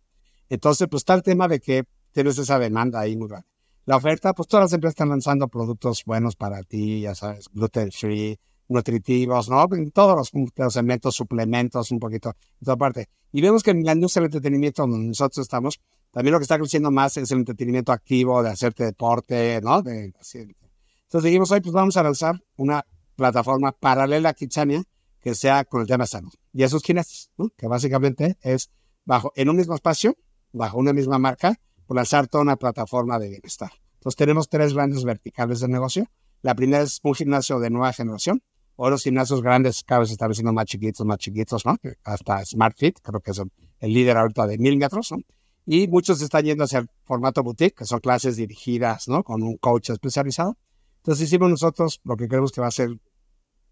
Entonces, 0.52 0.90
pues 0.92 1.00
está 1.00 1.14
el 1.14 1.24
tema 1.24 1.48
de 1.48 1.62
que 1.62 1.86
tienes 2.12 2.38
esa 2.38 2.60
demanda 2.60 3.00
ahí 3.00 3.16
muy 3.16 3.30
grande. 3.30 3.48
La 3.86 3.96
oferta, 3.96 4.34
pues 4.34 4.50
todas 4.50 4.66
las 4.66 4.74
empresas 4.74 4.96
están 4.96 5.08
lanzando 5.08 5.48
productos 5.48 6.04
buenos 6.06 6.36
para 6.36 6.62
ti, 6.64 7.00
ya 7.00 7.16
sabes, 7.16 7.48
gluten 7.54 7.90
free, 7.90 8.38
nutritivos, 8.68 9.50
¿no? 9.50 9.66
Todos 9.94 10.18
los, 10.18 10.52
los 10.54 10.76
elementos, 10.76 11.16
suplementos, 11.16 11.90
un 11.92 12.00
poquito, 12.00 12.36
en 12.60 12.66
toda 12.66 12.76
parte. 12.76 13.08
Y 13.32 13.40
vemos 13.40 13.64
que 13.64 13.72
en 13.72 13.86
la 13.86 13.94
industria 13.94 14.24
del 14.24 14.28
entretenimiento 14.28 14.82
donde 14.82 15.08
nosotros 15.08 15.38
estamos, 15.38 15.80
también 16.12 16.34
lo 16.34 16.40
que 16.40 16.44
está 16.44 16.58
creciendo 16.58 16.92
más 16.92 17.16
es 17.16 17.32
el 17.32 17.40
entretenimiento 17.40 17.94
activo, 17.94 18.44
de 18.44 18.50
hacerte 18.50 18.84
deporte, 18.84 19.62
¿no? 19.64 19.82
De, 19.82 20.14
así. 20.20 20.40
Entonces 20.40 21.24
dijimos, 21.24 21.50
hoy 21.52 21.62
pues 21.62 21.72
vamos 21.72 21.96
a 21.96 22.04
lanzar 22.04 22.44
una 22.58 22.86
plataforma 23.16 23.72
paralela 23.72 24.30
a 24.30 24.34
Kitsania 24.34 24.84
que 25.22 25.34
sea 25.34 25.64
con 25.64 25.80
el 25.80 25.88
tema 25.88 26.06
salud. 26.06 26.34
Y 26.52 26.64
eso 26.64 26.76
es 26.76 26.84
Kinesis, 26.84 27.32
¿no? 27.38 27.48
Que 27.56 27.68
básicamente 27.68 28.38
es 28.42 28.70
bajo, 29.06 29.32
en 29.38 29.48
un 29.48 29.56
mismo 29.56 29.76
espacio, 29.76 30.18
bajo 30.54 30.78
una 30.78 30.94
misma 30.94 31.20
marca, 31.20 31.60
por 31.86 31.98
lanzar 31.98 32.28
toda 32.28 32.44
una 32.44 32.56
plataforma 32.56 33.20
de 33.20 33.30
bienestar. 33.30 33.72
Entonces 33.96 34.16
tenemos 34.16 34.50
tres 34.50 34.74
grandes 34.74 35.04
verticales 35.04 35.60
de 35.60 35.68
negocio. 35.68 36.08
La 36.42 36.56
primera 36.56 36.84
es 36.84 37.00
un 37.04 37.14
gimnasio 37.14 37.60
de 37.60 37.70
nueva 37.70 37.94
generación, 37.94 38.42
o 38.76 38.90
los 38.90 39.04
gimnasios 39.04 39.42
grandes 39.42 39.84
cada 39.84 40.00
vez 40.00 40.10
se 40.10 40.14
están 40.14 40.32
haciendo 40.32 40.54
más 40.54 40.66
chiquitos, 40.66 41.06
más 41.06 41.20
chiquitos, 41.20 41.66
¿no? 41.66 41.78
Hasta 42.04 42.44
SmartFit, 42.44 43.00
creo 43.02 43.20
que 43.20 43.32
es 43.32 43.42
el 43.80 43.94
líder 43.94 44.18
ahorita 44.18 44.48
de 44.48 44.58
mil 44.58 44.78
metros, 44.78 45.12
¿no? 45.12 45.20
Y 45.66 45.88
muchos 45.88 46.22
están 46.22 46.44
yendo 46.44 46.64
hacia 46.64 46.80
el 46.80 46.90
formato 47.04 47.44
boutique, 47.44 47.76
que 47.76 47.86
son 47.86 48.00
clases 48.00 48.38
dirigidas, 48.38 49.08
¿no? 49.08 49.24
Con 49.24 49.44
un 49.44 49.58
coach 49.58 49.92
especializado. 49.92 50.58
Entonces 50.98 51.28
hicimos 51.28 51.50
nosotros 51.50 52.02
lo 52.04 52.16
que 52.16 52.28
creemos 52.28 52.52
que 52.52 52.62
va 52.62 52.68
a 52.68 52.72
ser 52.72 52.90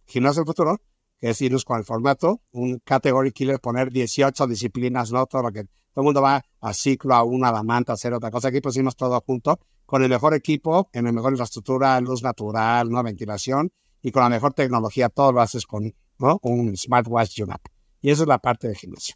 gimnasio 0.06 0.42
del 0.42 0.48
futuro, 0.48 0.78
que 1.18 1.32
es 1.32 1.42
irnos 1.42 1.66
con 1.66 1.78
el 1.78 1.86
formato, 1.86 2.42
un 2.52 2.80
category 2.80 3.32
killer, 3.32 3.60
poner 3.60 3.92
18 3.92 4.48
disciplinas, 4.48 5.12
¿no? 5.12 5.26
Todo 5.26 5.44
lo 5.44 5.52
que, 5.52 5.66
el 6.02 6.06
mundo 6.06 6.22
va 6.22 6.44
a 6.62 6.74
ciclo, 6.74 7.16
a 7.16 7.24
una, 7.24 7.50
a 7.50 7.52
la 7.52 7.64
manta, 7.64 7.94
a 7.94 7.96
hacer 7.96 8.14
otra 8.14 8.32
cosa. 8.32 8.50
Aquí 8.50 8.62
pusimos 8.62 8.96
todo 8.96 9.22
junto, 9.26 9.60
con 9.86 10.04
el 10.04 10.10
mejor 10.10 10.34
equipo, 10.34 10.90
en 10.94 11.06
la 11.06 11.12
mejor 11.12 11.34
infraestructura, 11.34 12.00
luz 12.02 12.24
natural, 12.24 12.90
¿no? 12.90 13.02
Ventilación, 13.04 13.72
y 14.02 14.12
con 14.12 14.24
la 14.24 14.30
mejor 14.30 14.54
tecnología, 14.54 15.10
todo 15.10 15.32
lo 15.32 15.42
haces 15.42 15.66
con 15.66 15.94
un 16.42 16.78
smartwatch 16.78 17.40
y 17.40 17.42
una 17.44 17.56
app. 17.56 17.66
Y 18.02 18.12
eso 18.12 18.24
es 18.24 18.28
la 18.28 18.40
parte 18.40 18.68
del 18.68 18.78
gimnasio. 18.78 19.16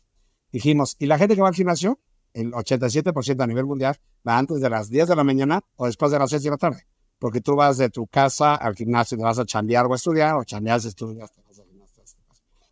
Dijimos, 0.52 0.96
y 1.00 1.06
la 1.06 1.18
gente 1.18 1.36
que 1.36 1.42
va 1.42 1.48
al 1.48 1.56
gimnasio, 1.56 2.00
el 2.34 2.52
87% 2.52 3.42
a 3.44 3.48
nivel 3.48 3.66
mundial, 3.66 3.98
va 4.28 4.38
antes 4.38 4.60
de 4.62 4.70
las 4.70 4.90
10 4.90 5.08
de 5.10 5.16
la 5.16 5.24
mañana 5.24 5.62
o 5.76 5.86
después 5.86 6.12
de 6.12 6.20
las 6.20 6.30
6 6.30 6.44
de 6.44 6.50
la 6.50 6.58
tarde. 6.58 6.88
Porque 7.20 7.42
tú 7.42 7.56
vas 7.56 7.78
de 7.78 7.90
tu 7.90 8.08
casa 8.08 8.56
al 8.56 8.76
gimnasio, 8.76 9.18
te 9.18 9.24
vas 9.24 9.40
a 9.40 9.46
chambear 9.46 9.86
o 9.86 9.94
a 9.94 9.96
estudiar, 9.96 10.36
o 10.36 10.44
chambeas, 10.44 10.86
estudias, 10.86 11.32
te. 11.32 11.44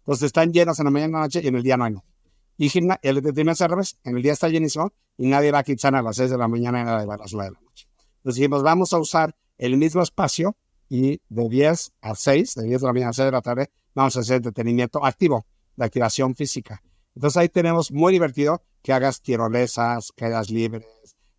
Entonces 0.02 0.28
están 0.28 0.52
llenos 0.52 0.80
en 0.80 0.86
la 0.86 0.92
mañana 0.92 1.06
y 1.06 1.10
en 1.10 1.14
la 1.14 1.20
noche 1.22 1.42
y 1.44 1.48
en 1.48 1.56
el 1.56 1.64
día 1.64 1.78
no 1.78 1.84
hay 1.86 1.92
nada. 1.92 2.06
Y 2.62 2.70
el 2.78 3.18
entretenimiento 3.18 3.64
al 3.64 3.72
revés, 3.72 3.98
en 4.04 4.18
el 4.18 4.22
día 4.22 4.34
está 4.34 4.48
llenísimo 4.48 4.94
y 5.18 5.26
nadie 5.26 5.52
va 5.52 5.58
a 5.58 5.64
quitar 5.64 5.96
a 5.96 6.04
las 6.04 6.16
6 6.18 6.30
de 6.30 6.38
la 6.38 6.48
mañana 6.48 6.82
y 6.82 6.84
nadie 6.84 7.08
va 7.08 7.16
a 7.16 7.18
las 7.18 7.34
9 7.34 7.50
de 7.50 7.56
la 7.56 7.60
noche. 7.60 7.88
Entonces 8.18 8.36
dijimos, 8.36 8.62
vamos 8.62 8.94
a 8.94 9.00
usar 9.00 9.36
el 9.58 9.78
mismo 9.78 10.04
espacio 10.04 10.56
y 10.88 11.20
de 11.28 11.50
10 11.50 11.94
a 12.02 12.14
6, 12.14 12.54
de 12.54 12.64
10 12.66 12.82
de 12.82 12.86
la 12.86 12.94
mañana 12.94 13.10
a 13.10 13.14
6 13.14 13.26
de 13.26 13.32
la 13.32 13.42
tarde, 13.42 13.72
vamos 13.96 14.16
a 14.16 14.20
hacer 14.20 14.36
entretenimiento 14.36 15.04
activo, 15.04 15.48
de 15.76 15.86
activación 15.86 16.36
física. 16.36 16.84
Entonces 17.16 17.38
ahí 17.38 17.50
tenemos 17.50 17.92
muy 17.92 18.14
divertido 18.14 18.62
que 18.84 18.94
hagas 18.94 19.24
tirolesas, 19.24 20.12
quedas 20.16 20.52
libres, 20.52 20.86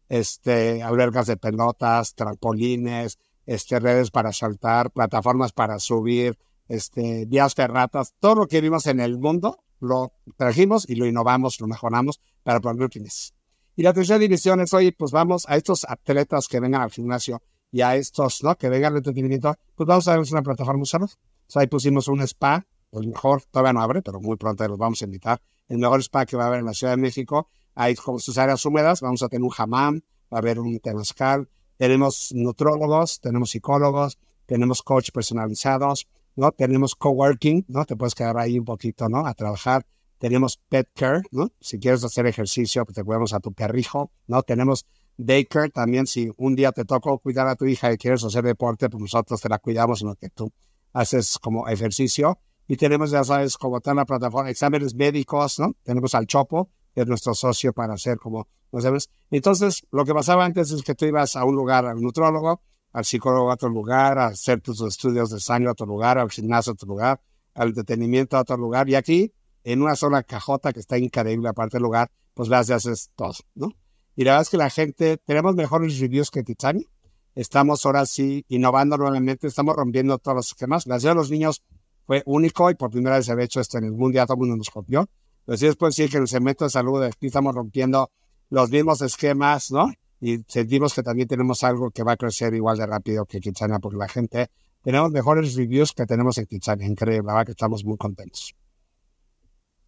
este, 0.09 0.83
albergas 0.83 1.29
de 1.29 1.37
pelotas, 1.37 2.17
trampolines, 2.17 3.21
este, 3.47 3.79
redes 3.79 4.11
para 4.11 4.33
saltar, 4.33 4.91
plataformas 4.91 5.53
para 5.53 5.79
subir, 5.79 6.37
este, 6.67 7.27
vías 7.27 7.55
ferratas, 7.55 8.13
todo 8.19 8.35
lo 8.35 8.49
que 8.49 8.61
vimos 8.61 8.89
en 8.89 8.99
el 8.99 9.19
mundo 9.19 9.63
lo 9.83 10.13
trajimos 10.37 10.89
y 10.89 10.95
lo 10.95 11.07
innovamos, 11.07 11.61
lo 11.61 11.67
mejoramos 11.67 12.21
para 12.43 12.61
poner 12.61 12.89
fines. 12.91 13.35
Y 13.75 13.83
la 13.83 13.93
tercera 13.93 14.19
división 14.19 14.61
es, 14.61 14.73
hoy, 14.75 14.93
pues 14.93 15.11
vamos 15.11 15.45
a 15.49 15.57
estos 15.57 15.85
atletas 15.89 16.47
que 16.47 16.61
vengan 16.61 16.83
al 16.83 16.91
gimnasio 16.91 17.43
y 17.71 17.81
a 17.81 17.97
estos, 17.97 18.43
¿no? 18.43 18.57
Que 18.57 18.69
vengan 18.69 18.93
al 18.93 18.99
entretenimiento, 18.99 19.55
pues 19.75 19.87
vamos 19.87 20.07
a 20.09 20.17
ver 20.17 20.27
una 20.31 20.43
plataforma 20.43 20.85
salud. 20.85 21.11
O 21.11 21.51
sea, 21.51 21.63
ahí 21.63 21.69
pusimos 21.69 22.09
un 22.09 22.21
spa, 22.23 22.67
el 22.93 23.09
mejor, 23.09 23.43
todavía 23.51 23.73
no 23.73 23.81
abre, 23.81 24.03
pero 24.03 24.21
muy 24.21 24.37
pronto 24.37 24.67
los 24.69 24.79
vamos 24.79 25.01
a 25.03 25.05
invitar. 25.07 25.41
El 25.69 25.79
mejor 25.79 26.01
spa 26.01 26.27
que 26.27 26.37
va 26.37 26.45
a 26.45 26.47
haber 26.49 26.61
en 26.61 26.67
la 26.67 26.75
Ciudad 26.75 26.93
de 26.93 26.99
México. 26.99 27.49
Hay 27.75 27.95
como 27.95 28.19
sus 28.19 28.37
áreas 28.37 28.65
húmedas, 28.67 29.01
vamos 29.01 29.23
a 29.23 29.29
tener 29.29 29.43
un 29.43 29.53
hammam, 29.57 30.01
va 30.33 30.37
a 30.37 30.41
haber 30.41 30.61
un 30.61 30.79
temazcal, 30.79 31.49
tenemos 31.79 32.31
nutrólogos, 32.35 33.21
tenemos 33.21 33.51
psicólogos, 33.51 34.19
tenemos 34.47 34.83
coach 34.83 35.11
personalizados, 35.11 36.07
¿no? 36.37 36.53
Tenemos 36.53 36.95
coworking, 36.95 37.67
¿no? 37.69 37.85
Te 37.85 37.97
puedes 37.97 38.15
quedar 38.15 38.39
ahí 38.39 38.59
un 38.59 38.65
poquito, 38.65 39.09
¿no? 39.09 39.27
A 39.27 39.35
trabajar. 39.35 39.87
Tenemos 40.19 40.59
pet 40.69 40.89
care, 40.95 41.23
¿no? 41.31 41.51
Si 41.61 41.79
quieres 41.79 42.05
hacer 42.05 42.27
ejercicio, 42.27 42.85
pues 42.85 42.95
te 42.95 43.05
cuidamos 43.05 43.33
a 43.33 43.41
tu 43.41 43.53
perrijo, 43.53 44.13
¿no? 44.27 44.43
Tenemos 44.43 44.87
daycare 45.17 45.71
también, 45.71 46.07
si 46.07 46.31
un 46.37 46.55
día 46.55 46.73
te 46.73 46.85
tocó 46.85 47.19
cuidar 47.19 47.49
a 47.49 47.57
tu 47.57 47.67
hija 47.67 47.93
y 47.93 47.97
quieres 47.97 48.25
hacer 48.25 48.45
deporte, 48.45 48.89
pues 48.89 49.01
nosotros 49.01 49.41
te 49.41 49.49
la 49.49 49.59
cuidamos 49.59 50.03
en 50.03 50.09
lo 50.09 50.15
que 50.15 50.31
tú 50.31 50.53
haces 50.93 51.39
como 51.39 51.69
ejercicio. 51.69 52.39
Y 52.69 52.77
tenemos, 52.77 53.11
ya 53.11 53.25
sabes, 53.25 53.59
como 53.59 53.81
en 53.85 53.97
la 53.97 54.05
plataforma, 54.05 54.51
exámenes 54.51 54.95
médicos, 54.95 55.59
¿no? 55.59 55.75
Tenemos 55.83 56.15
al 56.15 56.27
Chopo, 56.27 56.71
que 56.95 57.03
es 57.03 57.07
nuestro 57.07 57.35
socio 57.35 57.73
para 57.73 57.95
hacer 57.95 58.19
como, 58.19 58.49
¿no 58.71 58.81
sabes? 58.81 59.11
Entonces, 59.31 59.87
lo 59.91 60.05
que 60.05 60.15
pasaba 60.15 60.45
antes 60.45 60.71
es 60.71 60.83
que 60.83 60.95
tú 60.95 61.05
ibas 61.05 61.37
a 61.37 61.45
un 61.45 61.55
lugar, 61.55 61.87
al 61.87 62.01
nutrólogo, 62.01 62.63
al 62.93 63.05
psicólogo 63.05 63.51
a 63.51 63.55
otro 63.55 63.69
lugar, 63.69 64.19
a 64.19 64.27
hacer 64.27 64.61
tus 64.61 64.81
estudios 64.83 65.31
de 65.31 65.41
sangre 65.41 65.69
a 65.69 65.73
otro 65.73 65.87
lugar, 65.87 66.19
al 66.19 66.31
gimnasio 66.31 66.73
a 66.73 66.75
otro 66.75 66.89
lugar, 66.89 67.21
al 67.55 67.69
entretenimiento 67.69 68.37
a 68.37 68.41
otro 68.41 68.57
lugar. 68.57 68.89
Y 68.89 68.95
aquí 68.95 69.33
en 69.65 69.83
una 69.83 69.97
sola 69.97 70.23
cajota 70.23 70.73
que 70.73 70.81
está 70.81 70.99
increíble, 70.99 71.49
aparte 71.49 71.77
del 71.77 71.85
lugar, 71.85 72.11
pues 72.35 72.49
vas 72.49 72.69
y 72.69 72.73
haces 72.73 73.11
todo, 73.17 73.35
¿no? 73.55 73.73
Y 74.15 74.25
la 74.25 74.33
verdad 74.33 74.43
es 74.43 74.51
que 74.51 74.57
la 74.57 74.71
gente, 74.71 75.17
tenemos 75.19 75.55
mejores 75.55 75.99
reviews 75.99 76.31
que 76.31 76.43
Titania. 76.43 76.87
Estamos 77.35 77.87
ahora 77.87 78.05
sí 78.05 78.45
innovando 78.49 78.99
nuevamente, 78.99 79.47
estamos 79.47 79.75
rompiendo 79.75 80.19
todos 80.19 80.37
los 80.37 80.47
esquemas. 80.49 80.87
La 80.87 80.99
ciudad 80.99 81.15
de 81.15 81.21
los 81.21 81.31
niños 81.31 81.63
fue 82.07 82.23
único 82.27 82.71
y 82.71 82.75
por 82.75 82.91
primera 82.91 83.17
vez 83.17 83.27
se 83.27 83.33
había 83.33 83.47
hecho 83.47 83.61
esto 83.61 83.79
en 83.79 83.85
el 83.85 83.93
mundo, 83.93 84.17
ya 84.17 84.27
todo 84.27 84.35
el 84.35 84.41
mundo 84.41 84.57
nos 84.57 84.69
copió. 84.69 85.09
Pero 85.47 85.57
sí 85.57 85.67
después 85.67 85.97
decir 85.97 86.11
que 86.11 86.19
en 86.19 86.25
el 86.25 86.29
segmento 86.29 86.65
de 86.65 86.71
salud 86.71 87.03
aquí 87.03 87.27
estamos 87.27 87.55
rompiendo 87.55 88.11
los 88.51 88.71
mismos 88.71 89.01
esquemas, 89.01 89.71
¿no? 89.71 89.91
Y 90.25 90.39
sentimos 90.47 90.95
que 90.95 91.03
también 91.03 91.27
tenemos 91.27 91.65
algo 91.65 91.91
que 91.91 92.05
va 92.05 92.13
a 92.13 92.17
crecer 92.17 92.55
igual 92.55 92.79
de 92.79 92.87
rápido 92.87 93.27
que 93.27 93.41
Kitsania, 93.41 93.81
porque 93.81 93.97
la 93.99 94.07
gente, 94.07 94.53
tenemos 94.81 95.11
mejores 95.11 95.57
reviews 95.57 95.93
que 95.93 96.07
tenemos 96.07 96.39
en 96.39 96.47
Kitsania, 96.47 96.87
increíble, 96.87 97.27
la 97.27 97.33
verdad 97.33 97.47
que 97.47 97.51
estamos 97.51 97.85
muy 97.85 97.97
contentos. 97.97 98.55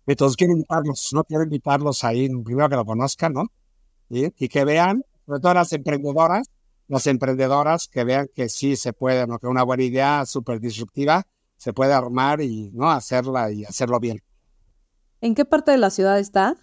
Entonces 0.08 0.36
quiero 0.36 0.54
invitarlos, 0.54 1.10
¿no? 1.12 1.22
Quiero 1.22 1.44
invitarlos 1.44 2.02
ahí, 2.02 2.28
primero 2.42 2.68
que 2.68 2.74
lo 2.74 2.84
conozcan, 2.84 3.32
¿no? 3.32 3.44
Y, 4.10 4.24
y 4.36 4.48
que 4.48 4.64
vean, 4.64 5.04
sobre 5.24 5.38
todo 5.38 5.54
las 5.54 5.72
emprendedoras, 5.72 6.50
las 6.88 7.06
emprendedoras 7.06 7.86
que 7.86 8.02
vean 8.02 8.26
que 8.34 8.48
sí 8.48 8.74
se 8.74 8.92
puede, 8.92 9.28
¿no? 9.28 9.38
Que 9.38 9.46
una 9.46 9.62
buena 9.62 9.84
idea 9.84 10.26
súper 10.26 10.58
disruptiva 10.58 11.22
se 11.58 11.72
puede 11.72 11.92
armar 11.92 12.40
y, 12.40 12.72
¿no? 12.72 12.90
Hacerla 12.90 13.52
y 13.52 13.64
hacerlo 13.64 14.00
bien. 14.00 14.20
¿En 15.20 15.36
qué 15.36 15.44
parte 15.44 15.70
de 15.70 15.78
la 15.78 15.90
ciudad 15.90 16.18
está? 16.18 16.56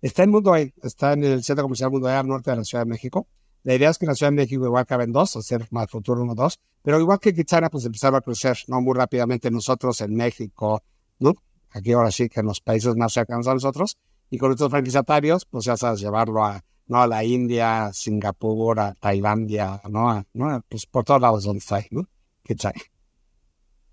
Está 0.00 0.22
en 0.22 0.30
Mundo 0.30 0.54
E, 0.54 0.72
está 0.82 1.12
en 1.12 1.24
el 1.24 1.42
Centro 1.42 1.64
Comercial 1.64 1.90
Mundo 1.90 2.08
al 2.08 2.26
norte 2.26 2.50
de 2.50 2.58
la 2.58 2.64
Ciudad 2.64 2.84
de 2.84 2.90
México. 2.90 3.26
La 3.64 3.74
idea 3.74 3.90
es 3.90 3.98
que 3.98 4.04
en 4.04 4.10
la 4.10 4.14
Ciudad 4.14 4.30
de 4.30 4.36
México 4.36 4.64
igual 4.64 4.86
caben 4.86 5.12
dos, 5.12 5.34
o 5.34 5.42
ser 5.42 5.66
más 5.70 5.90
futuro 5.90 6.22
uno 6.22 6.34
dos, 6.34 6.60
pero 6.82 7.00
igual 7.00 7.18
que 7.18 7.34
Kitsana, 7.34 7.68
pues 7.68 7.84
empezar 7.84 8.14
a 8.14 8.20
crecer, 8.20 8.58
¿no? 8.68 8.80
Muy 8.80 8.94
rápidamente 8.94 9.50
nosotros 9.50 10.00
en 10.00 10.14
México, 10.14 10.82
¿no? 11.18 11.34
aquí 11.70 11.92
ahora 11.92 12.10
sí 12.10 12.28
que 12.28 12.40
en 12.40 12.46
los 12.46 12.60
países 12.60 12.96
más 12.96 13.12
cercanos 13.12 13.46
a 13.48 13.54
nosotros, 13.54 13.98
y 14.30 14.38
con 14.38 14.52
estos 14.52 14.70
franquiciatarios, 14.70 15.44
pues 15.46 15.64
ya 15.64 15.76
sabes, 15.76 16.00
llevarlo 16.00 16.44
a, 16.44 16.62
¿no? 16.86 17.02
a 17.02 17.06
la 17.06 17.24
India, 17.24 17.90
Singapur, 17.92 18.78
a 18.78 18.94
Tailandia, 18.94 19.80
¿no? 19.88 20.24
¿no? 20.32 20.64
Pues 20.68 20.86
por 20.86 21.04
todos 21.04 21.20
lados 21.20 21.44
donde 21.44 21.58
está, 21.58 21.82
¿no? 21.90 22.08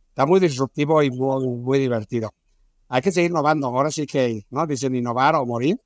Está 0.10 0.26
muy 0.26 0.40
disruptivo 0.40 1.02
y 1.04 1.12
muy, 1.12 1.48
muy 1.48 1.80
divertido. 1.80 2.32
Hay 2.88 3.02
que 3.02 3.12
seguir 3.12 3.32
innovando, 3.32 3.68
ahora 3.68 3.92
sí 3.92 4.06
que, 4.06 4.46
¿no? 4.50 4.66
Dicen 4.68 4.96
innovar 4.96 5.36
o 5.36 5.46
morir. 5.46 5.78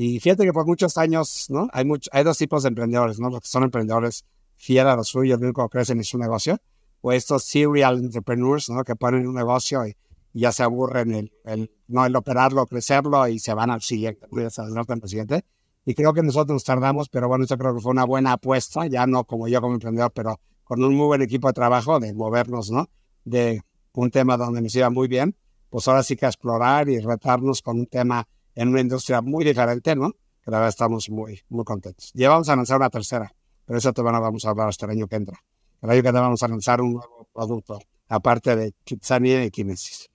Y 0.00 0.20
fíjate 0.20 0.44
que 0.44 0.52
por 0.52 0.64
muchos 0.64 0.96
años, 0.96 1.46
¿no? 1.48 1.68
Hay, 1.72 1.84
mucho, 1.84 2.08
hay 2.12 2.22
dos 2.22 2.38
tipos 2.38 2.62
de 2.62 2.68
emprendedores, 2.68 3.18
¿no? 3.18 3.30
Los 3.30 3.40
que 3.40 3.48
son 3.48 3.64
emprendedores 3.64 4.24
fieles 4.54 4.92
a 4.92 4.94
lo 4.94 5.02
suyo, 5.02 5.36
único 5.36 5.68
que 5.68 5.72
crecen 5.78 5.98
es 5.98 6.06
su 6.06 6.18
negocio, 6.18 6.56
o 7.00 7.10
estos 7.10 7.42
serial 7.42 7.98
entrepreneurs, 7.98 8.70
¿no? 8.70 8.84
Que 8.84 8.94
ponen 8.94 9.26
un 9.26 9.34
negocio 9.34 9.84
y 9.88 9.96
ya 10.32 10.52
se 10.52 10.62
aburren 10.62 11.12
el, 11.12 11.32
el, 11.44 11.72
no, 11.88 12.06
el 12.06 12.14
operarlo, 12.14 12.64
crecerlo 12.68 13.26
y 13.26 13.40
se 13.40 13.52
van 13.54 13.70
al 13.70 13.82
siguiente, 13.82 14.24
al 14.30 15.08
siguiente. 15.08 15.44
Y 15.84 15.94
creo 15.94 16.12
que 16.12 16.22
nosotros 16.22 16.54
nos 16.54 16.62
tardamos, 16.62 17.08
pero 17.08 17.26
bueno, 17.26 17.44
yo 17.44 17.58
creo 17.58 17.74
que 17.74 17.80
fue 17.80 17.90
una 17.90 18.04
buena 18.04 18.34
apuesta, 18.34 18.86
ya 18.86 19.04
no 19.04 19.24
como 19.24 19.48
yo 19.48 19.60
como 19.60 19.74
emprendedor, 19.74 20.12
pero 20.14 20.38
con 20.62 20.80
un 20.84 20.94
muy 20.94 21.06
buen 21.06 21.22
equipo 21.22 21.48
de 21.48 21.54
trabajo 21.54 21.98
de 21.98 22.14
movernos, 22.14 22.70
¿no? 22.70 22.88
De 23.24 23.62
un 23.94 24.12
tema 24.12 24.36
donde 24.36 24.62
nos 24.62 24.72
iba 24.76 24.90
muy 24.90 25.08
bien, 25.08 25.34
pues 25.70 25.88
ahora 25.88 26.04
sí 26.04 26.14
que 26.14 26.26
explorar 26.26 26.88
y 26.88 27.00
retarnos 27.00 27.62
con 27.62 27.80
un 27.80 27.86
tema 27.86 28.28
en 28.60 28.68
una 28.68 28.80
industria 28.80 29.20
muy 29.20 29.44
diferente, 29.44 29.94
¿no? 29.94 30.12
Que 30.42 30.50
la 30.50 30.58
verdad 30.58 30.68
estamos 30.70 31.08
muy, 31.10 31.40
muy 31.48 31.64
contentos. 31.64 32.10
Ya 32.14 32.28
vamos 32.28 32.48
a 32.48 32.56
lanzar 32.56 32.76
una 32.76 32.90
tercera, 32.90 33.32
pero 33.64 33.78
eso 33.78 33.92
todavía 33.92 34.18
no 34.18 34.24
vamos 34.24 34.44
a 34.44 34.50
hablar 34.50 34.68
hasta 34.68 34.86
el 34.86 34.92
año 34.92 35.06
que 35.06 35.16
entra. 35.16 35.38
El 35.82 35.90
año 35.90 36.02
que 36.02 36.08
entra 36.08 36.22
vamos 36.22 36.42
a 36.42 36.48
lanzar 36.48 36.80
un 36.80 36.94
nuevo 36.94 37.28
producto, 37.32 37.78
aparte 38.08 38.56
de 38.56 38.72
Kitsania 38.84 39.44
y 39.44 39.50
Kinesis 39.50 40.08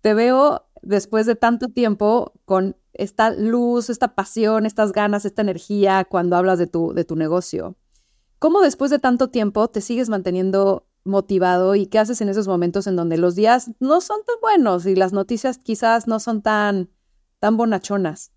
te 0.00 0.14
veo 0.14 0.66
después 0.82 1.26
de 1.26 1.34
tanto 1.34 1.68
tiempo 1.68 2.32
con 2.44 2.76
esta 2.92 3.30
luz, 3.30 3.90
esta 3.90 4.14
pasión, 4.14 4.66
estas 4.66 4.92
ganas, 4.92 5.24
esta 5.24 5.42
energía 5.42 6.04
cuando 6.04 6.36
hablas 6.36 6.58
de 6.58 6.66
tu, 6.66 6.92
de 6.94 7.04
tu 7.04 7.16
negocio. 7.16 7.76
¿Cómo 8.38 8.60
después 8.60 8.90
de 8.90 8.98
tanto 8.98 9.28
tiempo 9.28 9.68
te 9.68 9.80
sigues 9.80 10.08
manteniendo 10.08 10.86
motivado 11.04 11.74
y 11.74 11.86
qué 11.86 11.98
haces 11.98 12.20
en 12.20 12.28
esos 12.28 12.46
momentos 12.48 12.86
en 12.86 12.96
donde 12.96 13.18
los 13.18 13.34
días 13.34 13.70
no 13.80 14.00
son 14.00 14.20
tan 14.26 14.36
buenos 14.40 14.86
y 14.86 14.94
las 14.94 15.12
noticias 15.12 15.58
quizás 15.58 16.06
no 16.06 16.20
son 16.20 16.42
tan, 16.42 16.90
tan 17.40 17.56
bonachonas? 17.56 18.32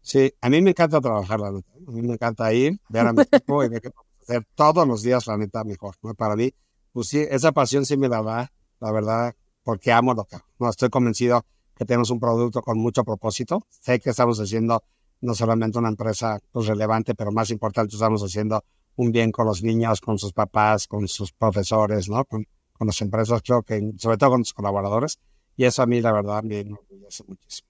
Sí, 0.00 0.32
a 0.40 0.50
mí 0.50 0.60
me 0.60 0.70
encanta 0.70 1.00
trabajar, 1.00 1.40
la 1.40 1.50
neta. 1.50 1.72
A 1.86 1.90
mí 1.90 2.02
me 2.02 2.14
encanta 2.14 2.52
ir, 2.52 2.78
ver 2.88 3.06
a 3.06 3.12
mi 3.12 3.22
equipo 3.22 3.64
y 3.64 3.68
ver 3.68 3.80
qué 3.80 3.90
hacer 4.22 4.46
todos 4.54 4.86
los 4.86 5.02
días, 5.02 5.26
la 5.26 5.36
neta, 5.38 5.64
mejor. 5.64 5.94
Para 6.16 6.36
mí, 6.36 6.52
pues 6.92 7.08
sí, 7.08 7.26
esa 7.30 7.52
pasión 7.52 7.86
sí 7.86 7.96
me 7.96 8.08
la 8.08 8.22
da, 8.22 8.52
la 8.80 8.92
verdad, 8.92 9.34
porque 9.62 9.92
amo 9.92 10.14
lo 10.14 10.24
que 10.24 10.36
no 10.58 10.68
estoy 10.68 10.90
convencido 10.90 11.44
que 11.74 11.84
tenemos 11.84 12.10
un 12.10 12.20
producto 12.20 12.62
con 12.62 12.78
mucho 12.78 13.02
propósito. 13.02 13.66
Sé 13.68 13.98
que 13.98 14.10
estamos 14.10 14.38
haciendo 14.38 14.82
no 15.20 15.34
solamente 15.34 15.78
una 15.78 15.88
empresa 15.88 16.38
pues, 16.52 16.66
relevante, 16.66 17.14
pero 17.14 17.32
más 17.32 17.50
importante, 17.50 17.96
estamos 17.96 18.22
haciendo 18.22 18.62
un 18.96 19.10
bien 19.10 19.32
con 19.32 19.46
los 19.46 19.62
niños, 19.62 20.00
con 20.00 20.18
sus 20.18 20.32
papás, 20.32 20.86
con 20.86 21.08
sus 21.08 21.32
profesores, 21.32 22.08
¿no? 22.08 22.24
Con, 22.26 22.46
con 22.74 22.86
las 22.86 23.00
empresas, 23.00 23.42
creo 23.42 23.62
que 23.62 23.92
sobre 23.98 24.18
todo 24.18 24.30
con 24.30 24.40
los 24.40 24.52
colaboradores. 24.52 25.18
Y 25.56 25.64
eso 25.64 25.82
a 25.82 25.86
mí, 25.86 26.00
la 26.00 26.12
verdad, 26.12 26.42
me 26.42 26.60
enorgullece 26.60 27.24
muchísimo. 27.26 27.68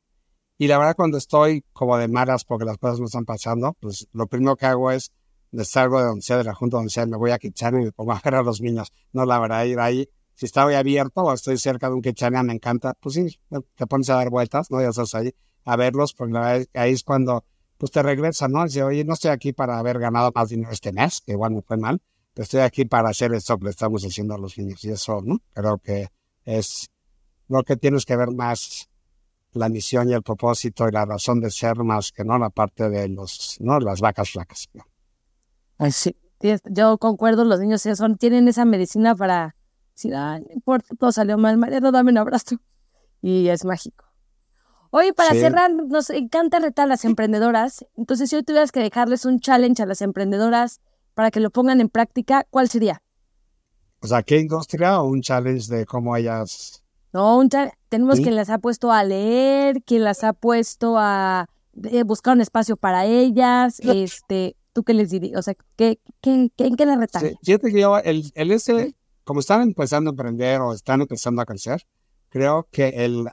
Y 0.57 0.69
la 0.69 0.79
verdad, 0.79 0.95
cuando 0.97 1.19
estoy 1.19 1.65
como 1.73 1.99
de 1.99 2.09
malas 2.09 2.45
porque 2.45 2.65
las 2.65 2.79
cosas 2.79 3.01
me 3.01 3.07
están 3.07 3.25
pasando, 3.25 3.77
pues 3.81 4.07
lo 4.13 4.27
primero 4.27 4.57
que 4.57 4.67
hago 4.67 4.91
es 4.91 5.13
de 5.51 5.65
salgo 5.65 5.99
de 5.99 6.07
donde 6.07 6.23
sea, 6.23 6.39
de 6.39 6.45
la 6.45 6.55
junta 6.55 6.77
donde 6.77 6.91
sea, 6.91 7.07
me 7.07 7.17
voy 7.17 7.33
a 7.33 7.39
quichar 7.39 7.75
y 7.75 7.79
me 7.79 7.93
pongo 7.93 8.13
a 8.13 8.21
ver 8.25 8.37
a 8.37 8.43
los 8.43 8.61
niños. 8.61 8.93
No, 9.13 9.25
la 9.25 9.39
verdad, 9.39 9.65
ir 9.65 9.81
ahí 9.81 10.09
si 10.35 10.47
estoy 10.47 10.75
abierto 10.75 11.23
o 11.23 11.33
estoy 11.33 11.59
cerca 11.59 11.89
de 11.89 11.95
un 11.95 12.03
quechania, 12.03 12.43
me 12.43 12.53
encanta, 12.53 12.95
pues 13.01 13.15
sí, 13.15 13.39
te 13.75 13.87
pones 13.87 14.11
a 14.11 14.17
dar 14.17 14.31
vueltas, 14.31 14.71
¿no? 14.71 14.81
Ya 14.81 14.89
estás 14.89 15.15
ahí 15.15 15.33
a 15.65 15.77
verlos, 15.77 16.13
porque 16.13 16.67
ahí 16.75 16.93
es 16.93 17.05
cuando 17.05 17.45
pues 17.79 17.91
te 17.93 18.03
regresa, 18.03 18.49
¿no? 18.49 18.65
Dice, 18.65 18.83
oye, 18.83 19.05
no 19.05 19.15
estoy 19.15 19.31
aquí 19.31 19.53
para 19.53 19.79
haber 19.79 19.99
ganado 19.99 20.33
más 20.35 20.49
dinero 20.49 20.73
este 20.73 20.93
mes, 20.93 21.21
que 21.25 21.33
igual 21.33 21.53
me 21.53 21.63
fue 21.63 21.77
mal, 21.77 22.01
pero 22.33 22.45
estoy 22.45 22.61
aquí 22.61 22.85
para 22.85 23.11
hacer 23.11 23.33
esto 23.35 23.59
que 23.59 23.65
le 23.65 23.71
estamos 23.71 24.05
haciendo 24.05 24.35
a 24.35 24.39
los 24.39 24.59
niños 24.59 24.85
y 24.85 24.91
eso, 24.91 25.21
¿no? 25.23 25.41
Creo 25.53 25.79
que 25.79 26.09
es 26.45 26.89
lo 27.55 27.65
que 27.65 27.77
tienes 27.77 28.05
que 28.05 28.17
ver 28.17 28.31
más 28.31 28.89
la 29.53 29.69
misión 29.69 30.09
y 30.09 30.13
el 30.13 30.23
propósito 30.23 30.89
y 30.89 30.93
la 30.93 31.05
razón 31.05 31.41
de 31.41 31.51
ser 31.51 31.77
más 31.77 32.11
que 32.11 32.25
no 32.25 32.39
la 32.39 32.51
parte 32.51 32.91
de 32.91 33.09
los, 33.09 33.57
¿no? 33.61 33.79
Las 33.79 34.01
vacas 34.01 34.31
flacas. 34.31 34.69
Sí, 35.91 36.17
yo 36.65 36.99
concuerdo, 36.99 37.45
los 37.45 37.61
niños 37.61 37.83
son, 37.83 38.17
tienen 38.17 38.49
esa 38.49 38.65
medicina 38.65 39.15
para 39.15 39.55
si 39.95 40.11
da, 40.11 40.41
no 40.41 40.47
importa, 40.51 40.95
todo 40.99 41.13
salió 41.13 41.39
mal, 41.39 41.57
Mariano, 41.57 41.93
dame 41.93 42.11
un 42.11 42.19
abrazo. 42.19 42.57
Y 43.23 43.49
es 43.49 43.65
mágico. 43.65 44.05
Oye, 44.91 45.13
para 45.13 45.31
cerrar, 45.31 45.73
nos 45.73 46.11
encanta 46.11 46.59
retar 46.59 46.85
a 46.85 46.89
las 46.89 47.05
emprendedoras. 47.05 47.85
Entonces, 47.97 48.31
si 48.31 48.37
hoy 48.37 48.43
tuvieras 48.43 48.71
que 48.71 48.81
dejarles 48.81 49.25
un 49.25 49.41
challenge 49.41 49.83
a 49.83 49.87
las 49.87 50.03
emprendedoras 50.03 50.81
para 51.15 51.31
que 51.31 51.41
lo 51.41 51.51
pongan 51.51 51.81
en 51.81 51.89
práctica, 51.89 52.47
¿cuál 52.51 52.69
sería? 52.69 53.03
O 54.01 54.07
sea, 54.07 54.23
¿qué 54.23 54.39
industria 54.39 55.01
o 55.01 55.09
un 55.09 55.23
challenge 55.23 55.75
de 55.75 55.87
cómo 55.87 56.17
ellas... 56.17 56.84
No, 57.15 57.39
un 57.39 57.49
tenemos 57.89 58.19
quien 58.19 58.35
las 58.35 58.51
ha 58.51 58.59
puesto 58.59 58.91
a 58.91 59.05
leer, 59.05 59.85
quien 59.85 60.03
las 60.03 60.25
ha 60.25 60.33
puesto 60.33 60.97
a 60.99 61.49
eh, 61.85 62.03
buscar 62.03 62.35
un 62.35 62.41
espacio 62.41 62.77
para 62.77 63.07
ellas. 63.07 63.79
este, 63.79 64.57
¿Tú 64.73 64.83
qué 64.83 64.95
les 64.95 65.11
dirías? 65.11 65.39
O 65.39 65.43
sea, 65.43 65.55
¿qué, 65.77 66.01
qué, 66.21 66.51
qué, 66.57 66.67
¿en 66.67 66.75
qué 66.75 66.85
las 66.85 66.99
retan? 66.99 67.23
Sí, 67.23 67.37
fíjate 67.45 67.73
que 67.73 67.81
yo, 67.81 67.99
el, 67.99 68.33
el 68.35 68.51
ese 68.51 68.97
como 69.23 69.39
están 69.39 69.63
empezando 69.63 70.11
a 70.11 70.13
emprender 70.13 70.61
o 70.61 70.73
están 70.73 71.03
empezando 71.03 71.41
a 71.41 71.47
crecer, 71.47 71.87
creo 72.31 72.67
que 72.73 72.89
el 72.89 73.29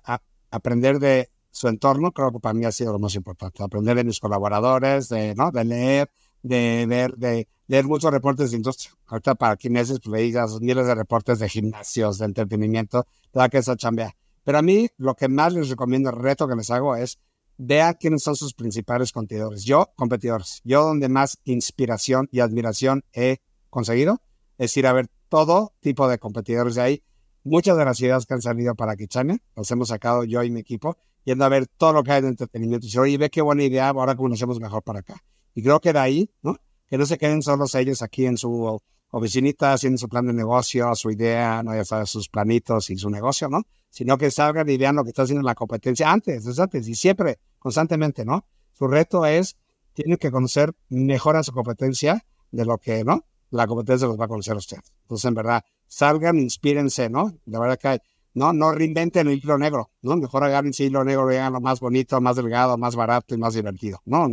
aprender 0.51 0.99
de 0.99 1.31
su 1.49 1.67
entorno, 1.67 2.11
creo 2.11 2.31
que 2.31 2.39
para 2.39 2.53
mí 2.53 2.65
ha 2.65 2.71
sido 2.71 2.93
lo 2.93 2.99
más 2.99 3.15
importante. 3.15 3.63
Aprender 3.63 3.97
de 3.97 4.03
mis 4.03 4.19
colaboradores, 4.19 5.09
de, 5.09 5.33
¿no? 5.33 5.51
de 5.51 5.65
leer, 5.65 6.11
de 6.43 6.85
ver, 6.87 7.15
de 7.17 7.47
leer 7.67 7.85
muchos 7.85 8.11
reportes 8.11 8.51
de 8.51 8.57
industria. 8.57 8.91
Ahorita 9.07 9.35
para 9.35 9.55
quienes 9.55 9.89
pues, 9.89 10.05
leídas 10.07 10.59
miles 10.59 10.85
de 10.87 10.95
reportes 10.95 11.39
de 11.39 11.49
gimnasios, 11.49 12.17
de 12.17 12.25
entretenimiento, 12.25 13.05
toda 13.31 13.49
que 13.49 13.59
eso 13.59 13.75
chambea. 13.75 14.15
Pero 14.43 14.57
a 14.57 14.61
mí 14.61 14.89
lo 14.97 15.15
que 15.15 15.27
más 15.27 15.53
les 15.53 15.69
recomiendo, 15.69 16.09
el 16.09 16.15
reto 16.15 16.47
que 16.47 16.55
les 16.55 16.69
hago 16.71 16.95
es 16.95 17.19
vea 17.57 17.93
quiénes 17.93 18.23
son 18.23 18.35
sus 18.35 18.53
principales 18.53 19.11
competidores. 19.11 19.63
Yo, 19.63 19.91
competidores. 19.95 20.61
Yo 20.63 20.83
donde 20.83 21.09
más 21.09 21.37
inspiración 21.43 22.27
y 22.31 22.39
admiración 22.39 23.03
he 23.13 23.37
conseguido 23.69 24.19
es 24.57 24.75
ir 24.77 24.87
a 24.87 24.93
ver 24.93 25.07
todo 25.29 25.73
tipo 25.79 26.07
de 26.07 26.17
competidores 26.17 26.75
de 26.75 26.81
ahí. 26.81 27.03
Muchas 27.43 27.77
de 27.77 27.85
las 27.85 27.99
ideas 28.01 28.25
que 28.25 28.33
han 28.33 28.41
salido 28.41 28.75
para 28.75 28.95
Kichania 28.95 29.37
las 29.55 29.69
hemos 29.71 29.89
sacado 29.89 30.23
yo 30.23 30.43
y 30.43 30.51
mi 30.51 30.59
equipo, 30.59 30.97
yendo 31.23 31.45
a 31.45 31.49
ver 31.49 31.67
todo 31.67 31.93
lo 31.93 32.03
que 32.03 32.11
hay 32.11 32.21
de 32.21 32.29
entretenimiento. 32.29 32.87
Y 32.87 32.97
oye, 32.97 33.17
ve 33.17 33.29
qué 33.29 33.41
buena 33.41 33.63
idea, 33.63 33.89
ahora 33.89 34.15
cómo 34.15 34.33
hacemos 34.33 34.59
mejor 34.59 34.83
para 34.83 34.99
acá. 34.99 35.23
Y 35.53 35.63
creo 35.63 35.79
que 35.79 35.93
de 35.93 35.99
ahí, 35.99 36.29
¿no? 36.41 36.57
Que 36.87 36.97
no 36.97 37.05
se 37.05 37.17
queden 37.17 37.41
solos 37.41 37.75
ellos 37.75 38.01
aquí 38.01 38.25
en 38.25 38.37
su 38.37 38.79
oficinita 39.09 39.73
haciendo 39.73 39.97
su 39.97 40.07
plan 40.07 40.25
de 40.27 40.33
negocio, 40.33 40.93
su 40.95 41.11
idea, 41.11 41.63
no 41.63 41.75
ya 41.75 41.83
sabes, 41.83 42.09
sus 42.09 42.29
planitos 42.29 42.89
y 42.89 42.97
su 42.97 43.09
negocio, 43.09 43.49
¿no? 43.49 43.63
Sino 43.89 44.17
que 44.17 44.31
salgan 44.31 44.69
y 44.69 44.77
vean 44.77 44.95
lo 44.95 45.03
que 45.03 45.09
está 45.09 45.23
haciendo 45.23 45.45
la 45.45 45.55
competencia 45.55 46.11
antes, 46.11 46.45
desde 46.45 46.63
antes 46.63 46.87
y 46.87 46.95
siempre, 46.95 47.39
constantemente, 47.59 48.23
¿no? 48.23 48.45
Su 48.71 48.87
reto 48.87 49.25
es, 49.25 49.57
tienen 49.93 50.17
que 50.17 50.31
conocer 50.31 50.73
mejor 50.89 51.35
a 51.35 51.43
su 51.43 51.51
competencia 51.51 52.25
de 52.51 52.65
lo 52.65 52.77
que, 52.77 53.03
¿no? 53.03 53.25
la 53.51 53.67
competencia 53.67 54.07
los 54.07 54.19
va 54.19 54.25
a 54.25 54.27
conocer 54.27 54.53
a 54.53 54.57
ustedes. 54.57 54.91
Entonces, 55.03 55.25
en 55.25 55.35
verdad, 55.35 55.63
salgan, 55.87 56.39
inspírense, 56.39 57.09
¿no? 57.09 57.33
La 57.45 57.59
verdad 57.59 57.77
que 57.77 58.01
no, 58.33 58.53
no 58.53 58.71
reinventen 58.71 59.27
el 59.27 59.37
hilo 59.37 59.57
negro, 59.57 59.91
¿no? 60.01 60.15
Mejor 60.15 60.43
hagan 60.45 60.67
ese 60.67 60.85
hilo 60.85 61.03
negro 61.03 61.31
y 61.31 61.35
hagan 61.35 61.53
lo 61.53 61.61
más 61.61 61.79
bonito, 61.79 62.19
más 62.21 62.37
delgado, 62.37 62.77
más 62.77 62.95
barato 62.95 63.35
y 63.35 63.37
más 63.37 63.53
divertido, 63.53 64.01
¿no? 64.05 64.27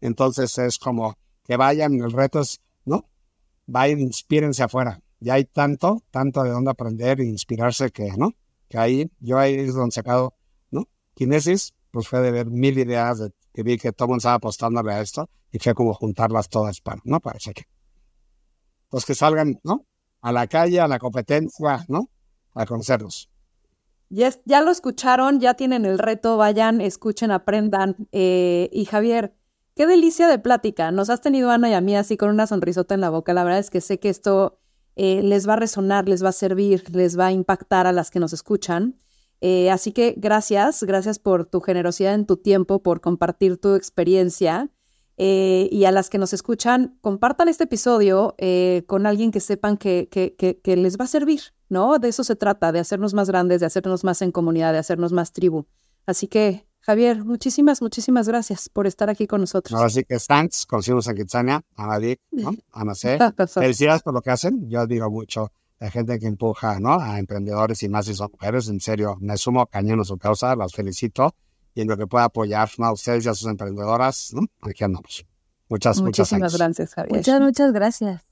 Entonces 0.00 0.56
es 0.58 0.78
como 0.78 1.16
que 1.44 1.56
vayan, 1.56 1.94
el 1.94 2.12
reto 2.12 2.40
es, 2.40 2.60
¿no? 2.84 3.08
Vayan, 3.66 4.00
inspírense 4.00 4.62
afuera. 4.62 5.00
Ya 5.20 5.34
hay 5.34 5.44
tanto, 5.44 6.02
tanto 6.10 6.42
de 6.42 6.50
dónde 6.50 6.70
aprender 6.70 7.20
e 7.20 7.24
inspirarse 7.24 7.90
que, 7.90 8.10
¿no? 8.16 8.32
Que 8.68 8.78
ahí, 8.78 9.10
yo 9.20 9.38
ahí 9.38 9.54
es 9.54 9.74
donde 9.74 9.92
sacado, 9.92 10.34
¿no? 10.70 10.88
Kinesis, 11.14 11.74
pues 11.90 12.08
fue 12.08 12.20
de 12.20 12.30
ver 12.30 12.46
mil 12.46 12.78
ideas 12.78 13.18
de, 13.18 13.32
que 13.52 13.62
vi 13.62 13.78
que 13.78 13.92
todo 13.92 14.08
mundo 14.08 14.18
estaba 14.18 14.36
apostándole 14.36 14.92
a 14.92 15.00
esto 15.00 15.28
y 15.50 15.58
fue 15.58 15.74
como 15.74 15.92
juntarlas 15.94 16.48
todas 16.48 16.80
para, 16.80 17.00
¿no? 17.04 17.20
Para 17.20 17.38
que 17.38 17.64
los 18.92 19.04
que 19.04 19.14
salgan, 19.14 19.60
¿no? 19.62 19.86
A 20.20 20.32
la 20.32 20.46
calle, 20.46 20.80
a 20.80 20.88
la 20.88 20.98
competencia, 20.98 21.84
¿no? 21.88 22.10
A 22.54 22.66
conocerlos. 22.66 23.30
Ya, 24.08 24.32
ya 24.44 24.60
lo 24.60 24.70
escucharon, 24.72 25.38
ya 25.38 25.54
tienen 25.54 25.84
el 25.84 25.98
reto, 25.98 26.36
vayan, 26.36 26.80
escuchen, 26.80 27.30
aprendan. 27.30 27.96
Eh, 28.10 28.68
y 28.72 28.84
Javier, 28.84 29.34
qué 29.74 29.86
delicia 29.86 30.28
de 30.28 30.38
plática. 30.38 30.90
Nos 30.90 31.10
has 31.10 31.20
tenido 31.20 31.50
Ana 31.50 31.70
y 31.70 31.74
a 31.74 31.80
mí 31.80 31.96
así 31.96 32.16
con 32.16 32.30
una 32.30 32.46
sonrisota 32.46 32.94
en 32.94 33.00
la 33.00 33.10
boca. 33.10 33.32
La 33.32 33.44
verdad 33.44 33.60
es 33.60 33.70
que 33.70 33.80
sé 33.80 33.98
que 33.98 34.08
esto 34.08 34.60
eh, 34.96 35.22
les 35.22 35.48
va 35.48 35.54
a 35.54 35.56
resonar, 35.56 36.08
les 36.08 36.22
va 36.22 36.28
a 36.28 36.32
servir, 36.32 36.84
les 36.94 37.18
va 37.18 37.26
a 37.26 37.32
impactar 37.32 37.86
a 37.86 37.92
las 37.92 38.10
que 38.10 38.20
nos 38.20 38.32
escuchan. 38.32 38.98
Eh, 39.40 39.70
así 39.70 39.92
que 39.92 40.14
gracias, 40.18 40.82
gracias 40.82 41.18
por 41.18 41.46
tu 41.46 41.60
generosidad 41.60 42.14
en 42.14 42.26
tu 42.26 42.36
tiempo, 42.36 42.82
por 42.82 43.00
compartir 43.00 43.56
tu 43.56 43.74
experiencia. 43.74 44.70
Eh, 45.16 45.68
y 45.70 45.84
a 45.84 45.92
las 45.92 46.08
que 46.08 46.18
nos 46.18 46.32
escuchan, 46.32 46.98
compartan 47.02 47.48
este 47.48 47.64
episodio 47.64 48.36
con 48.86 49.06
alguien 49.06 49.30
que 49.30 49.40
sepan 49.40 49.76
que, 49.76 50.08
que, 50.10 50.34
que, 50.36 50.76
les 50.76 50.98
va 50.98 51.04
a 51.04 51.08
servir, 51.08 51.40
¿no? 51.68 51.98
De 51.98 52.08
eso 52.08 52.24
se 52.24 52.36
trata, 52.36 52.72
de 52.72 52.80
hacernos 52.80 53.12
más 53.12 53.28
grandes, 53.28 53.60
de 53.60 53.66
hacernos 53.66 54.02
más 54.02 54.22
en 54.22 54.32
comunidad, 54.32 54.72
de 54.72 54.78
hacernos 54.78 55.12
más 55.12 55.32
tribu. 55.32 55.66
Así 56.06 56.26
que, 56.26 56.66
Javier, 56.90 57.24
muchísimas, 57.24 57.80
muchísimas 57.82 58.26
gracias 58.26 58.68
por 58.68 58.88
estar 58.88 59.08
aquí 59.10 59.28
con 59.28 59.40
nosotros. 59.42 59.78
Ahora 59.78 59.90
sí 59.90 60.02
que 60.02 60.18
thanks, 60.18 60.66
conocimos 60.66 61.06
a 61.06 61.14
Kitsania, 61.14 61.62
a 61.76 61.86
Nadik, 61.86 62.20
¿no? 62.32 62.50
a 62.72 62.84
Macé. 62.84 63.16
Felicidades 63.46 64.02
por 64.02 64.12
lo 64.12 64.20
que 64.20 64.30
hacen. 64.30 64.68
Yo 64.68 64.80
admiro 64.80 65.08
mucho 65.08 65.52
la 65.78 65.88
gente 65.88 66.18
que 66.18 66.26
empuja, 66.26 66.80
¿no? 66.80 66.94
A 66.94 67.20
emprendedores 67.20 67.80
y 67.84 67.88
más 67.88 68.06
si 68.06 68.14
son 68.16 68.32
mujeres. 68.32 68.68
En 68.68 68.80
serio, 68.80 69.16
me 69.20 69.36
sumo 69.36 69.66
cañón 69.66 70.00
a 70.00 70.04
su 70.04 70.18
causa, 70.18 70.56
las 70.56 70.72
felicito 70.72 71.32
y 71.76 71.82
en 71.82 71.86
lo 71.86 71.96
que 71.96 72.08
pueda 72.08 72.24
apoyar 72.24 72.68
a 72.76 72.92
ustedes 72.92 73.24
y 73.24 73.28
a 73.28 73.34
sus 73.34 73.48
emprendedoras, 73.48 74.32
¿no? 74.34 74.48
aquí 74.60 74.82
andamos. 74.82 75.24
Muchas, 75.68 76.00
muchas 76.00 76.32
gracias, 76.32 76.94
Javier. 76.94 77.18
Muchas, 77.18 77.40
muchas 77.40 77.72
gracias. 77.72 78.29